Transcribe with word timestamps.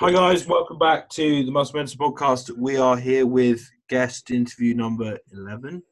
Hi 0.00 0.10
guys, 0.10 0.46
welcome 0.46 0.78
back 0.78 1.10
to 1.10 1.44
the 1.44 1.50
Muscle 1.50 1.76
Mentor 1.76 1.98
podcast. 1.98 2.56
We 2.56 2.78
are 2.78 2.96
here 2.96 3.26
with 3.26 3.70
guest 3.90 4.30
interview 4.30 4.72
number 4.72 5.18
11. 5.30 5.82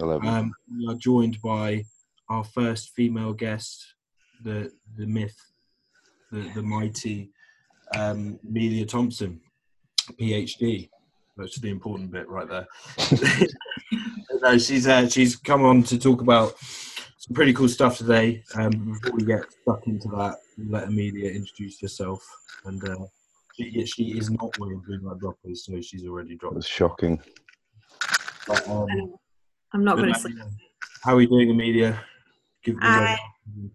11. 0.00 0.28
Um, 0.28 0.52
we 0.68 0.88
are 0.88 0.96
joined 0.96 1.40
by 1.40 1.84
our 2.28 2.42
first 2.42 2.90
female 2.96 3.32
guest, 3.32 3.94
the 4.42 4.72
the 4.96 5.06
myth, 5.06 5.36
the, 6.32 6.40
the 6.56 6.62
mighty 6.62 7.30
um, 7.96 8.36
Emilia 8.48 8.84
Thompson, 8.84 9.40
PhD. 10.20 10.90
That's 11.36 11.60
the 11.60 11.70
important 11.70 12.10
bit 12.10 12.28
right 12.28 12.48
there. 12.48 12.66
no, 14.42 14.58
she's 14.58 14.88
uh, 14.88 15.08
she's 15.08 15.36
come 15.36 15.64
on 15.64 15.84
to 15.84 16.00
talk 16.00 16.20
about 16.20 16.54
some 17.16 17.32
pretty 17.32 17.52
cool 17.52 17.68
stuff 17.68 17.96
today. 17.96 18.42
Um, 18.56 18.98
before 19.00 19.16
we 19.16 19.24
get 19.24 19.44
stuck 19.62 19.86
into 19.86 20.08
that, 20.08 20.38
let 20.58 20.88
Emilia 20.88 21.30
introduce 21.30 21.80
herself. 21.80 22.26
And 22.64 22.82
uh, 22.88 22.96
she, 23.62 23.86
she 23.86 24.04
is 24.18 24.30
not 24.30 24.58
wearing 24.58 24.80
green 24.80 25.02
light 25.02 25.18
blockers, 25.18 25.58
so 25.58 25.80
she's 25.80 26.06
already 26.06 26.36
dropped. 26.36 26.54
That's 26.56 26.66
shocking. 26.66 27.20
But, 28.46 28.66
um, 28.68 28.86
I'm 29.72 29.84
not 29.84 29.96
going 29.96 30.12
to 30.12 30.18
sleep. 30.18 30.36
How 31.02 31.12
are 31.14 31.16
we 31.16 31.26
doing, 31.26 31.50
Emilia? 31.50 32.00
Give 32.64 32.76
me 32.76 32.80
I- 32.82 33.14
a- 33.14 33.18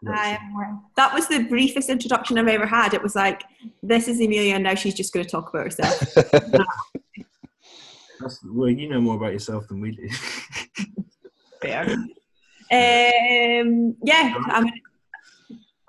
I 0.10 0.28
am. 0.40 0.82
That 0.96 1.14
was 1.14 1.28
the 1.28 1.44
briefest 1.44 1.90
introduction 1.90 2.38
I've 2.38 2.48
ever 2.48 2.66
had. 2.66 2.94
It 2.94 3.04
was 3.04 3.16
like, 3.16 3.44
this 3.84 4.08
is 4.08 4.22
Emilia, 4.22 4.56
and 4.56 4.64
now 4.64 4.76
she's 4.76 4.94
just 4.94 5.12
going 5.14 5.26
to 5.26 5.30
talk 5.30 5.50
about 5.50 5.66
herself. 5.66 6.00
That's, 8.20 8.40
well, 8.46 8.70
you 8.70 8.88
know 8.90 9.02
more 9.02 9.16
about 9.16 9.34
yourself 9.34 9.68
than 9.68 9.82
we 9.82 9.92
do. 9.92 10.08
Fair. 11.62 11.84
Um, 12.72 13.96
yeah, 14.04 14.36
I'm, 14.48 14.72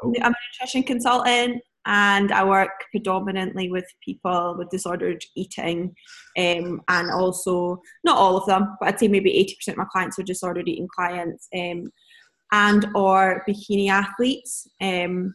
Oh. 0.00 0.12
I'm 0.22 0.32
a 0.32 0.36
nutrition 0.60 0.84
consultant 0.84 1.60
and 1.88 2.30
I 2.32 2.44
work 2.44 2.70
predominantly 2.90 3.70
with 3.70 3.86
people 4.04 4.54
with 4.58 4.68
disordered 4.68 5.24
eating 5.34 5.94
um, 6.36 6.82
and 6.88 7.10
also, 7.10 7.80
not 8.04 8.18
all 8.18 8.36
of 8.36 8.46
them, 8.46 8.76
but 8.78 8.88
I'd 8.88 9.00
say 9.00 9.08
maybe 9.08 9.32
80% 9.66 9.72
of 9.72 9.78
my 9.78 9.86
clients 9.90 10.18
are 10.18 10.22
disordered 10.22 10.68
eating 10.68 10.86
clients 10.94 11.48
um, 11.56 11.90
and 12.52 12.86
or 12.94 13.42
bikini 13.48 13.88
athletes 13.88 14.68
um, 14.82 15.32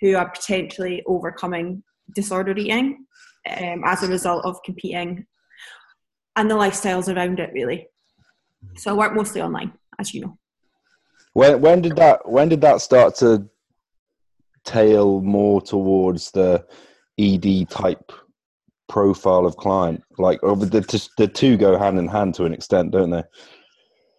who 0.00 0.16
are 0.16 0.30
potentially 0.30 1.00
overcoming 1.06 1.84
disordered 2.12 2.58
eating 2.58 3.06
um, 3.48 3.82
as 3.86 4.02
a 4.02 4.08
result 4.08 4.44
of 4.44 4.60
competing 4.64 5.24
and 6.34 6.50
the 6.50 6.56
lifestyles 6.56 7.14
around 7.14 7.38
it 7.38 7.50
really. 7.54 7.86
So 8.76 8.90
I 8.90 8.94
work 8.94 9.14
mostly 9.14 9.40
online, 9.40 9.72
as 10.00 10.12
you 10.12 10.22
know. 10.22 10.38
when 11.34 11.60
when 11.60 11.82
did 11.82 11.94
that 11.96 12.28
when 12.28 12.48
did 12.48 12.60
that 12.62 12.80
start 12.80 13.14
to 13.16 13.48
tail 14.64 15.20
more 15.20 15.60
towards 15.60 16.30
the 16.30 16.64
ED 17.18 17.68
type 17.68 18.12
profile 18.88 19.46
of 19.46 19.56
client? 19.56 20.02
Like, 20.18 20.40
oh, 20.42 20.54
the 20.54 21.08
the 21.18 21.28
two 21.28 21.56
go 21.56 21.78
hand 21.78 21.98
in 21.98 22.08
hand 22.08 22.34
to 22.36 22.44
an 22.44 22.52
extent, 22.52 22.92
don't 22.92 23.10
they? 23.10 23.24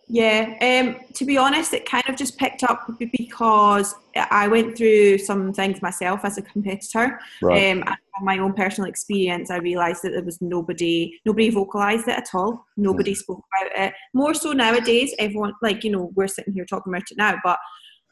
Yeah, 0.09 0.53
um, 0.61 0.99
to 1.13 1.25
be 1.25 1.37
honest, 1.37 1.73
it 1.73 1.89
kind 1.89 2.03
of 2.07 2.15
just 2.15 2.37
picked 2.37 2.63
up 2.63 2.87
because 3.11 3.95
I 4.15 4.47
went 4.47 4.77
through 4.77 5.17
some 5.19 5.53
things 5.53 5.81
myself 5.81 6.25
as 6.25 6.37
a 6.37 6.41
competitor. 6.41 7.19
Right. 7.41 7.71
Um, 7.71 7.83
and 7.87 7.95
from 8.15 8.25
my 8.25 8.37
own 8.37 8.53
personal 8.53 8.89
experience, 8.89 9.49
I 9.49 9.57
realised 9.57 10.03
that 10.03 10.11
there 10.11 10.23
was 10.23 10.41
nobody, 10.41 11.19
nobody 11.25 11.49
vocalised 11.51 12.07
it 12.07 12.17
at 12.17 12.29
all. 12.33 12.65
Nobody 12.75 13.15
spoke 13.15 13.43
about 13.61 13.87
it. 13.87 13.93
More 14.13 14.33
so 14.33 14.51
nowadays, 14.51 15.15
everyone, 15.19 15.53
like 15.61 15.83
you 15.83 15.91
know, 15.91 16.11
we're 16.15 16.27
sitting 16.27 16.53
here 16.53 16.65
talking 16.65 16.93
about 16.93 17.09
it 17.09 17.17
now, 17.17 17.39
but 17.43 17.57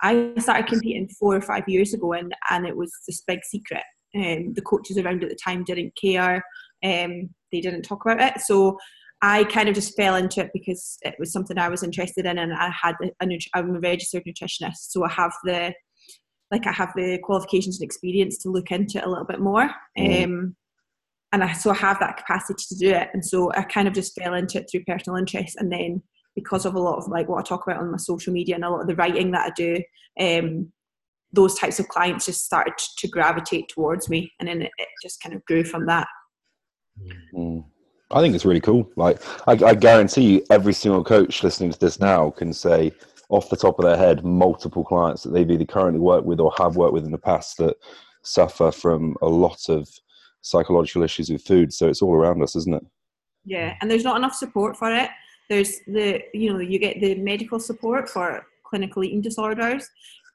I 0.01 0.33
started 0.39 0.67
competing 0.67 1.09
four 1.09 1.35
or 1.35 1.41
five 1.41 1.63
years 1.67 1.93
ago, 1.93 2.13
and 2.13 2.33
and 2.49 2.65
it 2.65 2.75
was 2.75 2.91
this 3.07 3.21
big 3.21 3.43
secret. 3.43 3.83
Um, 4.15 4.53
the 4.53 4.61
coaches 4.61 4.97
around 4.97 5.23
at 5.23 5.29
the 5.29 5.35
time 5.35 5.63
didn't 5.63 5.93
care. 6.01 6.43
Um, 6.83 7.29
they 7.51 7.61
didn't 7.61 7.83
talk 7.83 8.05
about 8.05 8.21
it, 8.21 8.41
so 8.41 8.77
I 9.21 9.43
kind 9.45 9.69
of 9.69 9.75
just 9.75 9.95
fell 9.95 10.15
into 10.15 10.41
it 10.41 10.49
because 10.53 10.97
it 11.03 11.15
was 11.19 11.31
something 11.31 11.57
I 11.57 11.69
was 11.69 11.83
interested 11.83 12.25
in, 12.25 12.39
and 12.39 12.53
I 12.53 12.69
had 12.69 12.95
a, 13.03 13.11
a 13.23 13.39
I'm 13.53 13.75
a 13.75 13.79
registered 13.79 14.23
nutritionist, 14.25 14.89
so 14.89 15.05
I 15.05 15.09
have 15.09 15.33
the 15.43 15.73
like 16.49 16.67
I 16.67 16.71
have 16.71 16.91
the 16.95 17.19
qualifications 17.23 17.79
and 17.79 17.85
experience 17.85 18.37
to 18.39 18.49
look 18.49 18.71
into 18.71 18.97
it 18.97 19.05
a 19.05 19.09
little 19.09 19.25
bit 19.25 19.39
more. 19.39 19.69
Mm. 19.97 20.25
Um, 20.25 20.55
and 21.31 21.43
I 21.43 21.53
so 21.53 21.71
I 21.71 21.75
have 21.75 21.99
that 21.99 22.17
capacity 22.17 22.63
to 22.69 22.75
do 22.75 22.89
it, 22.89 23.09
and 23.13 23.23
so 23.23 23.51
I 23.53 23.63
kind 23.63 23.87
of 23.87 23.93
just 23.93 24.19
fell 24.19 24.33
into 24.33 24.57
it 24.59 24.67
through 24.69 24.83
personal 24.85 25.17
interest, 25.17 25.55
and 25.57 25.71
then 25.71 26.01
because 26.35 26.65
of 26.65 26.75
a 26.75 26.79
lot 26.79 26.97
of 26.97 27.07
like 27.07 27.27
what 27.27 27.39
I 27.39 27.43
talk 27.43 27.65
about 27.65 27.79
on 27.79 27.91
my 27.91 27.97
social 27.97 28.33
media 28.33 28.55
and 28.55 28.63
a 28.63 28.69
lot 28.69 28.81
of 28.81 28.87
the 28.87 28.95
writing 28.95 29.31
that 29.31 29.47
I 29.47 29.51
do, 29.55 29.81
um, 30.19 30.71
those 31.33 31.55
types 31.55 31.79
of 31.79 31.87
clients 31.87 32.25
just 32.25 32.45
started 32.45 32.73
to 32.97 33.07
gravitate 33.07 33.69
towards 33.69 34.09
me, 34.09 34.31
and 34.39 34.49
then 34.49 34.61
it, 34.61 34.71
it 34.77 34.87
just 35.01 35.21
kind 35.21 35.35
of 35.35 35.43
grew 35.45 35.63
from 35.63 35.85
that. 35.85 36.07
Mm. 37.33 37.63
I 38.13 38.19
think 38.19 38.35
it's 38.35 38.45
really 38.45 38.59
cool. 38.59 38.89
Like, 38.97 39.21
I, 39.47 39.53
I 39.65 39.73
guarantee 39.73 40.33
you, 40.33 40.45
every 40.49 40.73
single 40.73 41.03
coach 41.03 41.43
listening 41.43 41.71
to 41.71 41.79
this 41.79 41.99
now 41.99 42.29
can 42.31 42.51
say 42.51 42.91
off 43.29 43.49
the 43.49 43.55
top 43.55 43.79
of 43.79 43.85
their 43.85 43.95
head 43.95 44.25
multiple 44.25 44.83
clients 44.83 45.23
that 45.23 45.29
they've 45.29 45.49
either 45.49 45.65
currently 45.65 46.01
worked 46.01 46.25
with 46.25 46.41
or 46.41 46.51
have 46.57 46.75
worked 46.75 46.93
with 46.93 47.05
in 47.05 47.11
the 47.11 47.17
past 47.17 47.57
that 47.57 47.77
suffer 48.23 48.71
from 48.71 49.15
a 49.21 49.27
lot 49.27 49.69
of 49.69 49.89
psychological 50.41 51.03
issues 51.03 51.29
with 51.29 51.41
food. 51.41 51.71
So 51.71 51.87
it's 51.87 52.01
all 52.01 52.13
around 52.13 52.43
us, 52.43 52.57
isn't 52.57 52.75
it? 52.75 52.83
Yeah, 53.45 53.75
and 53.81 53.89
there's 53.89 54.03
not 54.03 54.17
enough 54.17 54.35
support 54.35 54.75
for 54.75 54.93
it. 54.93 55.09
There's 55.51 55.81
the 55.85 56.21
you 56.33 56.53
know 56.53 56.59
you 56.59 56.79
get 56.79 57.01
the 57.01 57.15
medical 57.15 57.59
support 57.59 58.09
for 58.09 58.47
clinical 58.63 59.03
eating 59.03 59.19
disorders, 59.19 59.83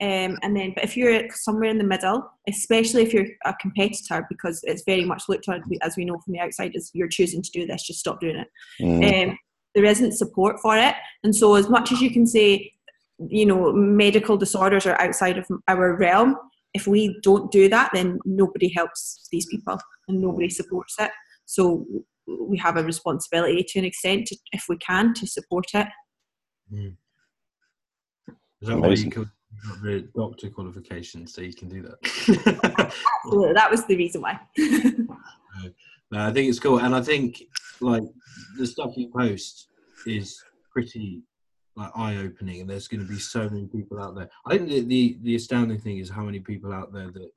um, 0.02 0.36
and 0.42 0.54
then 0.54 0.72
but 0.74 0.84
if 0.84 0.94
you're 0.94 1.30
somewhere 1.30 1.70
in 1.70 1.78
the 1.78 1.84
middle, 1.84 2.30
especially 2.46 3.02
if 3.02 3.14
you're 3.14 3.28
a 3.46 3.54
competitor, 3.54 4.26
because 4.28 4.60
it's 4.64 4.82
very 4.84 5.06
much 5.06 5.22
looked 5.26 5.48
at 5.48 5.62
as 5.80 5.96
we 5.96 6.04
know 6.04 6.18
from 6.18 6.34
the 6.34 6.40
outside 6.40 6.76
as 6.76 6.90
you're 6.92 7.08
choosing 7.08 7.40
to 7.40 7.50
do 7.50 7.66
this, 7.66 7.86
just 7.86 8.00
stop 8.00 8.20
doing 8.20 8.36
it. 8.36 8.48
Mm. 8.78 9.30
Um, 9.30 9.38
there 9.74 9.86
isn't 9.86 10.12
support 10.12 10.60
for 10.60 10.76
it, 10.76 10.94
and 11.24 11.34
so 11.34 11.54
as 11.54 11.70
much 11.70 11.92
as 11.92 12.02
you 12.02 12.10
can 12.10 12.26
say, 12.26 12.74
you 13.18 13.46
know, 13.46 13.72
medical 13.72 14.36
disorders 14.36 14.84
are 14.84 15.00
outside 15.00 15.38
of 15.38 15.46
our 15.66 15.96
realm. 15.96 16.36
If 16.74 16.86
we 16.86 17.18
don't 17.22 17.50
do 17.50 17.70
that, 17.70 17.88
then 17.94 18.18
nobody 18.26 18.68
helps 18.68 19.28
these 19.32 19.46
people 19.46 19.78
and 20.08 20.20
nobody 20.20 20.50
supports 20.50 20.96
it. 20.98 21.10
So 21.46 21.86
we 22.26 22.58
have 22.58 22.76
a 22.76 22.82
responsibility 22.82 23.64
to 23.68 23.78
an 23.78 23.84
extent, 23.84 24.26
to, 24.26 24.36
if 24.52 24.64
we 24.68 24.76
can, 24.78 25.14
to 25.14 25.26
support 25.26 25.66
it. 25.74 25.86
Mm. 26.72 26.96
Is 28.60 28.68
that 28.68 28.78
why 28.78 28.88
you 28.88 28.94
Amazing. 28.94 29.10
got 29.10 29.26
got 29.68 29.82
the 29.82 30.08
doctor 30.14 30.50
qualification 30.50 31.26
so 31.26 31.40
you 31.40 31.54
can 31.54 31.68
do 31.68 31.82
that? 31.82 32.92
So 33.30 33.52
that 33.52 33.70
was 33.70 33.84
the 33.86 33.96
reason 33.96 34.22
why. 34.22 34.38
No, 36.12 36.20
I 36.24 36.32
think 36.32 36.48
it's 36.48 36.60
cool, 36.60 36.78
and 36.78 36.94
I 36.94 37.02
think 37.02 37.42
like 37.80 38.04
the 38.58 38.66
stuff 38.66 38.96
you 38.96 39.08
post 39.08 39.66
is 40.06 40.40
pretty 40.70 41.22
like 41.74 41.90
eye 41.96 42.16
opening, 42.16 42.60
and 42.60 42.70
there's 42.70 42.86
going 42.86 43.04
to 43.04 43.12
be 43.12 43.18
so 43.18 43.48
many 43.48 43.66
people 43.66 44.00
out 44.00 44.14
there. 44.14 44.28
I 44.46 44.56
think 44.56 44.68
the, 44.68 44.80
the 44.82 45.18
the 45.22 45.34
astounding 45.34 45.80
thing 45.80 45.98
is 45.98 46.08
how 46.08 46.22
many 46.22 46.38
people 46.38 46.72
out 46.72 46.92
there 46.92 47.10
that 47.10 47.30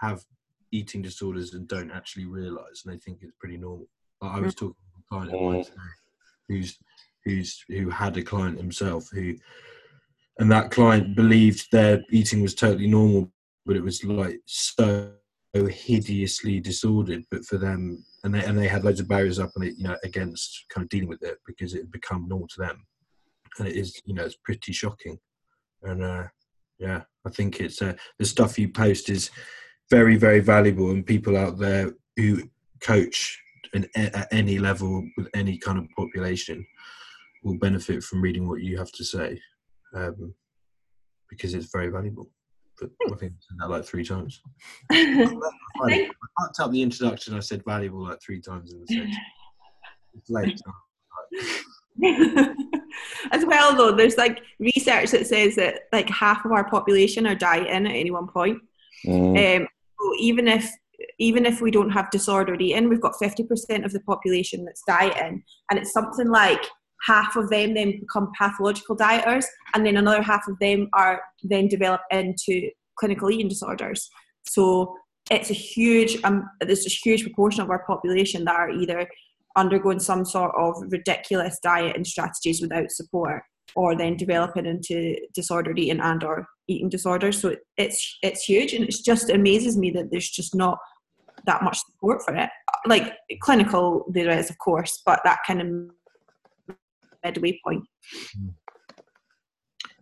have 0.00 0.22
eating 0.70 1.02
disorders 1.02 1.54
and 1.54 1.66
don't 1.66 1.90
actually 1.90 2.26
realise, 2.26 2.84
and 2.84 2.94
they 2.94 2.98
think 2.98 3.18
it's 3.22 3.34
pretty 3.40 3.56
normal. 3.56 3.88
Like, 4.24 4.36
I 4.36 4.40
was 4.40 4.54
talking 4.54 4.74
to 4.74 5.00
a 5.00 5.08
client 5.08 5.34
of 5.34 5.40
mine 5.40 5.64
today 5.64 5.76
who's 6.48 6.78
who's 7.24 7.64
who 7.68 7.90
had 7.90 8.16
a 8.16 8.22
client 8.22 8.58
himself 8.58 9.08
who, 9.12 9.34
and 10.38 10.50
that 10.50 10.70
client 10.70 11.14
believed 11.14 11.68
their 11.70 12.02
eating 12.10 12.42
was 12.42 12.54
totally 12.54 12.86
normal, 12.86 13.30
but 13.66 13.76
it 13.76 13.82
was 13.82 14.02
like 14.04 14.40
so 14.46 15.12
hideously 15.54 16.60
disordered. 16.60 17.24
But 17.30 17.44
for 17.44 17.58
them, 17.58 18.04
and 18.24 18.34
they 18.34 18.44
and 18.44 18.58
they 18.58 18.68
had 18.68 18.84
loads 18.84 19.00
of 19.00 19.08
barriers 19.08 19.38
up 19.38 19.50
on 19.56 19.62
it, 19.62 19.74
you 19.76 19.84
know, 19.84 19.96
against 20.04 20.64
kind 20.70 20.84
of 20.84 20.88
dealing 20.88 21.08
with 21.08 21.22
it 21.22 21.38
because 21.46 21.74
it 21.74 21.80
had 21.80 21.92
become 21.92 22.26
normal 22.28 22.48
to 22.48 22.60
them, 22.60 22.86
and 23.58 23.68
it 23.68 23.76
is, 23.76 24.00
you 24.06 24.14
know, 24.14 24.24
it's 24.24 24.36
pretty 24.36 24.72
shocking. 24.72 25.18
And 25.82 26.02
uh, 26.02 26.24
yeah, 26.78 27.02
I 27.26 27.30
think 27.30 27.60
it's 27.60 27.82
uh, 27.82 27.94
the 28.18 28.24
stuff 28.24 28.58
you 28.58 28.68
post 28.68 29.10
is 29.10 29.30
very 29.90 30.16
very 30.16 30.40
valuable, 30.40 30.90
and 30.90 31.06
people 31.06 31.36
out 31.36 31.58
there 31.58 31.92
who 32.16 32.42
coach 32.80 33.38
in, 33.72 33.88
at 33.96 34.28
any 34.32 34.58
level 34.58 35.06
with 35.16 35.28
any 35.34 35.58
kind 35.58 35.78
of 35.78 35.88
population 35.96 36.66
will 37.42 37.58
benefit 37.58 38.02
from 38.02 38.22
reading 38.22 38.48
what 38.48 38.62
you 38.62 38.76
have 38.78 38.90
to 38.92 39.04
say 39.04 39.40
um, 39.94 40.34
because 41.28 41.54
it's 41.54 41.70
very 41.70 41.88
valuable. 41.88 42.30
But 42.80 42.90
I 43.06 43.16
think 43.16 43.32
I 43.32 43.36
said 43.38 43.58
that 43.60 43.70
like 43.70 43.84
three 43.84 44.04
times. 44.04 44.42
I 44.90 46.10
fucked 46.40 46.60
up 46.60 46.72
the 46.72 46.82
introduction. 46.82 47.34
I 47.34 47.40
said 47.40 47.62
valuable 47.64 48.02
like 48.02 48.20
three 48.20 48.40
times 48.40 48.72
in 48.72 48.80
the 48.80 48.86
sentence. 48.86 49.16
It's 50.14 50.30
late. 50.30 50.60
As 53.30 53.44
well, 53.44 53.76
though, 53.76 53.92
there's 53.92 54.16
like 54.16 54.42
research 54.58 55.10
that 55.12 55.26
says 55.26 55.54
that 55.56 55.82
like 55.92 56.08
half 56.10 56.44
of 56.44 56.52
our 56.52 56.68
population 56.68 57.26
are 57.26 57.34
dieting 57.34 57.86
at 57.86 57.86
any 57.86 58.10
one 58.10 58.26
point. 58.26 58.58
Mm. 59.06 59.60
Um, 59.62 59.68
so 60.00 60.12
even 60.18 60.48
if 60.48 60.68
even 61.18 61.46
if 61.46 61.60
we 61.60 61.70
don't 61.70 61.90
have 61.90 62.10
disordered 62.10 62.62
eating, 62.62 62.88
we've 62.88 63.00
got 63.00 63.14
50% 63.22 63.84
of 63.84 63.92
the 63.92 64.00
population 64.00 64.64
that's 64.64 64.82
dieting, 64.86 65.42
and 65.70 65.78
it's 65.78 65.92
something 65.92 66.28
like 66.28 66.64
half 67.06 67.36
of 67.36 67.50
them 67.50 67.74
then 67.74 68.00
become 68.00 68.30
pathological 68.38 68.96
dieters, 68.96 69.44
and 69.74 69.84
then 69.84 69.96
another 69.96 70.22
half 70.22 70.46
of 70.48 70.58
them 70.60 70.88
are 70.94 71.20
then 71.42 71.68
develop 71.68 72.00
into 72.10 72.70
clinical 72.98 73.30
eating 73.30 73.48
disorders. 73.48 74.08
So 74.46 74.94
it's 75.30 75.50
a 75.50 75.54
huge 75.54 76.18
um, 76.24 76.48
there's 76.60 76.86
a 76.86 76.90
huge 76.90 77.22
proportion 77.22 77.62
of 77.62 77.70
our 77.70 77.84
population 77.86 78.44
that 78.44 78.56
are 78.56 78.70
either 78.70 79.08
undergoing 79.56 80.00
some 80.00 80.24
sort 80.24 80.52
of 80.56 80.74
ridiculous 80.90 81.58
diet 81.62 81.96
and 81.96 82.06
strategies 82.06 82.60
without 82.60 82.90
support 82.90 83.42
or 83.76 83.96
then 83.96 84.16
developing 84.16 84.66
into 84.66 85.16
disordered 85.34 85.78
eating 85.78 86.00
and 86.00 86.22
or 86.24 86.46
eating 86.68 86.88
disorders 86.88 87.40
so 87.40 87.54
it's 87.76 88.18
it's 88.22 88.44
huge 88.44 88.72
and 88.72 88.84
it 88.84 88.94
just 89.04 89.30
amazes 89.30 89.76
me 89.76 89.90
that 89.90 90.10
there's 90.10 90.28
just 90.28 90.54
not 90.54 90.78
that 91.46 91.62
much 91.62 91.78
support 91.78 92.22
for 92.24 92.34
it. 92.34 92.50
Like 92.86 93.14
clinical 93.40 94.06
there 94.10 94.30
is 94.30 94.50
of 94.50 94.58
course 94.58 95.02
but 95.04 95.20
that 95.24 95.38
kind 95.46 95.60
of 95.60 95.68
midway 97.24 97.58
point. 97.64 97.84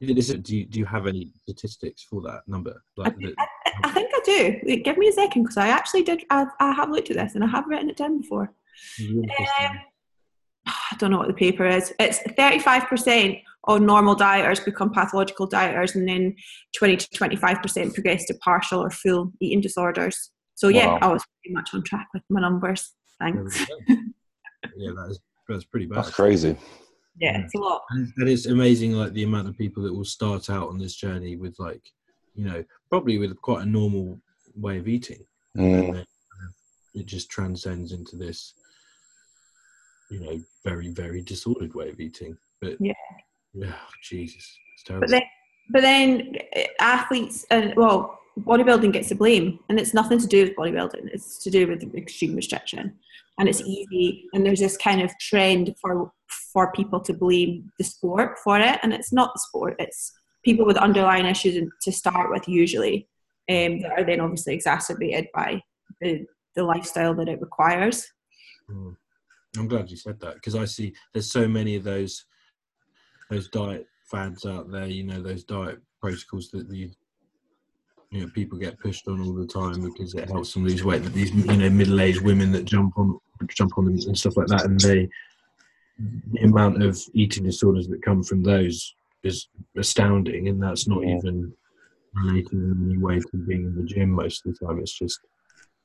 Do 0.00 0.06
you, 0.06 0.66
do 0.66 0.78
you 0.80 0.84
have 0.84 1.06
any 1.06 1.30
statistics 1.42 2.02
for 2.10 2.22
that 2.22 2.40
number? 2.48 2.82
Like 2.96 3.14
I, 3.22 3.34
I, 3.38 3.46
I 3.84 3.90
think 3.92 4.10
I 4.12 4.20
do. 4.24 4.76
Give 4.82 4.98
me 4.98 5.08
a 5.08 5.12
second 5.12 5.44
because 5.44 5.56
I 5.56 5.68
actually 5.68 6.02
did 6.02 6.24
I, 6.30 6.46
I 6.58 6.72
have 6.72 6.90
looked 6.90 7.10
at 7.10 7.16
this 7.16 7.36
and 7.36 7.44
I 7.44 7.46
have 7.46 7.66
written 7.68 7.88
it 7.88 7.96
down 7.96 8.20
before. 8.20 8.52
Um, 9.00 9.78
I 10.66 10.96
don't 10.98 11.10
know 11.10 11.18
what 11.18 11.28
the 11.28 11.34
paper 11.34 11.66
is. 11.66 11.92
It's 11.98 12.18
35% 12.20 13.42
of 13.64 13.80
normal 13.80 14.16
dieters 14.16 14.64
become 14.64 14.90
pathological 14.90 15.48
dieters, 15.48 15.94
and 15.94 16.08
then 16.08 16.34
20 16.76 16.96
to 16.96 17.08
25% 17.08 17.94
progress 17.94 18.24
to 18.26 18.34
partial 18.34 18.80
or 18.80 18.90
full 18.90 19.32
eating 19.40 19.60
disorders. 19.60 20.30
So, 20.62 20.69
yeah, 20.69 20.87
wow. 20.87 20.99
I 21.03 21.06
was 21.09 21.25
pretty 21.43 21.55
much 21.55 21.70
on 21.75 21.82
track 21.82 22.06
with 22.14 22.23
my 22.31 22.41
numbers. 22.41 22.93
Thanks. 23.19 23.67
yeah, 23.88 24.93
that 24.94 25.09
is, 25.11 25.19
that's 25.49 25.64
pretty 25.64 25.87
bad. 25.87 25.99
That's 25.99 26.11
crazy. 26.14 26.56
Yeah, 27.19 27.41
it's 27.41 27.53
a 27.56 27.59
lot. 27.59 27.82
And 27.91 28.12
it's 28.29 28.47
amazing, 28.47 28.93
like 28.93 29.12
the 29.12 29.25
amount 29.25 29.49
of 29.49 29.59
people 29.59 29.82
that 29.82 29.93
will 29.93 30.05
start 30.05 30.50
out 30.50 30.69
on 30.69 30.79
this 30.79 30.94
journey 30.94 31.35
with, 31.35 31.59
like, 31.59 31.82
you 32.37 32.44
know, 32.44 32.62
probably 32.91 33.19
with 33.19 33.37
quite 33.43 33.62
a 33.62 33.69
normal 33.69 34.20
way 34.55 34.79
of 34.79 34.87
eating. 34.87 35.26
Mm. 35.59 36.06
it 36.94 37.06
just 37.06 37.29
transcends 37.29 37.91
into 37.91 38.14
this 38.17 38.55
you 40.11 40.20
know 40.20 40.41
very 40.64 40.88
very 40.88 41.20
disordered 41.20 41.75
way 41.75 41.91
of 41.91 42.00
eating 42.00 42.38
but 42.62 42.76
yeah 42.81 42.93
yeah 43.53 43.75
jesus 44.03 44.59
it's 44.75 44.82
terrible 44.82 45.06
but 45.06 45.11
then 45.11 45.23
but 45.70 45.82
then 45.82 46.35
uh, 46.56 46.62
athletes 46.81 47.44
and 47.50 47.75
well 47.76 48.19
bodybuilding 48.40 48.93
gets 48.93 49.08
the 49.08 49.14
blame 49.14 49.58
and 49.69 49.79
it's 49.79 49.94
nothing 49.94 50.19
to 50.19 50.26
do 50.26 50.44
with 50.44 50.56
bodybuilding 50.56 51.08
it's 51.12 51.43
to 51.43 51.50
do 51.50 51.67
with 51.67 51.82
extreme 51.94 52.34
restriction 52.34 52.94
and 53.38 53.49
it's 53.49 53.61
easy 53.61 54.25
and 54.32 54.44
there's 54.44 54.61
this 54.61 54.76
kind 54.76 55.02
of 55.02 55.11
trend 55.19 55.75
for 55.81 56.12
for 56.52 56.73
people 56.73 57.00
to 57.00 57.12
blame 57.12 57.70
the 57.79 57.84
sport 57.84 58.38
for 58.43 58.58
it 58.58 58.79
and 58.82 58.93
it's 58.93 59.12
not 59.12 59.32
the 59.34 59.40
sport 59.40 59.76
it's 59.79 60.12
people 60.44 60.64
with 60.64 60.76
underlying 60.76 61.26
issues 61.26 61.69
to 61.82 61.93
start 61.93 62.31
with 62.31 62.49
usually 62.49 63.06
um, 63.50 63.81
that 63.81 63.93
are 63.99 64.05
then 64.05 64.20
obviously 64.20 64.55
exacerbated 64.55 65.26
by 65.35 65.61
the, 66.00 66.25
the 66.56 66.64
lifestyle 66.64 67.14
that 67.14 67.28
it 67.28 67.40
requires 67.40 68.06
mm. 68.70 68.96
I'm 69.58 69.69
glad 69.69 69.90
you 69.90 69.96
said 69.96 70.19
that 70.20 70.35
because 70.35 70.55
I 70.55 70.64
see 70.64 70.94
there's 71.12 71.31
so 71.31 71.46
many 71.46 71.76
of 71.76 71.85
those 71.85 72.25
those 73.31 73.49
diet 73.49 73.87
fads 74.11 74.46
out 74.46 74.70
there. 74.70 74.87
You 74.87 75.05
know 75.05 75.23
those 75.23 75.44
diet 75.44 75.81
protocols 76.00 76.50
that 76.50 76.69
the 76.69 76.90
you 78.12 78.20
know 78.20 78.29
people 78.35 78.59
get 78.59 78.79
pushed 78.79 79.09
on 79.09 79.20
all 79.20 79.35
the 79.35 79.47
time 79.47 79.82
because 79.82 80.14
it 80.14 80.29
helps 80.29 80.53
them 80.53 80.64
lose 80.64 80.85
weight. 80.85 81.03
That 81.03 81.14
these 81.14 81.32
you 81.32 81.56
know 81.56 81.70
middle-aged 81.70 82.20
women 82.20 82.53
that 82.53 82.64
jump 82.64 82.99
on 82.99 83.19
jump 83.49 83.76
on 83.79 83.87
them 83.87 83.94
and 83.94 84.19
stuff 84.19 84.37
like 84.37 84.49
that, 84.49 84.64
and 84.64 84.79
they 84.81 85.09
the 86.32 86.43
amount 86.43 86.82
of 86.82 87.00
eating 87.14 87.44
disorders 87.44 87.88
that 87.88 88.03
come 88.03 88.23
from 88.23 88.43
those 88.43 88.94
is 89.25 89.49
astounding, 89.76 90.49
and 90.49 90.62
that's 90.62 90.87
not 90.87 91.03
yeah. 91.03 91.17
even 91.17 91.53
related 92.14 92.53
in 92.53 92.91
any 92.91 92.99
way 92.99 93.19
to 93.19 93.37
being 93.37 93.64
in 93.64 93.75
the 93.75 93.85
gym 93.85 94.11
most 94.11 94.44
of 94.44 94.53
the 94.53 94.67
time. 94.67 94.79
It's 94.79 94.97
just 94.97 95.19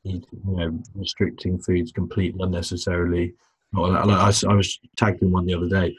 you 0.04 0.22
know 0.44 0.78
restricting 0.96 1.58
foods 1.60 1.92
completely 1.92 2.44
unnecessarily 2.44 3.34
like, 3.74 4.06
I, 4.06 4.32
I, 4.50 4.54
was 4.54 4.80
tagged 4.96 5.22
in 5.22 5.32
one 5.32 5.46
the 5.46 5.54
other 5.54 5.68
day, 5.68 5.96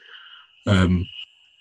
um, 0.67 1.07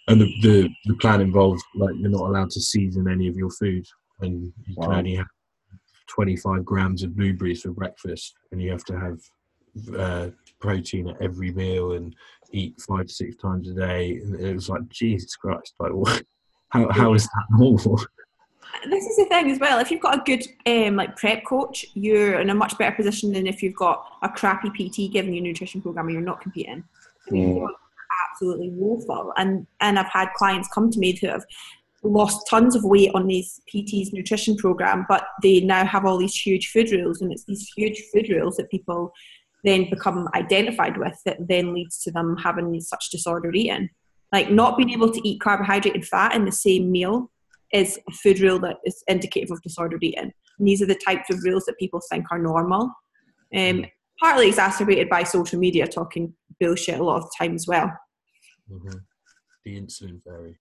and 0.07 0.21
the, 0.21 0.25
the, 0.41 0.69
the 0.85 0.95
plan 0.95 1.21
involves 1.21 1.61
like 1.75 1.95
you're 1.97 2.09
not 2.09 2.21
allowed 2.21 2.49
to 2.51 2.61
season 2.61 3.09
any 3.09 3.27
of 3.27 3.35
your 3.35 3.49
food, 3.49 3.85
and 4.21 4.53
you 4.65 4.75
wow. 4.77 4.87
can 4.87 4.95
only 4.97 5.15
have 5.15 5.27
25 6.07 6.65
grams 6.65 7.03
of 7.03 7.15
blueberries 7.15 7.61
for 7.61 7.71
breakfast, 7.71 8.35
and 8.51 8.61
you 8.61 8.71
have 8.71 8.85
to 8.85 8.99
have 8.99 9.19
uh, 9.97 10.29
protein 10.59 11.09
at 11.09 11.21
every 11.21 11.51
meal 11.51 11.93
and 11.93 12.15
eat 12.51 12.79
five 12.87 13.07
to 13.07 13.13
six 13.13 13.35
times 13.37 13.69
a 13.69 13.73
day. 13.73 14.17
And 14.23 14.39
it 14.39 14.53
was 14.53 14.69
like 14.69 14.87
Jesus 14.89 15.35
Christ, 15.35 15.73
like 15.79 15.93
what? 15.93 16.23
How 16.71 16.91
how 16.91 17.13
is 17.13 17.23
that 17.23 17.45
normal? 17.51 17.97
this 18.89 19.05
is 19.05 19.15
the 19.15 19.25
thing 19.25 19.49
as 19.49 19.57
well. 19.59 19.79
If 19.79 19.89
you've 19.89 20.01
got 20.01 20.19
a 20.19 20.23
good 20.25 20.45
um, 20.65 20.97
like 20.97 21.15
prep 21.15 21.45
coach, 21.45 21.85
you're 21.93 22.41
in 22.41 22.49
a 22.49 22.55
much 22.55 22.77
better 22.77 22.93
position 22.93 23.31
than 23.31 23.47
if 23.47 23.63
you've 23.63 23.75
got 23.75 24.05
a 24.21 24.27
crappy 24.27 24.69
PT 24.69 25.11
giving 25.11 25.33
you 25.33 25.39
a 25.39 25.43
nutrition 25.43 25.81
program 25.81 26.07
and 26.07 26.13
you're 26.13 26.21
not 26.21 26.41
competing. 26.41 26.83
Mm. 27.31 27.67
Absolutely 28.33 28.69
woeful. 28.71 29.31
And 29.37 29.65
and 29.79 29.97
I've 29.97 30.11
had 30.11 30.29
clients 30.35 30.67
come 30.73 30.91
to 30.91 30.99
me 30.99 31.17
who 31.17 31.27
have 31.27 31.45
lost 32.03 32.47
tons 32.49 32.75
of 32.75 32.83
weight 32.83 33.11
on 33.13 33.27
these 33.27 33.59
PT's 33.71 34.13
nutrition 34.13 34.55
program, 34.55 35.05
but 35.09 35.25
they 35.41 35.59
now 35.61 35.85
have 35.85 36.05
all 36.05 36.17
these 36.17 36.35
huge 36.35 36.69
food 36.69 36.91
rules, 36.91 37.21
and 37.21 37.31
it's 37.31 37.45
these 37.45 37.71
huge 37.75 38.01
food 38.13 38.29
rules 38.29 38.57
that 38.57 38.69
people 38.69 39.11
then 39.63 39.89
become 39.89 40.29
identified 40.35 40.97
with 40.97 41.19
that 41.25 41.37
then 41.47 41.73
leads 41.73 42.01
to 42.03 42.11
them 42.11 42.37
having 42.37 42.79
such 42.79 43.09
disordered 43.09 43.55
eating. 43.55 43.89
Like 44.31 44.51
not 44.51 44.77
being 44.77 44.91
able 44.91 45.11
to 45.11 45.27
eat 45.27 45.41
carbohydrate 45.41 45.95
and 45.95 46.05
fat 46.05 46.35
in 46.35 46.45
the 46.45 46.51
same 46.51 46.91
meal 46.91 47.31
is 47.73 47.99
a 48.07 48.11
food 48.11 48.39
rule 48.39 48.59
that 48.59 48.77
is 48.85 49.03
indicative 49.07 49.51
of 49.51 49.61
disordered 49.61 50.03
eating. 50.03 50.31
And 50.59 50.67
these 50.67 50.81
are 50.81 50.85
the 50.87 50.95
types 50.95 51.29
of 51.29 51.43
rules 51.43 51.65
that 51.65 51.77
people 51.77 52.01
think 52.09 52.25
are 52.31 52.39
normal. 52.39 52.91
Um, 53.55 53.85
partly 54.19 54.47
exacerbated 54.47 55.09
by 55.09 55.23
social 55.23 55.59
media 55.59 55.87
talking 55.87 56.33
bullshit 56.59 56.99
a 56.99 57.03
lot 57.03 57.17
of 57.17 57.23
the 57.23 57.31
time 57.39 57.55
as 57.55 57.67
well. 57.67 57.91
Mm-hmm. 58.69 58.97
The 59.63 59.79
insulin 59.79 60.21
fairy. 60.23 60.57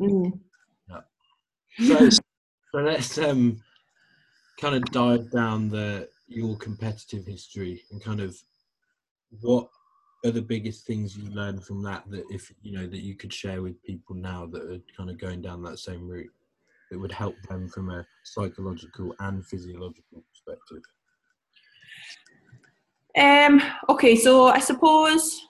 Mm. 0.00 0.40
Yeah. 0.88 1.00
So, 1.86 2.10
so 2.10 2.78
let's 2.78 3.18
um, 3.18 3.62
kind 4.60 4.76
of 4.76 4.84
dive 4.92 5.30
down 5.30 5.68
the 5.68 6.08
your 6.28 6.56
competitive 6.56 7.26
history 7.26 7.82
and 7.90 8.02
kind 8.02 8.20
of 8.20 8.36
what 9.40 9.68
are 10.24 10.30
the 10.30 10.42
biggest 10.42 10.86
things 10.86 11.16
you 11.16 11.28
learned 11.30 11.64
from 11.64 11.82
that 11.82 12.04
that 12.10 12.24
if 12.30 12.52
you 12.62 12.72
know 12.72 12.86
that 12.86 13.00
you 13.00 13.14
could 13.14 13.32
share 13.32 13.62
with 13.62 13.82
people 13.82 14.14
now 14.14 14.46
that 14.46 14.62
are 14.62 14.78
kind 14.96 15.10
of 15.10 15.18
going 15.18 15.42
down 15.42 15.62
that 15.62 15.78
same 15.78 16.08
route 16.08 16.30
that 16.90 16.98
would 16.98 17.12
help 17.12 17.34
them 17.48 17.68
from 17.68 17.90
a 17.90 18.06
psychological 18.24 19.14
and 19.20 19.44
physiological 19.46 20.22
perspective 20.30 20.82
um 23.18 23.62
okay 23.88 24.14
so 24.16 24.46
i 24.46 24.58
suppose 24.58 25.40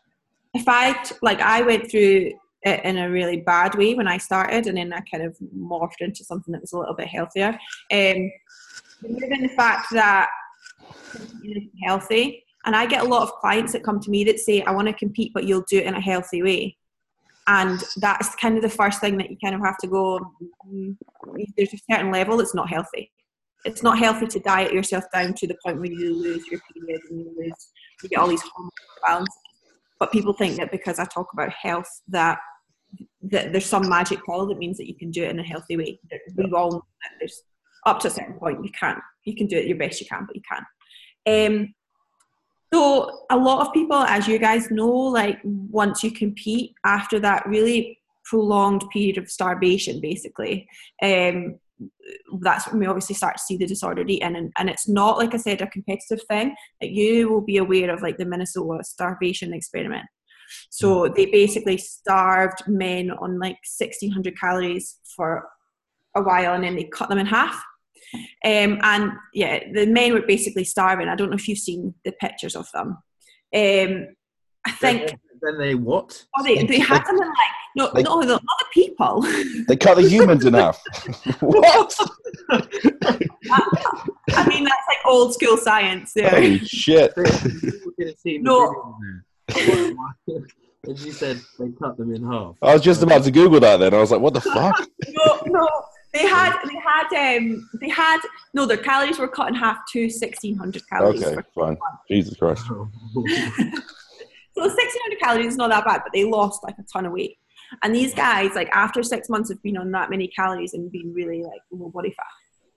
if 0.54 0.64
i 0.68 0.96
like 1.20 1.40
i 1.40 1.62
went 1.62 1.90
through 1.90 2.28
it 2.28 2.34
in 2.64 2.98
a 2.98 3.10
really 3.10 3.38
bad 3.40 3.74
way 3.74 3.94
when 3.94 4.06
i 4.06 4.16
started 4.16 4.66
and 4.66 4.76
then 4.78 4.92
i 4.92 5.00
kind 5.10 5.24
of 5.24 5.36
morphed 5.56 6.00
into 6.00 6.24
something 6.24 6.52
that 6.52 6.60
was 6.60 6.72
a 6.72 6.78
little 6.78 6.94
bit 6.94 7.08
healthier 7.08 7.58
um 7.92 8.30
given 9.20 9.42
the 9.42 9.52
fact 9.56 9.86
that 9.90 10.28
healthy 11.84 12.44
and 12.64 12.76
I 12.76 12.86
get 12.86 13.02
a 13.02 13.08
lot 13.08 13.22
of 13.22 13.32
clients 13.34 13.72
that 13.72 13.82
come 13.82 14.00
to 14.00 14.10
me 14.10 14.24
that 14.24 14.38
say, 14.38 14.62
I 14.62 14.70
want 14.70 14.88
to 14.88 14.94
compete, 14.94 15.32
but 15.34 15.44
you'll 15.44 15.64
do 15.68 15.78
it 15.78 15.86
in 15.86 15.94
a 15.94 16.00
healthy 16.00 16.42
way. 16.42 16.76
And 17.48 17.82
that's 17.96 18.36
kind 18.36 18.56
of 18.56 18.62
the 18.62 18.68
first 18.68 19.00
thing 19.00 19.16
that 19.16 19.30
you 19.30 19.36
kind 19.42 19.54
of 19.54 19.60
have 19.62 19.76
to 19.78 19.88
go, 19.88 20.20
mm, 20.68 20.96
there's 21.56 21.74
a 21.74 21.78
certain 21.90 22.12
level 22.12 22.36
that's 22.36 22.54
not 22.54 22.68
healthy. 22.68 23.10
It's 23.64 23.82
not 23.82 23.98
healthy 23.98 24.26
to 24.28 24.40
diet 24.40 24.72
yourself 24.72 25.04
down 25.12 25.34
to 25.34 25.46
the 25.46 25.56
point 25.64 25.78
where 25.78 25.90
you 25.90 26.20
lose 26.20 26.46
your 26.48 26.60
period 26.72 27.00
and 27.10 27.20
you 27.20 27.34
lose, 27.36 27.70
you 28.02 28.08
get 28.08 28.18
all 28.18 28.28
these 28.28 28.42
hormone 28.42 28.70
balance. 29.04 29.36
But 29.98 30.12
people 30.12 30.32
think 30.32 30.56
that 30.56 30.70
because 30.70 31.00
I 31.00 31.04
talk 31.04 31.28
about 31.32 31.50
health, 31.50 31.88
that 32.08 32.38
that 33.22 33.52
there's 33.52 33.66
some 33.66 33.88
magic 33.88 34.24
pill 34.24 34.46
that 34.46 34.58
means 34.58 34.76
that 34.78 34.88
you 34.88 34.94
can 34.94 35.10
do 35.10 35.22
it 35.22 35.30
in 35.30 35.38
a 35.38 35.44
healthy 35.44 35.76
way. 35.76 36.00
We 36.36 36.50
all 36.52 36.70
know 36.72 36.82
that 37.02 37.10
there's 37.18 37.42
up 37.86 38.00
to 38.00 38.08
a 38.08 38.10
certain 38.10 38.34
point 38.34 38.64
you 38.64 38.70
can't. 38.78 39.00
You 39.24 39.36
can 39.36 39.46
do 39.46 39.56
it 39.56 39.66
your 39.66 39.78
best 39.78 40.00
you 40.00 40.06
can, 40.06 40.26
but 40.26 40.36
you 40.36 40.42
can't. 40.48 40.64
Um, 41.26 41.74
so 42.72 43.26
a 43.30 43.36
lot 43.36 43.66
of 43.66 43.72
people, 43.72 43.98
as 43.98 44.26
you 44.26 44.38
guys 44.38 44.70
know, 44.70 44.88
like 44.88 45.38
once 45.44 46.02
you 46.02 46.10
compete 46.10 46.74
after 46.84 47.20
that 47.20 47.46
really 47.46 47.98
prolonged 48.24 48.84
period 48.90 49.18
of 49.18 49.30
starvation, 49.30 50.00
basically, 50.00 50.66
um, 51.02 51.58
that's 52.40 52.68
when 52.68 52.80
we 52.80 52.86
obviously 52.86 53.14
start 53.14 53.36
to 53.36 53.42
see 53.42 53.56
the 53.56 53.66
disordered 53.66 54.10
eating 54.10 54.36
and, 54.36 54.52
and 54.56 54.70
it's 54.70 54.88
not 54.88 55.18
like 55.18 55.34
i 55.34 55.36
said 55.36 55.60
a 55.60 55.66
competitive 55.68 56.20
thing 56.28 56.54
that 56.80 56.90
you 56.90 57.28
will 57.28 57.40
be 57.40 57.56
aware 57.56 57.90
of 57.90 58.02
like 58.02 58.18
the 58.18 58.24
minnesota 58.24 58.84
starvation 58.84 59.52
experiment 59.52 60.06
so 60.70 61.02
mm. 61.02 61.14
they 61.14 61.26
basically 61.26 61.76
starved 61.76 62.62
men 62.66 63.10
on 63.10 63.38
like 63.38 63.58
1600 63.78 64.38
calories 64.38 64.98
for 65.16 65.48
a 66.16 66.22
while 66.22 66.54
and 66.54 66.64
then 66.64 66.76
they 66.76 66.84
cut 66.84 67.08
them 67.08 67.18
in 67.18 67.26
half 67.26 67.62
um, 68.44 68.78
and 68.82 69.12
yeah, 69.32 69.60
the 69.72 69.86
men 69.86 70.12
were 70.12 70.22
basically 70.22 70.64
starving. 70.64 71.08
I 71.08 71.14
don't 71.14 71.30
know 71.30 71.36
if 71.36 71.48
you've 71.48 71.58
seen 71.58 71.94
the 72.04 72.12
pictures 72.12 72.56
of 72.56 72.70
them. 72.72 72.98
Um, 73.54 74.06
I 74.66 74.72
think 74.72 75.14
then 75.40 75.58
they 75.58 75.74
what? 75.74 76.24
Oh, 76.36 76.42
they, 76.42 76.62
they 76.64 76.78
had 76.80 77.04
them 77.04 77.16
in 77.16 77.28
like 77.28 77.34
no, 77.74 77.90
Like- 77.94 78.04
no, 78.04 78.20
the, 78.20 78.26
not 78.32 78.40
the 78.42 78.66
people. 78.72 79.22
They 79.68 79.76
cut 79.76 79.96
the 79.96 80.08
humans 80.08 80.44
in 80.44 80.54
half. 80.54 80.82
what? 81.40 81.96
I 84.34 84.48
mean, 84.48 84.64
that's 84.64 84.86
like 84.88 84.98
old 85.06 85.34
school 85.34 85.56
science. 85.56 86.12
There. 86.12 86.28
Holy 86.28 86.58
shit! 86.58 87.14
People 87.14 87.92
could 87.96 88.08
have 88.08 88.18
seen 88.18 88.42
the 88.42 88.50
No. 88.50 88.96
Video 89.52 89.96
there. 90.26 90.46
And 90.84 90.98
she 90.98 91.12
said 91.12 91.40
they 91.58 91.70
cut 91.80 91.96
them 91.96 92.12
in 92.12 92.24
half. 92.24 92.56
I 92.60 92.74
was 92.74 92.82
just 92.82 93.02
about 93.02 93.22
to 93.24 93.30
Google 93.30 93.60
that. 93.60 93.78
Then 93.78 93.94
I 93.94 93.98
was 93.98 94.10
like, 94.10 94.20
"What 94.20 94.34
the 94.34 94.40
fuck?" 94.40 94.88
no, 95.08 95.40
no. 95.46 95.68
They 96.12 96.26
had, 96.26 96.58
they 96.64 96.74
had, 96.74 97.36
um, 97.38 97.70
they 97.80 97.88
had. 97.88 98.20
No, 98.52 98.66
their 98.66 98.76
calories 98.76 99.18
were 99.18 99.28
cut 99.28 99.48
in 99.48 99.54
half 99.54 99.78
to 99.92 100.10
sixteen 100.10 100.56
hundred 100.56 100.82
calories. 100.88 101.22
Okay, 101.22 101.40
fine. 101.54 101.76
Jesus 102.08 102.36
Christ. 102.36 102.64
So 104.54 104.68
sixteen 104.68 105.02
hundred 105.02 105.20
calories 105.20 105.46
is 105.46 105.56
not 105.56 105.70
that 105.70 105.84
bad, 105.84 106.02
but 106.04 106.12
they 106.12 106.24
lost 106.24 106.62
like 106.62 106.76
a 106.78 106.82
ton 106.82 107.06
of 107.06 107.12
weight. 107.12 107.38
And 107.82 107.94
these 107.94 108.14
guys, 108.14 108.50
like 108.54 108.68
after 108.72 109.02
six 109.02 109.28
months 109.30 109.50
of 109.50 109.62
being 109.62 109.78
on 109.78 109.90
that 109.92 110.10
many 110.10 110.28
calories 110.28 110.74
and 110.74 110.92
being 110.92 111.14
really 111.14 111.42
like 111.42 111.62
low 111.70 111.88
body 111.88 112.10
fat, 112.10 112.26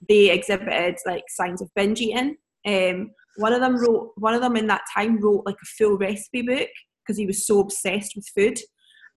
they 0.07 0.29
exhibited 0.31 0.97
like 1.05 1.25
signs 1.27 1.61
of 1.61 1.69
binge 1.75 1.99
eating. 1.99 2.37
Um, 2.65 3.11
one 3.37 3.53
of 3.53 3.61
them 3.61 3.77
wrote, 3.77 4.11
one 4.15 4.33
of 4.33 4.41
them 4.41 4.55
in 4.55 4.67
that 4.67 4.81
time 4.93 5.19
wrote 5.19 5.45
like 5.45 5.55
a 5.55 5.65
full 5.77 5.97
recipe 5.97 6.41
book 6.41 6.69
because 7.05 7.17
he 7.17 7.25
was 7.25 7.45
so 7.45 7.59
obsessed 7.59 8.13
with 8.15 8.27
food. 8.35 8.59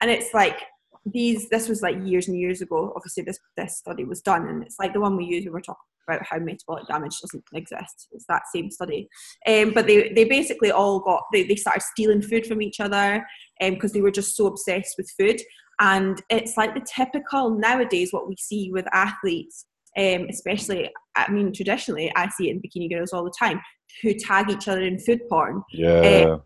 And 0.00 0.10
it's 0.10 0.32
like 0.34 0.58
these. 1.04 1.48
This 1.48 1.68
was 1.68 1.82
like 1.82 1.96
years 2.04 2.28
and 2.28 2.38
years 2.38 2.60
ago. 2.60 2.92
Obviously, 2.94 3.25
this 3.25 3.38
this 3.56 3.78
study 3.78 4.04
was 4.04 4.22
done, 4.22 4.46
and 4.48 4.62
it's 4.62 4.76
like 4.78 4.92
the 4.92 5.00
one 5.00 5.16
we 5.16 5.25
use 5.25 5.44
when 5.44 5.54
we're 5.54 5.60
talking 5.60 5.80
about 6.08 6.26
how 6.26 6.38
metabolic 6.38 6.87
damage 6.87 7.18
doesn't 7.20 7.44
exist. 7.54 8.08
It's 8.12 8.25
that 8.28 8.42
same 8.54 8.70
study. 8.70 9.08
Um, 9.46 9.72
but 9.75 9.87
they, 9.87 10.12
they 10.14 10.25
basically 10.25 10.70
all 10.70 11.00
got 11.00 11.25
they, 11.32 11.42
they 11.44 11.56
started 11.56 11.82
stealing 11.82 12.22
food 12.22 12.46
from 12.46 12.62
each 12.62 12.80
other 12.80 13.25
because 13.60 13.92
they 13.92 14.00
were 14.00 14.10
just 14.10 14.37
so 14.37 14.46
obsessed 14.46 14.94
with 14.96 15.10
food. 15.18 15.40
And 15.80 16.20
it's 16.28 16.56
like 16.56 16.75
the 16.75 16.87
typical 16.96 17.50
nowadays 17.50 18.12
what 18.12 18.28
we 18.28 18.37
see 18.37 18.70
with 18.72 18.87
athletes, 18.92 19.66
um, 19.97 20.26
especially 20.28 20.90
I 21.16 21.30
mean 21.30 21.52
traditionally 21.52 22.12
I 22.14 22.28
see 22.30 22.49
it 22.49 22.52
in 22.57 22.62
bikini 22.62 22.90
girls 22.90 23.12
all 23.12 23.25
the 23.25 23.33
time 23.38 23.61
who 24.02 24.14
tag 24.14 24.50
each 24.50 24.68
other 24.68 24.83
in 24.83 24.99
food 24.99 25.21
porn. 25.28 25.62
Yeah. 25.73 26.37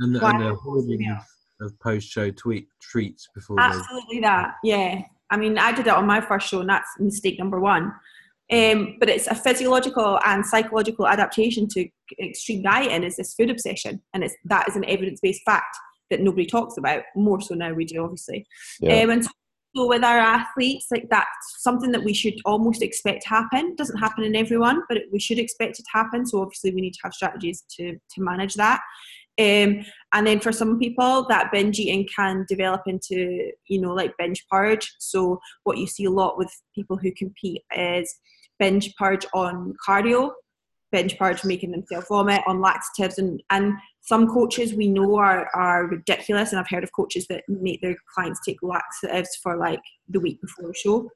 and, 0.00 0.14
the, 0.14 0.18
Why- 0.20 0.32
and 0.32 0.42
the 0.42 0.54
hoarding 0.54 1.00
Yeah. 1.02 1.18
of, 1.60 1.66
of 1.72 1.80
post-show 1.80 2.30
tweet 2.32 2.66
treats 2.82 3.28
before 3.34 3.56
they 3.56 3.62
Absolutely 3.62 4.20
that, 4.20 4.54
yeah. 4.64 5.02
I 5.30 5.36
mean, 5.36 5.58
I 5.58 5.72
did 5.72 5.86
it 5.86 5.92
on 5.92 6.06
my 6.06 6.20
first 6.20 6.48
show, 6.48 6.60
and 6.60 6.68
that's 6.68 6.88
mistake 6.98 7.38
number 7.38 7.60
one. 7.60 7.92
Um, 8.52 8.96
but 8.98 9.08
it's 9.08 9.28
a 9.28 9.34
physiological 9.34 10.18
and 10.26 10.44
psychological 10.44 11.06
adaptation 11.06 11.68
to 11.68 11.88
extreme 12.20 12.62
dieting 12.62 13.04
is 13.04 13.16
this 13.16 13.34
food 13.34 13.48
obsession, 13.48 14.02
and 14.12 14.24
it's 14.24 14.34
that 14.46 14.68
is 14.68 14.74
an 14.74 14.84
evidence-based 14.86 15.42
fact 15.46 15.76
that 16.10 16.20
nobody 16.20 16.46
talks 16.46 16.76
about. 16.76 17.04
More 17.14 17.40
so 17.40 17.54
now 17.54 17.72
we 17.72 17.84
do, 17.84 18.02
obviously. 18.02 18.44
Yeah. 18.80 19.02
Um, 19.02 19.10
and 19.10 19.24
so 19.24 19.30
with 19.74 20.04
our 20.04 20.18
athletes, 20.18 20.86
like 20.90 21.06
that's 21.10 21.28
something 21.58 21.92
that 21.92 22.02
we 22.02 22.12
should 22.12 22.34
almost 22.44 22.82
expect 22.82 23.24
happen. 23.26 23.74
Doesn't 23.76 23.98
happen 23.98 24.24
in 24.24 24.34
everyone, 24.34 24.82
but 24.88 24.98
we 25.12 25.20
should 25.20 25.38
expect 25.38 25.78
it 25.78 25.84
to 25.84 25.98
happen. 25.98 26.26
So 26.26 26.42
obviously 26.42 26.74
we 26.74 26.80
need 26.80 26.94
to 26.94 27.00
have 27.04 27.14
strategies 27.14 27.64
to 27.76 27.92
to 27.92 28.20
manage 28.20 28.54
that. 28.54 28.80
Um, 29.38 29.86
and 30.12 30.26
then 30.26 30.40
for 30.40 30.52
some 30.52 30.78
people, 30.78 31.26
that 31.28 31.50
binge 31.52 31.78
eating 31.78 32.06
can 32.14 32.44
develop 32.48 32.82
into, 32.86 33.52
you 33.68 33.80
know, 33.80 33.94
like 33.94 34.12
binge 34.18 34.44
purge. 34.50 34.92
So 34.98 35.40
what 35.64 35.78
you 35.78 35.86
see 35.86 36.04
a 36.04 36.10
lot 36.10 36.36
with 36.36 36.52
people 36.74 36.98
who 36.98 37.10
compete 37.12 37.62
is 37.74 38.14
binge 38.58 38.94
purge 38.96 39.24
on 39.32 39.74
cardio, 39.86 40.32
binge 40.92 41.16
purge 41.18 41.44
making 41.44 41.70
themselves 41.70 42.08
vomit 42.08 42.42
on 42.46 42.60
laxatives, 42.60 43.18
and 43.18 43.42
and 43.50 43.74
some 44.02 44.28
coaches 44.28 44.74
we 44.74 44.88
know 44.88 45.16
are 45.16 45.48
are 45.54 45.86
ridiculous, 45.86 46.50
and 46.50 46.60
I've 46.60 46.68
heard 46.68 46.84
of 46.84 46.92
coaches 46.92 47.26
that 47.28 47.44
make 47.48 47.80
their 47.80 47.96
clients 48.14 48.40
take 48.44 48.58
laxatives 48.62 49.36
for 49.42 49.56
like 49.56 49.80
the 50.08 50.20
week 50.20 50.40
before 50.40 50.70
a 50.70 50.74
show. 50.74 51.10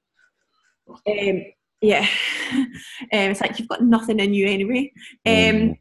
Um, 0.89 1.43
yeah, 1.81 2.07
um, 2.53 2.67
it's 3.13 3.41
like 3.41 3.59
you've 3.59 3.69
got 3.69 3.83
nothing 3.83 4.21
in 4.21 4.35
you 4.35 4.47
anyway. 4.49 4.93
Um, 5.27 5.33
Mm. 5.35 5.79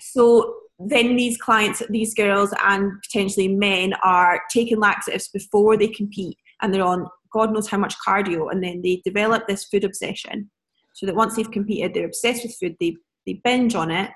so 0.00 0.54
then 0.78 1.16
these 1.16 1.36
clients, 1.38 1.82
these 1.90 2.14
girls, 2.14 2.54
and 2.64 2.92
potentially 3.02 3.48
men 3.48 3.94
are 4.04 4.40
taking 4.52 4.78
laxatives 4.78 5.28
before 5.28 5.76
they 5.76 5.88
compete, 5.88 6.38
and 6.62 6.72
they're 6.72 6.84
on 6.84 7.06
God 7.32 7.52
knows 7.52 7.68
how 7.68 7.78
much 7.78 7.94
cardio, 8.06 8.50
and 8.50 8.62
then 8.62 8.80
they 8.82 9.02
develop 9.04 9.46
this 9.46 9.64
food 9.64 9.84
obsession. 9.84 10.50
So 10.94 11.06
that 11.06 11.14
once 11.14 11.36
they've 11.36 11.50
competed, 11.50 11.94
they're 11.94 12.06
obsessed 12.06 12.42
with 12.42 12.56
food. 12.56 12.76
They 12.80 12.96
they 13.28 13.40
binge 13.44 13.74
on 13.74 13.90
it, 13.90 14.10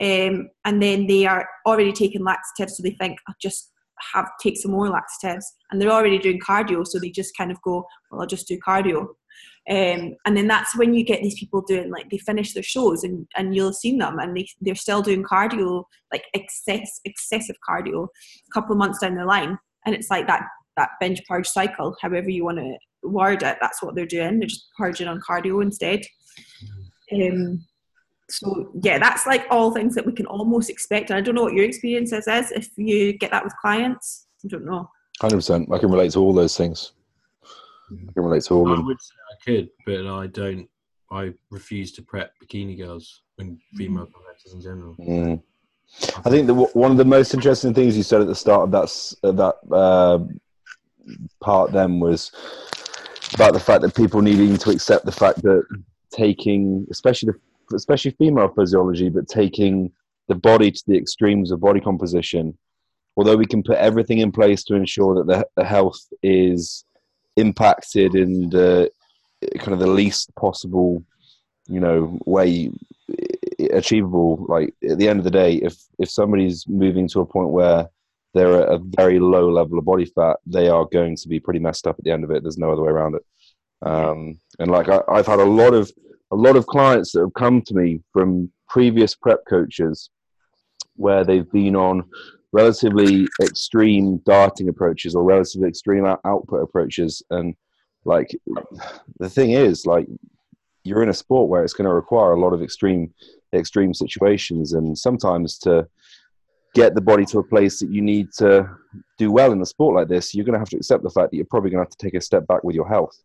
um, 0.00 0.50
and 0.64 0.82
then 0.82 1.06
they 1.06 1.26
are 1.26 1.48
already 1.66 1.92
taking 1.92 2.24
laxatives, 2.24 2.76
so 2.76 2.82
they 2.82 2.96
think 3.00 3.18
I'll 3.28 3.34
just 3.40 3.72
have 4.12 4.30
take 4.40 4.56
some 4.56 4.70
more 4.72 4.88
laxatives, 4.88 5.46
and 5.70 5.80
they're 5.80 5.90
already 5.90 6.18
doing 6.18 6.40
cardio, 6.40 6.86
so 6.86 6.98
they 6.98 7.10
just 7.10 7.36
kind 7.36 7.50
of 7.50 7.60
go, 7.62 7.84
well, 8.10 8.20
I'll 8.20 8.26
just 8.26 8.46
do 8.46 8.58
cardio. 8.66 9.08
Um, 9.70 10.16
and 10.24 10.34
then 10.34 10.46
that's 10.46 10.76
when 10.78 10.94
you 10.94 11.04
get 11.04 11.22
these 11.22 11.38
people 11.38 11.60
doing 11.60 11.90
like 11.90 12.08
they 12.08 12.16
finish 12.16 12.54
their 12.54 12.62
shows 12.62 13.04
and, 13.04 13.26
and 13.36 13.54
you'll 13.54 13.68
have 13.68 13.74
seen 13.74 13.98
them 13.98 14.18
and 14.18 14.34
they, 14.34 14.46
they're 14.62 14.74
still 14.74 15.02
doing 15.02 15.22
cardio 15.22 15.84
like 16.10 16.24
excess 16.32 17.00
excessive 17.04 17.56
cardio 17.68 18.04
a 18.06 18.52
couple 18.54 18.72
of 18.72 18.78
months 18.78 19.00
down 19.00 19.14
the 19.14 19.26
line. 19.26 19.58
And 19.84 19.94
it's 19.94 20.08
like 20.10 20.26
that 20.26 20.44
that 20.78 20.90
binge 21.00 21.22
purge 21.28 21.46
cycle 21.46 21.94
however 22.00 22.30
you 22.30 22.46
want 22.46 22.58
to 22.58 22.78
word 23.02 23.42
it 23.42 23.58
that's 23.60 23.82
what 23.82 23.94
they're 23.94 24.06
doing. 24.06 24.38
They're 24.38 24.48
just 24.48 24.68
purging 24.78 25.06
on 25.06 25.20
cardio 25.20 25.62
instead. 25.62 26.00
Um, 27.12 27.62
so 28.30 28.70
yeah 28.82 28.98
that's 28.98 29.26
like 29.26 29.46
all 29.50 29.70
things 29.72 29.94
that 29.94 30.04
we 30.04 30.12
can 30.12 30.26
almost 30.26 30.68
expect 30.70 31.10
and 31.10 31.16
I 31.18 31.20
don't 31.20 31.34
know 31.34 31.42
what 31.44 31.54
your 31.54 31.64
experience 31.64 32.12
is, 32.12 32.26
is 32.28 32.52
if 32.52 32.68
you 32.76 33.12
get 33.14 33.30
that 33.30 33.44
with 33.44 33.54
clients 33.60 34.26
I 34.44 34.48
don't 34.48 34.64
know 34.66 34.90
Hundred 35.20 35.38
percent. 35.38 35.68
I 35.72 35.78
can 35.78 35.90
relate 35.90 36.12
to 36.12 36.20
all 36.20 36.32
those 36.32 36.56
things. 36.56 36.92
I 37.90 38.12
can 38.12 38.22
relate 38.22 38.44
to 38.44 38.54
all 38.54 38.66
of 38.66 38.72
I 38.72 38.76
them. 38.76 38.86
would 38.86 39.00
say 39.00 39.14
I 39.32 39.44
could, 39.44 39.68
but 39.84 40.06
I 40.06 40.26
don't. 40.28 40.68
I 41.10 41.32
refuse 41.50 41.90
to 41.92 42.02
prep 42.02 42.34
bikini 42.40 42.78
girls 42.78 43.22
and 43.38 43.58
female 43.76 44.06
competitors 44.06 44.52
in 44.52 44.60
general. 44.60 44.94
Mm. 45.00 45.42
I 46.24 46.30
think 46.30 46.46
that 46.46 46.52
w- 46.52 46.68
one 46.74 46.92
of 46.92 46.98
the 46.98 47.04
most 47.04 47.34
interesting 47.34 47.74
things 47.74 47.96
you 47.96 48.02
said 48.04 48.20
at 48.20 48.28
the 48.28 48.34
start 48.34 48.62
of 48.62 48.70
that 48.70 49.14
uh, 49.24 49.32
that 49.32 49.74
uh, 49.74 50.18
part 51.40 51.72
then 51.72 51.98
was 51.98 52.30
about 53.34 53.54
the 53.54 53.60
fact 53.60 53.82
that 53.82 53.96
people 53.96 54.22
needing 54.22 54.56
to 54.56 54.70
accept 54.70 55.04
the 55.04 55.10
fact 55.10 55.42
that 55.42 55.64
taking, 56.12 56.86
especially 56.90 57.32
the, 57.32 57.38
especially 57.74 58.12
female 58.12 58.48
physiology, 58.48 59.08
but 59.08 59.28
taking 59.28 59.92
the 60.28 60.34
body 60.34 60.70
to 60.70 60.82
the 60.86 60.96
extremes 60.96 61.50
of 61.50 61.60
body 61.60 61.80
composition. 61.80 62.56
Although 63.16 63.36
we 63.36 63.46
can 63.46 63.62
put 63.62 63.78
everything 63.78 64.18
in 64.18 64.30
place 64.30 64.62
to 64.64 64.74
ensure 64.74 65.16
that 65.16 65.26
the, 65.26 65.46
the 65.56 65.64
health 65.64 66.00
is 66.22 66.84
impacted 67.36 68.14
in 68.14 68.50
the 68.50 68.90
kind 69.58 69.72
of 69.72 69.78
the 69.78 69.86
least 69.86 70.34
possible, 70.36 71.02
you 71.66 71.80
know, 71.80 72.18
way 72.26 72.70
achievable 73.72 74.46
like 74.48 74.72
at 74.88 74.98
the 74.98 75.08
end 75.08 75.18
of 75.18 75.24
the 75.24 75.30
day 75.30 75.54
if 75.54 75.74
if 75.98 76.08
somebody's 76.08 76.64
moving 76.68 77.08
to 77.08 77.20
a 77.20 77.26
point 77.26 77.48
where 77.48 77.88
they're 78.32 78.62
at 78.62 78.68
a 78.68 78.78
very 78.96 79.18
low 79.18 79.50
level 79.50 79.78
of 79.78 79.84
body 79.84 80.04
fat 80.04 80.36
they 80.46 80.68
are 80.68 80.84
going 80.92 81.16
to 81.16 81.28
be 81.28 81.40
pretty 81.40 81.58
messed 81.58 81.86
up 81.86 81.98
at 81.98 82.04
the 82.04 82.10
end 82.10 82.22
of 82.22 82.30
it. 82.30 82.42
There's 82.42 82.58
no 82.58 82.70
other 82.70 82.82
way 82.82 82.90
around 82.90 83.16
it. 83.16 83.24
Um, 83.82 84.38
and 84.58 84.70
like 84.70 84.88
I, 84.88 85.00
i've 85.08 85.26
had 85.26 85.40
a 85.40 85.44
lot 85.44 85.74
of 85.74 85.90
a 86.30 86.36
lot 86.36 86.56
of 86.56 86.66
clients 86.66 87.12
that 87.12 87.20
have 87.20 87.34
come 87.34 87.62
to 87.62 87.74
me 87.74 88.00
from 88.12 88.50
previous 88.68 89.14
prep 89.14 89.40
coaches 89.48 90.10
where 90.96 91.24
they've 91.24 91.50
been 91.50 91.76
on 91.76 92.04
relatively 92.52 93.26
extreme 93.42 94.18
dieting 94.26 94.68
approaches 94.68 95.14
or 95.14 95.22
relatively 95.22 95.68
extreme 95.68 96.04
out- 96.04 96.20
output 96.24 96.62
approaches. 96.62 97.22
And 97.30 97.54
like 98.04 98.34
the 99.18 99.30
thing 99.30 99.52
is 99.52 99.86
like 99.86 100.06
you're 100.84 101.02
in 101.02 101.08
a 101.08 101.14
sport 101.14 101.48
where 101.48 101.62
it's 101.62 101.74
going 101.74 101.88
to 101.88 101.94
require 101.94 102.32
a 102.32 102.40
lot 102.40 102.52
of 102.52 102.62
extreme 102.62 103.12
extreme 103.54 103.94
situations. 103.94 104.74
And 104.74 104.96
sometimes 104.96 105.58
to 105.60 105.88
get 106.74 106.94
the 106.94 107.00
body 107.00 107.24
to 107.26 107.38
a 107.38 107.44
place 107.44 107.78
that 107.80 107.90
you 107.90 108.02
need 108.02 108.28
to 108.38 108.68
do 109.16 109.32
well 109.32 109.52
in 109.52 109.60
a 109.60 109.66
sport 109.66 109.96
like 109.96 110.08
this 110.08 110.34
you're 110.34 110.44
going 110.44 110.52
to 110.52 110.58
have 110.58 110.68
to 110.68 110.76
accept 110.76 111.02
the 111.02 111.10
fact 111.10 111.30
that 111.30 111.36
you're 111.36 111.46
probably 111.46 111.70
going 111.70 111.82
to 111.82 111.84
have 111.84 111.96
to 111.96 112.04
take 112.04 112.14
a 112.14 112.20
step 112.20 112.46
back 112.46 112.62
with 112.62 112.74
your 112.74 112.88
health 112.88 113.22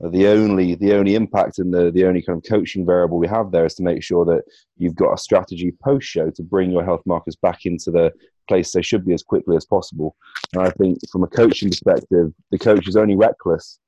the 0.00 0.26
only 0.26 0.74
the 0.74 0.92
only 0.94 1.14
impact 1.14 1.58
and 1.58 1.72
the 1.72 1.90
the 1.92 2.04
only 2.04 2.20
kind 2.20 2.36
of 2.36 2.44
coaching 2.48 2.84
variable 2.84 3.18
we 3.18 3.28
have 3.28 3.50
there 3.50 3.64
is 3.64 3.74
to 3.74 3.82
make 3.82 4.02
sure 4.02 4.24
that 4.24 4.42
you've 4.76 4.96
got 4.96 5.12
a 5.12 5.18
strategy 5.18 5.72
post 5.82 6.06
show 6.06 6.30
to 6.30 6.42
bring 6.42 6.70
your 6.70 6.84
health 6.84 7.02
markers 7.06 7.36
back 7.36 7.64
into 7.64 7.90
the 7.90 8.12
place 8.48 8.72
they 8.72 8.82
should 8.82 9.06
be 9.06 9.14
as 9.14 9.22
quickly 9.22 9.56
as 9.56 9.64
possible 9.64 10.16
and 10.52 10.62
i 10.62 10.70
think 10.70 10.98
from 11.10 11.22
a 11.22 11.28
coaching 11.28 11.70
perspective 11.70 12.32
the 12.50 12.58
coach 12.58 12.88
is 12.88 12.96
only 12.96 13.14
reckless 13.14 13.78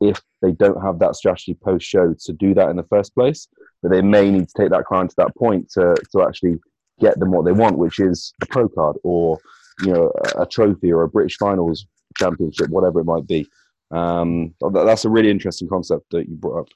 if 0.00 0.20
they 0.42 0.52
don't 0.52 0.80
have 0.82 0.98
that 0.98 1.16
strategy 1.16 1.54
post 1.54 1.86
show 1.86 2.14
to 2.24 2.32
do 2.32 2.54
that 2.54 2.68
in 2.68 2.76
the 2.76 2.84
first 2.84 3.14
place. 3.14 3.48
But 3.82 3.90
they 3.90 4.02
may 4.02 4.30
need 4.30 4.48
to 4.48 4.54
take 4.56 4.70
that 4.70 4.84
client 4.84 5.10
to 5.10 5.16
that 5.18 5.36
point 5.36 5.70
to, 5.72 5.94
to 6.12 6.22
actually 6.22 6.58
get 7.00 7.18
them 7.18 7.30
what 7.30 7.44
they 7.44 7.52
want, 7.52 7.78
which 7.78 7.98
is 7.98 8.32
a 8.42 8.46
pro 8.46 8.68
card 8.68 8.96
or 9.02 9.38
you 9.82 9.92
know 9.92 10.12
a, 10.24 10.42
a 10.42 10.46
trophy 10.46 10.92
or 10.92 11.02
a 11.02 11.08
British 11.08 11.36
finals 11.36 11.86
championship, 12.16 12.70
whatever 12.70 13.00
it 13.00 13.04
might 13.04 13.26
be. 13.26 13.46
Um, 13.90 14.54
that- 14.60 14.84
that's 14.84 15.04
a 15.04 15.10
really 15.10 15.30
interesting 15.30 15.68
concept 15.68 16.10
that 16.10 16.28
you 16.28 16.36
brought 16.36 16.60
up. 16.60 16.68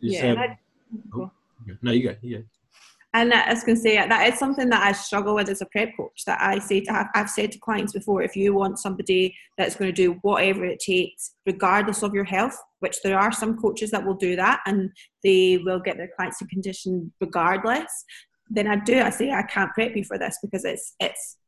Yeah 0.00 0.22
um, 0.22 0.30
and 0.30 0.38
I- 0.40 0.58
oh, 1.14 1.30
no, 1.82 1.92
you 1.92 2.08
go. 2.08 2.16
You 2.22 2.38
go. 2.38 2.44
And 3.14 3.32
I 3.32 3.50
was 3.50 3.64
going 3.64 3.76
to 3.76 3.80
say 3.80 3.96
that 3.96 4.28
is 4.30 4.38
something 4.38 4.68
that 4.68 4.82
I 4.82 4.92
struggle 4.92 5.34
with 5.34 5.48
as 5.48 5.62
a 5.62 5.66
prep 5.66 5.96
coach. 5.96 6.24
That 6.26 6.38
I 6.38 6.58
say 6.58 6.82
to 6.82 6.92
have, 6.92 7.06
I've 7.14 7.30
said 7.30 7.50
to 7.52 7.58
clients 7.58 7.94
before, 7.94 8.20
if 8.20 8.36
you 8.36 8.52
want 8.52 8.78
somebody 8.78 9.34
that's 9.56 9.74
going 9.74 9.88
to 9.90 9.94
do 9.94 10.18
whatever 10.20 10.66
it 10.66 10.80
takes, 10.80 11.32
regardless 11.46 12.02
of 12.02 12.12
your 12.12 12.24
health, 12.24 12.58
which 12.80 13.00
there 13.02 13.18
are 13.18 13.32
some 13.32 13.56
coaches 13.56 13.90
that 13.92 14.04
will 14.04 14.16
do 14.16 14.36
that, 14.36 14.60
and 14.66 14.90
they 15.24 15.56
will 15.64 15.80
get 15.80 15.96
their 15.96 16.10
clients 16.14 16.42
in 16.42 16.48
condition 16.48 17.10
regardless. 17.18 18.04
Then 18.50 18.66
I 18.66 18.76
do. 18.76 19.00
I 19.00 19.08
say 19.08 19.30
I 19.30 19.42
can't 19.44 19.72
prep 19.72 19.96
you 19.96 20.04
for 20.04 20.18
this 20.18 20.38
because 20.42 20.66
it's 20.66 20.94
it's 21.00 21.38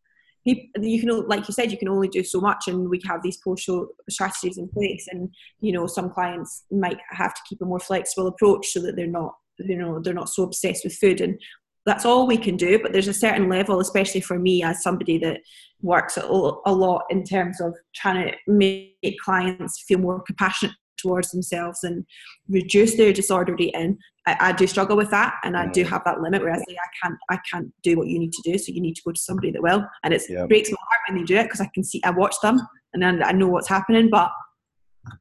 you 0.81 1.01
can 1.01 1.27
like 1.27 1.47
you 1.49 1.55
said 1.55 1.71
you 1.71 1.79
can 1.79 1.89
only 1.89 2.09
do 2.09 2.23
so 2.23 2.41
much 2.41 2.69
and 2.69 2.89
we 2.89 3.01
have 3.07 3.23
these 3.23 3.39
post-show 3.39 3.89
strategies 4.09 4.59
in 4.59 4.69
place 4.69 5.07
and 5.11 5.29
you 5.61 5.73
know 5.73 5.87
some 5.87 6.11
clients 6.11 6.65
might 6.71 6.99
have 7.11 7.35
to 7.35 7.41
keep 7.49 7.61
a 7.61 7.65
more 7.65 7.81
flexible 7.81 8.29
approach 8.29 8.69
so 8.69 8.81
that 8.81 8.97
they're 8.97 9.07
not 9.07 9.35
you 9.59 9.77
know 9.77 10.01
they're 10.01 10.15
not 10.15 10.29
so 10.29 10.43
obsessed 10.43 10.85
with 10.85 10.95
food 10.95 11.21
and 11.21 11.39
that's 11.87 12.05
all 12.05 12.27
we 12.27 12.37
can 12.37 12.57
do 12.57 12.79
but 12.79 12.93
there's 12.93 13.09
a 13.09 13.15
certain 13.15 13.49
level 13.49 13.81
especially 13.81 14.21
for 14.21 14.39
me 14.39 14.63
as 14.63 14.83
somebody 14.83 15.19
that 15.19 15.41
works 15.81 16.17
a 16.17 16.73
lot 16.73 17.03
in 17.11 17.25
terms 17.25 17.61
of 17.61 17.75
trying 17.95 18.27
to 18.27 18.37
make 18.47 19.17
clients 19.25 19.85
feel 19.87 19.99
more 19.99 20.21
compassionate 20.23 20.75
towards 20.99 21.31
themselves 21.31 21.85
and 21.85 22.05
reduce 22.49 22.97
their 22.97 23.13
disordered 23.13 23.61
eating 23.61 23.99
I, 24.27 24.37
I, 24.41 24.53
do 24.53 24.67
struggle 24.67 24.97
with 24.97 25.11
that 25.11 25.35
and 25.43 25.57
I 25.57 25.69
do 25.71 25.85
mm. 25.85 25.89
have 25.89 26.03
that 26.05 26.21
limit 26.21 26.43
where 26.43 26.53
I 26.53 26.59
say 26.59 26.65
I 26.71 26.91
can't 27.03 27.19
I 27.31 27.39
can't 27.51 27.73
do 27.83 27.97
what 27.97 28.09
you 28.09 28.19
need 28.19 28.33
to 28.33 28.43
do 28.43 28.59
so 28.59 28.73
you 28.73 28.81
need 28.81 28.97
to 28.97 29.03
go 29.05 29.13
to 29.13 29.21
somebody 29.21 29.51
that 29.53 29.63
will 29.63 29.85
and 30.05 30.13
it 30.13 30.23
yeah. 30.29 30.47
breaks 30.47 30.71
my 30.71 30.77
heart 30.81 31.01
when 31.09 31.19
they 31.19 31.25
do 31.25 31.37
it 31.37 31.45
because 31.45 31.61
I 31.61 31.71
can 31.75 31.85
see 31.85 32.01
I 32.05 32.11
watch 32.11 32.37
them 32.43 32.61
and 32.93 33.03
then 33.03 33.23
I 33.23 33.33
know 33.33 33.49
what's 33.49 33.69
happening 33.69 34.11
but 34.11 34.31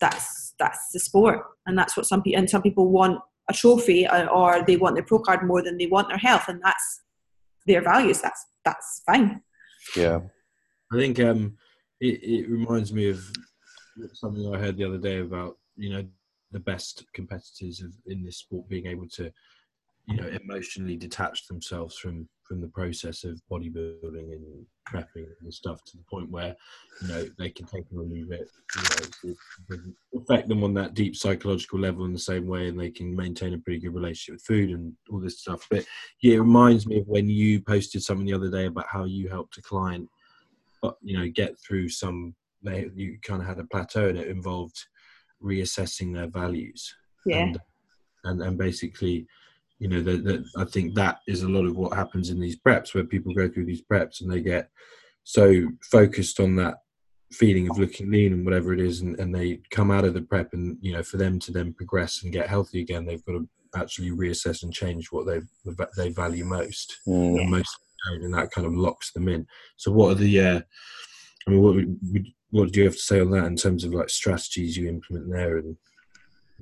that's 0.01 0.53
that's 0.59 0.91
the 0.91 0.99
sport 0.99 1.41
and 1.65 1.77
that's 1.77 1.95
what 1.95 2.05
some 2.05 2.21
people 2.21 2.39
and 2.39 2.49
some 2.49 2.61
people 2.61 2.89
want 2.89 3.19
a 3.49 3.53
trophy 3.53 4.05
or, 4.07 4.11
uh, 4.11 4.25
or 4.27 4.65
they 4.65 4.77
want 4.77 4.95
their 4.95 5.03
pro 5.03 5.19
card 5.19 5.45
more 5.45 5.61
than 5.61 5.77
they 5.77 5.87
want 5.87 6.09
their 6.09 6.17
health, 6.17 6.47
and 6.47 6.61
that's 6.63 7.01
their 7.65 7.81
values. 7.81 8.21
That's 8.21 8.45
that's 8.65 9.01
fine. 9.05 9.41
Yeah, 9.95 10.19
I 10.91 10.97
think 10.97 11.19
um, 11.19 11.57
it, 11.99 12.19
it 12.23 12.49
reminds 12.49 12.93
me 12.93 13.09
of 13.09 13.23
something 14.13 14.53
I 14.53 14.57
heard 14.57 14.77
the 14.77 14.85
other 14.85 14.97
day 14.97 15.19
about 15.19 15.57
you 15.77 15.89
know 15.91 16.05
the 16.51 16.59
best 16.59 17.05
competitors 17.13 17.81
of, 17.81 17.91
in 18.07 18.23
this 18.23 18.37
sport 18.37 18.67
being 18.69 18.87
able 18.87 19.07
to 19.07 19.31
you 20.07 20.15
know 20.15 20.27
emotionally 20.41 20.95
detach 20.95 21.47
themselves 21.47 21.97
from 21.97 22.27
from 22.43 22.61
the 22.61 22.67
process 22.67 23.25
of 23.25 23.41
bodybuilding 23.51 24.31
and 24.31 24.65
prepping 24.87 25.27
and 25.41 25.53
stuff 25.53 25.83
to 25.83 25.97
the 25.97 26.03
point 26.09 26.31
where 26.31 26.55
you 27.01 27.07
know 27.09 27.27
they 27.37 27.49
can 27.49 27.65
take 27.65 27.83
and 27.91 27.99
remove 27.99 28.31
it. 28.31 28.49
You 28.75 29.25
know, 29.69 29.83
affect 30.21 30.47
them 30.47 30.63
on 30.63 30.73
that 30.75 30.93
deep 30.93 31.17
psychological 31.17 31.77
level 31.77 32.05
in 32.05 32.13
the 32.13 32.19
same 32.19 32.47
way 32.47 32.69
and 32.69 32.79
they 32.79 32.89
can 32.89 33.13
maintain 33.13 33.53
a 33.53 33.57
pretty 33.57 33.79
good 33.79 33.93
relationship 33.93 34.35
with 34.35 34.45
food 34.45 34.69
and 34.69 34.93
all 35.11 35.19
this 35.19 35.41
stuff. 35.41 35.67
But 35.69 35.83
yeah 36.21 36.35
it 36.35 36.39
reminds 36.39 36.87
me 36.87 36.99
of 36.99 37.07
when 37.07 37.27
you 37.27 37.61
posted 37.61 38.01
something 38.01 38.25
the 38.25 38.33
other 38.33 38.49
day 38.49 38.67
about 38.67 38.87
how 38.87 39.03
you 39.03 39.27
helped 39.27 39.57
a 39.57 39.61
client 39.61 40.07
uh, 40.83 40.91
you 41.01 41.17
know 41.17 41.27
get 41.27 41.59
through 41.59 41.89
some 41.89 42.33
they 42.63 42.89
you 42.95 43.17
kind 43.23 43.41
of 43.41 43.47
had 43.47 43.59
a 43.59 43.65
plateau 43.65 44.09
and 44.09 44.17
it 44.17 44.27
involved 44.27 44.85
reassessing 45.43 46.13
their 46.13 46.27
values. 46.27 46.93
Yeah. 47.25 47.43
And 47.43 47.59
and, 48.23 48.41
and 48.41 48.57
basically 48.57 49.27
you 49.79 49.87
know 49.87 50.01
that 50.01 50.43
i 50.57 50.65
think 50.65 50.95
that 50.95 51.19
is 51.27 51.43
a 51.43 51.47
lot 51.47 51.65
of 51.65 51.75
what 51.75 51.95
happens 51.95 52.29
in 52.29 52.39
these 52.39 52.59
preps 52.59 52.93
where 52.93 53.03
people 53.03 53.33
go 53.33 53.47
through 53.47 53.65
these 53.65 53.83
preps 53.83 54.21
and 54.21 54.31
they 54.31 54.41
get 54.41 54.69
so 55.23 55.67
focused 55.83 56.39
on 56.39 56.55
that 56.55 56.79
feeling 57.31 57.69
of 57.69 57.77
looking 57.77 58.09
lean 58.09 58.33
and 58.33 58.43
whatever 58.43 58.73
it 58.73 58.79
is 58.79 59.01
and, 59.01 59.19
and 59.19 59.35
they 59.35 59.59
come 59.69 59.91
out 59.91 60.03
of 60.03 60.13
the 60.13 60.21
prep 60.21 60.53
and 60.53 60.77
you 60.81 60.93
know 60.93 61.03
for 61.03 61.17
them 61.17 61.37
to 61.39 61.51
then 61.51 61.73
progress 61.73 62.23
and 62.23 62.33
get 62.33 62.47
healthy 62.47 62.81
again 62.81 63.05
they've 63.05 63.23
got 63.25 63.33
to 63.33 63.47
actually 63.75 64.11
reassess 64.11 64.63
and 64.63 64.73
change 64.73 65.11
what 65.11 65.25
they 65.25 65.41
they 65.97 66.09
value 66.09 66.45
most. 66.45 66.97
Mm. 67.07 67.41
and 67.41 67.51
most 67.51 67.77
and 68.05 68.33
that 68.33 68.51
kind 68.51 68.65
of 68.65 68.73
locks 68.73 69.11
them 69.11 69.27
in. 69.27 69.45
So 69.75 69.91
what 69.91 70.11
are 70.11 70.15
the 70.15 70.39
uh 70.39 70.61
i 71.47 71.51
mean 71.51 71.61
what 71.61 71.75
what 72.51 72.71
do 72.71 72.79
you 72.79 72.85
have 72.85 72.95
to 72.95 73.01
say 73.01 73.19
on 73.19 73.31
that 73.31 73.45
in 73.45 73.55
terms 73.55 73.83
of 73.83 73.93
like 73.93 74.09
strategies 74.09 74.77
you 74.77 74.87
implement 74.87 75.29
there 75.31 75.57
and 75.57 75.77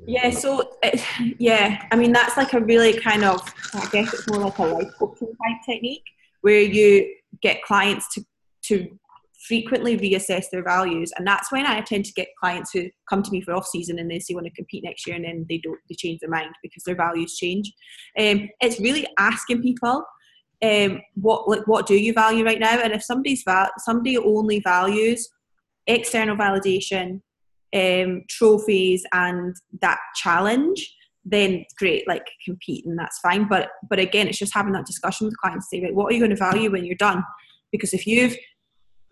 yeah, 0.08 0.30
so 0.30 0.72
yeah, 1.40 1.84
I 1.92 1.96
mean 1.96 2.12
that's 2.12 2.38
like 2.38 2.54
a 2.54 2.60
really 2.60 2.94
kind 3.00 3.24
of 3.24 3.42
I 3.74 3.88
guess 3.92 4.14
it's 4.14 4.28
more 4.30 4.40
like 4.40 4.58
a 4.58 4.66
life 4.66 4.92
coaching 5.00 5.28
type 5.28 5.62
technique 5.66 6.04
where 6.42 6.60
you 6.60 7.16
get 7.42 7.64
clients 7.64 8.14
to 8.16 8.26
to 8.64 8.88
frequently 9.48 9.98
reassess 9.98 10.46
their 10.52 10.64
values. 10.64 11.12
And 11.18 11.26
that's 11.26 11.52
when 11.52 11.66
I 11.66 11.82
tend 11.82 12.06
to 12.06 12.14
get 12.14 12.28
clients 12.40 12.72
who 12.72 12.90
come 13.10 13.22
to 13.22 13.32
me 13.32 13.42
for 13.42 13.54
off 13.54 13.68
season 13.68 14.00
and 14.00 14.10
they 14.10 14.20
say 14.20 14.34
want 14.34 14.48
to 14.48 14.54
compete 14.54 14.84
next 14.84 15.06
year? 15.06 15.16
And 15.16 15.26
then 15.26 15.46
they 15.48 15.60
don't 15.64 15.80
they 15.90 15.96
change 15.96 16.20
their 16.20 16.30
mind 16.30 16.50
because 16.62 16.84
their 16.84 16.96
values 16.96 17.36
change. 17.38 17.72
Um, 18.20 18.50
it's 18.60 18.80
really 18.80 19.08
asking 19.18 19.62
people 19.62 20.04
um, 20.64 21.02
what 21.16 21.48
like 21.48 21.68
what 21.68 21.86
do 21.86 21.96
you 21.96 22.14
value 22.14 22.44
right 22.44 22.60
now? 22.60 22.80
And 22.80 22.94
if 22.94 23.04
somebody's 23.04 23.44
val- 23.44 23.72
somebody 23.80 24.18
only 24.18 24.60
values 24.60 25.30
external 25.88 26.36
validation 26.36 27.22
um, 27.76 28.24
trophies 28.30 29.06
and 29.12 29.56
that 29.82 30.00
challenge, 30.16 30.96
then 31.24 31.66
great, 31.78 32.08
like 32.08 32.28
compete 32.44 32.86
and 32.86 32.98
that's 32.98 33.20
fine. 33.20 33.48
But 33.48 33.70
but 33.90 34.00
again, 34.00 34.28
it's 34.28 34.38
just 34.38 34.54
having 34.54 34.74
that 34.74 34.86
discussion 34.86 35.26
with 35.26 35.38
clients. 35.38 35.70
Say, 35.70 35.82
right, 35.82 35.94
what 35.94 36.12
are 36.12 36.14
you 36.14 36.20
going 36.20 36.32
to 36.32 36.38
value 36.38 36.72
when 36.72 36.86
you're 36.86 36.96
done? 36.96 37.24
Because 37.72 37.94
if 37.94 38.08
you've 38.08 38.36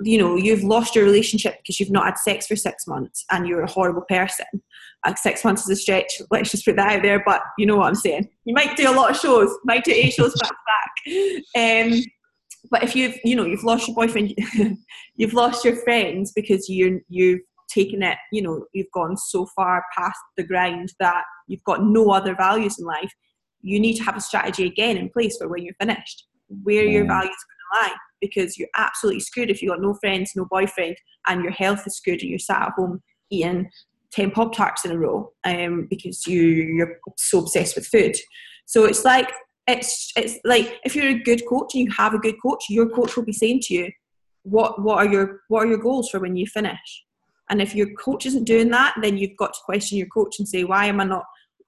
you 0.01 0.17
know 0.17 0.35
you've 0.35 0.63
lost 0.63 0.95
your 0.95 1.05
relationship 1.05 1.57
because 1.57 1.79
you've 1.79 1.91
not 1.91 2.05
had 2.05 2.17
sex 2.17 2.47
for 2.47 2.55
six 2.55 2.87
months 2.87 3.25
and 3.31 3.47
you're 3.47 3.61
a 3.61 3.69
horrible 3.69 4.01
person 4.09 4.45
like 5.05 5.17
six 5.17 5.43
months 5.43 5.63
is 5.63 5.69
a 5.69 5.75
stretch 5.75 6.21
let's 6.31 6.51
just 6.51 6.65
put 6.65 6.75
that 6.75 6.97
out 6.97 7.03
there 7.03 7.21
but 7.25 7.41
you 7.57 7.65
know 7.65 7.77
what 7.77 7.87
i'm 7.87 7.95
saying 7.95 8.27
you 8.45 8.53
might 8.53 8.75
do 8.75 8.89
a 8.89 8.91
lot 8.91 9.11
of 9.11 9.17
shows 9.17 9.55
might 9.63 9.83
do 9.83 9.91
eight 9.91 10.13
shows 10.13 10.33
back 10.39 10.51
to 11.05 11.41
back 11.55 11.91
um, 11.91 12.01
but 12.71 12.83
if 12.83 12.95
you've 12.95 13.17
you 13.23 13.35
know 13.35 13.45
you've 13.45 13.63
lost 13.63 13.87
your 13.87 13.95
boyfriend 13.95 14.33
you've 15.15 15.33
lost 15.33 15.65
your 15.65 15.75
friends 15.75 16.31
because 16.35 16.69
you 16.69 17.01
you've 17.09 17.41
taken 17.73 18.03
it, 18.03 18.17
you 18.31 18.41
know, 18.41 18.65
you've 18.73 18.91
gone 18.93 19.17
so 19.17 19.47
far 19.55 19.83
past 19.95 20.19
the 20.37 20.43
grind 20.43 20.93
that 20.99 21.23
you've 21.47 21.63
got 21.63 21.83
no 21.83 22.11
other 22.11 22.35
values 22.35 22.79
in 22.79 22.85
life, 22.85 23.11
you 23.61 23.79
need 23.79 23.95
to 23.95 24.03
have 24.03 24.17
a 24.17 24.21
strategy 24.21 24.65
again 24.65 24.97
in 24.97 25.09
place 25.09 25.37
for 25.37 25.47
when 25.47 25.63
you're 25.63 25.75
finished, 25.79 26.27
where 26.63 26.85
your 26.85 27.05
values 27.07 27.35
are 27.35 27.79
going 27.79 27.87
to 27.87 27.91
lie. 27.91 27.97
Because 28.21 28.57
you're 28.57 28.69
absolutely 28.77 29.19
screwed 29.19 29.49
if 29.49 29.61
you've 29.61 29.71
got 29.71 29.81
no 29.81 29.95
friends, 29.95 30.31
no 30.35 30.45
boyfriend, 30.49 30.95
and 31.27 31.43
your 31.43 31.51
health 31.51 31.85
is 31.85 31.97
screwed 31.97 32.21
and 32.21 32.29
you're 32.29 32.39
sat 32.39 32.61
at 32.61 32.73
home 32.77 33.01
eating 33.29 33.69
10 34.13 34.31
Pop 34.31 34.53
Tarts 34.53 34.85
in 34.85 34.91
a 34.91 34.97
row 34.97 35.31
um, 35.43 35.87
because 35.89 36.25
you, 36.27 36.41
you're 36.41 36.99
so 37.17 37.39
obsessed 37.39 37.75
with 37.75 37.87
food. 37.87 38.15
So 38.65 38.85
it's 38.85 39.03
like, 39.03 39.29
it's, 39.67 40.11
it's 40.15 40.39
like 40.43 40.79
if 40.83 40.95
you're 40.95 41.07
a 41.07 41.23
good 41.23 41.41
coach 41.47 41.71
and 41.73 41.85
you 41.85 41.91
have 41.91 42.13
a 42.13 42.19
good 42.19 42.35
coach, 42.41 42.65
your 42.69 42.89
coach 42.89 43.15
will 43.15 43.25
be 43.25 43.33
saying 43.33 43.61
to 43.63 43.73
you, 43.73 43.91
what, 44.43 44.81
what 44.81 44.97
are 44.97 45.09
your 45.09 45.39
what 45.47 45.63
are 45.63 45.67
your 45.67 45.77
goals 45.77 46.09
for 46.09 46.19
when 46.19 46.35
you 46.35 46.45
finish? 46.45 47.03
And 47.49 47.61
if 47.61 47.73
your 47.75 47.87
coach 47.93 48.25
isn't 48.25 48.43
doing 48.45 48.69
that, 48.71 48.95
then 49.01 49.17
you've 49.17 49.37
got 49.37 49.53
to 49.53 49.59
question 49.65 49.97
your 49.97 50.07
coach 50.07 50.39
and 50.39 50.47
say, 50.47 50.63
why 50.63 50.85
am 50.85 50.99
I 50.99 51.05
not 51.05 51.23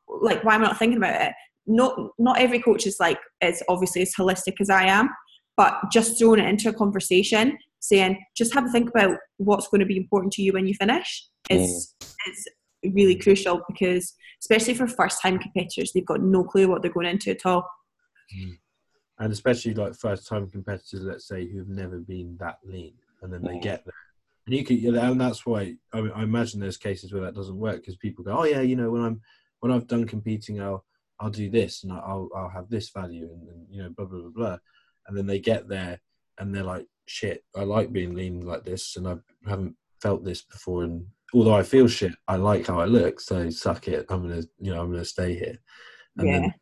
like 0.08 0.43
why 0.43 0.55
am 0.55 0.63
I 0.63 0.67
not 0.67 0.79
thinking 0.79 0.97
about 0.97 1.21
it? 1.21 1.34
Not 1.67 1.97
not 2.19 2.39
every 2.39 2.60
coach 2.60 2.86
is 2.86 2.97
like 2.99 3.19
is 3.41 3.63
obviously 3.69 4.01
as 4.01 4.13
holistic 4.13 4.55
as 4.60 4.69
I 4.69 4.84
am, 4.86 5.10
but 5.58 5.79
just 5.91 6.19
throwing 6.19 6.39
it 6.39 6.49
into 6.49 6.69
a 6.69 6.73
conversation, 6.73 7.58
saying 7.79 8.21
just 8.36 8.53
have 8.53 8.65
a 8.65 8.69
think 8.69 8.89
about 8.89 9.17
what's 9.38 9.67
going 9.67 9.79
to 9.79 9.86
be 9.86 9.97
important 9.97 10.34
to 10.34 10.41
you 10.41 10.53
when 10.53 10.67
you 10.67 10.73
finish 10.73 11.27
is 11.49 11.93
mm. 12.01 12.31
is 12.31 12.47
really 12.93 13.15
crucial 13.15 13.62
because 13.67 14.13
especially 14.41 14.73
for 14.73 14.88
first 14.88 15.21
time 15.21 15.39
competitors, 15.39 15.91
they've 15.93 16.05
got 16.05 16.21
no 16.21 16.43
clue 16.43 16.67
what 16.67 16.81
they're 16.81 16.91
going 16.91 17.08
into 17.08 17.31
at 17.31 17.45
all. 17.45 17.67
Mm. 18.35 18.57
And 19.19 19.33
especially 19.33 19.73
like 19.73 19.95
first 19.95 20.27
time 20.27 20.49
competitors, 20.49 21.03
let's 21.03 21.27
say, 21.27 21.47
who've 21.47 21.69
never 21.69 21.99
been 21.99 22.38
that 22.39 22.59
lean 22.63 22.93
and 23.21 23.31
then 23.31 23.41
they 23.41 23.55
mm. 23.55 23.61
get 23.61 23.85
there 23.85 23.93
and 24.45 24.55
you 24.55 24.63
could, 24.63 24.83
and 24.83 25.19
that's 25.19 25.45
why 25.45 25.75
I, 25.91 25.99
I 25.99 26.23
imagine 26.23 26.59
there's 26.59 26.77
cases 26.77 27.11
where 27.11 27.23
that 27.23 27.35
doesn't 27.35 27.57
work 27.57 27.77
because 27.77 27.95
people 27.95 28.23
go, 28.23 28.38
oh 28.38 28.43
yeah, 28.43 28.61
you 28.61 28.75
know, 28.75 28.91
when 28.91 29.03
I'm 29.03 29.21
when 29.59 29.71
I've 29.71 29.88
done 29.88 30.05
competing, 30.05 30.61
I'll 30.61 30.85
I'll 31.19 31.31
do 31.31 31.49
this 31.49 31.83
and 31.83 31.91
I'll 31.91 32.29
I'll 32.35 32.49
have 32.49 32.69
this 32.69 32.89
value 32.89 33.27
and, 33.31 33.49
and 33.49 33.65
you 33.69 33.81
know 33.81 33.89
blah 33.89 34.05
blah 34.05 34.19
blah 34.21 34.29
blah, 34.29 34.57
and 35.07 35.17
then 35.17 35.25
they 35.25 35.39
get 35.39 35.67
there 35.67 35.99
and 36.38 36.53
they're 36.53 36.63
like, 36.63 36.85
shit, 37.07 37.43
I 37.55 37.63
like 37.63 37.91
being 37.91 38.13
lean 38.13 38.41
like 38.41 38.63
this 38.63 38.97
and 38.97 39.07
I 39.07 39.15
haven't 39.49 39.75
felt 40.01 40.23
this 40.23 40.43
before 40.43 40.83
and 40.83 41.07
although 41.33 41.55
I 41.55 41.63
feel 41.63 41.88
shit, 41.88 42.13
I 42.27 42.35
like 42.35 42.67
how 42.67 42.79
I 42.79 42.85
look, 42.85 43.19
so 43.19 43.49
suck 43.49 43.88
it. 43.88 44.05
I'm 44.09 44.21
gonna, 44.21 44.43
you 44.59 44.73
know, 44.73 44.81
I'm 44.81 44.91
gonna 44.91 45.05
stay 45.05 45.33
here. 45.33 45.57
And 46.17 46.27
yeah. 46.27 46.39
then 46.39 46.53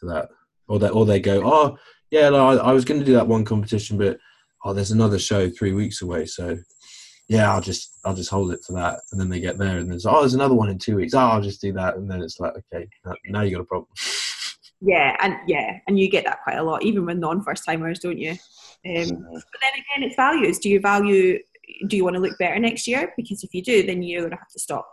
to 0.00 0.06
that, 0.06 0.28
or 0.70 0.78
they, 0.78 0.88
or 0.88 1.04
they 1.04 1.20
go, 1.20 1.42
oh 1.44 1.76
yeah, 2.10 2.28
no, 2.30 2.48
I, 2.48 2.56
I 2.56 2.72
was 2.72 2.84
going 2.84 3.00
to 3.00 3.06
do 3.06 3.14
that 3.14 3.26
one 3.26 3.44
competition, 3.44 3.98
but 3.98 4.18
oh, 4.64 4.72
there's 4.72 4.92
another 4.92 5.18
show 5.18 5.50
three 5.50 5.72
weeks 5.72 6.00
away, 6.00 6.26
so 6.26 6.56
yeah, 7.28 7.52
I'll 7.52 7.60
just 7.60 7.98
I'll 8.04 8.14
just 8.14 8.30
hold 8.30 8.52
it 8.52 8.60
for 8.66 8.72
that, 8.74 9.00
and 9.10 9.20
then 9.20 9.28
they 9.28 9.40
get 9.40 9.58
there, 9.58 9.78
and 9.78 9.90
there's 9.90 10.06
oh, 10.06 10.20
there's 10.20 10.34
another 10.34 10.54
one 10.54 10.70
in 10.70 10.78
two 10.78 10.96
weeks. 10.96 11.14
Oh, 11.14 11.18
I'll 11.18 11.42
just 11.42 11.60
do 11.60 11.72
that, 11.74 11.96
and 11.96 12.10
then 12.10 12.22
it's 12.22 12.40
like, 12.40 12.54
okay, 12.72 12.88
now 13.26 13.42
you 13.42 13.52
got 13.52 13.62
a 13.62 13.66
problem. 13.66 13.88
Yeah, 14.82 15.14
and 15.20 15.36
yeah, 15.46 15.78
and 15.86 16.00
you 16.00 16.08
get 16.08 16.24
that 16.24 16.42
quite 16.42 16.56
a 16.56 16.62
lot, 16.62 16.82
even 16.82 17.04
with 17.04 17.18
non-first 17.18 17.66
timers, 17.66 17.98
don't 17.98 18.16
you? 18.16 18.30
Um, 18.30 18.38
but 18.86 19.60
then 19.60 19.72
again, 19.74 20.02
it's 20.02 20.16
values. 20.16 20.58
Do 20.58 20.70
you 20.70 20.80
value? 20.80 21.38
Do 21.86 21.98
you 21.98 22.02
want 22.02 22.16
to 22.16 22.22
look 22.22 22.38
better 22.38 22.58
next 22.58 22.86
year? 22.86 23.12
Because 23.14 23.44
if 23.44 23.52
you 23.52 23.62
do, 23.62 23.82
then 23.84 24.02
you're 24.02 24.22
going 24.22 24.30
to 24.30 24.38
have 24.38 24.48
to 24.48 24.58
stop. 24.58 24.90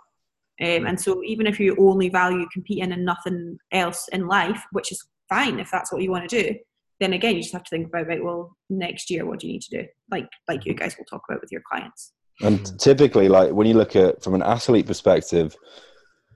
Um, 0.59 0.87
and 0.87 0.99
so, 0.99 1.23
even 1.23 1.47
if 1.47 1.57
you 1.57 1.73
only 1.79 2.09
value 2.09 2.45
competing 2.51 2.91
and 2.91 3.05
nothing 3.05 3.59
else 3.71 4.09
in 4.11 4.27
life, 4.27 4.61
which 4.73 4.91
is 4.91 5.07
fine 5.29 5.59
if 5.59 5.69
that's 5.71 5.91
what 5.91 6.01
you 6.01 6.11
want 6.11 6.29
to 6.29 6.43
do, 6.43 6.55
then 6.99 7.13
again 7.13 7.35
you 7.35 7.41
just 7.41 7.53
have 7.53 7.63
to 7.63 7.69
think 7.69 7.87
about 7.87 8.07
right 8.07 8.23
well 8.23 8.55
next 8.69 9.09
year 9.09 9.25
what 9.25 9.39
do 9.39 9.47
you 9.47 9.53
need 9.53 9.61
to 9.61 9.81
do 9.81 9.87
like 10.11 10.27
like 10.47 10.65
you 10.65 10.73
guys 10.73 10.95
will 10.97 11.05
talk 11.05 11.21
about 11.29 11.41
with 11.41 11.51
your 11.51 11.61
clients 11.69 12.13
And 12.41 12.79
typically, 12.79 13.29
like 13.29 13.51
when 13.51 13.67
you 13.67 13.73
look 13.73 13.95
at 13.95 14.23
from 14.23 14.35
an 14.35 14.43
athlete 14.43 14.85
perspective, 14.85 15.55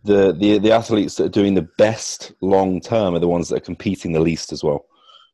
the 0.04 0.34
the 0.34 0.58
the 0.58 0.72
athletes 0.72 1.16
that 1.16 1.26
are 1.26 1.30
doing 1.30 1.54
the 1.54 1.70
best 1.78 2.34
long 2.42 2.82
term 2.82 3.14
are 3.14 3.20
the 3.20 3.28
ones 3.28 3.50
that 3.50 3.58
are 3.58 3.66
competing 3.66 4.12
the 4.12 4.20
least 4.20 4.52
as 4.52 4.64
well, 4.64 4.86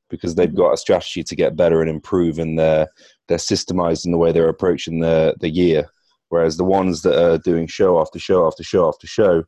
because 0.10 0.36
they've 0.36 0.50
mm-hmm. 0.50 0.58
got 0.58 0.74
a 0.74 0.78
strategy 0.78 1.24
to 1.24 1.36
get 1.36 1.56
better 1.56 1.82
and 1.82 1.90
improve, 1.90 2.38
and 2.38 2.60
they're 2.60 2.88
they're 3.28 3.38
systemized 3.38 4.06
in 4.06 4.12
the 4.12 4.18
way 4.18 4.32
they're 4.32 4.50
approaching 4.50 5.00
the 5.00 5.36
the 5.40 5.50
year. 5.50 5.88
Whereas 6.30 6.58
the 6.58 6.66
ones 6.66 7.02
that 7.04 7.18
are 7.18 7.38
doing 7.38 7.68
show 7.68 8.02
after 8.02 8.20
show 8.20 8.46
after 8.46 8.64
show 8.64 8.90
after 8.90 9.08
show, 9.08 9.46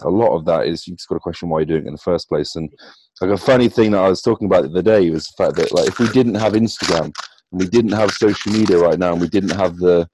a 0.00 0.10
lot 0.10 0.36
of 0.36 0.44
that 0.44 0.66
is 0.66 0.86
you've 0.86 0.98
just 0.98 1.08
got 1.08 1.14
to 1.14 1.20
question 1.20 1.48
why 1.48 1.60
you're 1.60 1.66
doing 1.66 1.84
it 1.84 1.86
in 1.86 1.94
the 1.94 1.98
first 1.98 2.28
place. 2.28 2.54
And 2.56 2.70
like 3.20 3.30
a 3.30 3.36
funny 3.36 3.68
thing 3.68 3.92
that 3.92 4.04
I 4.04 4.08
was 4.08 4.22
talking 4.22 4.46
about 4.46 4.62
the 4.62 4.70
other 4.70 4.82
day 4.82 5.10
was 5.10 5.26
the 5.26 5.44
fact 5.44 5.56
that 5.56 5.72
like 5.72 5.88
if 5.88 5.98
we 5.98 6.08
didn't 6.08 6.36
have 6.36 6.52
Instagram 6.52 7.04
and 7.04 7.60
we 7.60 7.66
didn't 7.66 7.92
have 7.92 8.10
social 8.12 8.52
media 8.52 8.78
right 8.78 8.98
now 8.98 9.12
and 9.12 9.20
we 9.20 9.28
didn't 9.28 9.56
have 9.56 9.76
the 9.76 10.08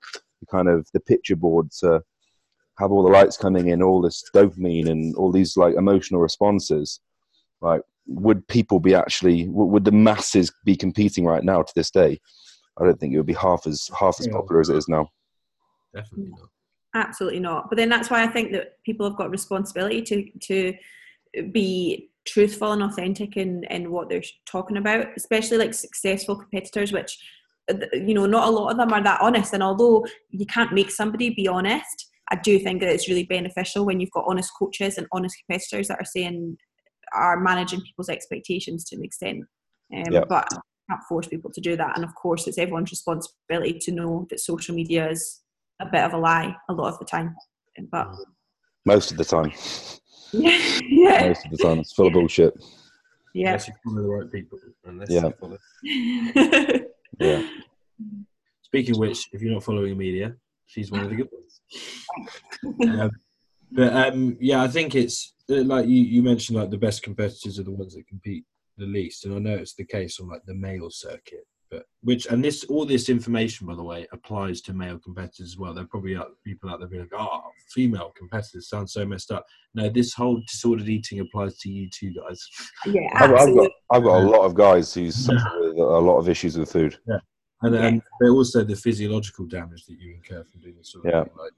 kind 0.50 0.68
of 0.68 0.86
the 0.92 1.00
picture 1.00 1.36
board 1.36 1.70
to 1.80 2.02
have 2.78 2.90
all 2.90 3.02
the 3.02 3.10
lights 3.10 3.36
coming 3.36 3.68
in, 3.68 3.82
all 3.82 4.00
this 4.00 4.22
dopamine 4.34 4.88
and 4.88 5.14
all 5.16 5.30
these 5.30 5.56
like 5.56 5.74
emotional 5.74 6.20
responses, 6.20 7.00
like 7.60 7.82
would 8.06 8.46
people 8.48 8.80
be 8.80 8.94
actually 8.94 9.46
would 9.48 9.84
the 9.84 9.92
masses 9.92 10.52
be 10.64 10.76
competing 10.76 11.24
right 11.24 11.44
now 11.44 11.62
to 11.62 11.72
this 11.74 11.90
day? 11.90 12.18
I 12.78 12.84
don't 12.84 12.98
think 12.98 13.14
it 13.14 13.16
would 13.16 13.26
be 13.26 13.34
half 13.34 13.66
as 13.66 13.88
half 13.98 14.18
as 14.20 14.28
popular 14.28 14.60
as 14.60 14.68
it 14.68 14.76
is 14.76 14.88
now. 14.88 15.08
Definitely 15.94 16.30
not. 16.30 16.48
absolutely 16.94 17.38
not 17.38 17.68
but 17.68 17.76
then 17.76 17.88
that's 17.88 18.10
why 18.10 18.22
i 18.22 18.26
think 18.26 18.50
that 18.50 18.82
people 18.84 19.08
have 19.08 19.16
got 19.16 19.30
responsibility 19.30 20.02
to 20.02 20.28
to 20.40 20.74
be 21.52 22.10
truthful 22.26 22.72
and 22.72 22.82
authentic 22.82 23.36
in 23.36 23.64
in 23.64 23.90
what 23.90 24.08
they're 24.08 24.22
talking 24.46 24.76
about 24.78 25.06
especially 25.16 25.58
like 25.58 25.74
successful 25.74 26.36
competitors 26.36 26.92
which 26.92 27.18
uh, 27.70 27.74
you 27.92 28.14
know 28.14 28.26
not 28.26 28.48
a 28.48 28.50
lot 28.50 28.70
of 28.70 28.76
them 28.78 28.92
are 28.92 29.02
that 29.02 29.20
honest. 29.20 29.52
And 29.52 29.62
although 29.62 30.04
you 30.30 30.46
can't 30.46 30.72
make 30.72 30.90
somebody 30.90 31.30
be 31.30 31.48
honest 31.48 32.10
i 32.30 32.36
do 32.36 32.58
think 32.58 32.80
that 32.80 32.88
it's 32.88 33.08
really 33.08 33.24
beneficial 33.24 33.84
when 33.84 34.00
you've 34.00 34.10
got 34.10 34.24
honest 34.26 34.50
coaches 34.58 34.96
and 34.96 35.06
honest 35.12 35.36
competitors 35.46 35.88
that 35.88 35.98
are 36.00 36.04
saying 36.06 36.56
are 37.12 37.40
managing 37.40 37.80
people's 37.80 38.08
expectations 38.08 38.84
to 38.84 38.96
an 38.96 39.04
extent. 39.04 39.44
Um, 39.94 40.12
Yeah. 40.12 40.24
but 40.28 40.46
you 40.50 40.58
can't 40.90 41.02
force 41.08 41.28
people 41.28 41.50
to 41.52 41.60
do 41.60 41.76
that. 41.76 41.96
And 41.96 42.04
of 42.04 42.14
course 42.14 42.46
it's 42.46 42.58
everyone's 42.58 42.90
responsibility 42.90 43.78
to 43.80 43.92
know 43.92 44.26
that 44.30 44.40
social 44.40 44.74
media 44.74 45.08
is 45.10 45.42
a 45.80 45.86
bit 45.86 46.02
of 46.02 46.12
a 46.12 46.18
lie 46.18 46.54
a 46.68 46.72
lot 46.72 46.92
of 46.92 46.98
the 46.98 47.04
time. 47.04 47.34
But 47.90 48.08
Most 48.84 49.10
of 49.10 49.16
the 49.16 49.24
time, 49.24 49.52
yeah 50.88 51.26
most 51.28 51.44
of 51.46 51.50
the 51.52 51.58
time, 51.58 51.78
it's 51.80 51.92
full 51.92 52.06
of 52.08 52.12
bullshit. 52.12 52.54
yeah 53.34 53.48
Unless 53.48 53.68
you 53.68 53.74
follow 53.84 54.02
the 54.02 54.08
right 54.08 54.32
people. 54.32 54.58
Unless 54.84 55.10
Yeah. 55.10 55.30
follow. 55.40 55.58
Yeah, 57.20 57.46
Speaking 58.62 58.94
of 58.96 58.98
which, 58.98 59.28
if 59.32 59.40
you're 59.40 59.52
not 59.52 59.62
following 59.62 59.92
Emilia, 59.92 60.34
she's 60.66 60.90
one 60.90 61.02
of 61.04 61.10
the 61.10 61.14
good 61.16 61.28
ones. 61.30 61.60
um, 63.00 63.10
but 63.70 63.92
um, 63.94 64.36
yeah, 64.40 64.60
I 64.62 64.66
think 64.68 64.96
it's 64.96 65.32
uh, 65.48 65.62
like 65.62 65.86
you, 65.86 66.02
you 66.02 66.22
mentioned, 66.24 66.58
like 66.58 66.70
the 66.70 66.76
best 66.76 67.04
competitors 67.04 67.60
are 67.60 67.62
the 67.62 67.70
ones 67.70 67.94
that 67.94 68.08
compete 68.08 68.44
the 68.78 68.86
least, 68.86 69.24
and 69.24 69.34
I 69.34 69.38
know 69.38 69.54
it's 69.54 69.74
the 69.74 69.84
case 69.84 70.18
on 70.18 70.28
like 70.28 70.42
the 70.44 70.54
male 70.54 70.90
circuit. 70.90 71.46
But 71.74 71.86
which 72.02 72.26
and 72.26 72.44
this 72.44 72.62
all 72.64 72.86
this 72.86 73.08
information, 73.08 73.66
by 73.66 73.74
the 73.74 73.82
way, 73.82 74.06
applies 74.12 74.60
to 74.62 74.72
male 74.72 74.98
competitors 74.98 75.40
as 75.52 75.58
well. 75.58 75.74
There 75.74 75.82
are 75.82 75.88
probably 75.88 76.16
out, 76.16 76.28
people 76.44 76.70
out 76.70 76.78
there 76.78 76.88
being 76.88 77.02
like, 77.02 77.20
"Oh, 77.20 77.40
female 77.74 78.12
competitors 78.16 78.68
sound 78.68 78.88
so 78.88 79.04
messed 79.04 79.32
up." 79.32 79.44
No, 79.74 79.88
this 79.88 80.14
whole 80.14 80.40
disordered 80.46 80.88
eating 80.88 81.18
applies 81.18 81.58
to 81.58 81.68
you 81.70 81.88
too, 81.90 82.14
guys. 82.14 82.40
yeah 82.86 83.00
I've, 83.16 83.32
I've 83.34 83.54
got 83.56 83.70
I've 83.90 84.04
got 84.04 84.18
a 84.18 84.26
lot 84.26 84.44
of 84.44 84.54
guys 84.54 84.94
who 84.94 85.10
suffer 85.10 85.58
with 85.60 85.78
a 85.78 85.82
lot 85.82 86.18
of 86.18 86.28
issues 86.28 86.56
with 86.56 86.70
food. 86.70 86.96
And, 87.62 87.74
Yeah. 87.74 87.86
and 87.86 88.02
but 88.20 88.28
also 88.28 88.62
the 88.62 88.76
physiological 88.76 89.46
damage 89.46 89.86
that 89.86 89.98
you 89.98 90.14
incur 90.14 90.44
from 90.44 90.60
doing 90.60 90.76
this 90.76 90.92
sort 90.92 91.06
of 91.06 91.10
Yeah. 91.12 91.24
thing. 91.24 91.32
Like, 91.36 91.52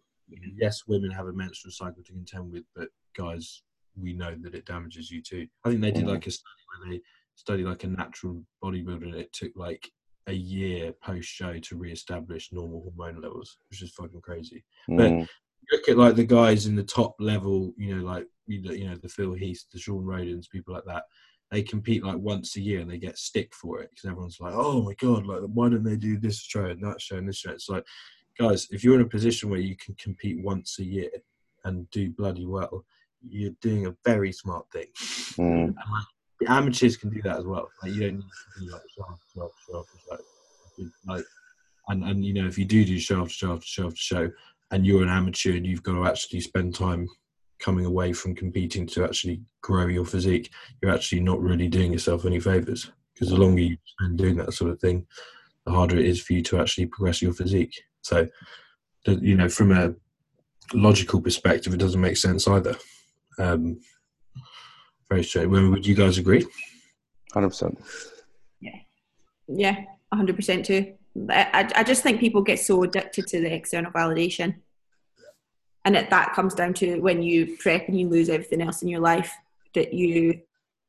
yes, 0.57 0.85
women 0.87 1.11
have 1.11 1.27
a 1.27 1.33
menstrual 1.33 1.73
cycle 1.73 2.03
to 2.05 2.13
contend 2.13 2.53
with, 2.53 2.65
but 2.75 2.89
guys, 3.17 3.63
we 4.01 4.13
know 4.15 4.35
that 4.43 4.55
it 4.55 4.65
damages 4.65 5.11
you 5.11 5.21
too. 5.21 5.47
I 5.65 5.69
think 5.71 5.83
they 5.83 5.91
did 5.91 6.07
like 6.07 6.27
a 6.27 6.31
study 6.31 6.63
where 6.69 6.91
they 6.91 7.01
studied 7.35 7.65
like 7.67 7.85
a 7.85 7.89
natural 7.89 8.43
bodybuilder, 8.65 9.03
and 9.05 9.15
it 9.15 9.33
took 9.33 9.53
like 9.57 9.91
a 10.27 10.33
year 10.33 10.93
post 11.03 11.29
show 11.29 11.59
to 11.59 11.77
re-establish 11.77 12.53
normal 12.53 12.83
hormone 12.83 13.23
levels, 13.23 13.59
which 13.71 13.83
is 13.83 13.93
fucking 13.93 14.21
crazy. 14.21 14.65
Mm, 14.91 15.29
Look 15.73 15.89
at 15.89 15.99
like 15.99 16.15
the 16.15 16.25
guys 16.25 16.67
in 16.67 16.77
the 16.77 16.85
top 16.85 17.17
level, 17.19 17.73
you 17.77 17.97
know, 17.97 18.05
like 18.05 18.27
you 18.47 18.63
know, 18.63 18.73
you 18.73 18.89
know 18.89 18.97
the 18.97 19.09
Phil 19.09 19.35
Heath, 19.35 19.65
the 19.73 19.79
Shawn 19.79 20.05
Rhodens, 20.05 20.49
people 20.51 20.75
like 20.75 20.85
that. 20.87 21.05
They 21.51 21.63
compete 21.63 22.05
like 22.05 22.19
once 22.19 22.57
a 22.57 22.61
year 22.61 22.81
and 22.81 22.91
they 22.91 22.99
get 22.99 23.19
stick 23.19 23.53
for 23.55 23.81
it 23.81 23.91
because 23.91 24.09
everyone's 24.09 24.39
like, 24.41 24.55
"Oh 24.55 24.83
my 24.83 24.95
god, 24.95 25.27
like 25.27 25.41
why 25.43 25.69
don't 25.69 25.83
they 25.85 25.97
do 25.97 26.19
this 26.19 26.41
show 26.41 26.67
and 26.67 26.83
that 26.85 27.01
show 27.01 27.17
and 27.17 27.29
this 27.29 27.39
show?" 27.39 27.51
It's 27.51 27.69
like, 27.69 27.85
guys, 28.39 28.69
if 28.71 28.85
you're 28.85 28.95
in 28.95 29.01
a 29.01 29.09
position 29.09 29.51
where 29.51 29.61
you 29.61 29.77
can 29.77 29.95
compete 29.95 30.43
once 30.45 30.79
a 30.79 30.85
year 30.85 31.11
and 31.65 31.91
do 31.91 32.11
bloody 32.11 32.47
well, 32.47 32.85
you're 33.29 33.55
doing 33.61 33.87
a 33.87 33.97
very 34.05 34.33
smart 34.33 34.67
thing. 34.73 34.87
mm, 35.37 35.65
And, 35.67 35.75
like, 35.77 36.05
the 36.41 36.51
amateurs 36.51 36.97
can 36.97 37.11
do 37.11 37.23
that 37.23 37.39
as 37.39 37.45
well. 37.45 37.69
Like 37.83 37.93
you 37.93 38.01
don't 38.01 38.17
need 38.17 38.23
to 38.23 38.61
do 38.65 38.73
like 38.73 38.83
show 38.95 39.05
after 39.11 39.25
show 39.35 39.45
after 39.45 39.59
show 39.69 39.79
after 39.79 39.99
show. 40.79 40.89
Like, 41.07 41.25
and 41.89 42.05
and 42.05 42.25
you 42.25 42.35
know 42.35 42.47
if 42.47 42.59
you 42.59 42.65
do 42.65 42.85
do 42.85 42.99
show 42.99 43.23
after 43.23 43.35
show 43.35 43.53
after 43.55 43.67
show 43.67 43.87
after 43.87 43.97
show, 43.97 44.31
and 44.71 44.87
you're 44.87 45.03
an 45.03 45.09
amateur 45.09 45.53
and 45.53 45.67
you've 45.67 45.83
got 45.83 45.95
to 45.95 46.07
actually 46.07 46.41
spend 46.41 46.75
time 46.75 47.09
coming 47.59 47.87
away 47.87 48.13
from 48.13 48.35
competing 48.35 48.87
to 48.87 49.05
actually 49.05 49.41
grow 49.63 49.87
your 49.87 50.05
physique, 50.05 50.51
you're 50.83 50.93
actually 50.93 51.21
not 51.21 51.41
really 51.41 51.69
doing 51.69 51.93
yourself 51.93 52.25
any 52.25 52.41
favors 52.41 52.91
because 53.15 53.31
the 53.31 53.37
longer 53.37 53.63
you 53.63 53.77
spend 53.85 54.19
doing 54.19 54.37
that 54.37 54.53
sort 54.53 54.71
of 54.71 54.79
thing, 54.81 55.07
the 55.65 55.73
harder 55.73 55.97
it 55.97 56.05
is 56.05 56.21
for 56.21 56.35
you 56.35 56.43
to 56.43 56.61
actually 56.61 56.87
progress 56.87 57.23
your 57.23 57.33
physique. 57.33 57.75
So, 58.03 58.29
you 59.07 59.37
know, 59.37 59.49
from 59.49 59.73
a 59.73 59.95
logical 60.75 61.21
perspective, 61.21 61.73
it 61.73 61.79
doesn't 61.79 62.01
make 62.01 62.17
sense 62.17 62.47
either. 62.47 62.77
Um, 63.39 63.81
very 65.09 65.25
straight. 65.25 65.47
Well, 65.47 65.71
Would 65.71 65.87
you 65.87 65.95
guys 65.95 66.19
agree? 66.19 66.45
Hundred 67.33 67.49
percent. 67.51 67.79
yeah. 68.61 68.77
Yeah, 69.49 69.85
100% 70.15 70.65
too. 70.65 70.95
I, 71.31 71.49
I- 71.53 71.81
I 71.81 71.85
just 71.85 72.03
think 72.03 72.21
people 72.21 72.43
get 72.43 72.59
so 72.59 72.83
addicted 72.83 73.27
to 73.29 73.41
the 73.41 73.53
external 73.53 73.93
validation. 73.93 74.57
And 75.85 75.95
it, 75.97 76.11
that 76.11 76.35
comes 76.35 76.55
down 76.55 76.75
to 76.75 76.99
when 77.01 77.23
you 77.23 77.57
prep 77.59 77.87
and 77.89 77.99
you 77.99 78.09
lose 78.09 78.29
everything 78.29 78.61
else 78.61 78.83
in 78.83 78.89
your 78.89 79.01
life 79.01 79.33
that 79.75 79.93
you 79.95 80.41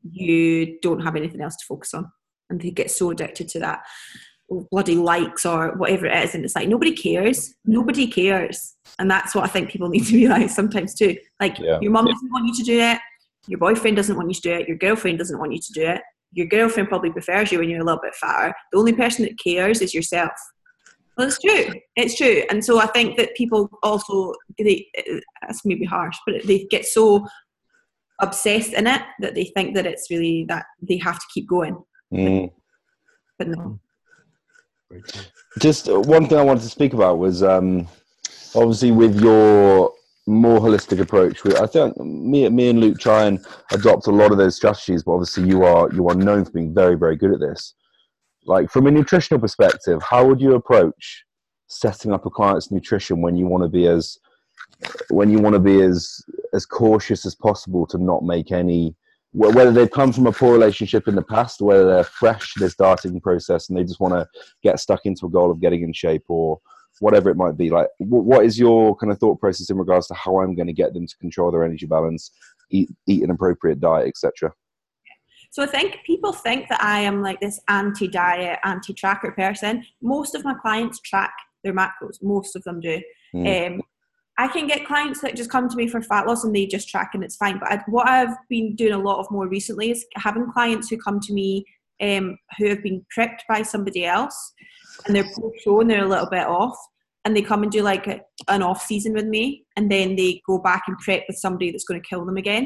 you 0.09 0.79
don't 0.81 1.01
have 1.01 1.15
anything 1.15 1.41
else 1.41 1.55
to 1.57 1.65
focus 1.65 1.93
on. 1.93 2.09
And 2.49 2.61
they 2.61 2.71
get 2.71 2.89
so 2.89 3.11
addicted 3.11 3.49
to 3.49 3.59
that 3.59 3.83
bloody 4.71 4.95
likes 4.95 5.45
or 5.45 5.73
whatever 5.75 6.05
it 6.05 6.23
is. 6.23 6.33
And 6.33 6.45
it's 6.45 6.55
like 6.55 6.67
nobody 6.69 6.93
cares. 6.93 7.53
Nobody 7.65 8.07
cares. 8.07 8.75
And 8.99 9.11
that's 9.11 9.35
what 9.35 9.43
i 9.43 9.47
think 9.47 9.69
people 9.69 9.89
need 9.89 10.05
to 10.05 10.13
realize 10.21 10.55
sometimes 10.55 10.95
too. 10.95 11.17
Like 11.39 11.59
Yeah. 11.59 11.77
your 11.81 11.91
mum 11.91 12.05
doesn't 12.05 12.31
want 12.31 12.47
you 12.47 12.55
to 12.55 12.63
do 12.63 12.79
it 12.79 12.99
your 13.47 13.59
boyfriend 13.59 13.95
doesn't 13.95 14.15
want 14.15 14.29
you 14.29 14.35
to 14.35 14.41
do 14.41 14.53
it. 14.53 14.67
Your 14.67 14.77
girlfriend 14.77 15.17
doesn't 15.17 15.39
want 15.39 15.53
you 15.53 15.59
to 15.59 15.73
do 15.73 15.83
it. 15.83 16.01
Your 16.33 16.47
girlfriend 16.47 16.89
probably 16.89 17.11
prefers 17.11 17.51
you 17.51 17.59
when 17.59 17.69
you're 17.69 17.81
a 17.81 17.85
little 17.85 18.01
bit 18.01 18.15
fatter. 18.15 18.53
The 18.71 18.77
only 18.77 18.93
person 18.93 19.25
that 19.25 19.39
cares 19.39 19.81
is 19.81 19.93
yourself. 19.93 20.31
Well 21.17 21.27
it's 21.27 21.39
true. 21.39 21.73
It's 21.95 22.15
true. 22.15 22.43
And 22.49 22.63
so 22.63 22.79
i 22.79 22.85
think 22.87 23.17
that 23.17 23.35
people 23.35 23.69
also 23.81 24.33
they 24.59 24.87
that's 25.41 25.65
maybe 25.65 25.85
harsh 25.85 26.17
but 26.25 26.43
they 26.45 26.65
get 26.65 26.85
so 26.85 27.25
obsessed 28.19 28.73
in 28.73 28.87
it 28.87 29.01
that 29.19 29.35
they 29.35 29.45
think 29.45 29.75
that 29.75 29.85
it's 29.85 30.09
really 30.09 30.45
that 30.47 30.65
they 30.81 30.97
have 30.97 31.19
to 31.19 31.25
keep 31.33 31.47
going. 31.47 31.77
Mm. 32.13 32.51
but 33.37 33.47
no. 33.49 33.79
Just 35.59 35.89
uh, 35.89 35.99
one 35.99 36.27
thing 36.27 36.37
I 36.37 36.43
wanted 36.43 36.61
to 36.61 36.69
speak 36.69 36.93
about 36.93 37.17
was 37.17 37.43
um, 37.43 37.87
obviously 38.55 38.91
with 38.91 39.19
your 39.19 39.91
more 40.27 40.59
holistic 40.59 40.99
approach. 40.99 41.43
I 41.45 41.65
think 41.65 41.97
me, 41.97 42.47
me 42.49 42.69
and 42.69 42.79
Luke 42.79 42.99
try 42.99 43.25
and 43.25 43.43
adopt 43.71 44.07
a 44.07 44.11
lot 44.11 44.31
of 44.31 44.37
those 44.37 44.55
strategies, 44.55 45.03
but 45.03 45.13
obviously 45.13 45.47
you 45.47 45.63
are 45.63 45.91
you 45.93 46.07
are 46.09 46.15
known 46.15 46.45
for 46.45 46.51
being 46.51 46.73
very 46.73 46.95
very 46.95 47.15
good 47.15 47.31
at 47.31 47.39
this. 47.39 47.73
Like 48.45 48.69
from 48.69 48.87
a 48.87 48.91
nutritional 48.91 49.39
perspective, 49.39 50.01
how 50.03 50.25
would 50.25 50.41
you 50.41 50.55
approach 50.55 51.23
setting 51.67 52.13
up 52.13 52.25
a 52.25 52.29
client's 52.29 52.71
nutrition 52.71 53.21
when 53.21 53.35
you 53.35 53.45
want 53.47 53.63
to 53.63 53.69
be 53.69 53.87
as 53.87 54.17
when 55.09 55.29
you 55.29 55.39
want 55.39 55.53
to 55.53 55.59
be 55.59 55.81
as 55.81 56.21
as 56.53 56.65
cautious 56.65 57.25
as 57.25 57.35
possible 57.35 57.85
to 57.87 57.97
not 57.97 58.23
make 58.23 58.51
any 58.51 58.95
whether 59.33 59.71
they've 59.71 59.91
come 59.91 60.11
from 60.11 60.25
a 60.25 60.31
poor 60.31 60.53
relationship 60.53 61.07
in 61.07 61.13
the 61.13 61.21
past, 61.21 61.61
whether 61.61 61.85
they're 61.85 62.03
fresh 62.03 62.53
this 62.55 62.75
dieting 62.75 63.19
process 63.19 63.69
and 63.69 63.77
they 63.77 63.83
just 63.83 63.99
want 63.99 64.13
to 64.13 64.25
get 64.63 64.79
stuck 64.79 65.05
into 65.05 65.25
a 65.27 65.29
goal 65.29 65.51
of 65.51 65.61
getting 65.61 65.83
in 65.83 65.93
shape 65.93 66.23
or 66.27 66.59
whatever 66.99 67.29
it 67.29 67.37
might 67.37 67.57
be. 67.57 67.69
Like, 67.69 67.87
wh- 67.97 68.25
what 68.25 68.45
is 68.45 68.57
your 68.57 68.95
kind 68.95 69.11
of 69.11 69.19
thought 69.19 69.39
process 69.39 69.69
in 69.69 69.77
regards 69.77 70.07
to 70.07 70.13
how 70.13 70.39
I'm 70.39 70.55
going 70.55 70.67
to 70.67 70.73
get 70.73 70.93
them 70.93 71.07
to 71.07 71.17
control 71.17 71.51
their 71.51 71.63
energy 71.63 71.85
balance, 71.85 72.31
eat, 72.69 72.89
eat 73.07 73.23
an 73.23 73.31
appropriate 73.31 73.79
diet, 73.79 74.07
etc. 74.07 74.53
So 75.51 75.63
I 75.63 75.67
think 75.67 75.99
people 76.05 76.33
think 76.33 76.67
that 76.69 76.83
I 76.83 76.99
am 76.99 77.21
like 77.21 77.39
this 77.39 77.59
anti-diet, 77.69 78.59
anti-tracker 78.63 79.31
person. 79.31 79.85
Most 80.01 80.35
of 80.35 80.43
my 80.43 80.53
clients 80.53 80.99
track 81.01 81.33
their 81.63 81.73
macros. 81.73 82.21
Most 82.21 82.55
of 82.55 82.63
them 82.63 82.79
do. 82.79 83.01
Mm. 83.33 83.67
Um, 83.67 83.81
I 84.37 84.47
can 84.47 84.67
get 84.67 84.85
clients 84.85 85.21
that 85.21 85.35
just 85.35 85.49
come 85.49 85.67
to 85.67 85.75
me 85.75 85.87
for 85.87 86.01
fat 86.01 86.27
loss 86.27 86.43
and 86.43 86.55
they 86.55 86.67
just 86.67 86.89
track 86.89 87.11
and 87.13 87.23
it's 87.23 87.37
fine. 87.37 87.57
But 87.59 87.71
I, 87.71 87.83
what 87.87 88.07
I've 88.07 88.35
been 88.49 88.75
doing 88.75 88.93
a 88.93 88.99
lot 88.99 89.19
of 89.19 89.31
more 89.31 89.47
recently 89.47 89.89
is 89.89 90.05
having 90.15 90.51
clients 90.51 90.89
who 90.89 90.97
come 90.97 91.19
to 91.21 91.33
me 91.33 91.65
um, 92.01 92.37
who 92.59 92.69
have 92.69 92.83
been 92.83 93.03
prepped 93.17 93.39
by 93.49 93.63
somebody 93.63 94.05
else 94.05 94.53
and 95.05 95.15
they're 95.15 95.29
post-show 95.35 95.81
and 95.81 95.89
they're 95.89 96.05
a 96.05 96.07
little 96.07 96.29
bit 96.29 96.45
off 96.45 96.77
and 97.25 97.35
they 97.35 97.41
come 97.41 97.61
and 97.61 97.71
do 97.71 97.81
like 97.81 98.07
a, 98.07 98.21
an 98.47 98.63
off 98.63 98.85
season 98.85 99.13
with 99.13 99.25
me 99.25 99.65
and 99.75 99.91
then 99.91 100.15
they 100.15 100.41
go 100.47 100.59
back 100.59 100.83
and 100.87 100.97
prep 100.99 101.23
with 101.27 101.37
somebody 101.37 101.71
that's 101.71 101.83
going 101.83 102.01
to 102.01 102.07
kill 102.07 102.25
them 102.25 102.37
again 102.37 102.63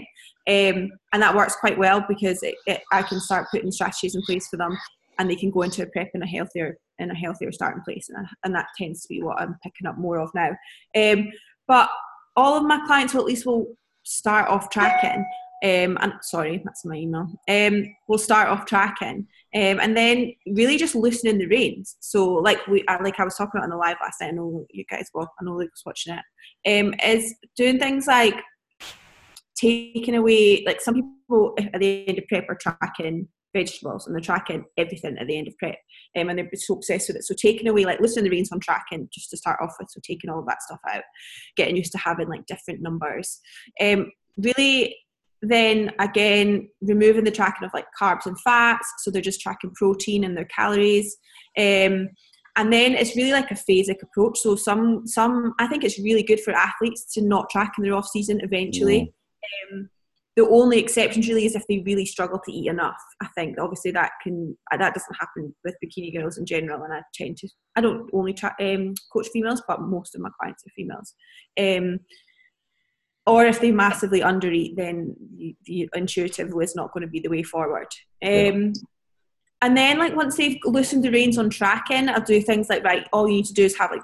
um, 0.48 0.90
and 1.14 1.22
that 1.22 1.36
works 1.36 1.56
quite 1.56 1.78
well 1.78 2.04
because 2.08 2.44
it, 2.44 2.56
it, 2.68 2.82
i 2.92 3.02
can 3.02 3.20
start 3.20 3.48
putting 3.52 3.72
strategies 3.72 4.16
in 4.16 4.22
place 4.22 4.48
for 4.48 4.58
them 4.58 4.78
and 5.20 5.30
they 5.30 5.36
can 5.36 5.52
go 5.52 5.64
into 5.64 5.84
a 5.84 5.88
prep 5.88 6.10
in 6.14 6.22
a 6.22 6.28
healthier 6.28 6.78
in 7.00 7.10
a 7.10 7.16
healthier 7.16 7.52
starting 7.52 7.82
place 7.84 8.10
and, 8.10 8.28
and 8.44 8.54
that 8.54 8.68
tends 8.78 9.02
to 9.02 9.08
be 9.10 9.22
what 9.22 9.42
i'm 9.42 9.58
picking 9.64 9.88
up 9.88 9.98
more 9.98 10.20
of 10.20 10.30
now 10.36 10.50
um, 10.96 11.28
but 11.68 11.90
all 12.36 12.56
of 12.56 12.64
my 12.64 12.80
clients 12.86 13.14
will 13.14 13.22
at 13.22 13.28
least 13.28 13.46
will 13.46 13.66
start 14.04 14.48
off 14.48 14.70
tracking 14.70 15.26
um, 15.64 15.98
and 16.02 16.14
sorry, 16.22 16.62
that's 16.66 16.86
my 16.86 16.96
email. 16.96 17.32
Um, 17.48 17.96
we'll 18.08 18.18
start 18.18 18.48
off 18.48 18.66
tracking, 18.66 19.28
um, 19.54 19.80
and 19.82 19.98
then 19.98 20.34
really 20.48 20.78
just 20.78 20.96
loosening 20.96 21.38
the 21.38 21.48
reins. 21.48 21.98
So, 22.00 22.26
like 22.36 22.66
we, 22.68 22.86
like 22.88 23.20
I 23.20 23.26
was 23.26 23.36
talking 23.36 23.52
about 23.56 23.66
on 23.66 23.70
the 23.70 23.76
live 23.76 23.98
last 24.02 24.22
night. 24.22 24.30
I 24.30 24.32
know 24.32 24.66
you 24.72 24.86
guys 24.90 25.10
were, 25.14 25.24
I 25.24 25.44
know 25.44 25.58
Luke 25.58 25.72
was 25.72 25.84
watching 25.86 26.16
it. 26.16 26.80
Um, 26.80 26.94
is 27.06 27.36
doing 27.58 27.78
things 27.78 28.08
like 28.08 28.36
taking 29.56 30.16
away, 30.16 30.64
like 30.66 30.80
some 30.80 30.96
people 30.96 31.54
at 31.74 31.80
the 31.82 32.08
end 32.08 32.18
of 32.18 32.28
prep 32.28 32.46
are 32.50 32.58
tracking 32.62 33.28
vegetables 33.54 34.08
and 34.08 34.16
they're 34.16 34.22
tracking 34.22 34.64
everything 34.78 35.18
at 35.18 35.28
the 35.28 35.38
end 35.38 35.50
of 35.50 35.58
prep, 35.58 35.76
um, 36.18 36.30
and 36.30 36.40
they're 36.40 36.50
so 36.56 36.76
obsessed 36.76 37.10
with 37.10 37.18
it. 37.18 37.24
So, 37.24 37.36
taking 37.38 37.68
away, 37.68 37.84
like 37.84 38.00
loosening 38.00 38.24
the 38.24 38.32
reins 38.32 38.54
on 38.54 38.62
tracking, 38.62 39.10
just 39.14 39.30
to 39.32 39.38
start 39.38 39.60
off 39.62 39.76
with. 39.80 39.90
So, 39.92 40.00
taking 40.02 40.30
all 40.30 40.40
of 40.40 40.48
that 40.48 40.62
stuff 40.62 40.80
out, 40.90 41.04
getting 41.58 41.76
used 41.76 41.92
to 41.92 41.98
having 41.98 42.30
like 42.30 42.46
different 42.46 42.82
numbers. 42.82 43.42
Um, 43.82 44.12
really 44.38 44.96
then 45.42 45.92
again 46.00 46.70
removing 46.82 47.24
the 47.24 47.32
tracking 47.32 47.66
of 47.66 47.74
like 47.74 47.86
carbs 48.00 48.26
and 48.26 48.40
fats 48.42 48.88
so 49.00 49.10
they're 49.10 49.22
just 49.22 49.42
tracking 49.42 49.72
protein 49.76 50.24
and 50.24 50.38
their 50.38 50.46
calories 50.46 51.18
um, 51.58 52.10
and 52.58 52.72
then 52.72 52.94
it's 52.94 53.16
really 53.16 53.32
like 53.32 53.50
a 53.52 53.56
phasic 53.56 54.02
approach 54.04 54.40
so 54.40 54.56
some 54.56 55.06
some 55.08 55.54
i 55.60 55.68
think 55.68 55.84
it's 55.84 56.00
really 56.00 56.24
good 56.24 56.40
for 56.40 56.54
athletes 56.54 57.12
to 57.14 57.22
not 57.22 57.50
track 57.50 57.74
in 57.78 57.84
their 57.84 57.96
off 57.96 58.08
season 58.08 58.40
eventually. 58.42 59.14
Um, 59.72 59.90
the 60.38 60.48
only 60.48 60.80
exception 60.80 61.22
really 61.24 61.46
is 61.46 61.56
if 61.56 61.64
they 61.68 61.84
really 61.86 62.06
struggle 62.06 62.40
to 62.46 62.52
eat 62.52 62.68
enough. 62.68 63.02
I 63.22 63.28
think 63.36 63.60
obviously 63.60 63.92
that 63.92 64.12
can 64.24 64.58
uh, 64.72 64.78
that 64.78 64.94
doesn't 64.94 65.18
happen 65.20 65.54
with 65.66 65.76
bikini 65.84 66.16
girls 66.16 66.38
in 66.38 66.46
general 66.46 66.84
and 66.84 66.94
i 66.94 67.02
tend 67.14 67.38
to 67.38 67.50
i 67.76 67.82
don't 67.82 68.10
only 68.14 68.34
tra- 68.34 68.56
um, 68.62 68.94
coach 69.12 69.28
females 69.34 69.62
but 69.68 69.82
most 69.82 70.16
of 70.16 70.22
my 70.22 70.30
clients 70.40 70.64
are 70.66 70.72
females. 70.76 71.14
Um, 71.60 72.00
or 73.26 73.46
if 73.46 73.60
they 73.62 73.72
massively 73.72 74.22
undereat, 74.22 74.76
then 74.76 75.16
the, 75.66 75.90
intuitive 75.96 76.54
was 76.54 76.76
not 76.76 76.92
going 76.92 77.02
to 77.02 77.10
be 77.10 77.20
the 77.20 77.30
way 77.30 77.44
forward. 77.44 77.88
Um, 78.24 78.30
yeah. 78.32 78.72
And 79.64 79.78
then, 79.78 80.00
like 80.00 80.16
once 80.16 80.38
they've 80.38 80.58
loosened 80.64 81.04
the 81.04 81.12
reins 81.12 81.38
on 81.38 81.50
tracking, 81.50 82.10
I'll 82.10 82.22
do 82.22 82.42
things 82.42 82.68
like 82.68 82.84
right. 82.84 83.08
All 83.14 83.28
you 83.28 83.36
need 83.36 83.46
to 83.46 83.54
do 83.54 83.64
is 83.64 83.78
have 83.78 83.92
like 83.92 84.02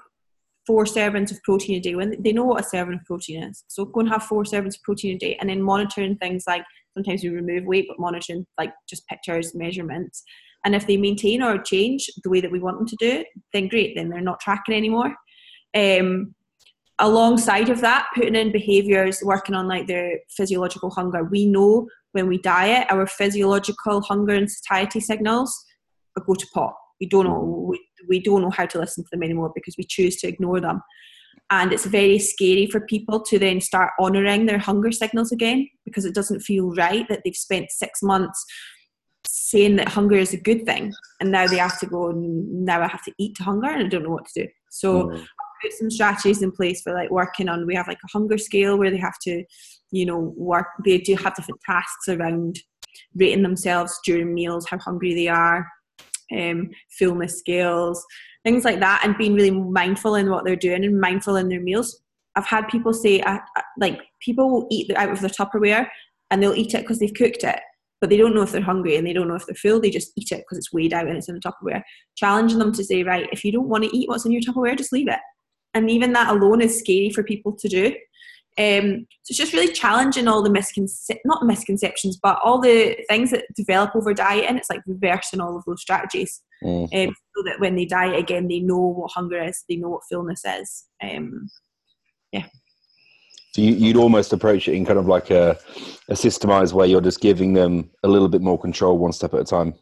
four 0.67 0.83
servings 0.85 1.31
of 1.31 1.41
protein 1.43 1.77
a 1.77 1.79
day. 1.79 1.95
When 1.95 2.21
they 2.21 2.31
know 2.31 2.43
what 2.43 2.63
a 2.63 2.67
serving 2.67 2.95
of 2.95 3.05
protein 3.05 3.41
is, 3.43 3.63
so 3.67 3.85
go 3.85 4.01
and 4.01 4.09
have 4.09 4.23
four 4.23 4.43
servings 4.43 4.75
of 4.75 4.83
protein 4.83 5.15
a 5.15 5.17
day, 5.17 5.35
and 5.39 5.49
then 5.49 5.63
monitoring 5.63 6.15
things 6.17 6.43
like 6.45 6.63
sometimes 6.95 7.23
we 7.23 7.29
remove 7.29 7.65
weight, 7.65 7.85
but 7.87 7.99
monitoring 7.99 8.45
like 8.59 8.71
just 8.87 9.07
pictures, 9.07 9.55
measurements. 9.55 10.23
And 10.63 10.75
if 10.75 10.85
they 10.85 10.97
maintain 10.97 11.41
or 11.41 11.57
change 11.57 12.07
the 12.23 12.29
way 12.29 12.41
that 12.41 12.51
we 12.51 12.59
want 12.59 12.77
them 12.77 12.87
to 12.87 12.95
do 12.99 13.19
it, 13.19 13.27
then 13.53 13.67
great. 13.67 13.95
Then 13.95 14.09
they're 14.09 14.21
not 14.21 14.39
tracking 14.39 14.75
anymore. 14.75 15.15
Um, 15.75 16.35
alongside 16.99 17.69
of 17.69 17.81
that 17.81 18.07
putting 18.15 18.35
in 18.35 18.51
behaviors 18.51 19.21
working 19.23 19.55
on 19.55 19.67
like 19.67 19.87
their 19.87 20.19
physiological 20.29 20.89
hunger. 20.89 21.23
We 21.23 21.45
know 21.45 21.87
when 22.13 22.27
we 22.27 22.39
diet 22.39 22.87
our 22.89 23.05
physiological 23.05 24.01
hunger 24.01 24.33
and 24.33 24.49
satiety 24.49 24.99
signals 24.99 25.55
go 26.25 26.33
to 26.33 26.47
pot. 26.53 26.73
We 26.99 27.07
don't 27.07 27.25
know 27.25 27.67
we, 27.69 27.79
we 28.07 28.19
don't 28.19 28.41
know 28.41 28.49
how 28.49 28.65
to 28.65 28.79
listen 28.79 29.03
to 29.03 29.09
them 29.11 29.21
anymore 29.21 29.51
because 29.53 29.75
we 29.77 29.83
choose 29.83 30.15
to 30.17 30.27
ignore 30.27 30.59
them. 30.59 30.81
And 31.49 31.71
it's 31.71 31.85
very 31.85 32.19
scary 32.19 32.65
for 32.65 32.81
people 32.81 33.21
to 33.21 33.39
then 33.39 33.61
start 33.61 33.91
honoring 33.99 34.47
their 34.47 34.57
hunger 34.57 34.91
signals 34.91 35.31
again 35.31 35.69
because 35.85 36.03
it 36.03 36.15
doesn't 36.15 36.41
feel 36.41 36.73
right 36.73 37.07
that 37.07 37.21
they've 37.23 37.35
spent 37.35 37.71
six 37.71 38.01
months 38.01 38.43
saying 39.27 39.75
that 39.75 39.89
hunger 39.89 40.17
is 40.17 40.33
a 40.33 40.41
good 40.41 40.65
thing 40.65 40.91
and 41.21 41.31
now 41.31 41.45
they 41.47 41.57
have 41.57 41.79
to 41.79 41.85
go 41.85 42.09
and 42.09 42.65
now 42.65 42.81
i 42.81 42.87
have 42.87 43.03
to 43.03 43.13
eat 43.17 43.35
to 43.35 43.43
hunger 43.43 43.67
and 43.69 43.85
i 43.85 43.87
don't 43.87 44.03
know 44.03 44.09
what 44.09 44.25
to 44.25 44.43
do. 44.43 44.49
So 44.69 45.03
mm 45.03 45.25
put 45.61 45.73
some 45.73 45.89
strategies 45.89 46.41
in 46.41 46.51
place 46.51 46.81
for 46.81 46.93
like 46.93 47.09
working 47.09 47.49
on 47.49 47.65
we 47.65 47.75
have 47.75 47.87
like 47.87 47.99
a 48.03 48.11
hunger 48.11 48.37
scale 48.37 48.77
where 48.77 48.91
they 48.91 48.97
have 48.97 49.17
to 49.21 49.43
you 49.91 50.05
know 50.05 50.33
work 50.35 50.67
they 50.85 50.97
do 50.97 51.15
have 51.15 51.35
different 51.35 51.61
tasks 51.65 52.07
around 52.09 52.59
rating 53.15 53.43
themselves 53.43 53.99
during 54.05 54.33
meals 54.33 54.67
how 54.69 54.77
hungry 54.79 55.13
they 55.13 55.27
are 55.27 55.67
um, 56.37 56.69
fullness 56.97 57.39
scales 57.39 58.03
things 58.43 58.65
like 58.65 58.79
that 58.79 59.01
and 59.03 59.17
being 59.17 59.33
really 59.33 59.51
mindful 59.51 60.15
in 60.15 60.29
what 60.29 60.43
they're 60.45 60.55
doing 60.55 60.83
and 60.83 60.99
mindful 60.99 61.35
in 61.35 61.47
their 61.47 61.61
meals 61.61 62.01
i've 62.35 62.45
had 62.45 62.67
people 62.67 62.93
say 62.93 63.21
uh, 63.21 63.39
like 63.79 64.01
people 64.19 64.49
will 64.49 64.67
eat 64.69 64.91
out 64.95 65.11
of 65.11 65.21
their 65.21 65.29
tupperware 65.29 65.87
and 66.31 66.41
they'll 66.41 66.53
eat 66.53 66.73
it 66.73 66.81
because 66.81 66.99
they've 66.99 67.13
cooked 67.13 67.43
it 67.43 67.59
but 67.99 68.09
they 68.09 68.17
don't 68.17 68.35
know 68.35 68.43
if 68.43 68.51
they're 68.51 68.61
hungry 68.61 68.95
and 68.95 69.07
they 69.07 69.13
don't 69.13 69.27
know 69.27 69.35
if 69.35 69.45
they're 69.45 69.55
full. 69.55 69.79
They 69.79 69.89
just 69.89 70.11
eat 70.15 70.31
it 70.31 70.39
because 70.39 70.59
it's 70.59 70.71
weighed 70.71 70.93
out 70.93 71.07
and 71.07 71.17
it's 71.17 71.29
in 71.29 71.33
the 71.33 71.41
Tupperware. 71.41 71.81
Challenging 72.15 72.59
them 72.59 72.71
to 72.73 72.83
say, 72.83 73.01
right, 73.01 73.27
if 73.31 73.43
you 73.43 73.51
don't 73.51 73.69
want 73.69 73.85
to 73.85 73.97
eat 73.97 74.07
what's 74.07 74.23
in 74.23 74.31
your 74.31 74.41
Tupperware, 74.41 74.77
just 74.77 74.93
leave 74.93 75.07
it 75.07 75.19
and 75.77 75.89
even 75.89 76.13
that 76.13 76.29
alone 76.29 76.61
is 76.61 76.79
scary 76.79 77.09
for 77.09 77.23
people 77.23 77.53
to 77.53 77.67
do. 77.67 77.95
Um, 78.59 79.05
so 79.21 79.31
it's 79.31 79.37
just 79.37 79.53
really 79.53 79.71
challenging 79.71 80.27
all 80.27 80.41
the 80.41 80.49
misconceptions, 80.49 81.21
not 81.25 81.45
misconceptions, 81.45 82.17
but 82.21 82.39
all 82.43 82.59
the 82.59 82.97
things 83.07 83.29
that 83.29 83.45
develop 83.55 83.95
over 83.95 84.15
dieting. 84.15 84.57
It's 84.57 84.69
like 84.69 84.81
reversing 84.87 85.39
all 85.39 85.55
of 85.55 85.63
those 85.65 85.81
strategies, 85.81 86.41
mm. 86.63 86.83
um, 86.85 87.15
so 87.35 87.43
that 87.45 87.59
when 87.59 87.75
they 87.75 87.85
diet 87.85 88.17
again, 88.17 88.47
they 88.47 88.59
know 88.59 88.79
what 88.79 89.11
hunger 89.11 89.43
is, 89.43 89.63
they 89.69 89.75
know 89.75 89.89
what 89.89 90.01
fullness 90.11 90.41
is. 90.43 90.85
Um, 91.03 91.49
yeah. 92.31 92.45
So 93.53 93.61
you, 93.61 93.93
would 93.93 94.01
almost 94.01 94.33
approach 94.33 94.67
it 94.67 94.73
in 94.73 94.85
kind 94.85 94.99
of 94.99 95.05
like 95.05 95.29
a, 95.29 95.57
a 96.09 96.13
systemized 96.13 96.73
way. 96.73 96.87
You're 96.87 97.01
just 97.01 97.21
giving 97.21 97.53
them 97.53 97.91
a 98.03 98.07
little 98.07 98.27
bit 98.27 98.41
more 98.41 98.59
control, 98.59 98.97
one 98.97 99.13
step 99.13 99.35
at 99.35 99.41
a 99.41 99.45
time. 99.45 99.75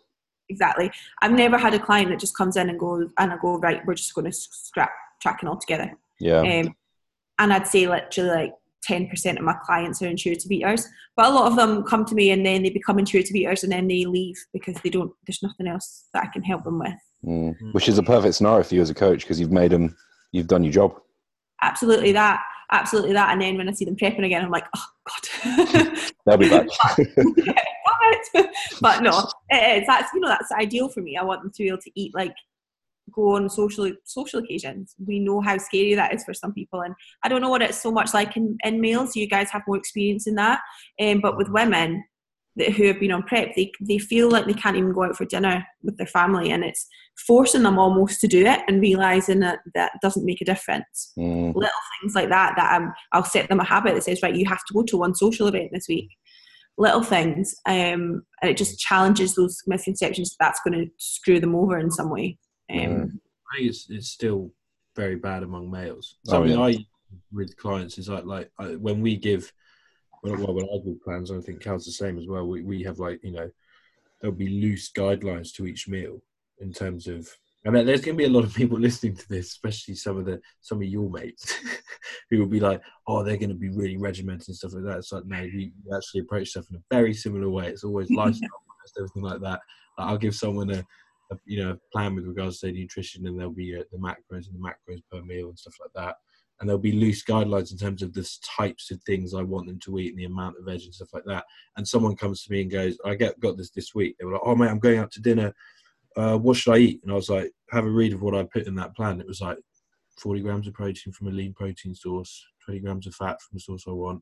Exactly. 0.50 0.92
I've 1.22 1.32
never 1.32 1.58
had 1.58 1.74
a 1.74 1.80
client 1.80 2.10
that 2.10 2.20
just 2.20 2.38
comes 2.38 2.58
in 2.58 2.70
and 2.70 2.80
goes, 2.80 3.10
and 3.18 3.32
I 3.32 3.38
go, 3.38 3.58
right, 3.58 3.82
we're 3.86 3.96
just 3.96 4.14
going 4.14 4.30
to 4.30 4.34
scrap 4.34 4.92
tracking 5.26 5.50
altogether. 5.50 5.92
Yeah. 6.20 6.42
Um, 6.42 6.76
and 7.40 7.52
I'd 7.52 7.68
say 7.68 7.88
literally 7.88 8.30
like 8.30 8.54
10% 8.88 9.38
of 9.38 9.42
my 9.42 9.56
clients 9.66 10.02
are 10.02 10.08
intuitive 10.08 10.52
eaters. 10.52 10.88
But 11.16 11.28
a 11.28 11.34
lot 11.34 11.48
of 11.48 11.56
them 11.56 11.84
come 11.84 12.06
to 12.06 12.16
me 12.16 12.32
and 12.32 12.46
then 12.46 12.64
they 12.64 12.70
become 12.70 13.00
intuitive 13.00 13.36
eaters 13.36 13.64
and 13.64 13.72
then 13.72 13.88
they 13.88 14.06
leave 14.06 14.38
because 14.54 14.76
they 14.84 14.90
don't, 14.90 15.12
there's 15.26 15.42
nothing 15.42 15.68
else 15.68 16.06
that 16.14 16.24
I 16.24 16.28
can 16.28 16.44
help 16.44 16.64
them 16.64 16.80
with. 16.80 16.94
Mm. 17.26 17.74
Which 17.74 17.90
is 17.90 17.98
a 17.98 18.04
perfect 18.04 18.36
scenario 18.36 18.64
for 18.64 18.76
you 18.76 18.82
as 18.82 18.90
a 18.90 18.94
coach 18.94 19.22
because 19.22 19.40
you've 19.40 19.52
made 19.52 19.72
them, 19.72 19.96
you've 20.32 20.48
done 20.48 20.64
your 20.64 20.74
job. 20.74 20.96
Absolutely 21.64 22.12
that. 22.12 22.42
Absolutely 22.72 23.14
that. 23.14 23.32
And 23.32 23.42
then 23.42 23.58
when 23.58 23.68
I 23.68 23.72
see 23.72 23.86
them 23.86 23.96
prepping 23.96 24.26
again, 24.26 24.44
I'm 24.44 24.52
like, 24.52 24.68
oh 24.76 24.86
God. 25.08 26.00
They'll 26.26 26.38
be 26.38 26.50
back. 26.50 26.68
but 28.82 29.02
no, 29.02 29.28
it 29.50 29.82
is. 29.82 29.88
That's, 29.88 30.14
you 30.14 30.20
know, 30.20 30.28
that's 30.28 30.52
ideal 30.52 30.90
for 30.90 31.02
me. 31.02 31.18
I 31.18 31.24
want 31.24 31.42
them 31.42 31.52
to 31.52 31.64
be 31.64 31.68
able 31.68 31.80
to 31.80 31.92
eat 31.96 32.14
like 32.14 32.36
go 33.14 33.36
on 33.36 33.50
social 33.50 33.92
social 34.04 34.40
occasions. 34.40 34.96
We 35.06 35.20
know 35.20 35.42
how 35.42 35.58
scary 35.58 35.96
that 35.96 36.14
is 36.14 36.24
for 36.24 36.34
some 36.34 36.54
people, 36.54 36.82
and 36.82 36.94
I 37.24 37.30
don't 37.30 37.42
know 37.42 37.50
what 37.50 37.62
it's 37.62 37.82
so 37.82 37.92
much 37.92 38.14
like 38.14 38.36
in, 38.38 38.58
in 38.64 38.82
males. 38.82 39.16
You 39.16 39.28
guys 39.28 39.50
have 39.52 39.64
more 39.68 39.78
experience 39.78 40.28
in 40.28 40.36
that, 40.36 40.62
um, 41.00 41.22
but 41.22 41.38
with 41.38 41.50
women 41.50 42.04
that, 42.56 42.74
who 42.74 42.88
have 42.88 43.00
been 43.00 43.12
on 43.12 43.24
prep, 43.24 43.56
they 43.56 43.72
they 43.82 43.98
feel 43.98 44.30
like 44.30 44.46
they 44.46 44.54
can't 44.54 44.78
even 44.78 44.94
go 44.94 45.04
out 45.04 45.16
for 45.16 45.26
dinner 45.26 45.66
with 45.84 45.98
their 45.98 46.08
family, 46.08 46.52
and 46.52 46.64
it's 46.64 46.88
forcing 47.28 47.64
them 47.64 47.80
almost 47.80 48.20
to 48.22 48.28
do 48.28 48.46
it 48.46 48.60
and 48.68 48.82
realizing 48.82 49.40
that 49.40 49.60
that 49.74 49.94
doesn't 50.02 50.26
make 50.26 50.42
a 50.42 50.46
difference. 50.46 51.14
Mm. 51.18 51.56
Little 51.56 51.72
things 52.02 52.16
like 52.16 52.30
that 52.30 52.54
that 52.58 52.76
um, 52.76 52.94
I'll 53.12 53.24
set 53.24 53.50
them 53.50 53.60
a 53.60 53.66
habit 53.66 53.96
that 53.96 54.04
says, 54.04 54.22
right, 54.22 54.36
you 54.36 54.46
have 54.48 54.64
to 54.66 54.74
go 54.74 54.84
to 54.84 54.98
one 54.98 55.16
social 55.16 55.48
event 55.48 55.70
this 55.72 55.88
week 55.88 56.10
little 56.78 57.04
things 57.04 57.56
um, 57.68 58.24
and 58.42 58.52
it 58.52 58.58
just 58.58 58.80
challenges 58.80 59.36
those 59.36 59.62
misconceptions 59.66 60.32
that 60.32 60.46
that's 60.46 60.60
going 60.68 60.78
to 60.78 60.92
screw 60.98 61.40
them 61.40 61.56
over 61.56 61.78
in 61.78 61.90
some 61.90 62.10
way 62.10 62.38
um, 62.70 63.20
I 63.52 63.58
think 63.58 63.70
it's, 63.70 63.90
it's 63.90 64.10
still 64.10 64.52
very 64.96 65.16
bad 65.16 65.44
among 65.44 65.70
males. 65.70 66.18
Something 66.26 66.58
oh, 66.58 66.68
yeah. 66.68 66.78
I 66.78 66.86
with 67.32 67.56
clients 67.58 67.98
is 67.98 68.10
like 68.10 68.26
like 68.26 68.52
I, 68.60 68.76
when 68.76 69.02
we 69.02 69.16
give 69.16 69.52
well, 70.24 70.54
when 70.54 70.66
I 70.66 70.78
give 70.84 71.02
plans, 71.04 71.32
I 71.32 71.40
think 71.40 71.62
Cal's 71.62 71.86
the 71.86 71.92
same 71.92 72.18
as 72.18 72.28
well. 72.28 72.48
We 72.48 72.64
we 72.64 72.84
have 72.84 73.00
like 73.00 73.20
you 73.24 73.32
know 73.32 73.50
there'll 74.22 74.36
be 74.36 74.50
loose 74.50 74.92
guidelines 74.92 75.54
to 75.54 75.68
each 75.68 75.88
meal 75.88 76.22
in 76.60 76.72
terms 76.72 77.08
of. 77.08 77.30
I 77.68 77.72
mean, 77.72 77.88
there's 77.88 78.02
going 78.02 78.16
to 78.16 78.24
be 78.24 78.30
a 78.30 78.34
lot 78.34 78.44
of 78.44 78.54
people 78.54 78.80
listening 78.80 79.16
to 79.16 79.28
this, 79.28 79.48
especially 79.48 79.96
some 79.96 80.18
of 80.18 80.26
the 80.26 80.40
some 80.62 80.80
of 80.80 80.88
your 80.88 81.10
mates, 81.10 81.56
who 82.30 82.40
will 82.40 82.48
be 82.48 82.60
like, 82.60 82.82
"Oh, 83.08 83.24
they're 83.24 83.38
going 83.38 83.50
to 83.50 83.56
be 83.56 83.70
really 83.70 83.98
regimented 83.98 84.50
and 84.50 84.58
stuff 84.58 84.74
like 84.74 84.84
that." 84.84 85.00
It's 85.00 85.12
like, 85.12 85.26
no, 85.26 85.42
we 85.42 85.72
actually 85.96 86.22
approach 86.22 86.50
stuff 86.50 86.66
in 86.70 86.78
a 86.78 86.84
very 86.92 87.14
similar 87.14 87.50
way. 87.50 87.68
It's 87.68 87.84
always 87.84 88.10
lifestyle, 88.12 88.50
everything 88.98 89.24
like 89.24 89.42
that. 89.42 89.62
I'll 89.98 90.18
give 90.18 90.36
someone 90.36 90.70
a 90.72 90.86
you 91.46 91.64
know 91.64 91.78
plan 91.92 92.16
with 92.16 92.26
regards 92.26 92.60
to 92.60 92.72
nutrition, 92.72 93.26
and 93.28 93.38
there'll 93.38 93.52
be 93.52 93.76
uh, 93.76 93.84
the 93.92 93.98
macros 93.98 94.48
and 94.48 94.54
the 94.54 94.60
macros 94.60 95.02
per 95.12 95.22
meal 95.22 95.50
and 95.50 95.60
stuff 95.60 95.76
like 95.80 95.92
that. 95.96 96.16
and 96.60 96.70
there'll 96.70 96.80
be 96.82 96.94
loose 96.94 97.24
guidelines 97.24 97.72
in 97.72 97.78
terms 97.78 98.02
of 98.02 98.14
the 98.14 98.30
types 98.58 98.90
of 98.92 99.02
things 99.04 99.34
I 99.34 99.42
want 99.42 99.68
them 99.68 99.80
to 99.82 100.00
eat 100.00 100.12
and 100.12 100.20
the 100.20 100.26
amount 100.26 100.56
of 100.58 100.66
veg 100.66 100.84
and 100.84 100.94
stuff 100.94 101.14
like 101.14 101.26
that. 101.26 101.44
And 101.76 101.86
someone 101.88 102.16
comes 102.16 102.44
to 102.44 102.52
me 102.52 102.62
and 102.62 102.72
goes, 102.72 102.98
"I 103.06 103.16
get 103.16 103.40
got 103.40 103.58
this 103.58 103.72
this 103.72 103.94
week." 103.94 104.16
They 104.18 104.26
were 104.26 104.34
like, 104.34 104.42
"Oh 104.46 104.56
mate, 104.56 104.70
I'm 104.70 104.80
going 104.80 105.00
out 105.00 105.12
to 105.14 105.22
dinner. 105.22 105.54
Uh, 106.16 106.38
what 106.38 106.58
should 106.58 106.74
I 106.74 106.78
eat?" 106.78 107.02
And 107.04 107.12
I 107.12 107.16
was 107.16 107.30
like, 107.30 107.52
"Have 107.72 107.86
a 107.86 107.90
read 107.90 108.14
of 108.14 108.22
what 108.22 108.36
I 108.36 108.44
put 108.44 108.68
in 108.68 108.76
that 108.76 108.96
plan." 108.96 109.20
It 109.20 109.28
was 109.28 109.42
like 109.42 109.58
40 110.18 110.42
grams 110.42 110.68
of 110.68 110.74
protein 110.74 111.12
from 111.12 111.28
a 111.28 111.32
lean 111.32 111.54
protein 111.54 111.94
source, 111.94 112.46
20 112.66 112.80
grams 112.80 113.08
of 113.08 113.16
fat 113.16 113.42
from 113.42 113.56
the 113.56 113.60
source 113.60 113.84
I 113.88 113.92
want, 113.92 114.22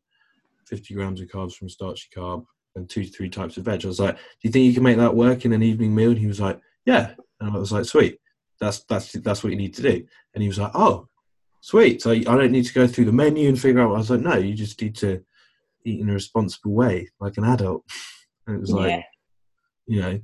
50 0.67 0.93
grams 0.95 1.21
of 1.21 1.27
carbs 1.27 1.53
from 1.53 1.67
a 1.67 1.69
starchy 1.69 2.07
carb, 2.15 2.45
and 2.75 2.89
two 2.89 3.03
to 3.03 3.11
three 3.11 3.29
types 3.29 3.57
of 3.57 3.65
veg. 3.65 3.85
I 3.85 3.87
was 3.87 3.99
like, 3.99 4.15
"Do 4.15 4.21
you 4.41 4.51
think 4.51 4.65
you 4.65 4.73
can 4.73 4.83
make 4.83 4.97
that 4.97 5.15
work 5.15 5.45
in 5.45 5.53
an 5.53 5.61
evening 5.61 5.93
meal?" 5.93 6.09
And 6.11 6.19
he 6.19 6.25
was 6.27 6.41
like, 6.41 6.59
"Yeah." 6.85 7.13
And 7.39 7.55
I 7.55 7.57
was 7.57 7.71
like, 7.71 7.85
"Sweet." 7.85 8.19
That's 8.59 8.83
that's 8.85 9.11
that's 9.11 9.43
what 9.43 9.51
you 9.51 9.57
need 9.57 9.73
to 9.75 9.81
do. 9.81 10.05
And 10.33 10.41
he 10.41 10.47
was 10.47 10.59
like, 10.59 10.71
"Oh, 10.73 11.07
sweet. 11.63 12.01
So 12.01 12.11
I 12.11 12.19
don't 12.21 12.51
need 12.51 12.65
to 12.65 12.73
go 12.73 12.85
through 12.85 13.05
the 13.05 13.11
menu 13.11 13.47
and 13.47 13.59
figure 13.59 13.81
out. 13.81 13.95
I 13.95 13.97
was 13.97 14.09
like, 14.11 14.19
no, 14.19 14.35
you 14.35 14.53
just 14.53 14.79
need 14.81 14.95
to 14.97 15.23
eat 15.85 16.01
in 16.01 16.09
a 16.09 16.13
responsible 16.13 16.73
way, 16.73 17.09
like 17.19 17.37
an 17.37 17.45
adult. 17.45 17.83
And 18.45 18.57
it 18.57 18.59
was 18.59 18.71
like, 18.71 18.89
yeah. 18.89 19.01
you 19.87 20.01
know, 20.01 20.19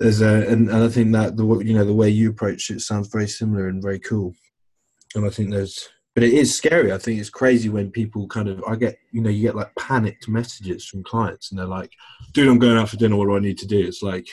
there's 0.00 0.20
a, 0.20 0.48
and, 0.48 0.68
and 0.68 0.82
I 0.82 0.88
think 0.88 1.12
that 1.12 1.36
the 1.36 1.46
you 1.60 1.74
know 1.74 1.84
the 1.84 1.94
way 1.94 2.08
you 2.08 2.30
approach 2.30 2.70
it 2.70 2.80
sounds 2.80 3.06
very 3.06 3.28
similar 3.28 3.68
and 3.68 3.80
very 3.80 4.00
cool. 4.00 4.34
And 5.14 5.24
I 5.24 5.30
think 5.30 5.52
there's, 5.52 5.88
but 6.16 6.24
it 6.24 6.32
is 6.32 6.56
scary. 6.58 6.92
I 6.92 6.98
think 6.98 7.20
it's 7.20 7.30
crazy 7.30 7.68
when 7.68 7.92
people 7.92 8.26
kind 8.26 8.48
of, 8.48 8.64
I 8.66 8.74
get, 8.74 8.98
you 9.12 9.20
know, 9.20 9.30
you 9.30 9.42
get 9.42 9.54
like 9.54 9.72
panicked 9.78 10.28
messages 10.28 10.86
from 10.86 11.04
clients, 11.04 11.52
and 11.52 11.60
they're 11.60 11.66
like, 11.66 11.92
"Dude, 12.32 12.48
I'm 12.48 12.58
going 12.58 12.76
out 12.76 12.88
for 12.88 12.96
dinner. 12.96 13.14
What 13.14 13.26
do 13.26 13.36
I 13.36 13.38
need 13.38 13.58
to 13.58 13.66
do?" 13.68 13.78
It's 13.78 14.02
like 14.02 14.26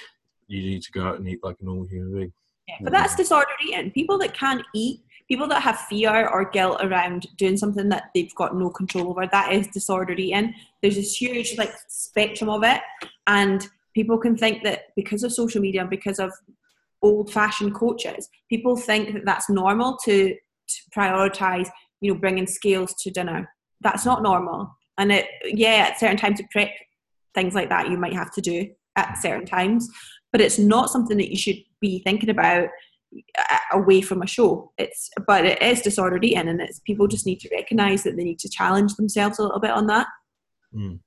you 0.54 0.72
need 0.72 0.84
to 0.84 0.92
go 0.92 1.08
out 1.08 1.18
and 1.18 1.28
eat 1.28 1.44
like 1.44 1.58
a 1.62 1.66
normal 1.66 1.86
human 1.86 2.14
being. 2.14 2.34
Yeah, 2.68 2.76
but 2.82 2.94
that's 2.94 3.16
disordered 3.16 3.56
eating. 3.68 3.92
People 3.92 4.18
that 4.20 4.34
can't 4.34 4.64
eat 4.74 5.02
people 5.28 5.48
that 5.48 5.62
have 5.62 5.80
fear 5.82 6.28
or 6.28 6.50
guilt 6.50 6.80
around 6.82 7.28
doing 7.38 7.58
something 7.58 7.90
that 7.90 8.10
they've 8.14 8.34
got 8.36 8.56
no 8.56 8.70
control 8.70 9.10
over 9.10 9.28
that 9.28 9.52
is 9.52 9.68
disordered 9.68 10.20
eating. 10.20 10.54
There's 10.82 10.96
this 10.96 11.16
huge 11.16 11.58
like 11.58 11.74
spectrum 11.88 12.50
of 12.50 12.64
it 12.64 12.82
and 13.28 13.68
people 13.96 14.18
can 14.18 14.38
think 14.38 14.64
that 14.64 14.88
because 14.96 15.24
of 15.24 15.32
social 15.32 15.62
media 15.62 15.82
and 15.82 15.90
because 15.90 16.20
of 16.20 16.32
old 17.02 17.32
fashioned 17.32 17.74
coaches 17.76 18.30
people 18.50 18.76
think 18.78 19.14
that 19.14 19.26
that's 19.26 19.50
normal 19.50 19.98
to, 20.06 20.30
to 20.34 20.76
prioritize 20.96 21.70
you 22.02 22.14
know 22.14 22.20
bringing 22.20 22.48
scales 22.48 22.94
to 23.02 23.12
dinner. 23.12 23.50
That's 23.82 24.06
not 24.06 24.24
normal. 24.24 24.76
And 24.98 25.12
it 25.12 25.28
yeah 25.46 25.88
at 25.90 26.00
certain 26.00 26.18
times 26.18 26.40
to 26.40 26.46
prep 26.52 26.70
things 27.34 27.56
like 27.56 27.70
that 27.70 27.90
you 27.90 27.98
might 27.98 28.14
have 28.14 28.32
to 28.34 28.42
do 28.42 28.70
at 28.96 29.18
certain 29.18 29.46
times 29.46 29.90
but 30.34 30.42
it's 30.42 30.60
not 30.60 30.90
something 30.90 31.16
that 31.16 31.30
you 31.30 31.38
should 31.38 31.60
be 31.80 32.00
thinking 32.00 32.30
about 32.30 32.68
away 33.72 34.02
from 34.02 34.22
a 34.22 34.28
show. 34.28 34.72
It's 34.78 35.10
but 35.28 35.46
it 35.46 35.62
is 35.62 35.82
disordered 35.82 36.26
eating, 36.26 36.50
and 36.50 36.60
it's 36.60 36.80
people 36.80 37.08
just 37.08 37.26
need 37.26 37.40
to 37.42 37.50
recognise 37.56 38.04
that 38.04 38.18
they 38.18 38.24
need 38.24 38.40
to 38.40 38.50
challenge 38.50 38.96
themselves 38.96 39.40
a 39.40 39.44
little 39.44 39.60
bit 39.60 39.72
on 39.72 39.88
that. 39.88 40.08
Mm. 40.76 41.00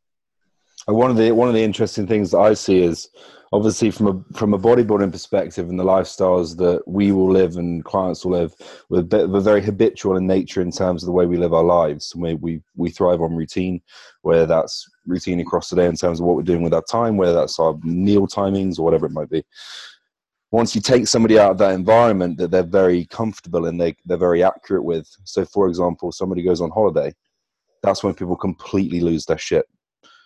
One 0.86 1.10
of 1.10 1.16
the 1.16 1.32
one 1.32 1.48
of 1.48 1.54
the 1.54 1.64
interesting 1.64 2.06
things 2.06 2.30
that 2.30 2.38
I 2.38 2.54
see 2.54 2.80
is 2.82 3.08
obviously 3.52 3.90
from 3.90 4.06
a 4.06 4.38
from 4.38 4.54
a 4.54 4.58
bodybuilding 4.58 5.10
perspective 5.10 5.68
and 5.68 5.78
the 5.78 5.84
lifestyles 5.84 6.56
that 6.58 6.82
we 6.86 7.10
will 7.10 7.30
live 7.30 7.56
and 7.56 7.84
clients 7.84 8.24
will 8.24 8.32
live 8.32 8.54
with 8.88 9.12
we're 9.12 9.40
very 9.40 9.62
habitual 9.62 10.16
in 10.16 10.26
nature 10.26 10.62
in 10.62 10.70
terms 10.70 11.02
of 11.02 11.06
the 11.06 11.12
way 11.12 11.26
we 11.26 11.36
live 11.36 11.52
our 11.52 11.64
lives. 11.64 12.14
We 12.14 12.34
we 12.34 12.62
we 12.76 12.90
thrive 12.90 13.20
on 13.20 13.34
routine, 13.34 13.82
whether 14.22 14.46
that's 14.46 14.86
routine 15.06 15.40
across 15.40 15.70
the 15.70 15.76
day 15.76 15.86
in 15.86 15.96
terms 15.96 16.20
of 16.20 16.26
what 16.26 16.36
we're 16.36 16.42
doing 16.42 16.62
with 16.62 16.74
our 16.74 16.82
time, 16.82 17.16
whether 17.16 17.32
that's 17.32 17.58
our 17.58 17.76
meal 17.82 18.26
timings 18.26 18.78
or 18.78 18.82
whatever 18.82 19.06
it 19.06 19.12
might 19.12 19.30
be. 19.30 19.44
Once 20.52 20.74
you 20.74 20.80
take 20.80 21.08
somebody 21.08 21.38
out 21.38 21.50
of 21.50 21.58
that 21.58 21.74
environment 21.74 22.38
that 22.38 22.50
they're 22.50 22.62
very 22.62 23.04
comfortable 23.06 23.66
and 23.66 23.80
they, 23.80 23.94
they're 24.04 24.16
very 24.16 24.42
accurate 24.42 24.84
with 24.84 25.08
so 25.24 25.44
for 25.44 25.68
example 25.68 26.12
somebody 26.12 26.42
goes 26.42 26.60
on 26.60 26.70
holiday 26.70 27.12
that's 27.82 28.02
when 28.02 28.14
people 28.14 28.36
completely 28.36 29.00
lose 29.00 29.26
their 29.26 29.38
shit. 29.38 29.66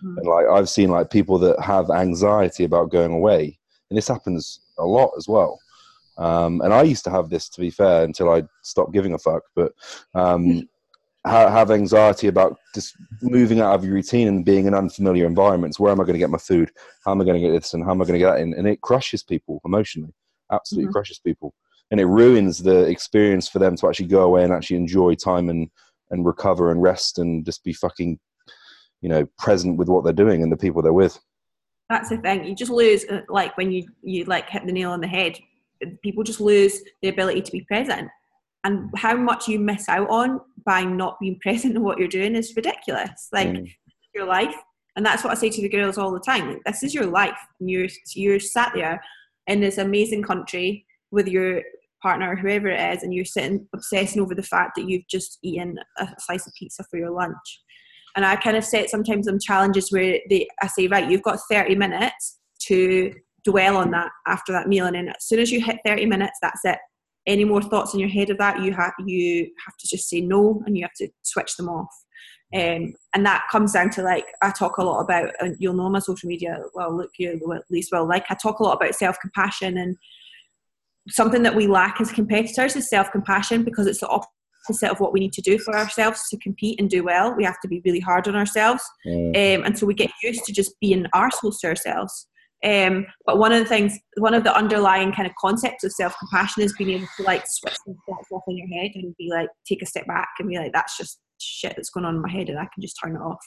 Mm. 0.05 0.19
and 0.19 0.27
like 0.27 0.47
i've 0.47 0.69
seen 0.69 0.91
like 0.91 1.11
people 1.11 1.39
that 1.39 1.61
have 1.61 1.91
anxiety 1.91 2.65
about 2.65 2.91
going 2.91 3.13
away 3.13 3.59
and 3.91 3.97
this 3.97 4.09
happens 4.09 4.61
a 4.79 4.85
lot 4.85 5.11
as 5.19 5.27
well. 5.27 5.59
Um, 6.17 6.61
and 6.61 6.73
i 6.73 6.83
used 6.83 7.05
to 7.05 7.11
have 7.11 7.29
this 7.29 7.49
to 7.49 7.61
be 7.61 7.71
fair 7.71 8.05
until 8.05 8.31
i 8.31 8.43
stopped 8.63 8.93
giving 8.93 9.15
a 9.15 9.19
fuck 9.19 9.43
but 9.57 9.73
um, 10.15 10.69
have 11.25 11.71
anxiety 11.71 12.29
about 12.29 12.57
just 12.75 12.97
moving 13.21 13.61
out 13.61 13.75
of 13.75 13.85
your 13.85 13.95
routine 13.95 14.29
and 14.29 14.45
being 14.45 14.67
in 14.67 14.75
unfamiliar 14.75 15.27
environments. 15.27 15.79
Where 15.79 15.93
am 15.93 16.01
I 16.01 16.05
going 16.05 16.15
to 16.15 16.19
get 16.19 16.31
my 16.31 16.39
food? 16.39 16.71
How 17.05 17.13
am 17.13 17.21
I 17.21 17.25
going 17.25 17.41
to 17.41 17.47
get 17.47 17.53
this? 17.53 17.75
And 17.75 17.85
how 17.85 17.91
am 17.91 18.01
I 18.01 18.05
going 18.05 18.15
to 18.15 18.19
get 18.19 18.33
that 18.33 18.41
in? 18.41 18.55
And 18.55 18.67
it 18.67 18.81
crushes 18.81 19.23
people 19.23 19.61
emotionally, 19.65 20.15
absolutely 20.51 20.87
mm-hmm. 20.87 20.93
crushes 20.93 21.19
people. 21.19 21.55
And 21.91 22.01
it 22.01 22.07
ruins 22.07 22.63
the 22.63 22.85
experience 22.85 23.49
for 23.49 23.59
them 23.59 23.77
to 23.77 23.89
actually 23.89 24.07
go 24.07 24.23
away 24.23 24.45
and 24.45 24.53
actually 24.53 24.77
enjoy 24.77 25.15
time 25.15 25.51
and, 25.51 25.69
and 26.11 26.25
recover 26.25 26.71
and 26.71 26.81
rest 26.81 27.19
and 27.19 27.45
just 27.45 27.65
be 27.65 27.73
fucking, 27.73 28.19
you 29.03 29.09
know, 29.09 29.27
present 29.39 29.77
with 29.77 29.89
what 29.89 30.05
they're 30.05 30.13
doing 30.13 30.43
and 30.43 30.51
the 30.51 30.57
people 30.57 30.81
they're 30.81 30.93
with. 30.93 31.19
That's 31.91 32.09
the 32.09 32.19
thing. 32.19 32.45
You 32.45 32.55
just 32.55 32.71
lose, 32.71 33.05
uh, 33.07 33.23
like 33.29 33.57
when 33.57 33.73
you, 33.73 33.87
you 34.03 34.25
like 34.25 34.49
hit 34.49 34.65
the 34.65 34.73
nail 34.73 34.93
on 34.93 35.01
the 35.01 35.09
head, 35.09 35.39
people 36.03 36.23
just 36.23 36.41
lose 36.41 36.81
the 37.03 37.09
ability 37.09 37.43
to 37.43 37.53
be 37.53 37.63
present 37.63 38.09
and 38.65 38.91
how 38.97 39.17
much 39.17 39.49
you 39.49 39.59
miss 39.59 39.89
out 39.89 40.09
on 40.11 40.41
by 40.65 40.83
not 40.83 41.19
being 41.21 41.39
present 41.43 41.77
in 41.77 41.83
what 41.83 41.99
you're 41.99 42.09
doing 42.09 42.35
is 42.35 42.55
ridiculous. 42.57 43.29
Like 43.33 43.49
mm. 43.49 43.73
your 44.15 44.27
life, 44.27 44.55
and 44.97 45.07
that's 45.07 45.25
what 45.25 45.31
I 45.31 45.35
say 45.35 45.51
to 45.51 45.63
the 45.63 45.69
girls 45.69 45.99
all 45.99 46.13
the 46.13 46.21
time. 46.21 46.61
This 46.67 46.83
is 46.83 46.95
your 46.95 47.07
life. 47.07 47.39
and 47.61 47.71
You're 47.71 47.89
you're 48.15 48.41
sat 48.41 48.73
there 48.75 49.03
in 49.47 49.61
this 49.61 49.79
amazing 49.79 50.23
country 50.23 50.85
with 51.11 51.27
your 51.29 51.63
partner, 52.03 52.35
whoever 52.35 52.69
it 52.69 52.97
is, 52.97 53.03
and 53.03 53.15
you're 53.15 53.25
sitting 53.25 53.67
obsessing 53.75 54.23
over 54.23 54.35
the 54.35 54.43
fact 54.43 54.73
that 54.77 54.89
you've 54.89 55.07
just 55.09 55.39
eaten 55.43 55.79
a 55.99 56.09
slice 56.19 56.47
of 56.47 56.55
pizza 56.59 56.85
for 56.91 56.99
your 56.99 57.11
lunch. 57.11 57.37
And 58.17 58.27
I 58.27 58.35
kind 58.37 58.57
of 58.57 58.65
set 58.65 58.91
sometimes 58.91 59.27
some 59.27 59.39
challenges 59.39 59.93
where 59.93 60.19
they 60.29 60.49
I 60.63 60.67
say, 60.67 60.89
right, 60.89 61.09
you've 61.09 61.23
got 61.23 61.39
30 61.51 61.77
minutes 61.77 62.39
to 62.63 63.15
dwell 63.45 63.77
on 63.77 63.91
that 63.93 64.11
after 64.27 64.53
that 64.53 64.69
meal, 64.69 64.87
and 64.87 64.97
then 64.97 65.09
as 65.09 65.25
soon 65.27 65.39
as 65.39 65.51
you 65.51 65.65
hit 65.65 65.79
30 65.85 66.07
minutes, 66.07 66.39
that's 66.43 66.65
it 66.65 66.79
any 67.27 67.45
more 67.45 67.63
thoughts 67.63 67.95
in 67.95 68.01
your 68.01 68.09
head 68.09 68.31
of 68.31 68.39
that, 68.39 68.63
you 68.63 68.73
have 68.73 68.93
you 69.07 69.51
have 69.65 69.77
to 69.77 69.89
just 69.89 70.09
say 70.09 70.21
no 70.21 70.63
and 70.67 70.77
you 70.77 70.85
have 70.85 70.95
to 70.95 71.09
switch 71.23 71.57
them 71.57 71.69
off. 71.69 71.95
Um, 72.53 72.95
and 73.15 73.25
that 73.25 73.47
comes 73.51 73.73
down 73.73 73.91
to 73.91 74.03
like 74.03 74.27
I 74.43 74.51
talk 74.51 74.79
a 74.79 74.83
lot 74.83 75.01
about, 75.01 75.31
and 75.41 75.57
you'll 75.59 75.75
know 75.75 75.89
my 75.89 76.01
social 76.01 76.29
media. 76.29 76.59
Well, 76.75 76.97
look, 76.97 77.11
you 77.19 77.33
at 77.55 77.63
least 77.71 77.93
well, 77.93 78.09
like 78.09 78.25
I 78.29 78.35
talk 78.35 78.59
a 78.59 78.65
lot 78.65 78.77
about 78.77 78.95
self 78.95 79.19
compassion 79.21 79.79
and 79.79 79.97
something 81.09 81.43
that 81.43 81.55
we 81.55 81.67
lack 81.67 82.01
as 82.01 82.11
competitors 82.11 82.75
is 82.75 82.89
self 82.89 83.13
compassion 83.13 83.63
because 83.63 83.87
it's 83.87 84.01
the 84.01 84.09
opposite 84.09 84.91
of 84.91 84.99
what 84.99 85.13
we 85.13 85.21
need 85.21 85.33
to 85.35 85.43
do 85.43 85.59
for 85.59 85.77
ourselves 85.77 86.29
to 86.31 86.37
compete 86.39 86.81
and 86.81 86.91
do 86.91 87.05
well. 87.05 87.35
We 87.37 87.45
have 87.45 87.61
to 87.61 87.69
be 87.69 87.83
really 87.85 88.01
hard 88.01 88.27
on 88.27 88.35
ourselves, 88.35 88.83
mm. 89.07 89.29
um, 89.29 89.65
and 89.65 89.79
so 89.79 89.87
we 89.87 89.95
get 89.95 90.11
used 90.23 90.45
to 90.47 90.53
just 90.53 90.73
being 90.81 91.07
arseholes 91.15 91.61
to 91.61 91.69
ourselves. 91.69 92.27
Um, 92.63 93.07
but 93.25 93.39
one 93.39 93.53
of 93.53 93.59
the 93.59 93.65
things, 93.65 93.99
one 94.19 94.35
of 94.35 94.45
the 94.45 94.55
underlying 94.55 95.13
kind 95.13 95.27
of 95.27 95.35
concepts 95.37 95.83
of 95.85 95.93
self 95.93 96.15
compassion 96.19 96.63
is 96.63 96.75
being 96.77 96.91
able 96.91 97.09
to 97.17 97.23
like 97.23 97.45
switch 97.47 97.77
some 97.85 97.97
thoughts 98.07 98.29
off 98.31 98.43
in 98.49 98.59
your 98.59 98.69
head 98.69 98.91
and 98.95 99.17
be 99.17 99.31
like, 99.31 99.49
take 99.67 99.83
a 99.83 99.87
step 99.87 100.07
back 100.07 100.29
and 100.39 100.49
be 100.49 100.59
like, 100.59 100.73
that's 100.73 100.97
just 100.97 101.21
shit 101.41 101.75
that's 101.75 101.91
going 101.91 102.05
on 102.05 102.17
in 102.17 102.23
my 102.23 102.31
head 102.31 102.49
and 102.49 102.59
I 102.59 102.69
can 102.73 102.83
just 102.83 102.99
turn 103.03 103.17
it 103.17 103.21
off. 103.21 103.41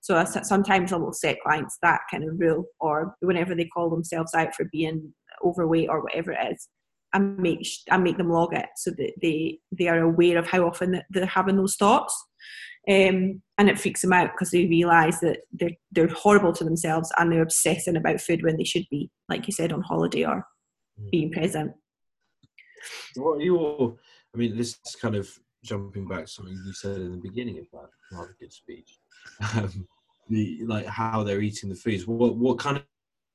So 0.00 0.16
I, 0.16 0.24
sometimes 0.24 0.92
I 0.92 0.96
will 0.96 1.12
set 1.12 1.40
clients 1.42 1.78
that 1.82 2.00
kind 2.10 2.24
of 2.24 2.38
rule 2.38 2.64
or 2.80 3.14
whenever 3.20 3.54
they 3.54 3.66
call 3.66 3.88
themselves 3.88 4.34
out 4.34 4.54
for 4.54 4.66
being 4.72 5.12
overweight 5.44 5.88
or 5.88 6.02
whatever 6.02 6.32
it 6.32 6.52
is. 6.52 6.68
I 7.12 7.18
make 7.18 7.66
I 7.90 7.98
make 7.98 8.18
them 8.18 8.30
log 8.30 8.54
it 8.54 8.66
so 8.76 8.90
that 8.92 9.12
they 9.22 9.58
they 9.72 9.88
are 9.88 10.00
aware 10.00 10.38
of 10.38 10.46
how 10.46 10.66
often 10.66 11.02
they're 11.10 11.26
having 11.26 11.56
those 11.56 11.76
thoughts. 11.76 12.14
Um, 12.88 13.42
and 13.58 13.68
it 13.68 13.80
freaks 13.80 14.02
them 14.02 14.12
out 14.12 14.30
because 14.32 14.50
they 14.50 14.66
realise 14.66 15.18
that 15.20 15.38
they're 15.52 15.70
they're 15.90 16.08
horrible 16.08 16.52
to 16.52 16.64
themselves 16.64 17.12
and 17.18 17.32
they're 17.32 17.42
obsessing 17.42 17.96
about 17.96 18.20
food 18.20 18.42
when 18.42 18.56
they 18.56 18.64
should 18.64 18.86
be, 18.90 19.10
like 19.28 19.46
you 19.46 19.52
said, 19.52 19.72
on 19.72 19.82
holiday 19.82 20.24
or 20.24 20.46
mm. 21.00 21.10
being 21.10 21.32
present. 21.32 21.72
What 23.16 23.38
are 23.38 23.42
your? 23.42 23.96
I 24.34 24.38
mean, 24.38 24.56
this 24.56 24.78
is 24.86 24.96
kind 25.00 25.16
of 25.16 25.28
jumping 25.64 26.06
back 26.06 26.28
something 26.28 26.54
you 26.64 26.72
said 26.72 26.98
in 26.98 27.10
the 27.12 27.28
beginning 27.28 27.58
of 27.58 27.66
that 27.72 27.88
rather 28.12 28.36
good 28.38 28.52
speech. 28.52 28.98
Um, 29.56 29.86
the 30.28 30.60
like 30.66 30.86
how 30.86 31.22
they're 31.22 31.40
eating 31.40 31.68
the 31.68 31.74
foods. 31.74 32.06
What 32.06 32.36
what 32.36 32.58
kind 32.58 32.82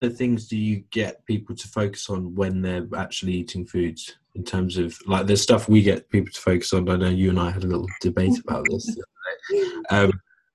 of 0.01 0.17
things 0.17 0.47
do 0.47 0.57
you 0.57 0.83
get 0.91 1.25
people 1.25 1.55
to 1.55 1.67
focus 1.67 2.09
on 2.09 2.35
when 2.35 2.61
they're 2.61 2.87
actually 2.95 3.33
eating 3.33 3.65
foods? 3.65 4.17
In 4.33 4.45
terms 4.45 4.77
of 4.77 4.97
like 5.05 5.27
the 5.27 5.35
stuff 5.35 5.67
we 5.67 5.81
get 5.81 6.09
people 6.09 6.31
to 6.31 6.39
focus 6.39 6.71
on. 6.71 6.87
I 6.89 6.95
know 6.95 7.09
you 7.09 7.29
and 7.29 7.39
I 7.39 7.51
had 7.51 7.65
a 7.65 7.67
little 7.67 7.87
debate 7.99 8.39
about 8.39 8.65
this 8.69 8.97
um, 9.89 10.11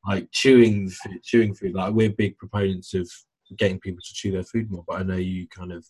like 0.06 0.30
chewing 0.32 0.90
chewing 1.22 1.54
food. 1.54 1.74
Like 1.74 1.92
we're 1.92 2.10
big 2.10 2.38
proponents 2.38 2.94
of 2.94 3.10
getting 3.58 3.78
people 3.78 4.00
to 4.02 4.14
chew 4.14 4.32
their 4.32 4.44
food 4.44 4.70
more, 4.70 4.84
but 4.88 5.00
I 5.00 5.02
know 5.02 5.16
you 5.16 5.46
kind 5.48 5.72
of 5.72 5.84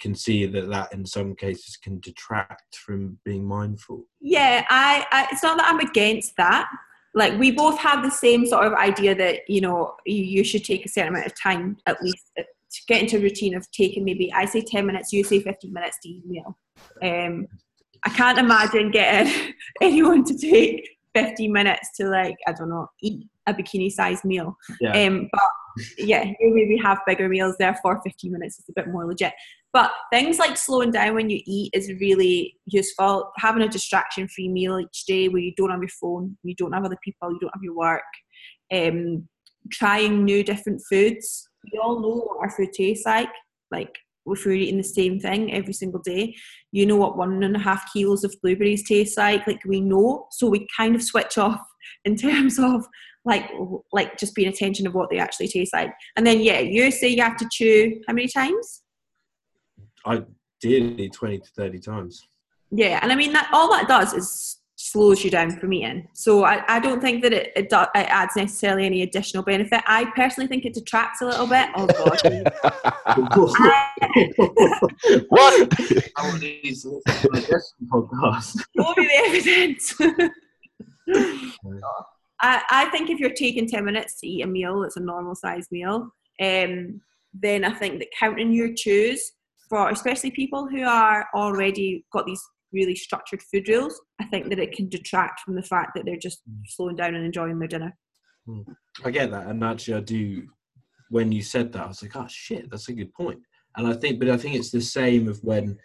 can 0.00 0.14
see 0.14 0.46
that 0.46 0.68
that 0.68 0.92
in 0.92 1.06
some 1.06 1.34
cases 1.34 1.76
can 1.76 2.00
detract 2.00 2.76
from 2.76 3.18
being 3.24 3.44
mindful. 3.44 4.04
Yeah, 4.20 4.64
I, 4.68 5.06
I 5.10 5.28
it's 5.30 5.42
not 5.42 5.58
that 5.58 5.68
I'm 5.68 5.80
against 5.80 6.36
that. 6.36 6.68
Like 7.14 7.38
we 7.38 7.50
both 7.50 7.78
have 7.78 8.02
the 8.02 8.10
same 8.10 8.46
sort 8.46 8.66
of 8.66 8.72
idea 8.74 9.14
that 9.14 9.40
you 9.48 9.60
know 9.60 9.94
you, 10.06 10.22
you 10.22 10.44
should 10.44 10.64
take 10.64 10.86
a 10.86 10.88
certain 10.88 11.10
amount 11.10 11.26
of 11.26 11.40
time 11.40 11.76
at 11.86 12.02
least 12.02 12.30
uh, 12.38 12.42
to 12.42 12.80
get 12.88 13.02
into 13.02 13.18
a 13.18 13.20
routine 13.20 13.54
of 13.54 13.70
taking 13.70 14.04
maybe 14.04 14.32
I 14.32 14.46
say 14.46 14.62
ten 14.62 14.86
minutes, 14.86 15.12
you 15.12 15.22
say 15.24 15.40
fifteen 15.40 15.72
minutes 15.72 15.98
to 16.02 16.20
meal. 16.26 16.58
Um, 17.02 17.48
I 18.04 18.10
can't 18.10 18.38
imagine 18.38 18.90
getting 18.90 19.54
anyone 19.80 20.24
to 20.24 20.36
take 20.36 20.88
15 21.14 21.52
minutes 21.52 21.90
to 21.96 22.06
like 22.08 22.36
I 22.46 22.52
don't 22.52 22.68
know 22.68 22.88
eat 23.00 23.28
a 23.46 23.54
bikini 23.54 23.90
sized 23.90 24.24
meal. 24.24 24.56
Yeah. 24.80 25.06
Um, 25.06 25.28
but 25.32 25.42
yeah, 25.98 26.24
you 26.24 26.54
maybe 26.54 26.76
have 26.78 27.00
bigger 27.06 27.28
meals. 27.28 27.56
Therefore, 27.58 28.00
15 28.04 28.32
minutes 28.32 28.58
is 28.58 28.64
a 28.68 28.72
bit 28.72 28.88
more 28.88 29.06
legit. 29.06 29.32
But 29.72 29.90
things 30.12 30.38
like 30.38 30.56
slowing 30.58 30.90
down 30.90 31.14
when 31.14 31.30
you 31.30 31.40
eat 31.46 31.70
is 31.72 31.88
really 32.00 32.54
useful. 32.66 33.32
Having 33.38 33.62
a 33.62 33.68
distraction 33.68 34.28
free 34.28 34.48
meal 34.48 34.78
each 34.78 35.04
day 35.06 35.28
where 35.28 35.40
you 35.40 35.52
don't 35.56 35.70
have 35.70 35.80
your 35.80 35.88
phone, 36.00 36.36
you 36.42 36.54
don't 36.54 36.72
have 36.72 36.84
other 36.84 36.98
people, 37.02 37.32
you 37.32 37.38
don't 37.40 37.54
have 37.54 37.62
your 37.62 37.76
work. 37.76 38.02
Um, 38.72 39.28
trying 39.70 40.24
new 40.24 40.44
different 40.44 40.82
foods. 40.90 41.48
We 41.72 41.78
all 41.78 42.00
know 42.00 42.26
what 42.26 42.38
our 42.40 42.50
food 42.50 42.72
tastes 42.72 43.06
like. 43.06 43.30
Like 43.70 43.96
if 44.26 44.44
we're 44.44 44.52
eating 44.52 44.76
the 44.76 44.84
same 44.84 45.18
thing 45.18 45.52
every 45.54 45.72
single 45.72 46.00
day, 46.00 46.34
you 46.70 46.84
know 46.84 46.96
what 46.96 47.16
one 47.16 47.42
and 47.42 47.56
a 47.56 47.60
half 47.60 47.90
kilos 47.92 48.24
of 48.24 48.34
blueberries 48.42 48.86
taste 48.86 49.16
like. 49.16 49.46
Like 49.46 49.64
we 49.64 49.80
know, 49.80 50.26
so 50.32 50.48
we 50.48 50.66
kind 50.76 50.94
of 50.94 51.02
switch 51.02 51.38
off 51.38 51.60
in 52.04 52.16
terms 52.16 52.58
of 52.58 52.86
like 53.24 53.50
like 53.92 54.18
just 54.18 54.34
paying 54.34 54.48
attention 54.48 54.86
of 54.86 54.94
what 54.94 55.08
they 55.08 55.18
actually 55.18 55.48
taste 55.48 55.72
like. 55.72 55.92
And 56.16 56.26
then 56.26 56.40
yeah, 56.40 56.60
you 56.60 56.90
say 56.90 57.08
you 57.08 57.22
have 57.22 57.36
to 57.38 57.48
chew 57.50 58.00
how 58.06 58.12
many 58.12 58.28
times? 58.28 58.82
Ideally, 60.06 61.10
twenty 61.10 61.38
to 61.38 61.50
thirty 61.56 61.78
times. 61.78 62.26
Yeah, 62.70 62.98
and 63.02 63.12
I 63.12 63.14
mean 63.14 63.32
that 63.32 63.50
all 63.52 63.70
that 63.72 63.88
does 63.88 64.12
is 64.14 64.58
slows 64.82 65.22
you 65.22 65.30
down 65.30 65.50
from 65.58 65.72
eating. 65.72 66.08
So 66.12 66.44
I, 66.44 66.64
I 66.66 66.80
don't 66.80 67.00
think 67.00 67.22
that 67.22 67.32
it, 67.32 67.52
it, 67.54 67.70
do, 67.70 67.82
it 67.82 67.88
adds 67.94 68.34
necessarily 68.34 68.84
any 68.84 69.02
additional 69.02 69.44
benefit. 69.44 69.80
I 69.86 70.06
personally 70.16 70.48
think 70.48 70.64
it 70.64 70.74
detracts 70.74 71.22
a 71.22 71.26
little 71.26 71.46
bit. 71.46 71.68
Oh 71.76 71.86
god. 71.86 72.18
what? 75.28 75.80
I 76.16 76.28
want 76.28 76.40
these 76.40 76.84
podcast. 77.92 78.60
Show 78.76 78.94
me 78.96 79.06
the 79.06 79.14
evidence. 79.26 79.94
I, 82.40 82.62
I 82.70 82.88
think 82.90 83.08
if 83.08 83.20
you're 83.20 83.30
taking 83.30 83.68
10 83.68 83.84
minutes 83.84 84.20
to 84.20 84.26
eat 84.26 84.42
a 84.42 84.46
meal, 84.46 84.82
it's 84.82 84.96
a 84.96 85.00
normal 85.00 85.36
size 85.36 85.68
meal, 85.70 86.08
um, 86.40 87.00
then 87.32 87.64
I 87.64 87.72
think 87.72 88.00
that 88.00 88.08
counting 88.18 88.52
your 88.52 88.74
chews 88.74 89.32
for 89.72 89.88
especially 89.88 90.30
people 90.30 90.68
who 90.68 90.82
are 90.82 91.26
already 91.34 92.04
got 92.12 92.26
these 92.26 92.42
really 92.74 92.94
structured 92.94 93.42
food 93.42 93.66
rules, 93.68 93.98
I 94.20 94.26
think 94.26 94.50
that 94.50 94.58
it 94.58 94.72
can 94.72 94.90
detract 94.90 95.40
from 95.40 95.54
the 95.54 95.62
fact 95.62 95.92
that 95.94 96.04
they're 96.04 96.18
just 96.18 96.42
hmm. 96.46 96.60
slowing 96.66 96.96
down 96.96 97.14
and 97.14 97.24
enjoying 97.24 97.58
their 97.58 97.68
dinner. 97.68 97.96
Hmm. 98.46 98.60
I 99.02 99.10
get 99.10 99.30
that, 99.30 99.46
and 99.46 99.64
actually, 99.64 99.94
I 99.94 100.00
do. 100.00 100.46
When 101.08 101.32
you 101.32 101.42
said 101.42 101.72
that, 101.72 101.84
I 101.84 101.86
was 101.86 102.02
like, 102.02 102.14
"Oh 102.14 102.26
shit, 102.28 102.70
that's 102.70 102.90
a 102.90 102.92
good 102.92 103.14
point." 103.14 103.40
And 103.76 103.86
I 103.86 103.94
think, 103.94 104.18
but 104.18 104.28
I 104.28 104.36
think 104.36 104.56
it's 104.56 104.70
the 104.70 104.82
same 104.82 105.26
of 105.26 105.42
when 105.42 105.78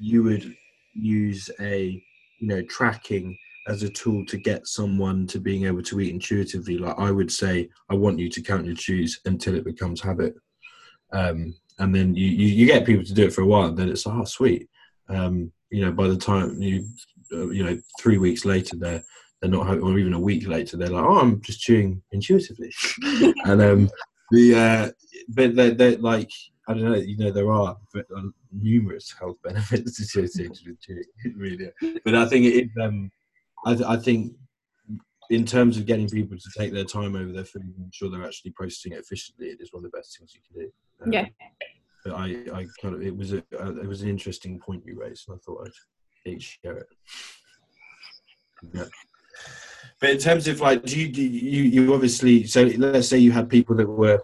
you 0.00 0.24
would 0.24 0.52
use 0.92 1.48
a, 1.60 2.02
you 2.40 2.48
know, 2.48 2.62
tracking 2.62 3.38
as 3.68 3.84
a 3.84 3.90
tool 3.90 4.26
to 4.26 4.38
get 4.38 4.66
someone 4.66 5.28
to 5.28 5.38
being 5.38 5.66
able 5.66 5.82
to 5.82 6.00
eat 6.00 6.12
intuitively. 6.12 6.78
Like 6.78 6.98
I 6.98 7.12
would 7.12 7.30
say, 7.30 7.68
I 7.90 7.94
want 7.94 8.18
you 8.18 8.28
to 8.28 8.42
count 8.42 8.66
your 8.66 8.74
chews 8.74 9.20
until 9.24 9.54
it 9.54 9.64
becomes 9.64 10.00
habit, 10.00 10.34
um, 11.12 11.54
and 11.80 11.94
then 11.94 12.14
you, 12.14 12.28
you, 12.28 12.46
you 12.46 12.66
get 12.66 12.86
people 12.86 13.04
to 13.04 13.14
do 13.14 13.26
it 13.26 13.32
for 13.32 13.42
a 13.42 13.46
while. 13.46 13.68
And 13.68 13.76
then 13.76 13.88
it's 13.88 14.06
oh 14.06 14.24
sweet. 14.24 14.68
Um, 15.08 15.50
you 15.70 15.84
know, 15.84 15.92
by 15.92 16.08
the 16.08 16.16
time 16.16 16.60
you, 16.60 16.86
uh, 17.32 17.48
you 17.48 17.64
know, 17.64 17.78
three 17.98 18.18
weeks 18.18 18.44
later, 18.44 18.76
they're 18.76 19.02
they're 19.40 19.50
not, 19.50 19.66
having, 19.66 19.82
or 19.82 19.98
even 19.98 20.12
a 20.12 20.20
week 20.20 20.46
later, 20.46 20.76
they're 20.76 20.88
like, 20.88 21.04
oh, 21.04 21.18
I'm 21.18 21.40
just 21.40 21.60
chewing 21.60 22.02
intuitively, 22.12 22.70
and 23.44 23.62
um, 23.62 23.90
the 24.30 24.54
uh, 24.54 24.90
but 25.28 25.56
they're, 25.56 25.72
they're 25.72 25.98
like. 25.98 26.30
I 26.68 26.74
don't 26.74 26.84
know. 26.84 26.94
You 26.94 27.16
know, 27.16 27.32
there 27.32 27.50
are 27.50 27.76
numerous 28.52 29.12
health 29.18 29.38
benefits 29.42 29.98
associated 30.04 30.60
with 30.64 30.80
chewing, 30.80 31.02
really. 31.34 31.68
But 32.04 32.14
I 32.14 32.26
think 32.26 32.46
it, 32.46 32.68
um, 32.80 33.10
I, 33.66 33.74
th- 33.74 33.88
I 33.88 33.96
think 33.96 34.34
in 35.30 35.46
terms 35.46 35.78
of 35.78 35.86
getting 35.86 36.08
people 36.08 36.36
to 36.36 36.50
take 36.58 36.72
their 36.72 36.84
time 36.84 37.14
over 37.14 37.32
their 37.32 37.44
food 37.44 37.62
and 37.62 37.86
ensure 37.86 38.10
they're 38.10 38.26
actually 38.26 38.50
processing 38.50 38.92
it 38.92 38.98
efficiently, 38.98 39.46
it 39.46 39.60
is 39.60 39.72
one 39.72 39.84
of 39.84 39.90
the 39.90 39.96
best 39.96 40.18
things 40.18 40.34
you 40.34 40.40
can 40.46 40.62
do. 40.62 40.72
Um, 41.02 41.12
Yeah. 41.12 41.26
But 42.04 42.14
I, 42.14 42.26
I 42.52 42.66
kind 42.82 42.94
of, 42.94 43.02
it 43.02 43.16
was 43.16 43.32
a, 43.34 43.44
uh, 43.58 43.74
it 43.76 43.86
was 43.86 44.02
an 44.02 44.08
interesting 44.08 44.58
point 44.58 44.82
you 44.86 44.98
raised, 44.98 45.28
and 45.28 45.36
I 45.36 45.38
thought 45.44 45.68
I'd 46.26 46.42
share 46.42 46.78
it. 46.78 46.86
Yeah. 48.72 48.84
But 50.00 50.10
in 50.10 50.18
terms 50.18 50.48
of 50.48 50.60
like, 50.60 50.82
do 50.82 50.98
you, 50.98 51.08
do 51.08 51.22
you, 51.22 51.62
you 51.62 51.94
obviously, 51.94 52.44
so 52.46 52.64
let's 52.78 53.08
say 53.08 53.18
you 53.18 53.32
had 53.32 53.48
people 53.48 53.76
that 53.76 53.86
were 53.86 54.20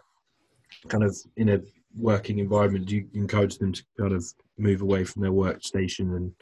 kind 0.88 1.04
of 1.04 1.16
in 1.36 1.50
a 1.50 1.60
working 1.96 2.38
environment, 2.38 2.86
do 2.86 2.96
you 2.96 3.08
encourage 3.14 3.58
them 3.58 3.72
to 3.72 3.82
kind 3.98 4.12
of 4.12 4.24
move 4.58 4.80
away 4.82 5.04
from 5.04 5.22
their 5.22 5.32
workstation 5.32 6.16
and 6.16 6.32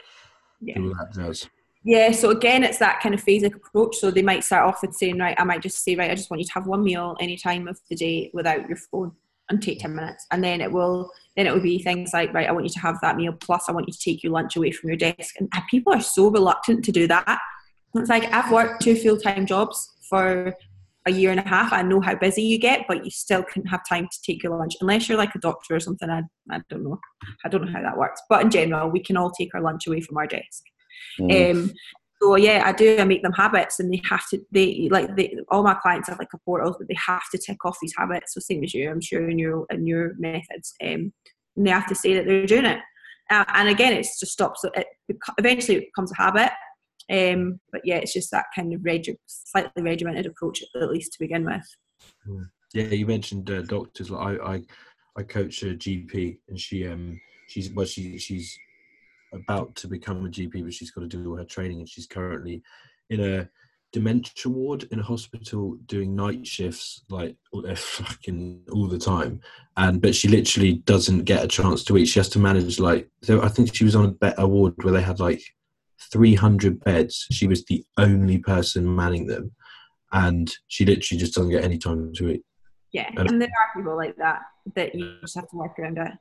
Yeah. 0.61 0.75
do 0.75 0.87
all 0.87 0.95
that 0.95 1.13
jazz? 1.13 1.49
Yeah, 1.87 2.11
so 2.13 2.31
again, 2.31 2.63
it's 2.63 2.79
that 2.79 2.99
kind 2.99 3.13
of 3.13 3.23
phasic 3.23 3.53
approach. 3.53 3.97
So 3.97 4.09
they 4.09 4.23
might 4.23 4.43
start 4.43 4.67
off 4.67 4.81
with 4.81 4.95
saying, 4.95 5.19
right, 5.19 5.39
I 5.39 5.43
might 5.43 5.61
just 5.61 5.83
say, 5.83 5.95
right, 5.95 6.09
I 6.09 6.15
just 6.15 6.31
want 6.31 6.41
you 6.41 6.47
to 6.47 6.53
have 6.53 6.65
one 6.65 6.83
meal 6.83 7.15
any 7.19 7.37
time 7.37 7.67
of 7.67 7.79
the 7.89 7.95
day 7.95 8.31
without 8.33 8.67
your 8.67 8.77
phone 8.77 9.11
and 9.49 9.61
take 9.61 9.81
10 9.81 9.95
minutes. 9.95 10.25
And 10.31 10.43
then 10.43 10.61
it 10.61 10.71
will, 10.71 11.11
then 11.37 11.45
it 11.45 11.53
will 11.53 11.61
be 11.61 11.77
things 11.77 12.11
like, 12.11 12.33
right, 12.33 12.49
I 12.49 12.51
want 12.51 12.65
you 12.65 12.71
to 12.71 12.79
have 12.79 12.99
that 13.03 13.17
meal 13.17 13.33
plus 13.33 13.69
I 13.69 13.71
want 13.71 13.87
you 13.87 13.93
to 13.93 13.99
take 13.99 14.23
your 14.23 14.33
lunch 14.33 14.55
away 14.55 14.71
from 14.71 14.89
your 14.89 14.97
desk. 14.97 15.35
And 15.39 15.47
people 15.69 15.93
are 15.93 16.01
so 16.01 16.29
reluctant 16.31 16.83
to 16.85 16.91
do 16.91 17.07
that. 17.07 17.39
It's 17.93 18.09
like, 18.09 18.33
I've 18.33 18.51
worked 18.51 18.81
two 18.81 18.95
full 18.95 19.17
time 19.17 19.45
jobs 19.45 19.87
for 20.09 20.55
a 21.05 21.11
year 21.11 21.29
and 21.29 21.39
a 21.39 21.47
half. 21.47 21.71
I 21.71 21.83
know 21.83 22.01
how 22.01 22.15
busy 22.15 22.41
you 22.41 22.57
get, 22.57 22.87
but 22.87 23.05
you 23.05 23.11
still 23.11 23.43
couldn't 23.43 23.69
have 23.69 23.87
time 23.87 24.07
to 24.11 24.21
take 24.25 24.41
your 24.41 24.57
lunch 24.57 24.73
unless 24.81 25.07
you're 25.07 25.19
like 25.19 25.35
a 25.35 25.39
doctor 25.39 25.75
or 25.75 25.79
something. 25.79 26.09
I, 26.09 26.23
I 26.49 26.61
don't 26.67 26.83
know. 26.83 26.99
I 27.45 27.49
don't 27.49 27.63
know 27.63 27.71
how 27.71 27.83
that 27.83 27.95
works. 27.95 28.23
But 28.27 28.41
in 28.41 28.49
general, 28.49 28.89
we 28.89 29.01
can 29.01 29.17
all 29.17 29.29
take 29.29 29.53
our 29.53 29.61
lunch 29.61 29.85
away 29.85 30.01
from 30.01 30.17
our 30.17 30.25
desk. 30.25 30.63
Mm. 31.19 31.51
Um, 31.51 31.71
so 32.21 32.35
yeah, 32.35 32.63
I 32.65 32.71
do. 32.71 32.97
I 32.97 33.03
make 33.03 33.23
them 33.23 33.33
habits, 33.33 33.79
and 33.79 33.91
they 33.93 34.01
have 34.09 34.27
to. 34.29 34.41
They 34.51 34.87
like 34.89 35.15
they, 35.15 35.35
all 35.49 35.63
my 35.63 35.75
clients 35.75 36.09
have 36.09 36.19
like 36.19 36.33
a 36.33 36.37
portal, 36.39 36.75
but 36.77 36.87
they 36.87 36.95
have 36.95 37.29
to 37.31 37.37
tick 37.37 37.63
off 37.65 37.77
these 37.81 37.93
habits. 37.97 38.33
So 38.33 38.39
same 38.39 38.63
as 38.63 38.73
you, 38.73 38.89
I'm 38.89 39.01
sure 39.01 39.29
in 39.29 39.37
your 39.37 39.65
in 39.69 39.85
your 39.85 40.13
methods, 40.17 40.73
um, 40.81 41.13
and 41.55 41.67
they 41.67 41.71
have 41.71 41.87
to 41.87 41.95
say 41.95 42.13
that 42.15 42.25
they're 42.25 42.45
doing 42.45 42.65
it. 42.65 42.79
Uh, 43.29 43.43
and 43.53 43.69
again, 43.69 43.93
it's 43.93 44.19
just 44.19 44.31
stops. 44.31 44.63
It 44.63 44.87
eventually 45.37 45.77
it 45.77 45.87
becomes 45.93 46.11
a 46.11 46.21
habit. 46.21 46.51
Um, 47.11 47.59
but 47.71 47.81
yeah, 47.83 47.97
it's 47.97 48.13
just 48.13 48.31
that 48.31 48.45
kind 48.55 48.73
of 48.73 48.83
regi- 48.83 49.19
slightly 49.27 49.83
regimented 49.83 50.25
approach 50.25 50.63
at 50.75 50.89
least 50.89 51.13
to 51.13 51.19
begin 51.19 51.45
with. 51.45 52.45
Yeah, 52.73 52.83
you 52.85 53.05
mentioned 53.05 53.49
uh, 53.49 53.61
doctors. 53.61 54.09
Like 54.09 54.39
I, 54.39 54.53
I, 54.53 54.61
I 55.17 55.23
coach 55.23 55.63
a 55.63 55.75
GP, 55.75 56.39
and 56.49 56.59
she, 56.59 56.87
um, 56.87 57.19
she's 57.47 57.71
well, 57.71 57.85
she, 57.85 58.17
she's 58.17 58.57
about 59.33 59.75
to 59.75 59.87
become 59.87 60.25
a 60.25 60.29
GP, 60.29 60.63
but 60.63 60.73
she's 60.73 60.91
got 60.91 61.01
to 61.01 61.07
do 61.07 61.29
all 61.29 61.37
her 61.37 61.43
training, 61.45 61.79
and 61.79 61.89
she's 61.89 62.07
currently 62.07 62.61
in 63.09 63.19
a 63.21 63.49
dementia 63.93 64.51
ward 64.51 64.83
in 64.91 64.99
a 64.99 65.03
hospital 65.03 65.77
doing 65.85 66.15
night 66.15 66.45
shifts, 66.45 67.03
like 67.09 67.35
all- 67.53 67.65
eh, 67.65 67.75
fucking 67.77 68.61
all 68.71 68.87
the 68.87 68.97
time. 68.97 69.39
And 69.77 70.01
but 70.01 70.15
she 70.15 70.27
literally 70.27 70.75
doesn't 70.85 71.23
get 71.23 71.43
a 71.43 71.47
chance 71.47 71.83
to 71.85 71.97
eat. 71.97 72.05
She 72.05 72.19
has 72.19 72.29
to 72.29 72.39
manage 72.39 72.79
like. 72.79 73.09
So 73.23 73.41
I 73.41 73.47
think 73.49 73.73
she 73.75 73.83
was 73.85 73.95
on 73.95 74.17
a 74.21 74.47
ward 74.47 74.73
where 74.83 74.93
they 74.93 75.01
had 75.01 75.19
like 75.19 75.41
300 76.11 76.83
beds. 76.83 77.25
She 77.31 77.47
was 77.47 77.65
the 77.65 77.83
only 77.97 78.37
person 78.37 78.93
manning 78.95 79.27
them, 79.27 79.51
and 80.11 80.51
she 80.67 80.85
literally 80.85 81.19
just 81.19 81.33
doesn't 81.33 81.51
get 81.51 81.63
any 81.63 81.77
time 81.77 82.13
to 82.15 82.29
eat. 82.29 82.43
Yeah, 82.91 83.09
And- 83.17 83.29
and 83.29 83.41
there 83.41 83.49
are 83.49 83.79
people 83.81 83.95
like 83.97 84.15
that 84.17 84.41
that 84.75 84.95
you 84.95 85.17
just 85.21 85.35
have 85.35 85.49
to 85.49 85.57
work 85.57 85.77
around 85.79 85.97
it. 85.97 86.11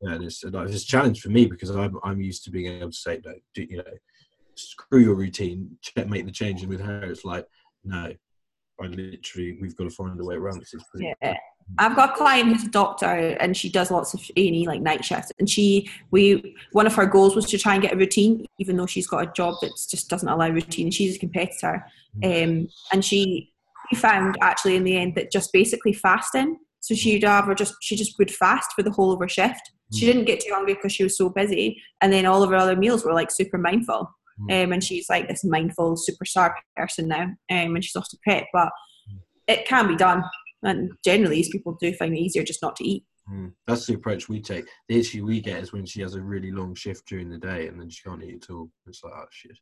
Yeah, 0.00 0.14
and 0.14 0.24
it's, 0.24 0.44
it's 0.44 0.82
a 0.82 0.86
challenge 0.86 1.20
for 1.20 1.30
me 1.30 1.46
because 1.46 1.70
I'm 1.70 1.98
I'm 2.02 2.20
used 2.20 2.44
to 2.44 2.50
being 2.50 2.66
able 2.66 2.90
to 2.90 2.96
say 2.96 3.20
no, 3.24 3.32
do, 3.54 3.62
you 3.62 3.78
know, 3.78 3.84
screw 4.54 5.00
your 5.00 5.14
routine, 5.14 5.76
make 6.06 6.26
the 6.26 6.32
change. 6.32 6.62
And 6.62 6.70
with 6.70 6.80
her, 6.80 7.04
it's 7.04 7.24
like 7.24 7.46
no, 7.84 8.12
I 8.80 8.86
literally 8.86 9.58
we've 9.60 9.76
got 9.76 9.84
to 9.84 9.90
find 9.90 10.18
a 10.20 10.24
way 10.24 10.34
around 10.34 10.60
this. 10.60 10.74
Yeah. 10.94 11.36
I've 11.78 11.96
got 11.96 12.10
a 12.10 12.12
client 12.12 12.48
who's 12.48 12.64
a 12.64 12.70
doctor 12.70 13.06
and 13.06 13.56
she 13.56 13.70
does 13.70 13.90
lots 13.90 14.12
of 14.14 14.20
A&E 14.36 14.66
like 14.66 14.82
night 14.82 15.04
shifts 15.04 15.32
and 15.38 15.48
she 15.48 15.88
we 16.10 16.54
one 16.72 16.86
of 16.86 16.94
her 16.94 17.06
goals 17.06 17.34
was 17.34 17.46
to 17.46 17.58
try 17.58 17.72
and 17.72 17.82
get 17.82 17.94
a 17.94 17.96
routine 17.96 18.44
even 18.58 18.76
though 18.76 18.86
she's 18.86 19.06
got 19.06 19.26
a 19.26 19.32
job 19.32 19.54
that 19.62 19.70
just 19.88 20.10
doesn't 20.10 20.28
allow 20.28 20.48
routine 20.50 20.90
she's 20.90 21.16
a 21.16 21.18
competitor 21.18 21.86
um, 22.22 22.68
and 22.92 23.02
she 23.02 23.50
she 23.88 23.96
found 23.96 24.36
actually 24.42 24.76
in 24.76 24.84
the 24.84 24.96
end 24.96 25.14
that 25.14 25.32
just 25.32 25.52
basically 25.52 25.92
fasting 25.92 26.58
so 26.84 26.94
she'd 26.94 27.24
have 27.24 27.46
her 27.46 27.54
just 27.54 27.74
she 27.80 27.96
just 27.96 28.18
would 28.18 28.30
fast 28.30 28.70
for 28.76 28.82
the 28.82 28.90
whole 28.90 29.12
of 29.12 29.20
her 29.20 29.28
shift 29.28 29.62
she 29.92 30.06
didn't 30.06 30.24
get 30.24 30.40
too 30.40 30.52
hungry 30.52 30.74
because 30.74 30.92
she 30.92 31.02
was 31.04 31.16
so 31.16 31.28
busy 31.28 31.80
and 32.00 32.12
then 32.12 32.26
all 32.26 32.42
of 32.42 32.50
her 32.50 32.56
other 32.56 32.76
meals 32.76 33.04
were 33.04 33.14
like 33.14 33.30
super 33.30 33.58
mindful 33.58 34.08
Mm. 34.40 34.64
um, 34.64 34.72
and 34.72 34.82
she's 34.82 35.08
like 35.08 35.28
this 35.28 35.44
mindful 35.44 35.96
superstar 35.96 36.52
person 36.76 37.06
now 37.06 37.22
um, 37.22 37.76
and 37.76 37.84
she's 37.84 37.94
off 37.94 38.08
to 38.10 38.18
prep 38.24 38.46
but 38.52 38.68
it 39.46 39.64
can 39.64 39.86
be 39.86 39.94
done 39.94 40.24
and 40.64 40.90
generally 41.04 41.36
these 41.36 41.50
people 41.50 41.76
do 41.80 41.92
find 41.94 42.12
it 42.14 42.18
easier 42.18 42.42
just 42.42 42.60
not 42.62 42.74
to 42.76 42.84
eat 42.84 43.04
Mm. 43.32 43.52
That's 43.66 43.86
the 43.86 43.94
approach 43.94 44.28
we 44.28 44.38
take. 44.42 44.66
The 44.90 44.98
issue 44.98 45.24
we 45.24 45.40
get 45.40 45.62
is 45.62 45.72
when 45.72 45.86
she 45.86 46.02
has 46.02 46.14
a 46.14 46.20
really 46.20 46.50
long 46.52 46.74
shift 46.74 47.06
during 47.08 47.30
the 47.30 47.38
day 47.38 47.68
and 47.68 47.80
then 47.80 47.88
she 47.88 48.02
can't 48.02 48.22
eat 48.22 48.44
at 48.44 48.50
all. 48.52 48.68
It's 48.86 49.02
like 49.02 49.14
oh 49.16 49.24
shit. 49.30 49.56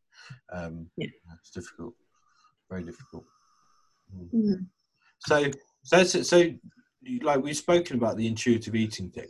Um, 0.52 0.90
Yeah. 0.96 1.06
it's 1.38 1.50
difficult, 1.50 1.94
very 2.68 2.82
difficult. 2.82 3.24
Mm. 4.34 4.66
So, 5.28 5.44
so, 5.84 6.02
so, 6.02 6.22
so, 6.22 6.38
like 7.22 7.42
we've 7.42 7.57
spoken 7.57 7.96
about 7.96 8.16
the 8.16 8.26
intuitive 8.26 8.74
eating 8.74 9.11
thing, 9.11 9.28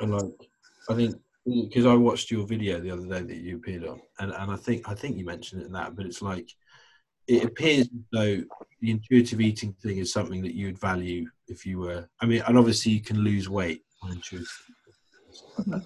and 0.00 0.12
like 0.12 0.50
I 0.88 0.94
think 0.94 1.16
because 1.44 1.86
I 1.86 1.94
watched 1.94 2.30
your 2.30 2.46
video 2.46 2.78
the 2.78 2.90
other 2.90 3.06
day 3.06 3.22
that 3.22 3.36
you 3.36 3.56
appeared 3.56 3.86
on, 3.86 4.00
and, 4.18 4.32
and 4.32 4.50
I 4.50 4.56
think 4.56 4.88
I 4.88 4.94
think 4.94 5.16
you 5.16 5.24
mentioned 5.24 5.62
it 5.62 5.66
in 5.66 5.72
that, 5.72 5.96
but 5.96 6.06
it's 6.06 6.22
like 6.22 6.48
it 7.28 7.44
appears 7.44 7.88
though 8.12 8.42
the 8.80 8.90
intuitive 8.90 9.40
eating 9.40 9.72
thing 9.82 9.98
is 9.98 10.12
something 10.12 10.42
that 10.42 10.54
you 10.54 10.66
would 10.66 10.78
value 10.78 11.26
if 11.48 11.64
you 11.64 11.78
were. 11.78 12.08
I 12.20 12.26
mean, 12.26 12.42
and 12.46 12.58
obviously 12.58 12.92
you 12.92 13.00
can 13.00 13.18
lose 13.20 13.48
weight 13.48 13.82
on 14.02 14.12
intuitive. 14.12 14.48
But 15.66 15.82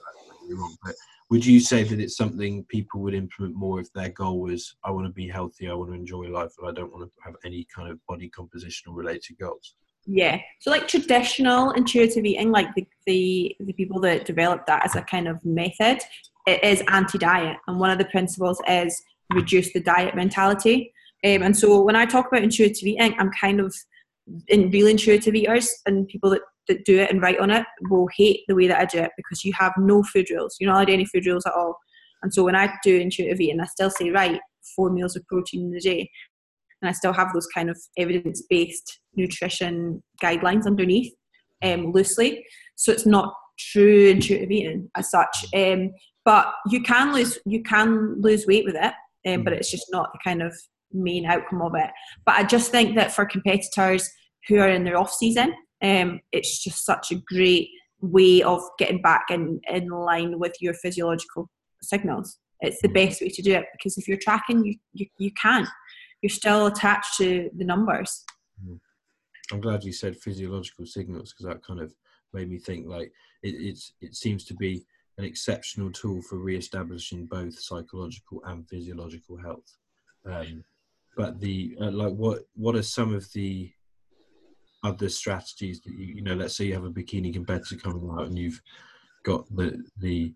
would 1.28 1.44
you 1.44 1.60
say 1.60 1.82
that 1.82 2.00
it's 2.00 2.16
something 2.16 2.64
people 2.64 3.00
would 3.00 3.14
implement 3.14 3.56
more 3.56 3.80
if 3.80 3.92
their 3.92 4.10
goal 4.10 4.40
was 4.40 4.76
I 4.84 4.90
want 4.90 5.06
to 5.06 5.12
be 5.12 5.28
healthy, 5.28 5.68
I 5.68 5.74
want 5.74 5.90
to 5.90 5.96
enjoy 5.96 6.28
life, 6.28 6.52
but 6.58 6.68
I 6.68 6.72
don't 6.72 6.92
want 6.92 7.04
to 7.04 7.12
have 7.24 7.34
any 7.44 7.66
kind 7.74 7.90
of 7.90 7.98
body 8.06 8.30
compositional 8.30 8.94
related 8.94 9.38
goals? 9.38 9.74
Yeah. 10.06 10.40
So 10.60 10.70
like 10.70 10.86
traditional 10.86 11.72
intuitive 11.72 12.24
eating, 12.24 12.52
like 12.52 12.72
the, 12.74 12.86
the, 13.06 13.56
the 13.60 13.72
people 13.72 14.00
that 14.02 14.24
developed 14.24 14.66
that 14.68 14.84
as 14.84 14.94
a 14.94 15.02
kind 15.02 15.26
of 15.26 15.44
method, 15.44 15.98
it 16.46 16.62
is 16.62 16.82
anti-diet. 16.88 17.56
And 17.66 17.80
one 17.80 17.90
of 17.90 17.98
the 17.98 18.04
principles 18.06 18.60
is 18.68 19.02
reduce 19.34 19.72
the 19.72 19.80
diet 19.80 20.14
mentality. 20.14 20.92
Um, 21.24 21.42
and 21.42 21.56
so 21.56 21.82
when 21.82 21.96
I 21.96 22.06
talk 22.06 22.28
about 22.28 22.44
intuitive 22.44 22.84
eating, 22.84 23.16
I'm 23.18 23.30
kind 23.32 23.60
of 23.60 23.74
in 24.48 24.70
real 24.70 24.86
intuitive 24.86 25.34
eaters 25.34 25.74
and 25.86 26.06
people 26.06 26.30
that, 26.30 26.42
that 26.68 26.84
do 26.84 26.98
it 26.98 27.10
and 27.10 27.20
write 27.20 27.40
on 27.40 27.50
it 27.50 27.66
will 27.88 28.08
hate 28.16 28.40
the 28.46 28.54
way 28.54 28.68
that 28.68 28.78
I 28.80 28.84
do 28.84 28.98
it 28.98 29.10
because 29.16 29.44
you 29.44 29.52
have 29.58 29.72
no 29.76 30.04
food 30.04 30.30
rules. 30.30 30.56
You're 30.60 30.70
not 30.70 30.76
allowed 30.76 30.90
any 30.90 31.04
food 31.04 31.26
rules 31.26 31.46
at 31.46 31.54
all. 31.54 31.78
And 32.22 32.32
so 32.32 32.44
when 32.44 32.56
I 32.56 32.72
do 32.84 32.96
intuitive 32.96 33.40
eating, 33.40 33.60
I 33.60 33.66
still 33.66 33.90
say, 33.90 34.10
right, 34.10 34.40
four 34.74 34.90
meals 34.90 35.16
of 35.16 35.26
protein 35.26 35.66
in 35.66 35.76
a 35.76 35.80
day 35.80 36.10
and 36.82 36.88
I 36.88 36.92
still 36.92 37.12
have 37.12 37.32
those 37.32 37.46
kind 37.46 37.70
of 37.70 37.78
evidence 37.96 38.42
based 38.48 39.00
nutrition 39.14 40.02
guidelines 40.22 40.66
underneath 40.66 41.12
um, 41.62 41.92
loosely. 41.92 42.44
So 42.76 42.92
it's 42.92 43.06
not 43.06 43.34
true 43.58 44.08
intuitive 44.08 44.50
eating 44.50 44.90
as 44.96 45.10
such. 45.10 45.46
Um, 45.54 45.92
but 46.24 46.52
you 46.68 46.82
can 46.82 47.14
lose 47.14 47.38
you 47.46 47.62
can 47.62 48.20
lose 48.20 48.46
weight 48.46 48.64
with 48.64 48.76
it, 48.76 48.92
um, 49.28 49.44
but 49.44 49.52
it's 49.52 49.70
just 49.70 49.86
not 49.90 50.12
the 50.12 50.18
kind 50.22 50.42
of 50.42 50.54
main 50.92 51.24
outcome 51.24 51.62
of 51.62 51.72
it. 51.76 51.90
But 52.24 52.36
I 52.36 52.42
just 52.42 52.70
think 52.70 52.96
that 52.96 53.12
for 53.12 53.24
competitors 53.24 54.08
who 54.48 54.58
are 54.58 54.68
in 54.68 54.84
their 54.84 54.98
off 54.98 55.12
season, 55.12 55.54
um, 55.82 56.20
it's 56.32 56.62
just 56.62 56.84
such 56.84 57.12
a 57.12 57.22
great 57.26 57.68
way 58.00 58.42
of 58.42 58.60
getting 58.78 59.00
back 59.00 59.26
in, 59.30 59.60
in 59.72 59.88
line 59.88 60.38
with 60.38 60.54
your 60.60 60.74
physiological 60.74 61.48
signals. 61.82 62.38
It's 62.60 62.80
the 62.82 62.88
best 62.88 63.20
way 63.20 63.28
to 63.28 63.42
do 63.42 63.52
it 63.52 63.66
because 63.72 63.98
if 63.98 64.08
you're 64.08 64.18
tracking, 64.20 64.64
you, 64.64 64.74
you, 64.94 65.06
you 65.18 65.30
can't 65.40 65.68
you're 66.26 66.30
still 66.30 66.66
attached 66.66 67.16
to 67.18 67.48
the 67.56 67.64
numbers. 67.64 68.24
Mm. 68.66 68.80
I'm 69.52 69.60
glad 69.60 69.84
you 69.84 69.92
said 69.92 70.16
physiological 70.16 70.86
signals 70.86 71.32
because 71.32 71.46
that 71.46 71.64
kind 71.64 71.80
of 71.80 71.94
made 72.32 72.50
me 72.50 72.58
think 72.58 72.88
like 72.88 73.12
it, 73.44 73.50
it's 73.50 73.92
it 74.00 74.16
seems 74.16 74.44
to 74.46 74.54
be 74.54 74.84
an 75.18 75.24
exceptional 75.24 75.92
tool 75.92 76.20
for 76.22 76.38
re-establishing 76.38 77.26
both 77.26 77.56
psychological 77.58 78.42
and 78.46 78.68
physiological 78.68 79.36
health. 79.38 79.76
Um, 80.28 80.64
but 81.16 81.38
the 81.38 81.76
uh, 81.80 81.92
like 81.92 82.12
what 82.14 82.40
what 82.54 82.74
are 82.74 82.82
some 82.82 83.14
of 83.14 83.32
the 83.32 83.70
other 84.82 85.08
strategies 85.08 85.80
that 85.82 85.92
you 85.92 86.06
you 86.16 86.22
know 86.22 86.34
let's 86.34 86.56
say 86.56 86.64
you 86.64 86.74
have 86.74 86.84
a 86.84 86.90
bikini 86.90 87.32
competitor 87.32 87.76
coming 87.76 88.10
out 88.10 88.26
and 88.26 88.36
you've 88.36 88.60
got 89.22 89.44
the 89.54 89.80
the 89.98 90.34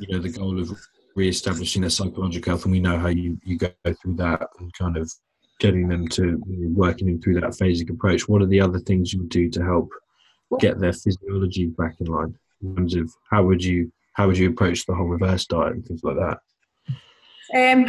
you 0.00 0.08
know 0.10 0.20
the 0.20 0.30
goal 0.30 0.60
of 0.60 0.70
re-establishing 1.14 1.82
their 1.82 1.90
psychological 1.90 2.52
health, 2.52 2.64
and 2.64 2.72
we 2.72 2.80
know 2.80 2.98
how 2.98 3.08
you, 3.08 3.38
you 3.44 3.58
go 3.58 3.70
through 3.84 4.16
that 4.16 4.46
and 4.58 4.72
kind 4.74 4.96
of 4.96 5.12
getting 5.60 5.88
them 5.88 6.08
to 6.08 6.42
working 6.74 7.06
them 7.06 7.20
through 7.20 7.34
that 7.34 7.50
phasic 7.50 7.90
approach. 7.90 8.28
What 8.28 8.42
are 8.42 8.46
the 8.46 8.60
other 8.60 8.80
things 8.80 9.12
you 9.12 9.20
would 9.20 9.28
do 9.28 9.48
to 9.50 9.62
help 9.62 9.90
get 10.60 10.80
their 10.80 10.92
physiology 10.92 11.66
back 11.66 11.94
in 12.00 12.06
line? 12.06 12.34
In 12.62 12.76
terms 12.76 12.94
of 12.94 13.10
how 13.30 13.44
would 13.44 13.62
you 13.62 13.92
how 14.14 14.26
would 14.26 14.38
you 14.38 14.50
approach 14.50 14.86
the 14.86 14.94
whole 14.94 15.06
reverse 15.06 15.46
diet 15.46 15.72
and 15.72 15.86
things 15.86 16.02
like 16.02 16.16
that? 16.16 16.38
Um, 17.54 17.86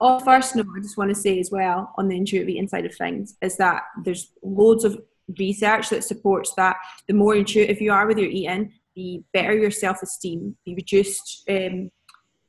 oh, 0.00 0.18
first 0.20 0.56
note, 0.56 0.66
I 0.76 0.80
just 0.80 0.96
want 0.96 1.10
to 1.10 1.14
say 1.14 1.38
as 1.40 1.50
well 1.50 1.92
on 1.96 2.08
the 2.08 2.16
intuitive 2.16 2.48
eating 2.48 2.68
side 2.68 2.84
of 2.84 2.94
things 2.94 3.36
is 3.40 3.56
that 3.56 3.84
there's 4.04 4.32
loads 4.42 4.84
of 4.84 5.00
research 5.38 5.88
that 5.90 6.04
supports 6.04 6.54
that 6.54 6.76
the 7.08 7.14
more 7.14 7.34
intuitive 7.34 7.80
you 7.80 7.92
are 7.92 8.06
with 8.06 8.18
your 8.18 8.28
eating, 8.28 8.72
the 8.96 9.22
better 9.32 9.54
your 9.54 9.70
self 9.70 10.02
esteem, 10.02 10.56
the 10.66 10.74
reduced 10.74 11.44
um, 11.48 11.90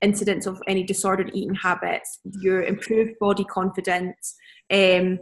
incidence 0.02 0.46
of 0.46 0.62
any 0.68 0.84
disordered 0.84 1.32
eating 1.34 1.56
habits, 1.56 2.20
your 2.42 2.64
improved 2.64 3.14
body 3.20 3.44
confidence. 3.46 4.36
Um, 4.72 5.20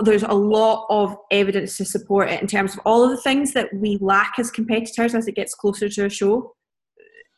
there's 0.00 0.22
a 0.22 0.32
lot 0.32 0.86
of 0.88 1.16
evidence 1.30 1.76
to 1.76 1.84
support 1.84 2.30
it 2.30 2.40
in 2.40 2.48
terms 2.48 2.74
of 2.74 2.80
all 2.84 3.04
of 3.04 3.10
the 3.10 3.22
things 3.22 3.52
that 3.52 3.68
we 3.74 3.98
lack 4.00 4.34
as 4.38 4.50
competitors 4.50 5.14
as 5.14 5.28
it 5.28 5.36
gets 5.36 5.54
closer 5.54 5.88
to 5.88 6.06
a 6.06 6.10
show. 6.10 6.54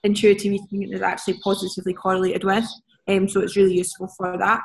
Intuitive 0.05 0.53
eating 0.53 0.93
is 0.93 1.03
actually 1.03 1.39
positively 1.41 1.93
correlated 1.93 2.45
with, 2.45 2.65
um, 3.09 3.29
so 3.29 3.41
it's 3.41 3.57
really 3.57 3.75
useful 3.75 4.09
for 4.17 4.39
that. 4.39 4.63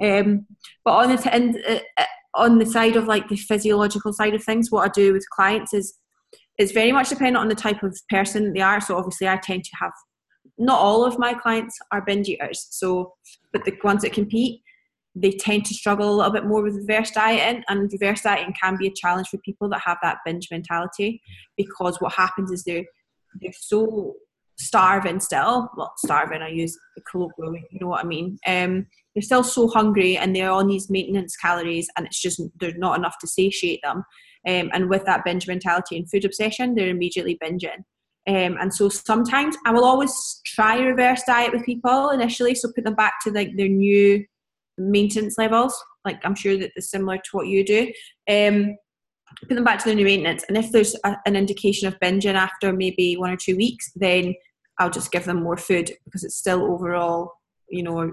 Um, 0.00 0.46
but 0.84 0.92
on 0.92 1.10
the 1.10 1.16
t- 1.16 1.80
uh, 1.98 2.04
on 2.34 2.58
the 2.58 2.66
side 2.66 2.96
of 2.96 3.06
like 3.06 3.28
the 3.28 3.36
physiological 3.36 4.12
side 4.12 4.34
of 4.34 4.44
things, 4.44 4.70
what 4.70 4.86
I 4.86 4.92
do 4.92 5.12
with 5.12 5.28
clients 5.30 5.74
is 5.74 5.98
it's 6.58 6.72
very 6.72 6.92
much 6.92 7.08
dependent 7.08 7.36
on 7.36 7.48
the 7.48 7.54
type 7.54 7.82
of 7.82 7.96
person 8.08 8.52
they 8.52 8.60
are. 8.60 8.80
So 8.80 8.96
obviously, 8.96 9.28
I 9.28 9.36
tend 9.36 9.64
to 9.64 9.76
have 9.80 9.92
not 10.58 10.80
all 10.80 11.04
of 11.04 11.18
my 11.18 11.34
clients 11.34 11.76
are 11.92 12.02
binge 12.02 12.28
eaters. 12.28 12.66
So, 12.70 13.14
but 13.52 13.64
the 13.64 13.76
ones 13.84 14.02
that 14.02 14.12
compete, 14.12 14.62
they 15.14 15.32
tend 15.32 15.64
to 15.66 15.74
struggle 15.74 16.14
a 16.14 16.16
little 16.16 16.32
bit 16.32 16.46
more 16.46 16.62
with 16.62 16.76
reverse 16.76 17.10
dieting, 17.10 17.62
and 17.68 17.90
reverse 17.92 18.22
dieting 18.22 18.54
can 18.60 18.76
be 18.76 18.86
a 18.86 18.92
challenge 18.94 19.28
for 19.28 19.38
people 19.38 19.68
that 19.70 19.82
have 19.84 19.98
that 20.02 20.18
binge 20.24 20.48
mentality 20.50 21.20
because 21.56 22.00
what 22.00 22.12
happens 22.12 22.50
is 22.50 22.64
they're 22.64 22.84
they're 23.40 23.52
so 23.52 24.14
starving 24.58 25.20
still. 25.20 25.70
Well, 25.76 25.92
starving, 25.98 26.42
I 26.42 26.48
use 26.48 26.76
the 26.96 27.02
colloquial, 27.02 27.54
you 27.54 27.78
know 27.80 27.88
what 27.88 28.04
I 28.04 28.08
mean. 28.08 28.38
Um, 28.46 28.86
they're 29.14 29.22
still 29.22 29.44
so 29.44 29.68
hungry 29.68 30.16
and 30.16 30.34
they're 30.34 30.50
on 30.50 30.68
these 30.68 30.90
maintenance 30.90 31.36
calories, 31.36 31.88
and 31.96 32.06
it's 32.06 32.20
just 32.20 32.40
there's 32.60 32.76
not 32.76 32.98
enough 32.98 33.16
to 33.20 33.26
satiate 33.26 33.80
them. 33.82 34.04
Um, 34.46 34.70
and 34.72 34.88
with 34.88 35.04
that 35.06 35.24
binge 35.24 35.48
mentality 35.48 35.96
and 35.96 36.08
food 36.08 36.24
obsession, 36.24 36.74
they're 36.74 36.88
immediately 36.88 37.38
binging. 37.42 37.84
Um, 38.28 38.56
and 38.60 38.74
so 38.74 38.88
sometimes 38.88 39.56
I 39.64 39.72
will 39.72 39.84
always 39.84 40.40
try 40.44 40.78
reverse 40.78 41.22
diet 41.26 41.52
with 41.52 41.64
people 41.64 42.10
initially, 42.10 42.54
so 42.54 42.72
put 42.74 42.84
them 42.84 42.94
back 42.94 43.14
to 43.24 43.30
like 43.30 43.56
their 43.56 43.68
new 43.68 44.24
maintenance 44.78 45.38
levels. 45.38 45.80
Like 46.04 46.20
I'm 46.24 46.34
sure 46.34 46.56
that 46.56 46.72
is 46.76 46.90
similar 46.90 47.18
to 47.18 47.30
what 47.32 47.46
you 47.46 47.64
do. 47.64 47.92
Um, 48.28 48.76
put 49.48 49.54
them 49.54 49.64
back 49.64 49.78
to 49.80 49.84
their 49.84 49.94
new 49.94 50.04
maintenance, 50.04 50.44
and 50.48 50.56
if 50.56 50.72
there's 50.72 50.96
a, 51.04 51.16
an 51.24 51.36
indication 51.36 51.86
of 51.86 51.98
binging 52.00 52.34
after 52.34 52.72
maybe 52.72 53.16
one 53.16 53.30
or 53.30 53.36
two 53.36 53.56
weeks, 53.56 53.92
then 53.94 54.34
I'll 54.78 54.90
just 54.90 55.12
give 55.12 55.24
them 55.24 55.42
more 55.42 55.56
food 55.56 55.92
because 56.04 56.24
it's 56.24 56.36
still 56.36 56.62
overall, 56.62 57.32
you 57.68 57.82
know, 57.82 58.12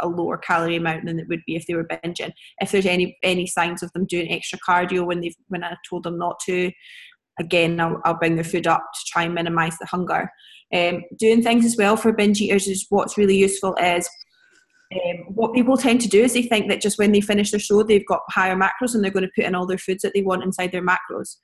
a 0.00 0.08
lower 0.08 0.38
calorie 0.38 0.76
amount 0.76 1.06
than 1.06 1.18
it 1.18 1.28
would 1.28 1.42
be 1.46 1.56
if 1.56 1.66
they 1.66 1.74
were 1.74 1.86
binging. 1.86 2.32
If 2.60 2.72
there's 2.72 2.86
any 2.86 3.16
any 3.22 3.46
signs 3.46 3.82
of 3.82 3.92
them 3.92 4.06
doing 4.06 4.30
extra 4.30 4.58
cardio 4.66 5.06
when 5.06 5.20
they've 5.20 5.36
when 5.48 5.64
I 5.64 5.76
told 5.88 6.04
them 6.04 6.18
not 6.18 6.38
to, 6.46 6.70
again 7.38 7.80
I'll, 7.80 8.00
I'll 8.04 8.18
bring 8.18 8.34
their 8.34 8.44
food 8.44 8.66
up 8.66 8.84
to 8.94 9.00
try 9.12 9.24
and 9.24 9.34
minimise 9.34 9.76
the 9.78 9.86
hunger. 9.86 10.30
Um, 10.72 11.02
doing 11.18 11.42
things 11.42 11.64
as 11.64 11.76
well 11.76 11.96
for 11.96 12.12
binge 12.12 12.40
eaters 12.40 12.66
is 12.66 12.86
what's 12.88 13.18
really 13.18 13.36
useful 13.36 13.76
is 13.76 14.08
um, 14.94 15.18
what 15.28 15.54
people 15.54 15.76
tend 15.76 16.00
to 16.02 16.08
do 16.08 16.22
is 16.22 16.34
they 16.34 16.42
think 16.42 16.68
that 16.68 16.80
just 16.80 16.98
when 16.98 17.12
they 17.12 17.20
finish 17.20 17.50
their 17.50 17.60
show 17.60 17.82
they've 17.82 18.06
got 18.06 18.20
higher 18.30 18.56
macros 18.56 18.94
and 18.94 19.02
they're 19.02 19.10
going 19.10 19.24
to 19.24 19.32
put 19.36 19.44
in 19.44 19.54
all 19.54 19.66
their 19.66 19.78
foods 19.78 20.02
that 20.02 20.12
they 20.14 20.22
want 20.22 20.42
inside 20.42 20.72
their 20.72 20.84
macros, 20.84 21.36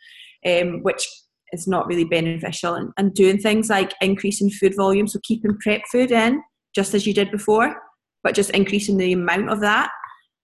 um, 0.46 0.82
which 0.82 1.06
is 1.52 1.66
not 1.66 1.86
really 1.86 2.04
beneficial. 2.04 2.74
And, 2.74 2.90
and 2.96 3.14
doing 3.14 3.38
things 3.38 3.68
like 3.68 3.92
increasing 4.00 4.50
food 4.50 4.76
volume, 4.76 5.06
so 5.06 5.18
keeping 5.22 5.56
prep 5.58 5.82
food 5.90 6.12
in 6.12 6.42
just 6.74 6.94
as 6.94 7.06
you 7.06 7.14
did 7.14 7.30
before, 7.30 7.74
but 8.22 8.34
just 8.34 8.50
increasing 8.50 8.96
the 8.96 9.12
amount 9.12 9.50
of 9.50 9.60
that 9.60 9.90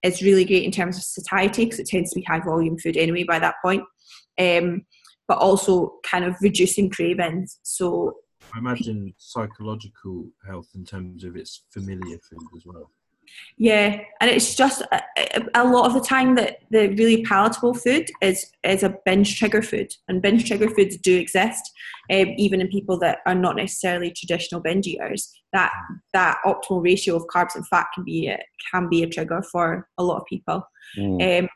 is 0.03 0.21
really 0.21 0.45
great 0.45 0.63
in 0.63 0.71
terms 0.71 0.97
of 0.97 1.03
satiety 1.03 1.65
because 1.65 1.79
it 1.79 1.87
tends 1.87 2.11
to 2.11 2.19
be 2.19 2.25
high 2.25 2.39
volume 2.39 2.77
food 2.77 2.97
anyway 2.97 3.23
by 3.23 3.39
that 3.39 3.55
point. 3.63 3.83
Um, 4.39 4.85
but 5.27 5.39
also 5.39 5.95
kind 6.09 6.23
of 6.23 6.35
reducing 6.41 6.89
cravings. 6.89 7.59
So 7.63 8.15
I 8.53 8.59
imagine 8.59 9.13
psychological 9.17 10.29
health 10.45 10.69
in 10.73 10.85
terms 10.85 11.23
of 11.23 11.35
its 11.35 11.65
familiar 11.71 12.17
food 12.29 12.47
as 12.55 12.63
well. 12.65 12.91
Yeah, 13.57 14.01
and 14.21 14.29
it's 14.29 14.55
just 14.55 14.81
a, 14.91 15.01
a, 15.55 15.63
lot 15.63 15.87
of 15.87 15.93
the 15.93 16.01
time 16.01 16.35
that 16.35 16.59
the 16.69 16.89
really 16.89 17.23
palatable 17.23 17.73
food 17.73 18.09
is 18.21 18.51
is 18.63 18.83
a 18.83 18.95
binge 19.05 19.37
trigger 19.37 19.61
food, 19.61 19.91
and 20.07 20.21
binge 20.21 20.47
trigger 20.47 20.69
foods 20.69 20.97
do 20.97 21.17
exist, 21.17 21.71
um, 22.11 22.27
even 22.37 22.61
in 22.61 22.67
people 22.67 22.99
that 22.99 23.19
are 23.25 23.35
not 23.35 23.55
necessarily 23.55 24.11
traditional 24.11 24.61
binge 24.61 24.87
eaters. 24.87 25.31
That 25.53 25.71
that 26.13 26.37
optimal 26.45 26.83
ratio 26.83 27.15
of 27.15 27.27
carbs 27.27 27.55
and 27.55 27.67
fat 27.67 27.87
can 27.93 28.03
be 28.03 28.27
a, 28.27 28.39
can 28.71 28.89
be 28.89 29.03
a 29.03 29.09
trigger 29.09 29.41
for 29.51 29.87
a 29.97 30.03
lot 30.03 30.21
of 30.21 30.25
people. 30.25 30.63
Mm. 30.97 31.43
Um, 31.43 31.49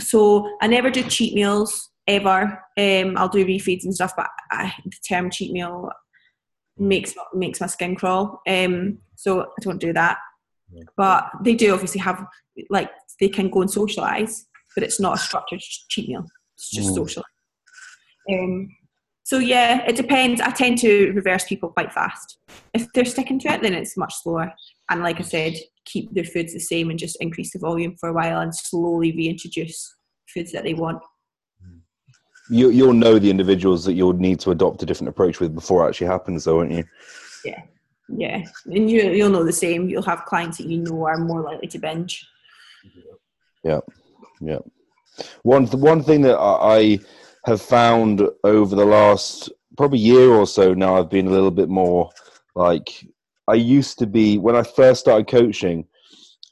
so 0.00 0.50
I 0.62 0.66
never 0.66 0.90
do 0.90 1.02
cheat 1.02 1.34
meals 1.34 1.90
ever. 2.06 2.62
Um, 2.78 3.16
I'll 3.16 3.28
do 3.28 3.44
refeeds 3.44 3.84
and 3.84 3.94
stuff, 3.94 4.14
but 4.16 4.28
I, 4.50 4.72
the 4.84 4.96
term 5.06 5.30
cheat 5.30 5.52
meal 5.52 5.90
makes 6.78 7.14
makes 7.34 7.60
my 7.60 7.66
skin 7.66 7.94
crawl. 7.94 8.40
Um, 8.46 8.98
so 9.16 9.42
I 9.42 9.60
don't 9.60 9.80
do 9.80 9.92
that. 9.92 10.18
But 10.96 11.30
they 11.42 11.54
do 11.54 11.72
obviously 11.72 12.00
have 12.00 12.24
like 12.68 12.90
they 13.20 13.28
can 13.28 13.50
go 13.50 13.62
and 13.62 13.70
socialise, 13.70 14.44
but 14.74 14.84
it's 14.84 15.00
not 15.00 15.16
a 15.16 15.18
structured 15.18 15.60
cheat 15.60 16.08
meal. 16.08 16.24
It's 16.56 16.70
just 16.70 16.90
mm. 16.90 16.94
social. 16.94 17.24
Um, 18.30 18.68
So 19.24 19.38
yeah, 19.38 19.84
it 19.86 19.94
depends. 19.94 20.40
I 20.40 20.50
tend 20.50 20.78
to 20.78 21.12
reverse 21.12 21.44
people 21.44 21.68
quite 21.68 21.92
fast. 21.92 22.38
If 22.74 22.88
they're 22.92 23.04
sticking 23.04 23.38
to 23.40 23.52
it, 23.52 23.62
then 23.62 23.74
it's 23.74 23.96
much 23.96 24.12
slower. 24.22 24.52
And 24.90 25.02
like 25.02 25.20
I 25.20 25.22
said, 25.22 25.54
keep 25.84 26.12
their 26.12 26.24
foods 26.24 26.52
the 26.52 26.58
same 26.58 26.90
and 26.90 26.98
just 26.98 27.16
increase 27.20 27.52
the 27.52 27.60
volume 27.60 27.94
for 28.00 28.08
a 28.08 28.12
while 28.12 28.40
and 28.40 28.52
slowly 28.52 29.12
reintroduce 29.12 29.94
foods 30.34 30.50
that 30.50 30.64
they 30.64 30.74
want. 30.74 31.00
You, 32.50 32.70
you'll 32.70 32.92
know 32.92 33.20
the 33.20 33.30
individuals 33.30 33.84
that 33.84 33.92
you'll 33.92 34.14
need 34.14 34.40
to 34.40 34.50
adopt 34.50 34.82
a 34.82 34.86
different 34.86 35.10
approach 35.10 35.38
with 35.38 35.54
before 35.54 35.84
it 35.84 35.90
actually 35.90 36.08
happens, 36.08 36.42
though, 36.42 36.56
won't 36.56 36.72
you? 36.72 36.84
Yeah, 37.44 37.62
yeah, 38.16 38.44
and 38.66 38.90
you 38.90 39.02
you'll 39.10 39.30
know 39.30 39.44
the 39.44 39.52
same. 39.52 39.88
You'll 39.88 40.02
have 40.02 40.24
clients 40.24 40.58
that 40.58 40.66
you 40.66 40.78
know 40.78 41.04
are 41.04 41.18
more 41.18 41.40
likely 41.42 41.68
to 41.68 41.78
binge. 41.78 42.26
Yeah, 43.62 43.80
yeah. 44.40 44.58
One 45.42 45.66
one 45.66 46.02
thing 46.02 46.22
that 46.22 46.38
I 46.38 47.00
have 47.44 47.60
found 47.60 48.22
over 48.44 48.74
the 48.74 48.84
last 48.84 49.50
probably 49.76 49.98
year 49.98 50.30
or 50.30 50.46
so 50.46 50.74
now, 50.74 50.96
I've 50.96 51.10
been 51.10 51.26
a 51.26 51.30
little 51.30 51.50
bit 51.50 51.68
more 51.68 52.10
like 52.54 53.06
I 53.48 53.54
used 53.54 53.98
to 53.98 54.06
be 54.06 54.38
when 54.38 54.56
I 54.56 54.62
first 54.62 55.00
started 55.00 55.28
coaching. 55.28 55.86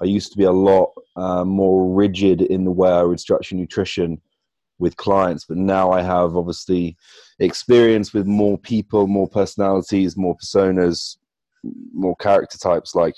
I 0.00 0.04
used 0.04 0.30
to 0.32 0.38
be 0.38 0.44
a 0.44 0.52
lot 0.52 0.92
uh, 1.16 1.44
more 1.44 1.92
rigid 1.92 2.42
in 2.42 2.64
the 2.64 2.70
way 2.70 2.90
I 2.90 3.02
would 3.02 3.18
structure 3.18 3.56
nutrition 3.56 4.20
with 4.78 4.96
clients, 4.96 5.44
but 5.44 5.56
now 5.56 5.90
I 5.90 6.02
have 6.02 6.36
obviously 6.36 6.96
experience 7.40 8.14
with 8.14 8.26
more 8.26 8.56
people, 8.58 9.08
more 9.08 9.28
personalities, 9.28 10.16
more 10.16 10.36
personas, 10.36 11.16
more 11.92 12.16
character 12.16 12.58
types. 12.58 12.94
Like 12.94 13.14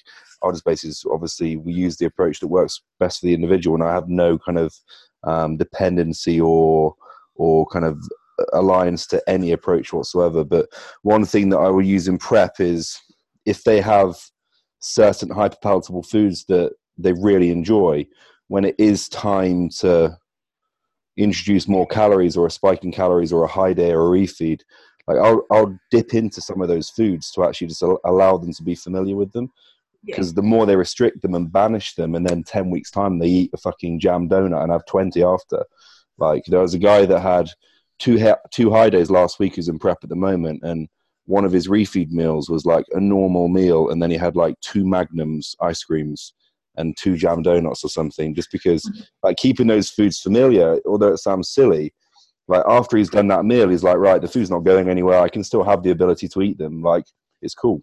just 0.51 0.65
basically, 0.65 1.13
obviously, 1.13 1.57
we 1.57 1.73
use 1.73 1.97
the 1.97 2.07
approach 2.07 2.41
that 2.41 2.49
works 2.49 2.83
best 2.99 3.21
for 3.21 3.27
the 3.27 3.35
individual, 3.35 3.75
and 3.75 3.85
I 3.85 3.93
have 3.93 4.09
no 4.09 4.39
kind 4.39 4.59
of 4.59 4.75
um, 5.25 5.57
dependency 5.57 6.41
or 6.41 6.95
or 7.35 7.67
kind 7.67 7.85
of 7.85 8.03
alliance 8.53 9.07
to 9.09 9.23
any 9.29 9.53
approach 9.53 9.93
whatsoever. 9.93 10.45
But 10.45 10.67
one 11.03 11.25
thing 11.25 11.51
that 11.51 11.59
I 11.59 11.69
will 11.69 11.85
use 11.85 12.09
in 12.09 12.19
prep 12.19 12.59
is 12.59 12.99
if 13.45 13.65
they 13.65 13.81
have 13.81 14.17
certain 14.81 15.29
hyperpalatable 15.29 16.07
foods 16.07 16.45
that 16.47 16.73
they 16.97 17.13
really 17.13 17.51
enjoy, 17.51 18.07
when 18.49 18.65
it 18.65 18.75
is 18.79 19.09
time 19.09 19.69
to 19.81 20.17
introduce 21.17 21.69
more 21.69 21.87
calories 21.87 22.37
or 22.37 22.47
a 22.47 22.51
spike 22.51 22.85
in 22.85 22.93
calories 22.93 23.33
or 23.33 23.45
a 23.45 23.49
high 23.49 23.73
day 23.73 23.93
or 23.93 24.07
a 24.07 24.19
refeed, 24.19 24.63
like 25.07 25.19
I'll, 25.19 25.47
I'll 25.51 25.79
dip 25.91 26.15
into 26.15 26.41
some 26.41 26.61
of 26.61 26.69
those 26.69 26.91
foods 26.91 27.31
to 27.33 27.45
actually 27.45 27.69
just 27.69 27.83
allow 27.83 28.37
them 28.39 28.53
to 28.53 28.63
be 28.63 28.75
familiar 28.75 29.17
with 29.17 29.33
them 29.33 29.51
because 30.05 30.29
yeah. 30.29 30.37
the 30.37 30.43
more 30.43 30.67
they 30.67 30.77
restrict 30.77 31.23
them 31.23 31.35
and 31.35 31.53
banish 31.53 31.95
them, 31.95 32.15
and 32.15 32.27
then 32.27 32.43
ten 32.43 32.71
weeks 32.71 32.91
time 32.91 33.19
they 33.19 33.27
eat 33.27 33.51
a 33.53 33.59
fucking 33.59 34.01
jam 34.01 34.29
donut 34.29 34.63
and 34.63 34.73
have 34.73 34.87
twenty 34.87 35.23
after. 35.23 35.65
Like 36.19 36.45
there 36.47 36.61
was 36.61 36.75
a 36.75 36.79
guy 36.79 37.07
that 37.07 37.21
had 37.21 37.49
two 37.99 38.19
ha- 38.19 38.39
two 38.51 38.71
high 38.71 38.91
days 38.91 39.11
last 39.11 39.39
week 39.39 39.57
who's 39.57 39.69
in 39.69 39.79
prep 39.79 39.99
at 40.03 40.09
the 40.09 40.17
moment, 40.17 40.63
and 40.63 40.89
one 41.27 41.45
of 41.45 41.53
his 41.53 41.69
refeed 41.69 42.11
meals 42.11 42.49
was 42.51 42.65
like 42.65 42.87
a 42.93 43.01
normal 43.01 43.49
meal, 43.49 43.91
and 43.91 44.03
then 44.03 44.11
he 44.11 44.17
had 44.17 44.37
like 44.37 44.59
two 44.61 44.87
magnums 44.87 45.55
ice 45.61 45.85
creams 45.85 46.35
and 46.77 46.97
two 46.97 47.17
jam 47.17 47.43
donuts 47.43 47.85
or 47.85 47.89
something, 47.89 48.35
just 48.35 48.51
because 48.51 48.83
mm-hmm. 48.85 49.01
like 49.23 49.37
keeping 49.37 49.67
those 49.67 49.91
foods 49.91 50.21
familiar, 50.21 50.79
although 50.87 51.13
it 51.13 51.19
sounds 51.19 51.51
silly. 51.51 51.93
Like 52.51 52.65
after 52.67 52.97
he's 52.97 53.09
done 53.09 53.29
that 53.29 53.45
meal, 53.45 53.69
he's 53.69 53.85
like, 53.85 53.97
right, 53.97 54.21
the 54.21 54.27
food's 54.27 54.51
not 54.51 54.65
going 54.65 54.89
anywhere. 54.89 55.21
I 55.21 55.29
can 55.29 55.45
still 55.45 55.63
have 55.63 55.85
the 55.85 55.91
ability 55.91 56.27
to 56.29 56.43
eat 56.43 56.59
them. 56.59 56.83
Like 56.83 57.05
it's 57.41 57.55
cool. 57.55 57.81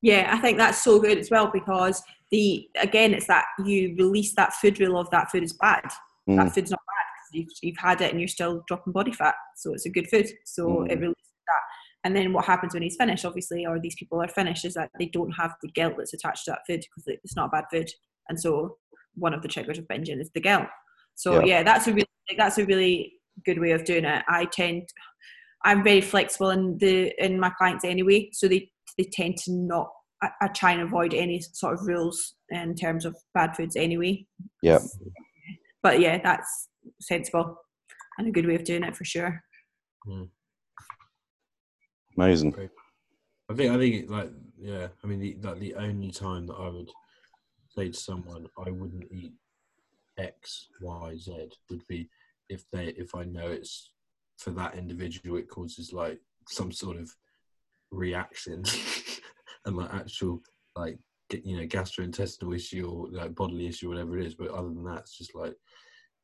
Yeah, 0.00 0.30
I 0.32 0.38
think 0.38 0.58
that's 0.58 0.82
so 0.82 1.00
good 1.00 1.18
as 1.18 1.28
well 1.28 1.50
because 1.52 2.00
the 2.30 2.68
again, 2.80 3.12
it's 3.12 3.26
that 3.26 3.46
you 3.64 3.96
release 3.98 4.32
that 4.36 4.54
food 4.54 4.78
rule 4.78 4.96
of 4.96 5.10
that 5.10 5.32
food 5.32 5.42
is 5.42 5.54
bad. 5.54 5.84
Mm. 6.28 6.36
That 6.36 6.54
food's 6.54 6.70
not 6.70 6.80
bad 6.86 7.04
because 7.12 7.30
you've, 7.32 7.48
you've 7.62 7.82
had 7.82 8.00
it 8.00 8.12
and 8.12 8.20
you're 8.20 8.28
still 8.28 8.62
dropping 8.68 8.92
body 8.92 9.12
fat, 9.12 9.34
so 9.56 9.74
it's 9.74 9.86
a 9.86 9.90
good 9.90 10.08
food. 10.08 10.28
So 10.44 10.68
mm. 10.68 10.90
it 10.90 11.00
releases 11.00 11.16
that. 11.48 11.62
And 12.04 12.14
then 12.14 12.32
what 12.32 12.44
happens 12.44 12.72
when 12.72 12.84
he's 12.84 12.96
finished, 12.96 13.24
obviously, 13.24 13.66
or 13.66 13.80
these 13.80 13.96
people 13.96 14.22
are 14.22 14.28
finished, 14.28 14.64
is 14.64 14.74
that 14.74 14.90
they 15.00 15.06
don't 15.06 15.32
have 15.32 15.54
the 15.62 15.70
guilt 15.72 15.94
that's 15.98 16.14
attached 16.14 16.44
to 16.44 16.52
that 16.52 16.60
food 16.66 16.80
because 16.80 17.18
it's 17.24 17.34
not 17.34 17.50
bad 17.50 17.64
food. 17.72 17.90
And 18.28 18.40
so 18.40 18.76
one 19.14 19.34
of 19.34 19.42
the 19.42 19.48
triggers 19.48 19.78
of 19.78 19.88
binging 19.88 20.20
is 20.20 20.30
the 20.32 20.40
guilt. 20.40 20.68
So 21.16 21.40
yeah, 21.40 21.46
yeah 21.46 21.62
that's 21.64 21.88
a 21.88 21.92
really 21.92 22.06
that's 22.38 22.58
a 22.58 22.64
really 22.64 23.14
good 23.44 23.58
way 23.58 23.72
of 23.72 23.84
doing 23.84 24.04
it. 24.04 24.22
I 24.28 24.46
tend 24.46 24.88
I'm 25.64 25.84
very 25.84 26.00
flexible 26.00 26.50
in 26.50 26.78
the 26.78 27.12
in 27.22 27.38
my 27.38 27.50
clients 27.50 27.84
anyway, 27.84 28.30
so 28.32 28.48
they 28.48 28.70
they 28.96 29.04
tend 29.04 29.36
to 29.38 29.52
not. 29.52 29.90
I, 30.22 30.30
I, 30.42 30.48
try 30.48 30.72
and 30.72 30.82
avoid 30.82 31.14
any 31.14 31.40
sort 31.40 31.72
of 31.72 31.86
rules 31.86 32.34
in 32.50 32.74
terms 32.74 33.06
of 33.06 33.16
bad 33.32 33.56
foods 33.56 33.74
anyway. 33.74 34.26
Yeah. 34.62 34.80
But 35.82 36.00
yeah, 36.00 36.20
that's 36.22 36.68
sensible 37.00 37.56
and 38.18 38.28
a 38.28 38.30
good 38.30 38.46
way 38.46 38.54
of 38.54 38.64
doing 38.64 38.84
it 38.84 38.94
for 38.94 39.04
sure. 39.04 39.42
Mm. 40.06 40.28
Amazing. 42.18 42.54
I 43.50 43.54
think 43.54 43.72
I 43.72 43.78
think 43.78 44.10
like 44.10 44.30
yeah. 44.58 44.88
I 45.02 45.06
mean, 45.06 45.20
the, 45.20 45.36
like 45.42 45.58
the 45.58 45.74
only 45.74 46.10
time 46.10 46.46
that 46.46 46.54
I 46.54 46.68
would 46.68 46.90
say 47.74 47.88
to 47.88 47.98
someone 47.98 48.46
I 48.58 48.70
wouldn't 48.70 49.10
eat 49.10 49.32
X, 50.18 50.68
Y, 50.82 51.16
Z 51.16 51.48
would 51.70 51.86
be 51.88 52.08
if 52.50 52.68
they 52.70 52.86
if 52.98 53.14
I 53.14 53.24
know 53.24 53.48
it's 53.48 53.92
for 54.38 54.50
that 54.50 54.74
individual 54.74 55.38
it 55.38 55.48
causes 55.48 55.92
like 55.92 56.18
some 56.48 56.72
sort 56.72 56.98
of 56.98 57.14
reaction 57.90 58.64
and 59.64 59.76
like 59.76 59.92
actual 59.94 60.42
like 60.76 60.98
you 61.44 61.56
know 61.56 61.66
gastrointestinal 61.66 62.54
issue 62.54 62.88
or 62.88 63.08
like 63.10 63.34
bodily 63.34 63.66
issue 63.68 63.88
whatever 63.88 64.18
it 64.18 64.26
is. 64.26 64.34
But 64.34 64.50
other 64.50 64.68
than 64.68 64.84
that 64.84 65.00
it's 65.00 65.16
just 65.16 65.34
like 65.34 65.54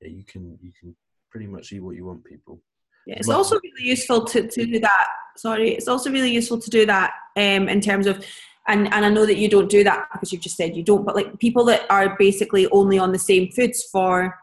yeah, 0.01 0.09
you 0.09 0.25
can 0.25 0.59
you 0.61 0.73
can 0.79 0.95
pretty 1.31 1.47
much 1.47 1.73
eat 1.73 1.81
what 1.81 1.97
you 1.97 2.05
want 2.05 2.25
people. 2.25 2.61
Yeah 3.07 3.17
it's 3.19 3.29
but, 3.29 3.37
also 3.37 3.57
really 3.63 3.89
useful 3.89 4.25
to, 4.25 4.47
to 4.49 4.67
do 4.67 4.81
that. 4.81 5.07
Sorry 5.37 5.75
it's 5.75 5.89
also 5.89 6.11
really 6.11 6.33
useful 6.33 6.59
to 6.59 6.71
do 6.71 6.87
that 6.87 7.13
um 7.37 7.69
in 7.69 7.81
terms 7.81 8.07
of 8.07 8.25
and 8.67 8.93
and 8.93 9.05
I 9.05 9.11
know 9.11 9.27
that 9.27 9.37
you 9.37 9.49
don't 9.49 9.71
do 9.71 9.85
that 9.85 10.09
because 10.13 10.33
you've 10.33 10.43
just 10.43 10.57
said 10.57 10.77
you 10.77 10.83
don't 10.83 11.05
but 11.05 11.15
like 11.15 11.39
people 11.39 11.65
that 11.67 11.87
are 11.91 12.17
basically 12.19 12.69
only 12.71 12.99
on 12.99 13.13
the 13.13 13.19
same 13.19 13.51
foods 13.53 13.85
for 13.85 14.35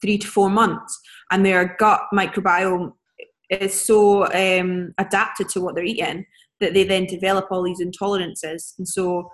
three 0.00 0.18
to 0.18 0.26
four 0.26 0.50
months 0.50 0.98
and 1.30 1.44
their 1.44 1.76
gut 1.78 2.02
microbiome 2.14 2.92
is 3.50 3.74
so 3.74 4.24
um, 4.32 4.94
adapted 4.98 5.48
to 5.50 5.60
what 5.60 5.74
they're 5.74 5.84
eating 5.84 6.24
that 6.60 6.74
they 6.74 6.84
then 6.84 7.06
develop 7.06 7.48
all 7.50 7.62
these 7.62 7.82
intolerances. 7.82 8.72
And 8.78 8.88
so 8.88 9.30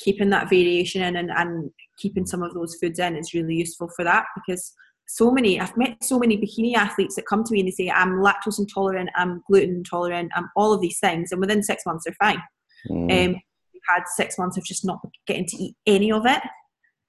keeping 0.00 0.30
that 0.30 0.50
variation 0.50 1.02
in 1.02 1.16
and, 1.16 1.30
and 1.30 1.70
keeping 1.98 2.26
some 2.26 2.42
of 2.42 2.54
those 2.54 2.74
foods 2.76 2.98
in 2.98 3.16
is 3.16 3.34
really 3.34 3.54
useful 3.54 3.88
for 3.94 4.04
that 4.04 4.24
because 4.34 4.72
so 5.06 5.30
many 5.30 5.60
I've 5.60 5.76
met 5.76 6.02
so 6.02 6.18
many 6.18 6.38
bikini 6.38 6.74
athletes 6.74 7.16
that 7.16 7.26
come 7.26 7.44
to 7.44 7.52
me 7.52 7.60
and 7.60 7.68
they 7.68 7.72
say 7.72 7.90
I'm 7.90 8.20
lactose 8.20 8.58
intolerant, 8.58 9.10
I'm 9.14 9.42
gluten 9.46 9.76
intolerant, 9.76 10.32
I'm 10.34 10.48
all 10.56 10.72
of 10.72 10.80
these 10.80 10.98
things, 10.98 11.32
and 11.32 11.40
within 11.40 11.62
six 11.62 11.84
months 11.84 12.04
they're 12.04 12.14
fine. 12.14 12.42
Mm. 12.88 13.26
Um, 13.26 13.40
we've 13.74 13.82
had 13.88 14.04
six 14.16 14.38
months 14.38 14.56
of 14.56 14.64
just 14.64 14.86
not 14.86 15.00
getting 15.26 15.46
to 15.46 15.56
eat 15.56 15.76
any 15.86 16.10
of 16.10 16.24
it. 16.24 16.42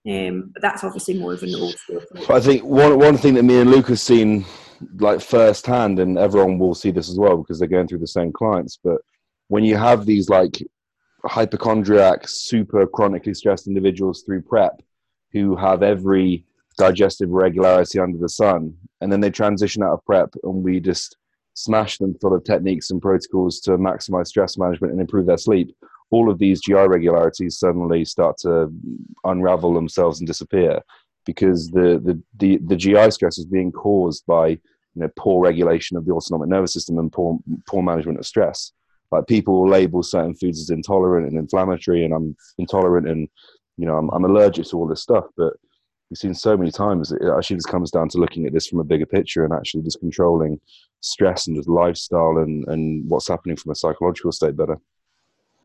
Um, 0.10 0.52
but 0.54 0.62
that's 0.62 0.84
obviously 0.84 1.18
more 1.18 1.34
of 1.34 1.44
an 1.44 1.56
old 1.56 1.76
school. 1.78 2.02
I 2.30 2.40
think 2.42 2.64
one 2.64 3.00
one 3.00 3.18
thing 3.18 3.36
that 3.36 3.44
me 3.44 3.60
and 3.60 3.72
Luke 3.72 3.88
have 3.88 4.00
seen 4.00 4.46
like 4.98 5.22
firsthand, 5.22 6.00
and 6.00 6.18
everyone 6.18 6.60
will 6.60 6.76
see 6.76 6.92
this 6.92 7.10
as 7.10 7.18
well 7.18 7.38
because 7.38 7.60
they're 7.60 7.68
going 7.68 7.88
through 7.88 8.00
the 8.00 8.08
same 8.08 8.34
clients. 8.34 8.78
But 8.84 8.98
when 9.48 9.64
you 9.64 9.78
have 9.78 10.06
these 10.06 10.30
like 10.30 10.62
hypochondriac, 11.26 12.28
super 12.28 12.86
chronically 12.86 13.34
stressed 13.34 13.68
individuals 13.68 14.24
through 14.24 14.42
prep 14.42 14.82
who 15.32 15.56
have 15.56 15.84
every 15.84 16.44
digestive 16.78 17.30
regularity 17.30 18.00
under 18.00 18.18
the 18.18 18.30
sun, 18.30 18.76
and 19.00 19.12
then 19.12 19.22
they 19.22 19.32
transition 19.32 19.84
out 19.84 19.94
of 19.94 20.06
prep, 20.06 20.34
and 20.44 20.64
we 20.64 20.82
just 20.82 21.16
smash 21.54 21.98
them 21.98 22.16
full 22.20 22.36
of 22.36 22.44
techniques 22.44 22.92
and 22.92 23.02
protocols 23.02 23.62
to 23.62 23.72
maximize 23.78 24.28
stress 24.28 24.58
management 24.58 24.92
and 24.92 25.00
improve 25.00 25.28
their 25.28 25.38
sleep 25.38 25.74
all 26.14 26.30
of 26.30 26.38
these 26.38 26.62
GI 26.62 26.86
regularities 26.96 27.58
suddenly 27.58 28.06
start 28.06 28.38
to 28.40 28.72
unravel 29.24 29.74
themselves 29.74 30.20
and 30.20 30.28
disappear 30.28 30.80
because 31.26 31.72
the, 31.72 32.00
the, 32.06 32.22
the, 32.38 32.60
the 32.68 32.76
GI 32.76 33.10
stress 33.10 33.40
is 33.40 33.48
being 33.48 33.72
caused 33.72 34.24
by 34.28 34.50
you 34.50 34.60
know, 35.02 35.10
poor 35.18 35.44
regulation 35.44 35.98
of 35.98 36.06
the 36.06 36.12
autonomic 36.12 36.50
nervous 36.50 36.72
system 36.72 37.00
and 37.00 37.12
poor, 37.12 37.40
poor 37.68 37.82
management 37.82 38.20
of 38.20 38.28
stress. 38.28 38.74
Like 39.12 39.26
people 39.26 39.60
will 39.60 39.70
label 39.70 40.04
certain 40.04 40.36
foods 40.36 40.60
as 40.60 40.70
intolerant 40.70 41.28
and 41.28 41.38
inflammatory, 41.38 42.06
and 42.06 42.14
I'm 42.14 42.36
intolerant 42.60 43.08
and 43.08 43.28
you 43.78 43.88
know 43.88 43.98
I'm, 43.98 44.10
I'm 44.10 44.26
allergic 44.26 44.66
to 44.68 44.78
all 44.78 44.88
this 44.88 45.02
stuff. 45.02 45.26
But 45.38 45.54
we've 46.10 46.18
seen 46.18 46.34
so 46.34 46.56
many 46.58 46.72
times 46.72 47.12
it 47.12 47.22
actually 47.36 47.58
just 47.58 47.70
comes 47.70 47.92
down 47.92 48.10
to 48.10 48.18
looking 48.20 48.46
at 48.46 48.54
this 48.54 48.68
from 48.68 48.80
a 48.80 48.84
bigger 48.84 49.06
picture 49.06 49.46
and 49.46 49.54
actually 49.54 49.84
just 49.84 50.00
controlling 50.00 50.60
stress 51.02 51.48
and 51.48 51.56
just 51.56 51.70
lifestyle 51.70 52.38
and, 52.38 52.68
and 52.68 53.08
what's 53.08 53.28
happening 53.28 53.56
from 53.56 53.72
a 53.72 53.76
psychological 53.76 54.32
state 54.32 54.56
better 54.56 54.80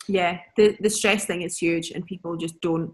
yeah, 0.09 0.41
the 0.57 0.77
the 0.81 0.91
stress 0.91 1.27
thing 1.27 1.43
is 1.43 1.59
huge, 1.59 1.91
and 1.91 2.05
people 2.07 2.37
just 2.37 2.61
don't 2.61 2.93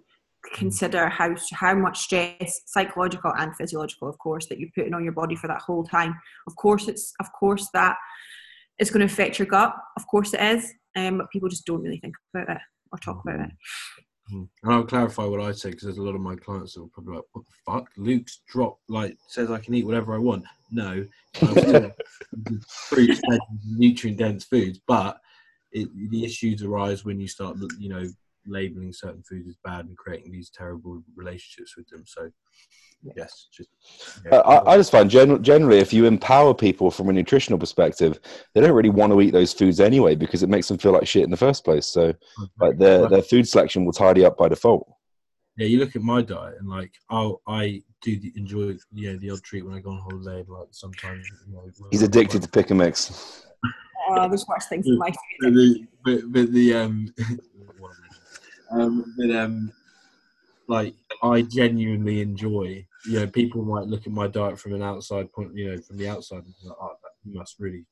consider 0.53 1.09
how 1.09 1.35
how 1.53 1.75
much 1.75 1.99
stress, 1.99 2.61
psychological 2.67 3.33
and 3.39 3.55
physiological, 3.57 4.09
of 4.09 4.19
course, 4.19 4.47
that 4.49 4.59
you're 4.59 4.71
putting 4.75 4.95
on 4.95 5.05
your 5.05 5.13
body 5.13 5.37
for 5.37 5.47
that 5.49 5.63
whole 5.63 5.85
time. 5.85 6.15
Of 6.47 6.57
course, 6.57 6.89
it's 6.89 7.13
of 7.21 7.27
course 7.39 7.69
that 7.73 7.97
it's 8.79 8.91
going 8.91 9.07
to 9.07 9.13
affect 9.13 9.39
your 9.39 9.47
gut. 9.47 9.75
Of 9.97 10.07
course, 10.07 10.35
it 10.35 10.41
is, 10.41 10.73
um, 10.97 11.19
but 11.19 11.31
people 11.31 11.49
just 11.49 11.67
don't 11.67 11.83
really 11.83 12.01
think 12.01 12.15
about 12.35 12.57
it 12.57 12.63
or 12.93 12.99
talk 12.99 13.23
about 13.25 13.41
it. 13.41 13.51
Mm. 14.33 14.49
And 14.63 14.73
I'll 14.73 14.85
clarify 14.85 15.25
what 15.25 15.41
I 15.41 15.53
say 15.53 15.71
because 15.71 15.85
there's 15.85 15.99
a 15.99 16.03
lot 16.03 16.15
of 16.15 16.21
my 16.21 16.35
clients 16.35 16.75
that 16.75 16.81
will 16.81 16.89
probably 16.89 17.17
like, 17.17 17.25
"What 17.33 17.45
the 17.45 17.73
fuck?" 17.73 17.91
Luke's 17.97 18.41
drop 18.49 18.79
like 18.89 19.17
says 19.29 19.51
I 19.51 19.59
can 19.59 19.75
eat 19.75 19.87
whatever 19.87 20.15
I 20.15 20.19
want. 20.19 20.45
No, 20.71 21.07
fruits, 22.69 23.21
nutrient 23.67 24.19
dense 24.19 24.45
foods, 24.45 24.81
but 24.87 25.21
it, 25.75 25.89
the 26.11 26.25
issues 26.25 26.63
arise 26.63 27.05
when 27.05 27.21
you 27.21 27.29
start, 27.29 27.57
you 27.79 27.89
know, 27.89 28.07
labeling 28.47 28.93
certain 28.93 29.23
foods 29.23 29.49
as 29.49 29.57
bad 29.65 29.87
and 29.87 29.97
creating 29.97 30.33
these 30.33 30.51
terrible 30.51 31.03
relationships 31.17 31.77
with 31.77 31.89
them. 31.89 32.05
So, 32.07 32.31
yes, 33.17 33.49
just. 33.53 33.71
Yeah. 34.25 34.37
Uh, 34.37 34.63
I, 34.67 34.73
I, 34.73 34.77
just 34.77 34.93
find 34.93 35.11
gen- 35.11 35.43
generally, 35.43 35.79
if 35.79 35.93
you 35.93 36.07
empower 36.07 36.55
people 36.55 36.91
from 36.91 37.09
a 37.09 37.13
nutritional 37.13 37.59
perspective, 37.59 38.21
they 38.55 38.61
don't 38.61 38.73
really 38.73 38.91
want 38.91 39.13
to 39.13 39.21
eat 39.21 39.33
those 39.33 39.53
foods 39.53 39.81
anyway 39.81 40.15
because 40.15 40.43
it 40.43 40.49
makes 40.49 40.69
them 40.69 40.79
feel 40.79 40.93
like 40.93 41.09
shit 41.09 41.25
in 41.25 41.31
the 41.31 41.37
first 41.37 41.65
place. 41.65 41.87
So, 41.87 42.15
like 42.61 42.79
their 42.79 43.09
their 43.09 43.23
food 43.23 43.49
selection 43.49 43.85
will 43.85 43.93
tidy 43.93 44.25
up 44.25 44.39
by 44.39 44.49
default. 44.49 44.89
Yeah, 45.57 45.67
you 45.67 45.79
look 45.79 45.95
at 45.95 46.03
my 46.03 46.21
diet 46.21 46.57
and 46.59 46.69
like, 46.69 46.93
oh, 47.11 47.41
I 47.47 47.83
do 48.03 48.21
enjoy 48.37 48.77
yeah 48.93 49.15
the 49.15 49.31
odd 49.31 49.43
treat 49.43 49.65
when 49.65 49.75
I 49.75 49.81
go 49.81 49.91
on 49.91 50.01
holiday. 50.01 50.45
Like 50.49 50.69
sometimes, 50.71 51.27
you 51.47 51.55
know, 51.55 51.71
he's 51.91 52.03
addicted 52.03 52.43
to 52.43 52.49
pick 52.49 52.71
and 52.71 52.79
mix. 52.79 53.45
Oh, 54.09 54.29
there's 54.29 54.47
worse 54.47 54.67
things 54.67 54.87
in 54.87 54.99
life. 54.99 55.17
But 55.41 55.55
the, 55.55 55.87
but, 56.05 56.21
but 56.33 56.53
the 56.53 56.75
um, 56.75 57.15
um, 58.71 59.15
but 59.17 59.31
um, 59.31 59.73
like 60.69 60.95
I 61.23 61.43
genuinely 61.43 62.21
enjoy. 62.21 62.87
You 63.07 63.21
know, 63.21 63.27
people 63.27 63.63
might 63.63 63.87
look 63.87 64.07
at 64.07 64.13
my 64.13 64.29
diet 64.29 64.59
from 64.59 64.73
an 64.75 64.83
outside 64.83 65.31
point. 65.33 65.55
You 65.55 65.71
know, 65.71 65.81
from 65.83 65.99
the 65.99 66.09
outside, 66.09 66.39
and 66.45 66.55
like, 66.65 66.77
oh, 66.81 66.97
you 67.25 67.39
must 67.39 67.57
really, 67.59 67.85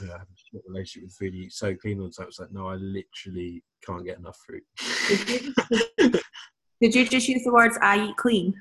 you 0.00 0.06
know, 0.06 0.12
have 0.12 0.22
a 0.22 0.36
short 0.50 0.64
relationship 0.68 1.04
with 1.08 1.14
food. 1.14 1.34
You 1.34 1.44
eat 1.44 1.52
so 1.52 1.74
clean 1.74 2.00
all 2.00 2.06
the 2.06 2.12
time. 2.12 2.26
It's 2.28 2.38
like, 2.38 2.52
no, 2.52 2.68
I 2.68 2.74
literally 2.74 3.62
can't 3.84 4.04
get 4.04 4.18
enough 4.18 4.38
fruit. 4.44 4.64
Did 6.80 6.94
you 6.94 7.08
just 7.08 7.28
use 7.28 7.42
the 7.44 7.52
words 7.52 7.78
"I 7.80 8.06
eat 8.08 8.16
clean"? 8.16 8.54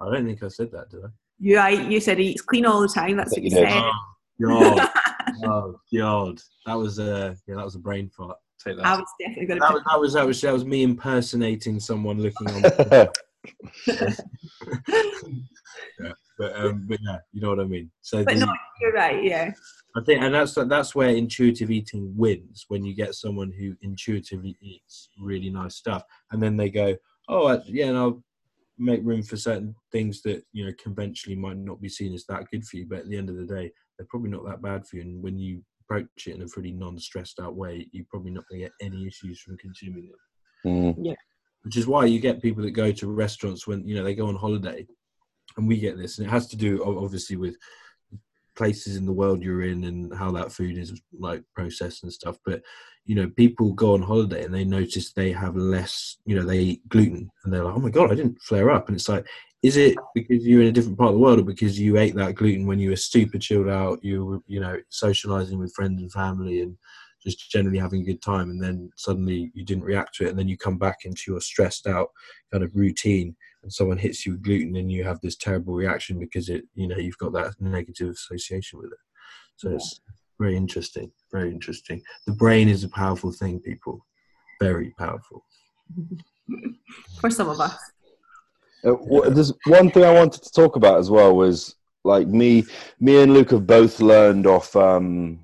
I 0.00 0.10
don't 0.12 0.26
think 0.26 0.42
I 0.42 0.48
said 0.48 0.70
that, 0.72 0.90
did 0.90 1.04
I? 1.04 1.08
You, 1.40 1.58
I, 1.58 1.68
you 1.70 2.00
said 2.00 2.18
he 2.18 2.28
eats 2.28 2.42
clean 2.42 2.66
all 2.66 2.80
the 2.80 2.88
time. 2.88 3.16
That's 3.16 3.32
what 3.32 3.42
you, 3.42 3.50
said. 3.50 3.68
Oh 3.70 3.92
God, 4.42 4.88
oh 5.44 5.80
God, 5.94 6.40
that 6.66 6.74
was 6.74 6.98
a 6.98 7.36
yeah, 7.46 7.56
that 7.56 7.64
was 7.64 7.74
a 7.74 7.80
brain 7.80 8.10
fart. 8.10 8.36
Take 8.62 8.76
that. 8.76 8.86
I 8.86 8.96
was 8.96 9.06
definitely 9.20 9.46
going 9.46 9.60
to. 9.60 9.66
That 9.66 9.74
was, 9.74 9.84
that 9.84 10.00
was 10.00 10.12
that 10.14 10.26
was 10.26 10.40
that 10.40 10.52
was 10.52 10.64
me 10.64 10.82
impersonating 10.82 11.80
someone 11.80 12.20
looking 12.20 12.50
on. 12.50 12.62
yeah, 13.86 14.14
but 16.38 16.56
um, 16.56 16.86
but 16.88 16.98
yeah, 17.02 17.18
you 17.32 17.40
know 17.40 17.50
what 17.50 17.60
I 17.60 17.64
mean. 17.64 17.90
So, 18.00 18.24
but 18.24 18.34
the, 18.34 18.46
no, 18.46 18.52
you're 18.80 18.92
right. 18.92 19.22
Yeah. 19.22 19.52
I 19.96 20.02
think, 20.02 20.22
and 20.22 20.34
that's 20.34 20.54
that's 20.54 20.94
where 20.94 21.10
intuitive 21.10 21.70
eating 21.70 22.12
wins 22.16 22.64
when 22.68 22.84
you 22.84 22.94
get 22.94 23.14
someone 23.14 23.50
who 23.50 23.74
intuitively 23.82 24.56
eats 24.60 25.08
really 25.20 25.50
nice 25.50 25.76
stuff, 25.76 26.04
and 26.30 26.42
then 26.42 26.56
they 26.56 26.70
go, 26.70 26.96
"Oh, 27.28 27.60
yeah, 27.66 27.86
and 27.86 27.98
I'll 27.98 28.22
make 28.78 29.00
room 29.02 29.22
for 29.22 29.36
certain 29.36 29.74
things 29.90 30.22
that 30.22 30.44
you 30.52 30.64
know 30.64 30.72
conventionally 30.82 31.36
might 31.36 31.56
not 31.56 31.80
be 31.80 31.88
seen 31.88 32.14
as 32.14 32.24
that 32.26 32.48
good 32.50 32.64
for 32.64 32.76
you, 32.76 32.86
but 32.88 33.00
at 33.00 33.08
the 33.08 33.16
end 33.16 33.30
of 33.30 33.36
the 33.36 33.46
day, 33.46 33.72
they're 33.98 34.06
probably 34.08 34.30
not 34.30 34.46
that 34.46 34.62
bad 34.62 34.86
for 34.86 34.96
you. 34.96 35.02
And 35.02 35.22
when 35.22 35.38
you 35.38 35.62
approach 35.82 36.06
it 36.26 36.36
in 36.36 36.42
a 36.42 36.48
pretty 36.48 36.72
non-stressed 36.72 37.40
out 37.40 37.56
way, 37.56 37.88
you're 37.92 38.06
probably 38.10 38.30
not 38.30 38.44
going 38.48 38.60
to 38.60 38.66
get 38.66 38.72
any 38.80 39.06
issues 39.06 39.40
from 39.40 39.56
consuming 39.58 40.10
them. 40.10 40.72
Mm. 40.72 40.94
Yeah. 41.02 41.14
Which 41.62 41.76
is 41.76 41.86
why 41.86 42.06
you 42.06 42.20
get 42.20 42.40
people 42.40 42.62
that 42.62 42.70
go 42.70 42.92
to 42.92 43.12
restaurants 43.12 43.66
when 43.66 43.86
you 43.86 43.94
know 43.94 44.04
they 44.04 44.14
go 44.14 44.28
on 44.28 44.36
holiday, 44.36 44.86
and 45.56 45.66
we 45.66 45.78
get 45.78 45.98
this, 45.98 46.18
and 46.18 46.26
it 46.26 46.30
has 46.30 46.46
to 46.48 46.56
do 46.56 46.84
obviously 46.84 47.36
with 47.36 47.56
places 48.56 48.96
in 48.96 49.06
the 49.06 49.12
world 49.12 49.42
you're 49.42 49.62
in 49.62 49.84
and 49.84 50.12
how 50.14 50.32
that 50.32 50.52
food 50.52 50.76
is 50.76 51.00
like 51.18 51.42
processed 51.54 52.02
and 52.02 52.12
stuff. 52.12 52.36
But 52.44 52.62
you 53.04 53.14
know, 53.14 53.30
people 53.36 53.72
go 53.72 53.94
on 53.94 54.02
holiday 54.02 54.44
and 54.44 54.52
they 54.52 54.64
notice 54.64 55.12
they 55.12 55.32
have 55.32 55.56
less, 55.56 56.18
you 56.26 56.36
know, 56.36 56.44
they 56.44 56.58
eat 56.58 56.88
gluten 56.88 57.30
and 57.42 57.52
they're 57.52 57.64
like, 57.64 57.74
oh 57.74 57.80
my 57.80 57.88
god, 57.88 58.12
I 58.12 58.14
didn't 58.14 58.42
flare 58.42 58.70
up. 58.70 58.88
And 58.88 58.96
it's 58.96 59.08
like, 59.08 59.26
is 59.62 59.76
it 59.76 59.96
because 60.14 60.46
you're 60.46 60.62
in 60.62 60.68
a 60.68 60.72
different 60.72 60.96
part 60.96 61.08
of 61.08 61.14
the 61.14 61.20
world 61.20 61.40
or 61.40 61.44
because 61.44 61.78
you 61.78 61.98
ate 61.98 62.14
that 62.14 62.34
gluten 62.34 62.66
when 62.66 62.78
you 62.78 62.90
were 62.90 62.96
super 62.96 63.38
chilled 63.38 63.68
out 63.68 64.02
you 64.02 64.24
were 64.24 64.38
you 64.46 64.60
know 64.60 64.76
socializing 64.88 65.58
with 65.58 65.74
friends 65.74 66.00
and 66.00 66.12
family 66.12 66.60
and 66.60 66.76
just 67.20 67.50
generally 67.50 67.78
having 67.78 68.02
a 68.02 68.04
good 68.04 68.22
time 68.22 68.50
and 68.50 68.62
then 68.62 68.88
suddenly 68.96 69.50
you 69.54 69.64
didn't 69.64 69.82
react 69.82 70.14
to 70.14 70.24
it 70.24 70.30
and 70.30 70.38
then 70.38 70.48
you 70.48 70.56
come 70.56 70.78
back 70.78 70.98
into 71.04 71.22
your 71.26 71.40
stressed 71.40 71.86
out 71.86 72.08
kind 72.52 72.62
of 72.62 72.74
routine 72.76 73.34
and 73.64 73.72
someone 73.72 73.98
hits 73.98 74.24
you 74.24 74.32
with 74.32 74.42
gluten 74.42 74.76
and 74.76 74.92
you 74.92 75.02
have 75.02 75.20
this 75.20 75.36
terrible 75.36 75.74
reaction 75.74 76.18
because 76.18 76.48
it 76.48 76.64
you 76.74 76.86
know 76.86 76.96
you've 76.96 77.18
got 77.18 77.32
that 77.32 77.54
negative 77.58 78.10
association 78.10 78.78
with 78.78 78.92
it? 78.92 78.98
So 79.56 79.70
yeah. 79.70 79.74
it's 79.74 80.00
very 80.38 80.56
interesting 80.56 81.10
very 81.30 81.50
interesting. 81.50 82.02
The 82.26 82.32
brain 82.32 82.68
is 82.68 82.84
a 82.84 82.88
powerful 82.88 83.32
thing 83.32 83.60
people. 83.60 84.06
Very 84.60 84.94
powerful. 84.98 85.44
For 87.20 87.30
some 87.30 87.48
of 87.48 87.60
us 87.60 87.76
uh, 88.84 89.30
there's 89.30 89.52
one 89.66 89.90
thing 89.90 90.04
I 90.04 90.12
wanted 90.12 90.42
to 90.42 90.52
talk 90.52 90.76
about 90.76 90.98
as 90.98 91.10
well 91.10 91.34
was 91.34 91.76
like 92.04 92.28
me, 92.28 92.64
me 93.00 93.22
and 93.22 93.34
Luke 93.34 93.50
have 93.50 93.66
both 93.66 94.00
learned 94.00 94.46
off 94.46 94.74
um, 94.76 95.38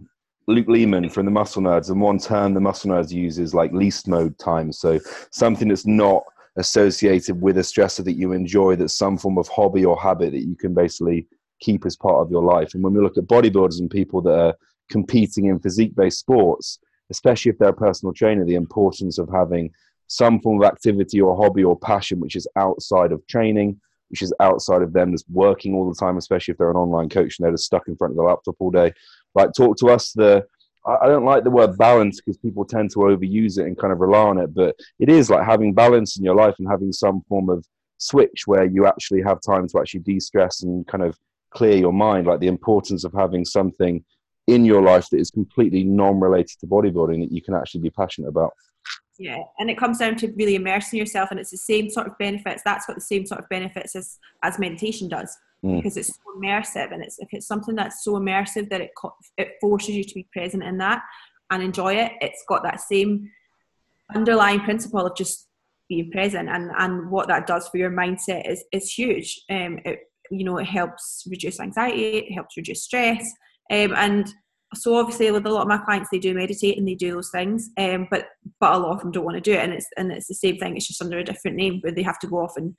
Luke 0.47 0.69
Leaman 0.69 1.09
from 1.11 1.25
the 1.25 1.33
Muscle 1.33 1.63
Nerds, 1.63 1.91
and 1.91 2.01
one 2.01 2.19
term 2.19 2.55
the 2.55 2.61
Muscle 2.61 2.91
Nerds 2.91 3.11
uses 3.11 3.55
like 3.55 3.73
least 3.73 4.09
mode 4.09 4.39
time. 4.39 4.73
So 4.73 5.01
something 5.31 5.69
that's 5.69 5.87
not 5.87 6.23
associated 6.57 7.41
with 7.41 7.59
a 7.59 7.63
stressor 7.63 8.05
that 8.05 8.13
you 8.13 8.33
enjoy, 8.33 8.77
that's 8.77 8.97
some 8.97 9.19
form 9.19 9.39
of 9.39 9.49
hobby 9.49 9.85
or 9.85 10.01
habit 10.01 10.33
that 10.33 10.47
you 10.47 10.55
can 10.55 10.73
basically 10.75 11.27
keep 11.61 11.85
as 11.87 11.97
part 11.97 12.17
of 12.17 12.31
your 12.31 12.43
life. 12.43 12.75
And 12.75 12.83
when 12.83 12.95
we 12.95 13.01
look 13.01 13.19
at 13.19 13.25
bodybuilders 13.25 13.81
and 13.81 13.91
people 13.91 14.21
that 14.23 14.39
are 14.39 14.55
competing 14.91 15.47
in 15.47 15.59
physique-based 15.59 16.19
sports, 16.19 16.79
especially 17.11 17.51
if 17.51 17.59
they're 17.59 17.71
a 17.71 17.75
personal 17.75 18.13
trainer, 18.13 18.45
the 18.45 18.55
importance 18.55 19.19
of 19.19 19.29
having 19.29 19.71
some 20.15 20.41
form 20.41 20.63
of 20.63 20.69
activity 20.69 21.21
or 21.21 21.37
hobby 21.37 21.65
or 21.65 21.79
passion 21.79 22.21
which 22.21 22.37
is 22.37 22.47
outside 22.57 23.13
of 23.13 23.27
training, 23.27 23.81
which 24.09 24.23
is 24.23 24.33
outside 24.41 24.83
of 24.83 24.93
them 24.93 25.13
just 25.13 25.29
working 25.31 25.75
all 25.75 25.89
the 25.89 25.95
time, 25.95 26.17
especially 26.17 26.53
if 26.53 26.59
they're 26.59 26.71
an 26.71 26.77
online 26.77 27.09
coach 27.09 27.39
and 27.39 27.45
they're 27.45 27.53
just 27.53 27.65
stuck 27.65 27.89
in 27.89 27.97
front 27.97 28.13
of 28.13 28.17
the 28.17 28.23
laptop 28.23 28.57
all 28.59 28.71
day. 28.71 28.93
Like, 29.35 29.51
talk 29.53 29.77
to 29.79 29.89
us. 29.89 30.13
The 30.13 30.47
I 30.87 31.07
don't 31.07 31.25
like 31.25 31.45
the 31.45 31.51
word 31.51 31.79
balance 31.79 32.21
because 32.21 32.37
people 32.37 32.65
tend 32.65 32.91
to 32.91 32.99
overuse 32.99 33.59
it 33.59 33.67
and 33.67 33.79
kind 33.79 33.93
of 33.93 34.01
rely 34.01 34.21
on 34.21 34.39
it, 34.39 34.55
but 34.55 34.77
it 34.99 35.09
is 35.09 35.31
like 35.31 35.47
having 35.47 35.73
balance 35.73 36.19
in 36.19 36.25
your 36.25 36.35
life 36.35 36.57
and 36.59 36.69
having 36.69 36.93
some 36.93 37.23
form 37.23 37.49
of 37.49 37.67
switch 37.97 38.47
where 38.47 38.67
you 38.67 38.87
actually 38.87 39.23
have 39.23 39.41
time 39.41 39.67
to 39.67 39.79
actually 39.79 40.01
de-stress 40.01 40.63
and 40.63 40.87
kind 40.87 41.03
of 41.03 41.19
clear 41.51 41.77
your 41.77 41.93
mind. 41.93 42.27
Like 42.27 42.41
the 42.41 42.49
importance 42.49 43.03
of 43.05 43.15
having 43.15 43.47
something 43.47 44.05
in 44.47 44.67
your 44.67 44.83
life 44.83 45.09
that 45.09 45.21
is 45.21 45.31
completely 45.31 45.85
non-related 45.85 46.59
to 46.61 46.67
bodybuilding 46.67 47.21
that 47.23 47.33
you 47.33 47.41
can 47.41 47.55
actually 47.55 47.81
be 47.81 47.91
passionate 47.91 48.29
about 48.29 48.53
yeah 49.19 49.43
and 49.59 49.71
it 49.71 49.79
comes 49.79 49.99
down 49.99 50.17
to 50.17 50.33
really 50.37 50.55
immersing 50.55 50.99
yourself 50.99 51.31
and 51.31 51.39
it's 51.39 51.51
the 51.51 51.57
same 51.57 51.89
sort 51.89 52.07
of 52.07 52.17
benefits 52.19 52.63
that's 52.65 52.87
got 52.87 52.95
the 52.95 53.01
same 53.01 53.27
sort 53.27 53.41
of 53.41 53.49
benefits 53.49 53.95
as 53.95 54.19
as 54.43 54.59
meditation 54.59 55.09
does 55.09 55.37
mm. 55.65 55.77
because 55.77 55.97
it's 55.97 56.09
so 56.09 56.15
immersive 56.39 56.93
and 56.93 57.03
it's 57.03 57.19
if 57.19 57.29
it's 57.33 57.47
something 57.47 57.75
that's 57.75 58.05
so 58.05 58.15
immersive 58.15 58.69
that 58.71 58.81
it 58.81 58.91
it 59.39 59.53
forces 59.61 59.95
you 59.95 60.05
to 60.05 60.15
be 60.15 60.27
present 60.33 60.63
in 60.63 60.79
that 60.79 61.03
and 61.51 61.63
enjoy 61.63 61.95
it 61.95 62.13
it's 62.21 62.45
got 62.49 62.63
that 62.63 62.81
same 62.81 63.31
underlying 64.15 64.61
principle 64.61 65.07
of 65.07 65.17
just 65.17 65.49
being 65.89 66.11
present 66.11 66.49
and 66.49 66.71
and 66.79 67.11
what 67.11 67.29
that 67.29 67.47
does 67.47 67.69
for 67.69 67.79
your 67.79 67.91
mindset 67.91 68.49
is 68.51 68.65
is 68.73 68.93
huge 68.93 69.41
um 69.51 69.79
it 69.85 70.01
you 70.31 70.45
know 70.45 70.57
it 70.59 70.65
helps 70.65 71.25
reduce 71.29 71.61
anxiety 71.61 72.19
it 72.19 72.35
helps 72.35 72.57
reduce 72.57 72.83
stress 72.83 73.33
um, 73.71 73.95
and 73.97 74.35
so 74.75 74.97
obviously 74.97 75.31
with 75.31 75.47
a 75.47 75.51
lot 75.51 75.63
of 75.63 75.69
my 75.69 75.79
clients 75.79 76.09
they 76.11 76.19
do 76.19 76.35
meditate 76.35 76.79
and 76.79 76.87
they 76.87 76.95
do 76.95 77.13
those 77.13 77.31
things 77.31 77.71
um, 77.79 78.07
but 78.11 78.27
but 78.61 78.73
a 78.73 78.79
lot 78.79 78.93
of 78.93 79.01
them 79.01 79.11
don't 79.11 79.25
want 79.25 79.37
to 79.37 79.41
do 79.41 79.53
it 79.53 79.61
and 79.61 79.73
it's 79.73 79.87
and 79.97 80.13
it's 80.13 80.29
the 80.29 80.35
same 80.35 80.57
thing 80.59 80.77
it's 80.77 80.87
just 80.87 81.03
under 81.03 81.19
a 81.19 81.25
different 81.25 81.57
name 81.57 81.79
where 81.81 81.93
they 81.93 82.03
have 82.03 82.19
to 82.19 82.27
go 82.27 82.39
off 82.39 82.57
and 82.57 82.75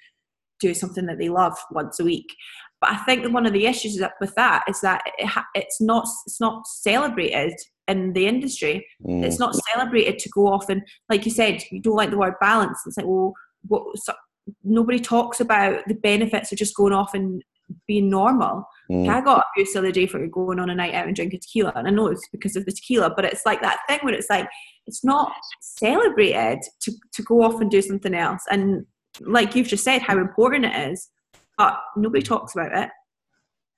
do 0.59 0.73
something 0.73 1.05
that 1.05 1.17
they 1.17 1.29
love 1.29 1.57
once 1.71 1.99
a 1.99 2.03
week. 2.03 2.35
But 2.81 2.91
i 2.91 2.97
think 2.97 3.31
one 3.33 3.45
of 3.45 3.53
the 3.53 3.65
issues 3.65 4.01
with 4.19 4.35
that 4.35 4.63
is 4.67 4.81
that 4.81 5.01
it 5.17 5.25
ha- 5.25 5.47
it's 5.55 5.81
not 5.81 6.07
it's 6.25 6.39
not 6.39 6.67
celebrated 6.67 7.53
in 7.87 8.13
the 8.13 8.27
industry. 8.27 8.85
Mm. 9.05 9.23
it's 9.23 9.39
not 9.39 9.55
celebrated 9.71 10.19
to 10.19 10.29
go 10.29 10.47
off 10.47 10.69
and 10.69 10.81
like 11.09 11.25
you 11.25 11.31
said 11.31 11.63
you 11.71 11.81
don't 11.81 11.95
like 11.95 12.11
the 12.11 12.17
word 12.17 12.35
balance. 12.41 12.79
It's 12.85 12.97
like 12.97 13.05
well 13.05 13.33
what 13.67 13.83
so, 13.97 14.13
nobody 14.63 14.99
talks 14.99 15.39
about 15.39 15.81
the 15.87 15.95
benefits 15.95 16.51
of 16.51 16.57
just 16.57 16.75
going 16.75 16.93
off 16.93 17.13
and 17.13 17.43
being 17.87 18.09
normal. 18.09 18.67
Mm. 18.91 19.09
I 19.09 19.21
got 19.21 19.45
abuse 19.53 19.73
the 19.73 19.79
other 19.79 19.91
day 19.91 20.07
for 20.07 20.25
going 20.27 20.59
on 20.59 20.69
a 20.69 20.75
night 20.75 20.93
out 20.93 21.07
and 21.07 21.15
drinking 21.15 21.39
tequila, 21.41 21.73
and 21.75 21.87
I 21.87 21.91
know 21.91 22.07
it's 22.07 22.27
because 22.31 22.55
of 22.55 22.65
the 22.65 22.71
tequila, 22.71 23.13
but 23.15 23.25
it's 23.25 23.45
like 23.45 23.61
that 23.61 23.79
thing 23.87 23.99
where 24.01 24.13
it's 24.13 24.29
like 24.29 24.47
it's 24.85 25.03
not 25.03 25.33
celebrated 25.61 26.59
to 26.81 26.91
to 27.13 27.23
go 27.23 27.41
off 27.43 27.61
and 27.61 27.71
do 27.71 27.81
something 27.81 28.13
else, 28.13 28.43
and 28.49 28.85
like 29.21 29.55
you've 29.55 29.67
just 29.67 29.83
said, 29.83 30.01
how 30.01 30.17
important 30.17 30.65
it 30.65 30.91
is, 30.91 31.09
but 31.57 31.79
nobody 31.95 32.21
talks 32.21 32.53
about 32.55 32.77
it. 32.77 32.89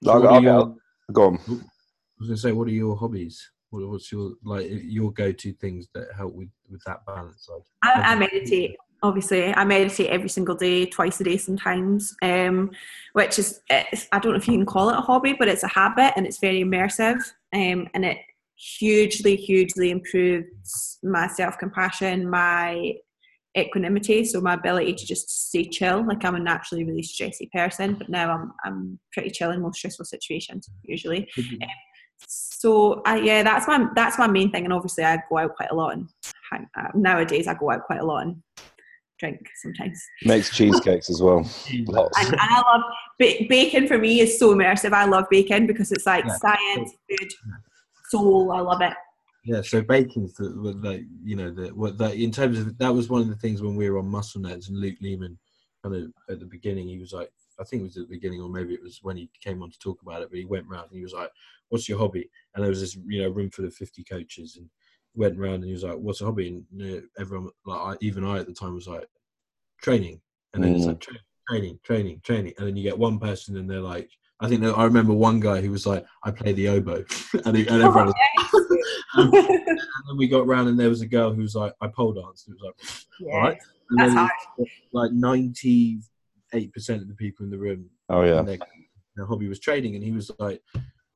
So 0.04 0.12
I'll, 0.12 0.44
your, 0.44 0.76
go 1.12 1.28
on. 1.28 1.40
I 1.48 2.20
was 2.20 2.30
gonna 2.30 2.38
say, 2.38 2.52
what 2.52 2.68
are 2.68 2.72
your 2.72 2.96
hobbies? 2.96 3.50
What's 3.70 4.12
your 4.12 4.32
like 4.44 4.68
your 4.70 5.12
go-to 5.12 5.54
things 5.54 5.88
that 5.94 6.08
help 6.16 6.34
with 6.34 6.50
with 6.70 6.82
that 6.86 7.06
balance? 7.06 7.48
I, 7.84 7.94
I 7.94 8.16
meditate 8.16 8.76
obviously 9.04 9.54
i 9.54 9.64
meditate 9.64 10.10
every 10.10 10.30
single 10.30 10.56
day 10.56 10.86
twice 10.86 11.20
a 11.20 11.24
day 11.24 11.38
sometimes 11.38 12.16
um, 12.22 12.70
which 13.14 13.39
is 13.39 13.62
i 13.70 14.20
don't 14.20 14.32
know 14.32 14.38
if 14.38 14.48
you 14.48 14.54
can 14.54 14.66
call 14.66 14.89
it 14.89 14.98
a 14.98 15.02
hobby 15.02 15.34
but 15.34 15.48
it's 15.48 15.64
a 15.64 15.68
habit 15.68 16.14
and 16.16 16.26
it's 16.26 16.39
very 16.39 16.64
immersive 16.64 17.20
um, 17.54 17.88
and 17.93 18.06
it 18.06 18.18
hugely 18.56 19.36
hugely 19.36 19.91
improves 19.91 20.98
my 21.04 21.28
self-compassion 21.28 22.30
my 22.30 22.93
equanimity, 23.58 24.24
so 24.24 24.39
my 24.39 24.54
ability 24.54 24.93
to 24.93 25.06
just 25.06 25.48
stay 25.48 25.68
chill. 25.68 26.06
Like 26.06 26.24
I'm 26.24 26.36
a 26.36 26.39
naturally 26.39 26.84
really 26.84 27.02
stressy 27.02 27.52
person, 27.52 27.95
but 27.95 28.10
now 28.10 28.32
I'm 28.32 28.54
I'm 28.64 29.00
pretty 29.12 29.32
chill 29.32 29.52
in 29.52 29.62
most 29.62 29.78
stressful 29.78 30.06
situations 30.06 30.70
usually. 30.84 31.28
Um, 31.62 31.70
so 32.28 33.02
uh, 33.08 33.20
yeah, 33.22 33.43
that's 33.43 33.68
my 33.68 33.88
that's 33.95 34.18
my 34.18 34.28
main 34.28 34.52
thing, 34.52 34.64
and 34.64 34.74
obviously 34.74 35.04
I 35.04 35.22
go 35.30 35.38
out 35.38 35.56
quite 35.56 35.72
a 35.72 35.76
lot, 35.76 35.95
and 35.95 36.08
uh, 36.54 36.88
nowadays 36.93 37.48
I 37.48 37.54
go 37.54 37.72
out 37.72 37.84
quite 37.84 38.00
a 38.00 38.06
lot 38.06 38.26
and 38.26 38.41
drink 39.20 39.47
sometimes. 39.61 40.01
Makes 40.24 40.55
cheesecakes 40.55 41.09
as 41.09 41.22
well. 41.22 41.39
Lots. 41.86 42.18
And, 42.20 42.34
and 42.34 42.41
I 42.41 42.61
love 42.61 42.82
ba- 43.20 43.45
bacon. 43.49 43.88
For 43.88 43.97
me, 43.97 44.22
is 44.22 44.39
so 44.39 44.53
immersive. 44.53 44.93
I 44.93 45.05
love 45.05 45.26
bacon 45.30 45.68
because 45.68 45.91
it's 45.91 46.05
like 46.05 46.26
Yeah. 46.26 46.36
science, 46.38 46.93
food, 47.09 47.32
soul. 48.09 48.51
I 48.51 48.59
love 48.59 48.82
it. 48.82 48.93
Yeah, 49.45 49.61
so 49.61 49.82
baking's 49.82 50.34
the, 50.34 50.49
the, 50.49 50.74
the 50.74 51.07
you 51.24 51.38
know 51.38 51.51
the 51.51 51.70
what 51.70 51.97
that 51.99 52.15
in 52.15 52.32
terms 52.32 52.59
of 52.59 52.78
that 52.80 52.93
was 52.93 53.07
one 53.07 53.22
of 53.22 53.30
the 53.30 53.36
things 53.36 53.61
when 53.61 53.78
we 53.78 53.89
were 53.89 53.97
on 53.99 54.07
Muscle 54.07 54.41
Nerds 54.41 54.68
and 54.68 54.78
Luke 54.78 54.97
Leaman 55.01 55.38
kind 55.82 55.95
of 55.95 56.11
at 56.30 56.41
the 56.41 56.45
beginning 56.45 56.89
he 56.89 56.99
was 56.99 57.13
like 57.13 57.32
I 57.57 57.63
think 57.63 57.82
it 57.82 57.86
was 57.86 57.95
at 57.97 58.09
the 58.09 58.15
beginning 58.15 58.41
or 58.41 58.49
maybe 58.49 58.74
it 58.74 58.84
was 58.84 58.99
when 59.03 59.15
he 59.15 59.30
came 59.41 59.63
on 59.63 59.72
to 59.72 59.80
talk 59.80 60.01
about 60.01 60.22
it 60.22 60.30
but 60.30 60.38
he 60.38 60.43
went 60.43 60.68
round 60.68 60.88
and 60.89 60.97
he 60.97 61.03
was 61.03 61.13
like 61.13 61.30
what's 61.70 61.88
your 61.88 61.97
hobby 61.97 62.30
and 62.55 62.63
there 62.63 62.70
was 62.70 62.82
this 62.82 62.97
you 63.07 63.22
know 63.22 63.30
room 63.30 63.49
full 63.49 63.63
of 63.63 63.74
50 63.74 64.03
coaches 64.03 64.57
and 64.57 64.70
went 65.18 65.38
around 65.38 65.55
and 65.55 65.65
he 65.65 65.74
was 65.74 65.84
like 65.84 65.97
what's 65.97 66.22
a 66.22 66.26
hobby 66.26 66.63
and 66.80 67.03
everyone 67.20 67.49
like 67.65 67.80
I, 67.80 67.97
even 68.01 68.24
I 68.24 68.38
at 68.38 68.45
the 68.47 68.53
time 68.53 68.74
was 68.76 68.88
like 68.88 69.07
training 69.82 70.22
and 70.53 70.63
then 70.63 70.76
it's 70.76 70.86
Mm. 70.86 70.89
like 70.89 70.99
tra- 70.99 71.15
training 71.49 71.80
training 71.84 72.22
training 72.24 72.53
and 72.57 72.68
then 72.68 72.76
you 72.78 72.84
get 72.84 72.97
one 72.97 73.20
person 73.20 73.57
and 73.57 73.70
they're 73.70 73.82
like 73.82 74.09
I 74.39 74.47
think 74.47 74.63
I 74.63 74.84
remember 74.84 75.13
one 75.13 75.39
guy 75.39 75.61
who 75.61 75.72
was 75.72 75.88
like 75.88 76.05
I 76.24 76.30
play 76.32 76.53
the 76.53 76.68
oboe 76.70 77.03
and, 77.45 77.57
he, 77.57 77.68
and 77.68 77.82
everyone 77.82 78.07
was 78.07 78.15
and 79.15 79.34
then 79.34 80.18
we 80.18 80.28
got 80.28 80.45
round 80.45 80.70
and 80.70 80.80
there 80.80 80.89
was 80.89 81.01
a 81.01 81.07
girl 81.07 81.34
who 81.34 81.41
was 81.41 81.55
like, 81.55 81.74
I 81.82 81.88
pole 81.88 82.13
danced. 82.13 82.47
It 82.47 82.51
was 82.51 82.61
like, 82.63 82.76
yeah, 83.20 83.34
all 83.34 83.41
right. 83.41 83.57
And 83.89 83.99
that's 83.99 84.09
then 84.13 84.18
hard. 84.18 84.68
like 84.93 85.11
ninety-eight 85.13 86.72
percent 86.74 87.01
of 87.01 87.07
the 87.07 87.15
people 87.15 87.45
in 87.45 87.49
the 87.49 87.57
room, 87.57 87.89
Oh 88.09 88.22
yeah. 88.24 88.43
their, 88.43 88.59
their 89.15 89.26
hobby 89.26 89.47
was 89.47 89.59
trading, 89.59 89.95
and 89.95 90.03
he 90.03 90.11
was 90.11 90.30
like, 90.38 90.61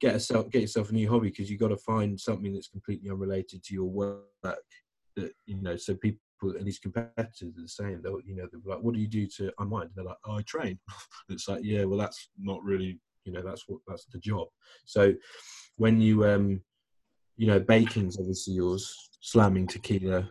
get 0.01 0.13
yourself 0.13 0.49
get 0.49 0.61
yourself 0.61 0.89
a 0.89 0.93
new 0.93 1.09
hobby 1.09 1.29
because 1.29 1.49
you've 1.49 1.59
got 1.59 1.69
to 1.69 1.77
find 1.77 2.19
something 2.19 2.53
that's 2.53 2.67
completely 2.67 3.09
unrelated 3.09 3.63
to 3.63 3.73
your 3.73 3.89
work. 3.89 4.25
That 4.43 4.59
you 5.45 5.61
know, 5.61 5.77
so 5.77 5.95
people 5.95 6.19
and 6.41 6.65
these 6.65 6.79
competitors 6.79 7.41
are 7.41 7.67
saying, 7.67 8.01
they'll 8.03 8.19
you 8.25 8.35
know, 8.35 8.47
they're 8.51 8.61
like, 8.65 8.83
what 8.83 8.95
do 8.95 8.99
you 8.99 9.07
do 9.07 9.27
to 9.27 9.51
unwind? 9.59 9.89
And 9.89 9.95
they're 9.95 10.05
like, 10.05 10.17
oh, 10.25 10.37
I 10.37 10.41
train. 10.41 10.79
it's 11.29 11.47
like, 11.47 11.61
yeah, 11.63 11.83
well, 11.83 11.99
that's 11.99 12.29
not 12.39 12.63
really, 12.63 12.99
you 13.25 13.31
know, 13.31 13.41
that's 13.41 13.65
what 13.67 13.79
that's 13.87 14.05
the 14.05 14.19
job. 14.19 14.47
So 14.85 15.13
when 15.77 16.01
you 16.01 16.25
um 16.25 16.61
you 17.37 17.47
know, 17.47 17.59
baking's 17.59 18.19
obviously 18.19 18.53
yours, 18.53 19.09
slamming 19.19 19.65
tequila. 19.65 20.29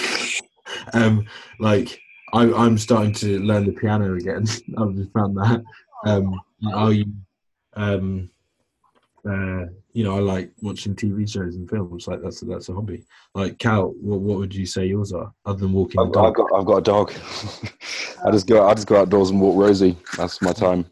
um, 0.94 1.26
like 1.60 2.00
I, 2.32 2.50
I'm 2.52 2.78
starting 2.78 3.12
to 3.14 3.38
learn 3.40 3.66
the 3.66 3.72
piano 3.72 4.14
again. 4.14 4.46
I've 4.78 4.94
just 4.94 5.12
found 5.12 5.36
that. 5.36 5.62
Um, 6.06 6.40
are 6.72 6.92
you, 6.92 7.04
um, 7.74 8.30
uh, 9.28 9.66
you 9.92 10.02
know, 10.02 10.16
I 10.16 10.20
like 10.20 10.50
watching 10.62 10.96
TV 10.96 11.30
shows 11.30 11.56
and 11.56 11.68
films. 11.68 12.08
Like 12.08 12.22
that's 12.22 12.40
that's 12.40 12.68
a 12.68 12.74
hobby. 12.74 13.04
Like 13.34 13.58
Cal, 13.58 13.94
what, 14.00 14.20
what 14.20 14.38
would 14.38 14.54
you 14.54 14.66
say 14.66 14.86
yours 14.86 15.12
are, 15.12 15.32
other 15.46 15.60
than 15.60 15.72
walking 15.72 16.00
I've, 16.00 16.12
the 16.12 16.20
I've 16.20 16.34
got 16.34 16.50
I've 16.54 16.66
got 16.66 16.78
a 16.78 16.82
dog. 16.82 17.12
I 18.24 18.30
just 18.30 18.46
go 18.48 18.66
I 18.66 18.74
just 18.74 18.86
go 18.86 19.00
outdoors 19.00 19.30
and 19.30 19.40
walk 19.40 19.56
Rosie. 19.56 19.96
That's 20.16 20.42
my 20.42 20.52
time. 20.52 20.86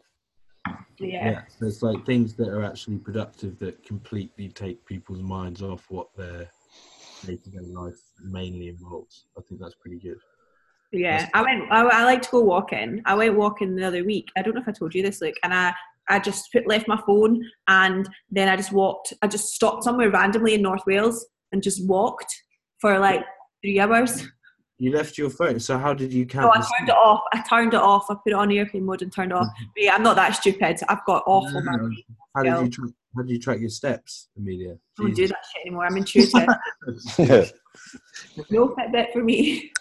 Yeah. 0.99 1.31
Yeah, 1.31 1.41
so 1.47 1.65
it's 1.65 1.81
like 1.81 2.05
things 2.05 2.35
that 2.35 2.49
are 2.49 2.63
actually 2.63 2.97
productive 2.97 3.57
that 3.59 3.83
completely 3.83 4.49
take 4.49 4.85
people's 4.85 5.21
minds 5.21 5.63
off 5.63 5.89
what 5.89 6.15
their 6.15 6.47
day-to-day 7.25 7.65
life 7.73 7.99
mainly 8.23 8.69
involves. 8.69 9.25
I 9.35 9.41
think 9.41 9.59
that's 9.61 9.73
pretty 9.75 9.97
good. 9.97 10.17
Yeah, 10.91 11.27
I 11.33 11.41
went. 11.41 11.71
I, 11.71 11.81
I 11.81 12.03
like 12.03 12.21
to 12.23 12.29
go 12.31 12.41
walking. 12.41 13.01
I 13.05 13.15
went 13.15 13.35
walking 13.35 13.75
the 13.75 13.83
other 13.83 14.03
week. 14.03 14.29
I 14.37 14.41
don't 14.41 14.53
know 14.53 14.61
if 14.61 14.67
I 14.67 14.73
told 14.73 14.93
you 14.93 15.01
this, 15.01 15.21
Luke. 15.21 15.35
And 15.43 15.53
I, 15.53 15.73
I 16.09 16.19
just 16.19 16.51
put, 16.51 16.67
left 16.67 16.87
my 16.87 16.99
phone, 17.05 17.43
and 17.67 18.07
then 18.29 18.49
I 18.49 18.55
just 18.55 18.71
walked. 18.71 19.13
I 19.21 19.27
just 19.27 19.53
stopped 19.53 19.83
somewhere 19.83 20.09
randomly 20.09 20.53
in 20.53 20.61
North 20.61 20.83
Wales 20.85 21.25
and 21.51 21.61
just 21.61 21.85
walked 21.87 22.33
for 22.79 22.99
like 22.99 23.23
three 23.61 23.79
hours. 23.79 24.27
You 24.77 24.91
left 24.91 25.17
your 25.17 25.29
phone, 25.29 25.59
so 25.59 25.77
how 25.77 25.93
did 25.93 26.11
you 26.11 26.25
count? 26.25 26.51
So 26.51 26.59
I 26.59 26.77
turned 26.77 26.89
it 26.89 26.95
off. 26.95 27.21
I 27.33 27.41
turned 27.47 27.73
it 27.75 27.79
off. 27.79 28.05
I 28.09 28.15
put 28.15 28.31
it 28.31 28.33
on 28.33 28.51
airplane 28.51 28.85
mode 28.85 29.03
and 29.03 29.13
turned 29.13 29.31
it 29.31 29.37
off. 29.37 29.47
But 29.75 29.83
yeah, 29.83 29.93
I'm 29.93 30.01
not 30.01 30.15
that 30.15 30.35
stupid. 30.35 30.79
I've 30.89 31.05
got 31.05 31.23
awful 31.27 31.61
No, 31.61 31.71
memory. 31.71 32.05
How 32.35 32.41
did 32.41 32.61
you 32.63 32.69
track, 32.69 32.89
how 33.15 33.21
did 33.21 33.31
you 33.31 33.39
track 33.39 33.59
your 33.59 33.69
steps, 33.69 34.29
Emilia? 34.37 34.77
I 34.99 35.03
don't 35.03 35.13
do 35.13 35.27
that 35.27 35.37
shit 35.53 35.67
anymore. 35.67 35.85
I'm 35.85 35.97
intuitive. 35.97 36.47
Yeah. 37.19 37.45
no 38.49 38.69
Fitbit 38.69 39.13
for 39.13 39.23
me. 39.23 39.71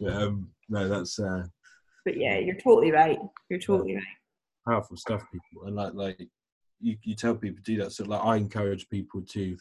Yeah, 0.00 0.18
um, 0.18 0.48
no, 0.68 0.88
that's 0.88 1.18
uh, 1.20 1.44
But 2.04 2.16
yeah, 2.16 2.38
you're 2.38 2.56
totally 2.56 2.90
right. 2.90 3.18
You're 3.48 3.60
totally 3.60 3.94
right. 3.94 4.04
Powerful 4.66 4.96
stuff, 4.96 5.22
people. 5.32 5.66
And 5.66 5.76
like, 5.76 5.94
like 5.94 6.28
you, 6.80 6.96
you 7.02 7.14
tell 7.14 7.34
people 7.34 7.62
to 7.64 7.72
do 7.72 7.82
that. 7.82 7.92
So 7.92 8.04
like, 8.04 8.24
I 8.24 8.36
encourage 8.36 8.88
people 8.88 9.22
to, 9.22 9.56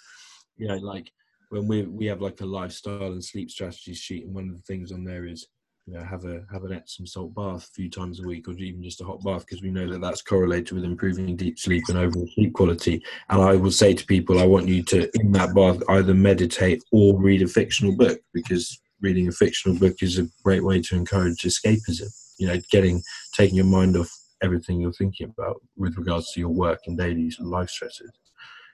you 0.57 0.67
know, 0.67 0.77
like 0.77 1.11
when 1.49 1.67
we 1.67 1.83
we 1.83 2.05
have 2.07 2.21
like 2.21 2.41
a 2.41 2.45
lifestyle 2.45 3.11
and 3.11 3.23
sleep 3.23 3.51
strategies 3.51 3.97
sheet, 3.97 4.25
and 4.25 4.33
one 4.33 4.49
of 4.49 4.55
the 4.55 4.63
things 4.63 4.91
on 4.91 5.03
there 5.03 5.25
is, 5.25 5.47
you 5.85 5.93
know, 5.93 6.03
have 6.03 6.25
a 6.25 6.43
have 6.51 6.63
an 6.63 6.73
Epsom 6.73 7.05
salt 7.05 7.35
bath 7.35 7.63
a 7.63 7.73
few 7.73 7.89
times 7.89 8.19
a 8.19 8.27
week, 8.27 8.47
or 8.47 8.53
even 8.53 8.81
just 8.81 9.01
a 9.01 9.03
hot 9.03 9.23
bath, 9.23 9.45
because 9.45 9.61
we 9.61 9.69
know 9.69 9.87
that 9.91 10.01
that's 10.01 10.21
correlated 10.21 10.71
with 10.71 10.83
improving 10.83 11.35
deep 11.35 11.59
sleep 11.59 11.83
and 11.89 11.97
overall 11.97 12.27
sleep 12.33 12.53
quality. 12.53 13.03
And 13.29 13.41
I 13.41 13.55
will 13.55 13.71
say 13.71 13.93
to 13.93 14.05
people, 14.05 14.39
I 14.39 14.45
want 14.45 14.67
you 14.67 14.81
to 14.83 15.09
in 15.19 15.31
that 15.33 15.53
bath 15.53 15.83
either 15.89 16.13
meditate 16.13 16.83
or 16.91 17.19
read 17.19 17.41
a 17.41 17.47
fictional 17.47 17.95
book, 17.95 18.19
because 18.33 18.79
reading 19.01 19.27
a 19.27 19.31
fictional 19.31 19.77
book 19.77 19.97
is 20.01 20.17
a 20.17 20.27
great 20.43 20.63
way 20.63 20.81
to 20.81 20.95
encourage 20.95 21.41
escapism. 21.41 22.09
You 22.39 22.47
know, 22.47 22.57
getting 22.71 23.03
taking 23.35 23.57
your 23.57 23.65
mind 23.65 23.95
off 23.97 24.09
everything 24.43 24.79
you're 24.79 24.91
thinking 24.93 25.29
about 25.29 25.61
with 25.77 25.97
regards 25.97 26.31
to 26.33 26.39
your 26.39 26.49
work 26.49 26.79
and 26.85 26.97
daily 26.97 27.31
life 27.39 27.69
stresses. 27.69 28.11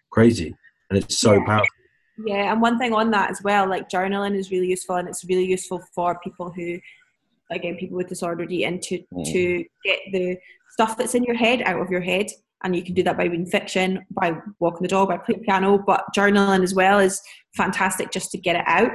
Crazy. 0.10 0.56
And 0.90 0.98
it's 0.98 1.20
so 1.20 1.34
Yeah. 1.34 1.46
powerful. 1.46 1.68
Yeah, 2.26 2.52
and 2.52 2.62
one 2.62 2.78
thing 2.78 2.94
on 2.94 3.12
that 3.12 3.30
as 3.30 3.42
well, 3.44 3.70
like 3.70 3.88
journaling 3.88 4.36
is 4.36 4.52
really 4.52 4.68
useful, 4.68 4.98
and 4.98 5.08
it's 5.08 5.24
really 5.24 5.46
useful 5.46 5.82
for 5.96 6.20
people 6.20 6.52
who, 6.52 6.80
again, 7.50 7.78
people 7.78 7.96
with 7.96 8.10
disordered 8.10 8.52
eating 8.52 8.80
to 8.82 9.04
Mm. 9.14 9.32
to 9.32 9.66
get 9.86 10.00
the 10.12 10.38
stuff 10.72 10.98
that's 10.98 11.16
in 11.16 11.24
your 11.24 11.36
head 11.36 11.62
out 11.62 11.80
of 11.80 11.90
your 11.90 12.02
head, 12.02 12.28
and 12.64 12.76
you 12.76 12.84
can 12.84 12.94
do 12.94 13.04
that 13.04 13.16
by 13.16 13.24
reading 13.26 13.46
fiction, 13.46 14.06
by 14.12 14.36
walking 14.60 14.82
the 14.82 14.88
dog, 14.90 15.08
by 15.08 15.18
playing 15.18 15.44
piano, 15.44 15.78
but 15.78 16.04
journaling 16.16 16.64
as 16.64 16.74
well 16.76 17.00
is 17.00 17.22
fantastic 17.56 18.12
just 18.12 18.32
to 18.32 18.38
get 18.38 18.58
it 18.58 18.66
out, 18.68 18.92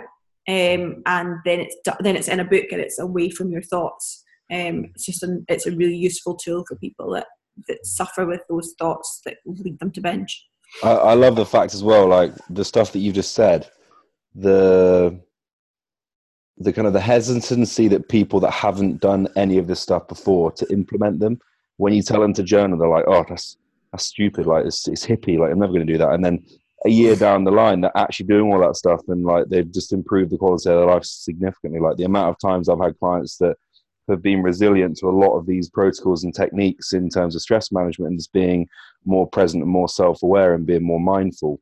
um, 0.48 1.02
and 1.06 1.36
then 1.46 1.60
it's 1.60 1.76
do- 1.84 1.92
then 2.00 2.16
it's 2.16 2.28
in 2.28 2.40
a 2.40 2.44
book 2.44 2.66
and 2.72 2.80
it's 2.80 2.98
away 2.98 3.30
from 3.30 3.50
your 3.50 3.62
thoughts. 3.62 4.23
Um, 4.54 4.84
it's 4.94 5.06
just 5.06 5.22
an, 5.22 5.44
it's 5.48 5.66
a 5.66 5.72
really 5.72 5.96
useful 5.96 6.36
tool 6.36 6.64
for 6.68 6.76
people 6.76 7.10
that 7.12 7.26
that 7.68 7.84
suffer 7.86 8.26
with 8.26 8.40
those 8.48 8.74
thoughts 8.78 9.20
that 9.24 9.36
lead 9.46 9.78
them 9.78 9.90
to 9.92 10.00
binge. 10.00 10.46
I, 10.82 10.90
I 10.90 11.14
love 11.14 11.36
the 11.36 11.46
fact 11.46 11.74
as 11.74 11.84
well, 11.84 12.06
like 12.06 12.32
the 12.50 12.64
stuff 12.64 12.92
that 12.92 12.98
you've 12.98 13.14
just 13.14 13.34
said, 13.34 13.68
the 14.34 15.18
the 16.58 16.72
kind 16.72 16.86
of 16.86 16.92
the 16.92 17.00
hesitancy 17.00 17.88
that 17.88 18.08
people 18.08 18.38
that 18.40 18.52
haven't 18.52 19.00
done 19.00 19.26
any 19.36 19.58
of 19.58 19.66
this 19.66 19.80
stuff 19.80 20.06
before 20.06 20.52
to 20.52 20.72
implement 20.72 21.18
them. 21.18 21.38
When 21.78 21.92
you 21.92 22.02
tell 22.02 22.20
them 22.20 22.32
to 22.34 22.44
journal, 22.44 22.78
they're 22.78 22.88
like, 22.88 23.06
"Oh, 23.08 23.24
that's 23.28 23.56
that's 23.92 24.04
stupid. 24.04 24.46
Like 24.46 24.66
it's 24.66 24.86
it's 24.86 25.06
hippie. 25.06 25.38
Like 25.38 25.50
I'm 25.50 25.58
never 25.58 25.72
going 25.72 25.86
to 25.86 25.92
do 25.92 25.98
that." 25.98 26.12
And 26.12 26.24
then 26.24 26.44
a 26.86 26.90
year 26.90 27.16
down 27.16 27.44
the 27.44 27.50
line, 27.50 27.80
they're 27.80 27.96
actually 27.96 28.26
doing 28.26 28.52
all 28.52 28.60
that 28.60 28.76
stuff, 28.76 29.00
and 29.08 29.24
like 29.24 29.46
they've 29.48 29.72
just 29.72 29.92
improved 29.92 30.30
the 30.30 30.38
quality 30.38 30.68
of 30.70 30.76
their 30.76 30.86
life 30.86 31.04
significantly. 31.04 31.80
Like 31.80 31.96
the 31.96 32.04
amount 32.04 32.30
of 32.30 32.36
times 32.38 32.68
I've 32.68 32.80
had 32.80 32.98
clients 32.98 33.36
that 33.38 33.56
have 34.08 34.22
been 34.22 34.42
resilient 34.42 34.96
to 34.98 35.08
a 35.08 35.10
lot 35.10 35.36
of 35.36 35.46
these 35.46 35.68
protocols 35.68 36.24
and 36.24 36.34
techniques 36.34 36.92
in 36.92 37.08
terms 37.08 37.34
of 37.34 37.42
stress 37.42 37.72
management 37.72 38.10
and 38.10 38.18
just 38.18 38.32
being 38.32 38.68
more 39.04 39.26
present 39.28 39.62
and 39.62 39.70
more 39.70 39.88
self-aware 39.88 40.54
and 40.54 40.66
being 40.66 40.82
more 40.82 41.00
mindful 41.00 41.60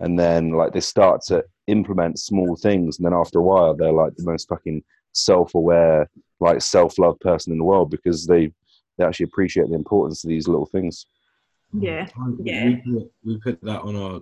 and 0.00 0.18
then 0.18 0.52
like 0.52 0.72
they 0.72 0.80
start 0.80 1.20
to 1.22 1.44
implement 1.66 2.18
small 2.18 2.56
things 2.56 2.98
and 2.98 3.06
then 3.06 3.14
after 3.14 3.38
a 3.38 3.42
while 3.42 3.74
they're 3.74 3.92
like 3.92 4.14
the 4.16 4.24
most 4.24 4.48
fucking 4.48 4.82
self-aware 5.12 6.08
like 6.38 6.62
self-love 6.62 7.18
person 7.20 7.52
in 7.52 7.58
the 7.58 7.64
world 7.64 7.90
because 7.90 8.26
they 8.26 8.50
they 8.96 9.04
actually 9.04 9.24
appreciate 9.24 9.68
the 9.68 9.74
importance 9.74 10.24
of 10.24 10.28
these 10.28 10.48
little 10.48 10.66
things 10.66 11.06
Yeah, 11.72 12.06
mm-hmm. 12.06 12.46
yeah. 12.46 12.66
We 12.66 12.76
put, 12.76 13.12
we 13.24 13.38
put 13.38 13.60
that 13.62 13.82
on 13.82 13.96
our 13.96 14.20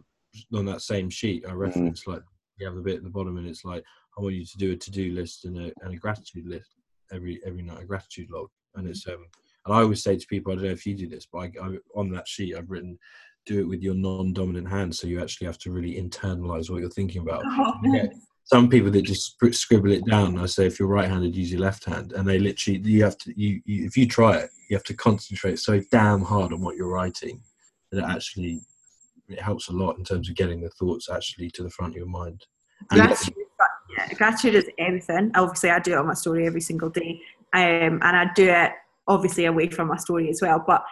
on 0.53 0.66
that 0.66 0.83
same 0.83 1.11
sheet. 1.11 1.45
I 1.47 1.51
mm-hmm. 1.51 1.59
reference 1.59 2.07
like 2.07 2.23
you 2.59 2.66
have 2.66 2.75
the 2.75 2.83
bit 2.83 2.99
at 2.99 3.05
the 3.05 3.11
bottom, 3.11 3.39
and 3.39 3.47
it's 3.47 3.64
like 3.64 3.85
I 4.16 4.21
want 4.21 4.35
you 4.35 4.45
to 4.45 4.59
do 4.59 4.73
a 4.73 4.77
to 4.77 4.91
do 4.91 5.12
list 5.12 5.45
and 5.45 5.57
a 5.57 5.73
and 5.83 5.95
a 5.95 5.97
gratitude 5.97 6.47
list 6.47 6.75
every 7.12 7.40
every 7.46 7.62
night, 7.62 7.82
a 7.82 7.86
gratitude 7.86 8.30
log. 8.30 8.48
And 8.74 8.88
it's 8.88 9.06
um 9.06 9.26
and 9.66 9.74
I 9.74 9.80
always 9.80 10.02
say 10.02 10.16
to 10.16 10.26
people, 10.26 10.52
I 10.52 10.56
don't 10.56 10.64
know 10.64 10.70
if 10.70 10.86
you 10.86 10.94
do 10.94 11.09
this, 11.09 11.26
but 11.30 11.38
I, 11.38 11.52
I, 11.62 11.76
on 11.94 12.11
that 12.12 12.26
sheet 12.26 12.56
I've 12.56 12.70
written 12.70 12.98
do 13.48 13.61
it 13.61 13.68
with 13.68 13.82
your 13.82 13.94
non-dominant 13.94 14.68
hand, 14.68 14.94
so 14.94 15.06
you 15.06 15.20
actually 15.20 15.46
have 15.46 15.59
to 15.59 15.72
really 15.72 15.94
internalize 15.94 16.70
what 16.70 16.80
you're 16.80 16.90
thinking 16.90 17.22
about. 17.22 17.42
Yeah. 17.82 18.06
Some 18.44 18.68
people 18.68 18.90
that 18.90 19.02
just 19.02 19.36
scribble 19.52 19.92
it 19.92 20.06
down. 20.06 20.38
I 20.38 20.46
say, 20.46 20.66
if 20.66 20.78
you're 20.78 20.88
right-handed, 20.88 21.36
use 21.36 21.52
your 21.52 21.61
left 21.61 21.84
hand, 21.84 22.12
and 22.12 22.26
they 22.26 22.38
literally 22.38 22.80
you 22.80 23.02
have 23.04 23.18
to 23.18 23.38
you, 23.38 23.61
you 23.64 23.84
if 23.84 23.96
you 23.96 24.06
try 24.06 24.36
it, 24.38 24.50
you 24.68 24.76
have 24.76 24.84
to 24.84 24.94
concentrate 24.94 25.59
so 25.59 25.80
damn 25.90 26.22
hard 26.22 26.52
on 26.52 26.61
what 26.61 26.76
you're 26.76 26.88
writing 26.88 27.42
that 27.90 27.98
it 27.98 28.04
actually 28.04 28.61
it 29.28 29.40
helps 29.40 29.68
a 29.68 29.72
lot 29.72 29.98
in 29.98 30.04
terms 30.04 30.28
of 30.28 30.36
getting 30.36 30.62
the 30.62 30.70
thoughts 30.70 31.11
actually 31.11 31.50
to 31.50 31.62
the 31.62 31.70
front 31.70 31.92
of 31.92 31.98
your 31.98 32.06
mind. 32.06 32.46
And 32.90 33.00
Gratitude, 33.00 33.34
Yeah, 33.99 34.14
gratitude 34.14 34.55
is 34.55 34.70
everything. 34.78 35.32
Obviously, 35.34 35.70
I 35.70 35.80
do 35.80 35.92
it 35.92 35.99
on 35.99 36.07
my 36.07 36.14
story 36.14 36.46
every 36.46 36.61
single 36.61 36.88
day, 36.88 37.20
um, 37.53 38.01
and 38.03 38.05
I 38.05 38.26
do 38.34 38.49
it 38.49 38.70
obviously 39.09 39.46
away 39.46 39.68
from 39.68 39.88
my 39.88 39.96
story 39.96 40.28
as 40.30 40.40
well. 40.40 40.62
But 40.64 40.84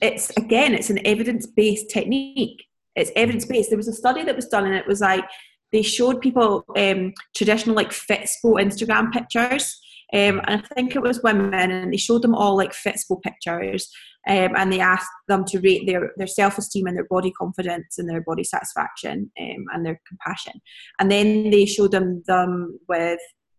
it's 0.00 0.30
again, 0.38 0.74
it's 0.74 0.90
an 0.90 1.06
evidence-based 1.06 1.90
technique. 1.90 2.64
It's 2.96 3.10
evidence-based. 3.16 3.68
There 3.68 3.76
was 3.76 3.88
a 3.88 3.92
study 3.92 4.22
that 4.24 4.36
was 4.36 4.46
done, 4.46 4.64
and 4.64 4.74
it 4.74 4.86
was 4.86 5.02
like 5.02 5.24
they 5.72 5.82
showed 5.82 6.22
people 6.22 6.64
um, 6.76 7.12
traditional 7.36 7.76
like 7.76 7.90
Fitspo 7.90 8.58
Instagram 8.62 9.12
pictures. 9.12 9.78
Um, 10.14 10.40
and 10.46 10.62
I 10.62 10.74
think 10.74 10.94
it 10.94 11.02
was 11.02 11.22
women, 11.24 11.72
and 11.72 11.92
they 11.92 11.96
showed 11.96 12.22
them 12.22 12.36
all 12.36 12.56
like 12.56 12.72
Fitspo 12.72 13.20
pictures, 13.20 13.90
um, 14.28 14.54
and 14.56 14.72
they 14.72 14.78
asked 14.78 15.10
them 15.26 15.44
to 15.46 15.60
rate 15.60 15.86
their, 15.86 16.12
their 16.16 16.28
self 16.28 16.56
esteem 16.56 16.86
and 16.86 16.96
their 16.96 17.08
body 17.10 17.32
confidence 17.32 17.98
and 17.98 18.08
their 18.08 18.20
body 18.20 18.44
satisfaction 18.44 19.30
um, 19.40 19.64
and 19.74 19.84
their 19.84 20.00
compassion. 20.06 20.52
And 21.00 21.10
then 21.10 21.50
they 21.50 21.66
showed 21.66 21.90
them 21.90 22.22
them 22.26 22.78
with 22.88 23.18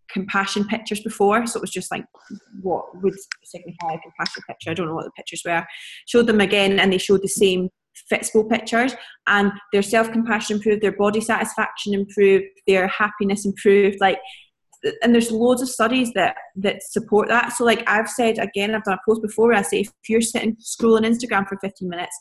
compassion 0.09 0.65
pictures 0.65 1.01
before, 1.01 1.45
so 1.45 1.57
it 1.57 1.61
was 1.61 1.71
just 1.71 1.91
like 1.91 2.05
what 2.61 2.85
would 3.03 3.15
signify 3.43 3.93
a 3.93 3.99
compassion 3.99 4.43
picture. 4.47 4.71
I 4.71 4.75
don't 4.75 4.87
know 4.87 4.95
what 4.95 5.05
the 5.05 5.11
pictures 5.11 5.41
were. 5.45 5.65
Showed 6.07 6.27
them 6.27 6.39
again, 6.39 6.79
and 6.79 6.93
they 6.93 6.97
showed 6.97 7.21
the 7.21 7.27
same 7.27 7.69
Fitspo 8.11 8.49
pictures, 8.49 8.95
and 9.27 9.51
their 9.73 9.81
self 9.81 10.09
compassion 10.09 10.57
improved, 10.57 10.81
their 10.81 10.95
body 10.95 11.19
satisfaction 11.19 11.93
improved, 11.93 12.45
their 12.65 12.87
happiness 12.87 13.45
improved. 13.45 13.97
Like 13.99 14.19
and 15.01 15.13
there's 15.13 15.31
loads 15.31 15.61
of 15.61 15.69
studies 15.69 16.11
that 16.13 16.35
that 16.55 16.83
support 16.83 17.27
that. 17.29 17.53
So 17.53 17.65
like 17.65 17.83
I've 17.87 18.09
said 18.09 18.37
again, 18.37 18.73
I've 18.73 18.83
done 18.83 18.95
a 18.95 19.09
post 19.09 19.21
before 19.21 19.47
where 19.47 19.57
I 19.57 19.61
say 19.61 19.81
if 19.81 19.91
you're 20.07 20.21
sitting 20.21 20.55
scrolling 20.57 21.05
Instagram 21.05 21.47
for 21.47 21.57
15 21.59 21.87
minutes, 21.87 22.15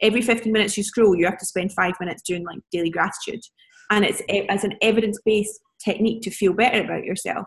every 0.00 0.22
15 0.22 0.52
minutes 0.52 0.76
you 0.76 0.82
scroll, 0.82 1.16
you 1.16 1.26
have 1.26 1.38
to 1.38 1.46
spend 1.46 1.72
five 1.72 1.94
minutes 2.00 2.22
doing 2.22 2.44
like 2.44 2.58
daily 2.72 2.90
gratitude, 2.90 3.40
and 3.90 4.04
it's 4.04 4.22
as 4.48 4.64
an 4.64 4.74
evidence 4.82 5.18
based 5.24 5.58
technique 5.82 6.22
to 6.22 6.30
feel 6.30 6.52
better 6.52 6.82
about 6.84 7.04
yourself. 7.04 7.46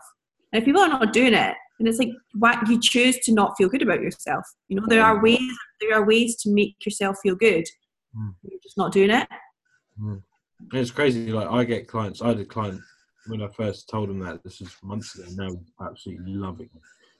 And 0.52 0.60
if 0.60 0.64
people 0.64 0.82
are 0.82 0.88
not 0.88 1.12
doing 1.12 1.34
it, 1.34 1.56
and 1.78 1.88
it's 1.88 1.98
like 1.98 2.10
why 2.34 2.60
you 2.68 2.80
choose 2.80 3.18
to 3.20 3.32
not 3.32 3.54
feel 3.56 3.68
good 3.68 3.82
about 3.82 4.00
yourself. 4.00 4.44
You 4.68 4.76
know, 4.76 4.86
there 4.88 5.02
are 5.02 5.22
ways 5.22 5.40
there 5.80 5.94
are 5.94 6.06
ways 6.06 6.36
to 6.42 6.50
make 6.50 6.76
yourself 6.84 7.16
feel 7.22 7.34
good. 7.34 7.64
Mm. 8.16 8.34
You're 8.42 8.60
just 8.62 8.78
not 8.78 8.92
doing 8.92 9.10
it. 9.10 9.28
Mm. 10.00 10.22
It's 10.72 10.90
crazy. 10.90 11.32
Like 11.32 11.48
I 11.48 11.64
get 11.64 11.88
clients. 11.88 12.22
I 12.22 12.28
had 12.28 12.40
a 12.40 12.44
client 12.44 12.80
when 13.26 13.42
I 13.42 13.48
first 13.48 13.88
told 13.88 14.10
him 14.10 14.20
that 14.20 14.42
this 14.42 14.60
was 14.60 14.74
months 14.82 15.18
ago. 15.18 15.28
Now 15.34 15.86
absolutely 15.86 16.34
loving 16.34 16.70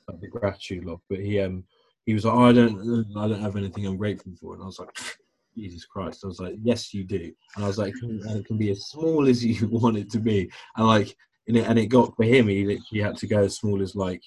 like 0.08 0.20
the 0.20 0.28
gratitude 0.28 0.84
log. 0.84 1.00
But 1.08 1.20
he 1.20 1.40
um 1.40 1.64
he 2.06 2.14
was 2.14 2.24
like, 2.24 2.34
oh, 2.34 2.44
I 2.44 2.52
don't 2.52 3.06
I 3.16 3.28
don't 3.28 3.40
have 3.40 3.56
anything 3.56 3.86
I'm 3.86 3.96
grateful 3.96 4.32
for, 4.40 4.54
and 4.54 4.62
I 4.62 4.66
was 4.66 4.78
like. 4.78 4.90
Jesus 5.56 5.84
Christ! 5.84 6.24
I 6.24 6.26
was 6.26 6.40
like, 6.40 6.56
yes, 6.64 6.92
you 6.92 7.04
do, 7.04 7.32
and 7.54 7.64
I 7.64 7.68
was 7.68 7.78
like, 7.78 7.94
and 8.02 8.38
it 8.38 8.44
can 8.44 8.58
be 8.58 8.70
as 8.70 8.86
small 8.86 9.28
as 9.28 9.44
you 9.44 9.68
want 9.68 9.96
it 9.96 10.10
to 10.10 10.18
be, 10.18 10.50
and 10.76 10.84
like, 10.84 11.16
and 11.46 11.56
it, 11.56 11.68
and 11.68 11.78
it 11.78 11.86
got 11.86 12.12
for 12.16 12.24
him. 12.24 12.48
He 12.48 12.64
literally 12.64 13.02
had 13.02 13.16
to 13.18 13.28
go 13.28 13.44
as 13.44 13.58
small 13.58 13.80
as 13.80 13.94
like, 13.94 14.20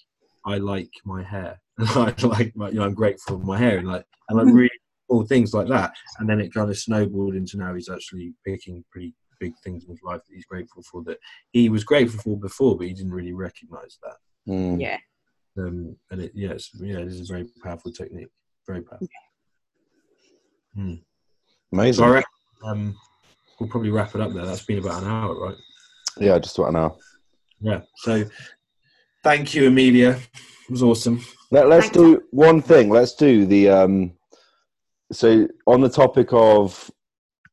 I 0.46 0.58
like 0.58 0.90
my 1.04 1.22
hair, 1.22 1.60
I 1.80 2.14
like, 2.24 2.56
my, 2.56 2.70
you 2.70 2.76
know, 2.76 2.86
I'm 2.86 2.94
grateful 2.94 3.42
for 3.42 3.46
my 3.46 3.58
hair, 3.58 3.80
and 3.80 3.90
like, 3.90 4.06
and 4.30 4.38
like 4.38 4.56
really 4.56 4.70
all 5.10 5.26
things 5.26 5.54
like 5.54 5.68
that, 5.68 5.92
and 6.20 6.30
then 6.30 6.40
it 6.40 6.54
kind 6.54 6.70
of 6.70 6.78
snowballed 6.78 7.36
into 7.36 7.58
now 7.58 7.74
he's 7.74 7.90
actually 7.90 8.34
picking 8.46 8.84
pretty 8.90 9.14
big 9.40 9.54
things 9.64 9.84
in 9.84 9.92
his 9.92 10.04
life 10.04 10.22
that 10.28 10.36
he's 10.36 10.46
grateful 10.46 10.84
for 10.84 11.04
that 11.04 11.18
he 11.52 11.70
was 11.70 11.84
grateful 11.84 12.20
for 12.22 12.38
before, 12.38 12.78
but 12.78 12.88
he 12.88 12.94
didn't 12.94 13.14
really 13.14 13.34
recognize 13.34 13.98
that. 14.04 14.52
Mm. 14.52 14.82
Yeah. 14.82 14.98
Um, 15.58 15.96
and 16.12 16.22
it, 16.22 16.32
yes, 16.36 16.70
yeah, 16.80 17.04
this 17.04 17.16
is 17.16 17.30
a 17.30 17.34
very 17.34 17.48
powerful 17.64 17.92
technique. 17.92 18.30
Very 18.66 18.82
powerful. 18.82 19.08
Yeah. 20.76 20.84
Mm. 20.84 21.02
Amazing. 21.74 22.06
So 22.06 22.12
reckon, 22.12 22.30
um, 22.64 22.96
we'll 23.60 23.70
probably 23.70 23.90
wrap 23.90 24.16
it 24.16 24.22
up 24.22 24.34
there. 24.34 24.46
That's 24.46 24.66
been 24.66 24.80
about 24.80 25.04
an 25.04 25.10
hour, 25.10 25.40
right? 25.40 25.56
Yeah, 26.20 26.40
just 26.40 26.58
about 26.58 26.70
an 26.70 26.76
hour. 26.78 26.96
Yeah. 27.60 27.82
So, 27.98 28.26
thank 29.24 29.54
you, 29.54 29.68
Emilia. 29.68 30.20
It 30.34 30.72
was 30.72 30.84
awesome. 30.84 31.24
Let, 31.52 31.72
us 31.72 31.90
do 31.90 32.24
one 32.32 32.62
thing. 32.62 32.90
Let's 32.90 33.16
do 33.16 33.46
the 33.46 33.70
um, 33.70 34.14
so 35.12 35.48
on 35.66 35.82
the 35.82 35.90
topic 35.90 36.30
of 36.32 36.92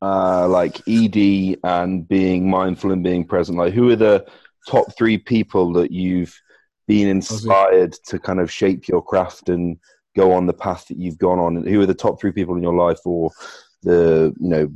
uh, 0.04 0.46
like 0.46 0.86
ED 0.86 1.56
and 1.64 2.06
being 2.06 2.48
mindful 2.50 2.92
and 2.92 3.02
being 3.02 3.24
present? 3.24 3.56
Like, 3.56 3.72
who 3.72 3.90
are 3.90 3.96
the 3.96 4.26
top 4.68 4.94
three 4.96 5.16
people 5.16 5.72
that 5.74 5.90
you've 5.90 6.38
been 6.86 7.08
inspired 7.08 7.94
to 8.08 8.18
kind 8.18 8.38
of 8.38 8.52
shape 8.52 8.86
your 8.86 9.02
craft 9.02 9.48
and 9.48 9.78
go 10.14 10.32
on 10.32 10.44
the 10.44 10.52
path 10.52 10.86
that 10.88 10.98
you've 10.98 11.16
gone 11.16 11.38
on? 11.38 11.56
And 11.56 11.66
Who 11.66 11.80
are 11.80 11.86
the 11.86 11.94
top 11.94 12.20
three 12.20 12.32
people 12.32 12.54
in 12.56 12.62
your 12.62 12.74
life, 12.74 12.98
or 13.06 13.30
the 13.82 14.34
you 14.38 14.48
know, 14.48 14.70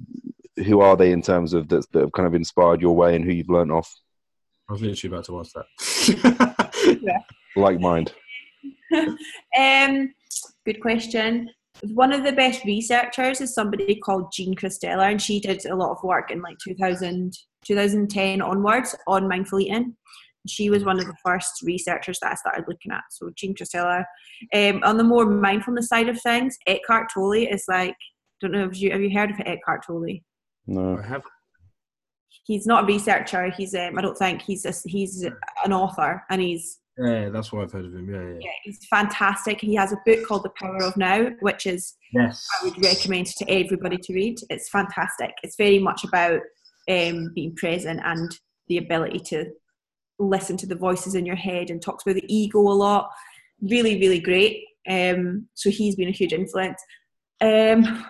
who 0.64 0.80
are 0.80 0.96
they 0.96 1.12
in 1.12 1.20
terms 1.20 1.52
of 1.52 1.68
that, 1.68 1.84
that 1.92 2.00
have 2.00 2.12
kind 2.12 2.26
of 2.26 2.34
inspired 2.34 2.80
your 2.80 2.96
way 2.96 3.14
and 3.14 3.22
who 3.22 3.32
you've 3.32 3.50
learned 3.50 3.72
off? 3.72 3.94
I 4.70 4.72
was 4.72 4.82
literally 4.82 5.14
about 5.14 5.26
to 5.26 5.40
ask 5.40 5.52
that. 5.52 6.98
yeah. 7.02 7.18
Like 7.54 7.80
mind. 7.80 8.14
um, 9.58 10.14
good 10.64 10.80
question 10.80 11.50
one 11.82 12.12
of 12.12 12.24
the 12.24 12.32
best 12.32 12.64
researchers 12.64 13.40
is 13.40 13.54
somebody 13.54 13.94
called 13.96 14.32
Jean 14.32 14.54
Kristeller, 14.54 15.10
and 15.10 15.20
she 15.20 15.40
did 15.40 15.64
a 15.66 15.76
lot 15.76 15.90
of 15.90 16.02
work 16.02 16.30
in 16.30 16.42
like 16.42 16.56
2000, 16.62 17.32
2010 17.64 18.40
onwards 18.40 18.94
on 19.06 19.28
mindful 19.28 19.60
eating. 19.60 19.96
She 20.46 20.70
was 20.70 20.84
one 20.84 20.98
of 20.98 21.06
the 21.06 21.16
first 21.24 21.62
researchers 21.62 22.18
that 22.20 22.32
I 22.32 22.34
started 22.34 22.64
looking 22.68 22.92
at. 22.92 23.02
So 23.10 23.30
Jean 23.36 23.54
Kristeller. 23.54 24.04
Um, 24.54 24.82
on 24.82 24.96
the 24.96 25.04
more 25.04 25.26
mindfulness 25.26 25.88
side 25.88 26.08
of 26.08 26.20
things, 26.20 26.56
Eckhart 26.66 27.08
Tolle 27.12 27.32
is 27.34 27.64
like, 27.68 27.94
don't 28.40 28.52
know 28.52 28.64
if 28.64 28.80
you 28.80 28.90
have 28.92 29.02
you 29.02 29.10
heard 29.10 29.30
of 29.30 29.40
Eckhart 29.40 29.84
Tolle? 29.86 30.20
No, 30.66 30.98
I 30.98 31.06
have. 31.06 31.22
He's 32.44 32.66
not 32.66 32.84
a 32.84 32.86
researcher. 32.86 33.50
He's 33.50 33.74
um, 33.74 33.98
I 33.98 34.02
don't 34.02 34.16
think 34.16 34.42
he's 34.42 34.64
a, 34.64 34.72
he's 34.88 35.24
an 35.64 35.72
author, 35.72 36.22
and 36.30 36.40
he's 36.40 36.78
yeah, 36.98 37.28
that's 37.28 37.52
why 37.52 37.62
I've 37.62 37.72
heard 37.72 37.86
of 37.86 37.94
him. 37.94 38.08
Yeah, 38.12 38.20
yeah. 38.20 38.38
Yeah, 38.40 38.50
he's 38.64 38.84
fantastic. 38.90 39.60
He 39.60 39.74
has 39.76 39.92
a 39.92 39.98
book 40.04 40.26
called 40.26 40.42
The 40.42 40.50
Power 40.50 40.82
of 40.82 40.96
Now, 40.96 41.30
which 41.40 41.66
is 41.66 41.94
yes, 42.12 42.46
I 42.60 42.64
would 42.64 42.84
recommend 42.84 43.26
to 43.26 43.50
everybody 43.50 43.98
to 43.98 44.12
read. 44.12 44.38
It's 44.50 44.68
fantastic. 44.68 45.30
It's 45.42 45.56
very 45.56 45.78
much 45.78 46.04
about 46.04 46.40
um, 46.90 47.32
being 47.34 47.54
present 47.54 48.00
and 48.04 48.30
the 48.68 48.78
ability 48.78 49.20
to 49.26 49.46
listen 50.18 50.56
to 50.56 50.66
the 50.66 50.74
voices 50.74 51.14
in 51.14 51.24
your 51.24 51.36
head 51.36 51.70
and 51.70 51.80
talks 51.80 52.04
about 52.04 52.16
the 52.16 52.34
ego 52.34 52.58
a 52.58 52.60
lot. 52.60 53.10
Really, 53.62 54.00
really 54.00 54.20
great. 54.20 54.64
Um, 54.88 55.48
so 55.54 55.70
he's 55.70 55.96
been 55.96 56.08
a 56.08 56.12
huge 56.12 56.32
influence. 56.32 56.82
Um, 57.40 58.04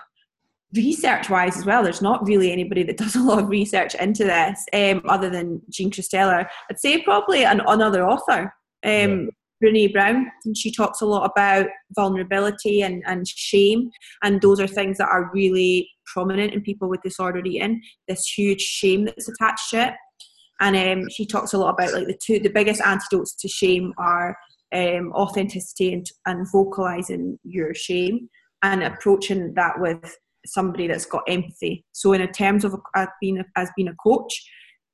research 0.74 1.30
wise 1.30 1.57
as 1.57 1.64
well, 1.64 1.82
there's 1.82 2.03
not 2.03 2.26
really 2.26 2.53
anybody 2.53 2.82
that 2.84 2.97
does 2.99 3.16
a 3.16 3.22
lot 3.22 3.41
of 3.41 3.49
research 3.49 3.95
into 3.97 4.24
this 4.24 4.64
um, 4.72 5.03
other 5.07 5.28
than 5.28 5.61
Jean 5.70 5.91
Kristeller. 5.91 6.47
I'd 6.70 6.80
say 6.80 7.03
probably 7.03 7.45
an, 7.45 7.61
another 7.66 8.07
author 8.07 8.55
um, 8.85 8.91
yeah. 8.91 9.26
Brene 9.62 9.93
Brown, 9.93 10.31
and 10.45 10.57
she 10.57 10.70
talks 10.70 11.01
a 11.01 11.07
lot 11.07 11.31
about 11.31 11.66
vulnerability 11.95 12.83
and, 12.83 13.03
and 13.07 13.26
shame, 13.26 13.91
and 14.22 14.41
those 14.41 14.61
are 14.61 14.66
things 14.66 14.99
that 14.99 15.09
are 15.09 15.31
really 15.35 15.89
prominent 16.07 16.55
in 16.55 16.62
people 16.62 16.89
with 16.89 17.03
disordered 17.03 17.47
eating. 17.47 17.83
This 18.07 18.24
huge 18.26 18.61
shame 18.61 19.05
that's 19.05 19.29
attached 19.29 19.70
to 19.70 19.89
it, 19.89 19.95
and 20.61 20.76
um, 20.76 21.09
she 21.11 21.26
talks 21.26 21.53
a 21.53 21.59
lot 21.59 21.70
about 21.70 21.93
like 21.93 22.07
the 22.07 22.18
two 22.24 22.39
the 22.39 22.49
biggest 22.49 22.81
antidotes 22.83 23.35
to 23.37 23.49
shame 23.49 23.93
are 23.99 24.37
um, 24.72 25.12
authenticity 25.14 25.93
and, 25.93 26.07
and 26.26 26.47
vocalizing 26.53 27.39
your 27.43 27.74
shame, 27.74 28.29
and 28.62 28.83
approaching 28.83 29.55
that 29.55 29.81
with 29.81 30.16
somebody 30.47 30.87
that's 30.87 31.07
got 31.07 31.22
empathy. 31.29 31.85
So, 31.93 32.12
in 32.12 32.26
terms 32.33 32.64
of 32.64 32.76
uh, 32.95 33.07
being 33.20 33.43
as 33.57 33.70
being 33.76 33.89
a 33.89 33.95
coach, 33.95 34.33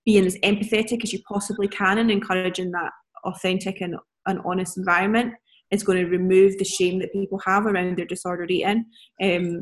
being 0.05 0.25
as 0.27 0.37
empathetic 0.39 1.03
as 1.03 1.13
you 1.13 1.21
possibly 1.29 1.69
can 1.69 1.99
and 1.99 2.11
encouraging 2.11 2.71
that 2.73 2.91
authentic 3.25 3.81
and 3.81 3.97
an 4.27 4.41
honest 4.45 4.77
environment 4.77 5.35
is 5.71 5.83
going 5.83 5.99
to 5.99 6.11
remove 6.11 6.57
the 6.59 6.65
shame 6.65 6.99
that 6.99 7.13
people 7.13 7.41
have 7.45 7.67
around 7.67 7.99
their 7.99 8.07
disordered 8.07 8.51
eating 8.51 8.85
um, 9.23 9.61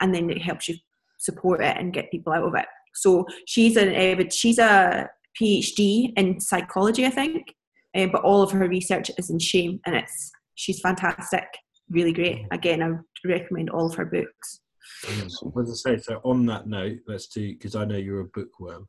and 0.00 0.14
then 0.14 0.30
it 0.30 0.42
helps 0.42 0.68
you 0.68 0.76
support 1.18 1.60
it 1.60 1.76
and 1.76 1.92
get 1.92 2.10
people 2.10 2.32
out 2.32 2.44
of 2.44 2.54
it. 2.54 2.66
So 2.94 3.26
she's 3.46 3.76
an 3.76 4.28
she's 4.30 4.58
a 4.58 5.08
phd 5.40 6.12
in 6.16 6.40
psychology 6.40 7.06
i 7.06 7.10
think 7.10 7.54
um, 7.96 8.10
but 8.10 8.22
all 8.22 8.42
of 8.42 8.50
her 8.50 8.68
research 8.68 9.12
is 9.16 9.30
in 9.30 9.38
shame 9.38 9.78
and 9.86 9.94
it's 9.94 10.32
she's 10.56 10.80
fantastic 10.80 11.46
really 11.90 12.12
great. 12.12 12.46
Again 12.50 12.82
i 12.82 13.28
recommend 13.28 13.70
all 13.70 13.86
of 13.86 13.94
her 13.94 14.04
books. 14.04 14.60
As 15.06 15.38
i 15.86 15.92
say 15.92 15.98
so 15.98 16.20
on 16.24 16.46
that 16.46 16.66
note 16.66 16.98
let's 17.06 17.28
do 17.28 17.52
because 17.52 17.76
i 17.76 17.84
know 17.84 17.96
you're 17.96 18.20
a 18.20 18.24
bookworm 18.34 18.88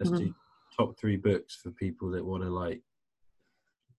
let's 0.00 0.10
mm-hmm. 0.10 0.26
do 0.26 0.34
top 0.78 0.98
three 0.98 1.16
books 1.16 1.58
for 1.62 1.70
people 1.72 2.10
that 2.10 2.24
want 2.24 2.42
to 2.42 2.50
like 2.50 2.80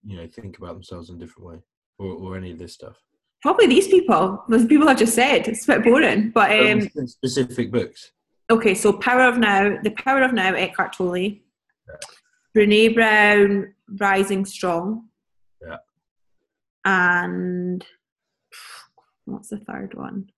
you 0.06 0.18
know 0.18 0.28
think 0.28 0.58
about 0.58 0.74
themselves 0.74 1.10
in 1.10 1.16
a 1.16 1.20
different 1.20 1.48
way 1.50 1.56
or, 1.98 2.08
or 2.08 2.38
any 2.38 2.52
of 2.52 2.60
this 2.60 2.74
stuff? 2.74 2.98
Probably 3.42 3.68
these 3.68 3.88
people. 3.88 4.44
The 4.50 4.66
people 4.66 4.90
i've 4.90 4.98
just 4.98 5.16
said. 5.16 5.48
It's 5.48 5.68
a 5.68 5.74
bit 5.74 5.84
boring 5.84 6.32
but 6.32 6.52
um 6.52 6.90
specific 7.08 7.72
books. 7.72 8.12
okay 8.50 8.74
so 8.74 8.94
power 8.94 9.22
of 9.22 9.38
now 9.38 9.78
the 9.84 9.92
power 9.92 10.24
of 10.24 10.34
now 10.34 10.54
eckhart 10.54 10.94
tolle. 10.94 11.18
Yeah. 11.18 11.40
brene 12.56 12.94
brown 12.94 13.74
rising 14.00 14.46
strong. 14.46 15.08
Yeah. 15.62 15.78
And 16.86 17.86
what's 19.26 19.50
the 19.50 19.60
third 19.60 19.94
one? 19.94 20.30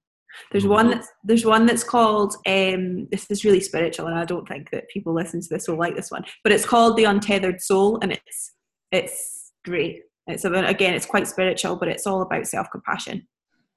There's 0.52 0.66
one 0.66 0.90
that's 0.90 1.10
there's 1.24 1.46
one 1.46 1.66
that's 1.66 1.84
called 1.84 2.36
um, 2.46 3.08
this 3.12 3.30
is 3.30 3.46
really 3.46 3.60
spiritual, 3.60 4.08
and 4.08 4.18
I 4.18 4.26
don't 4.26 4.48
think 4.48 4.70
that 4.72 4.90
people 4.90 5.14
listen 5.14 5.42
to 5.42 5.50
this 5.50 5.68
will 5.68 5.78
like 5.78 5.96
this 5.96 6.12
one. 6.12 6.24
But 6.44 6.54
it's 6.54 6.66
called 6.66 6.98
the 6.98 7.06
Untethered 7.06 7.62
Soul, 7.62 8.00
and 8.02 8.12
it's 8.12 8.54
it's 8.92 9.41
great. 9.64 10.04
It's 10.28 10.46
about, 10.46 10.70
again, 10.70 10.94
it's 10.94 11.06
quite 11.06 11.28
spiritual, 11.28 11.76
but 11.76 11.88
it's 11.88 12.08
all 12.08 12.22
about 12.22 12.48
self 12.48 12.70
compassion. 12.72 13.28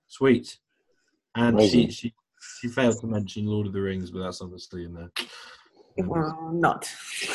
Sweet. 0.06 0.58
And 1.34 1.60
she, 1.60 1.90
she 1.90 2.14
she 2.60 2.68
failed 2.68 3.00
to 3.00 3.06
mention 3.06 3.46
Lord 3.46 3.66
of 3.66 3.72
the 3.72 3.80
Rings, 3.80 4.10
but 4.10 4.20
that's 4.20 4.40
obviously 4.40 4.84
in 4.84 4.94
there. 4.94 5.10
Well, 5.96 6.50
not. 6.52 6.90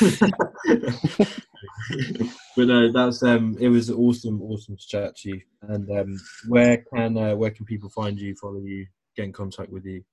but 2.56 2.66
no, 2.66 2.92
that's 2.92 3.22
um. 3.22 3.56
It 3.58 3.68
was 3.68 3.90
awesome, 3.90 4.42
awesome 4.42 4.76
to 4.76 4.86
chat 4.86 5.16
to 5.18 5.30
you. 5.30 5.40
And 5.62 5.90
um, 5.90 6.20
where 6.48 6.84
can 6.94 7.16
uh, 7.16 7.34
where 7.36 7.50
can 7.50 7.64
people 7.64 7.88
find 7.88 8.18
you, 8.18 8.34
follow 8.36 8.60
you, 8.60 8.86
get 9.16 9.24
in 9.24 9.32
contact 9.32 9.70
with 9.70 9.86
you? 9.86 10.04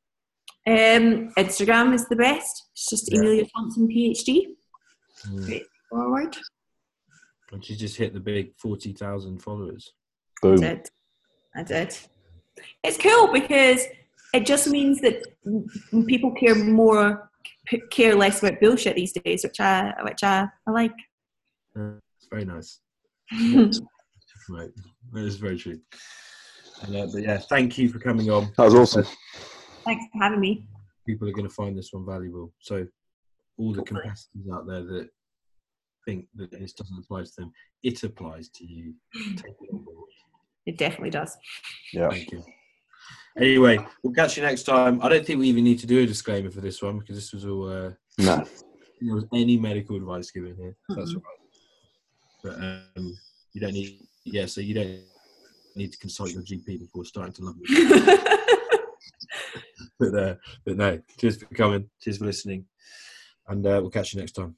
Um, 0.66 1.30
Instagram 1.38 1.94
is 1.94 2.08
the 2.08 2.16
best. 2.16 2.68
It's 2.74 2.90
just 2.90 3.12
Yeah. 3.12 3.20
Emilia 3.20 3.46
Thompson 3.56 3.88
PhD. 3.88 4.48
Mm. 5.28 5.62
Forward. 5.90 6.38
And 7.52 7.64
she 7.64 7.76
just 7.76 7.98
hit 7.98 8.14
the 8.14 8.20
big 8.20 8.54
forty 8.58 8.94
thousand 8.94 9.42
followers. 9.42 9.94
I 10.44 10.48
Boom. 10.48 10.56
did. 10.58 10.90
I 11.56 11.64
did. 11.64 11.98
It's 12.84 12.98
cool 12.98 13.32
because 13.32 13.86
it 14.34 14.46
just 14.46 14.68
means 14.68 15.00
that 15.02 15.24
people 16.08 16.32
care 16.34 16.56
more, 16.56 17.30
care 17.92 18.16
less 18.16 18.44
about 18.44 18.60
bullshit 18.60 18.96
these 18.96 19.14
days, 19.14 19.44
which 19.44 19.60
I 19.60 19.94
which 20.04 20.24
I, 20.24 20.48
I 20.68 20.72
like. 20.72 20.94
Uh, 21.78 21.94
it's 22.18 22.28
very 22.30 22.46
nice. 22.46 22.80
Right, 24.50 24.70
that 25.12 25.26
is 25.26 25.36
very 25.36 25.58
true. 25.58 25.80
And, 26.84 26.96
uh, 26.96 27.08
but 27.12 27.22
yeah, 27.22 27.38
thank 27.38 27.78
you 27.78 27.90
for 27.90 28.00
coming 28.00 28.30
on. 28.30 28.54
That 28.58 28.64
was 28.66 28.76
awesome. 28.76 29.04
Thanks 29.84 30.06
for 30.14 30.24
having 30.24 30.40
me. 30.40 30.66
People 31.06 31.28
are 31.28 31.34
going 31.34 31.48
to 31.48 31.54
find 31.54 31.78
this 31.78 31.92
one 31.92 32.06
valuable. 32.06 32.54
So, 32.60 32.88
all 33.58 33.74
the 33.74 33.80
Hopefully. 33.80 34.02
competitors 34.02 34.54
out 34.54 34.68
there 34.68 34.84
that 34.84 35.10
think 36.08 36.28
that 36.36 36.52
this 36.52 36.74
doesn't 36.74 36.98
apply 36.98 37.24
to 37.24 37.32
them, 37.38 37.52
it 37.84 38.02
applies 38.04 38.50
to 38.50 38.66
you. 38.66 38.94
It 39.14 39.44
on 39.74 39.84
board. 39.84 40.10
It 40.66 40.78
definitely 40.78 41.12
does. 41.12 41.38
Yeah. 41.94 42.10
Thank 42.10 42.32
you. 42.32 42.44
Anyway, 43.38 43.78
we'll 44.02 44.14
catch 44.14 44.36
you 44.38 44.44
next 44.44 44.64
time. 44.64 45.00
I 45.04 45.10
don't 45.10 45.26
think 45.26 45.40
we 45.40 45.48
even 45.50 45.64
need 45.64 45.80
to 45.80 45.86
do 45.88 46.00
a 46.02 46.06
disclaimer 46.06 46.50
for 46.50 46.62
this 46.62 46.82
one 46.82 47.00
because 47.00 47.16
this 47.16 47.34
was 47.34 47.46
all. 47.46 47.70
Uh, 47.70 47.92
No. 48.18 48.46
there 49.02 49.14
was 49.16 49.26
any 49.34 49.58
medical 49.58 49.96
advice 49.96 50.32
given 50.32 50.56
here. 50.56 50.76
That's 50.90 51.12
Mhm. 51.14 51.16
all 51.18 51.24
right. 51.30 51.44
But 52.44 52.56
um, 52.98 53.18
you 53.54 53.62
don't 53.62 53.74
need. 53.74 54.00
Yeah, 54.26 54.46
so 54.48 54.60
you 54.62 54.74
don't 54.74 55.02
need 55.76 55.92
to 55.94 55.98
consult 56.00 56.32
your 56.32 56.42
GP 56.44 56.80
before 56.80 57.06
starting 57.06 57.34
to 57.34 57.44
love 57.44 57.56
it. 57.62 57.68
But 60.00 60.14
uh, 60.16 60.36
but 60.66 60.76
no, 60.78 61.00
cheers 61.20 61.38
for 61.38 61.46
coming. 61.56 61.90
Cheers 62.02 62.18
for 62.20 62.26
listening, 62.26 62.66
and 63.48 63.66
uh, 63.66 63.80
we'll 63.82 63.90
catch 63.98 64.14
you 64.14 64.20
next 64.20 64.34
time. 64.34 64.56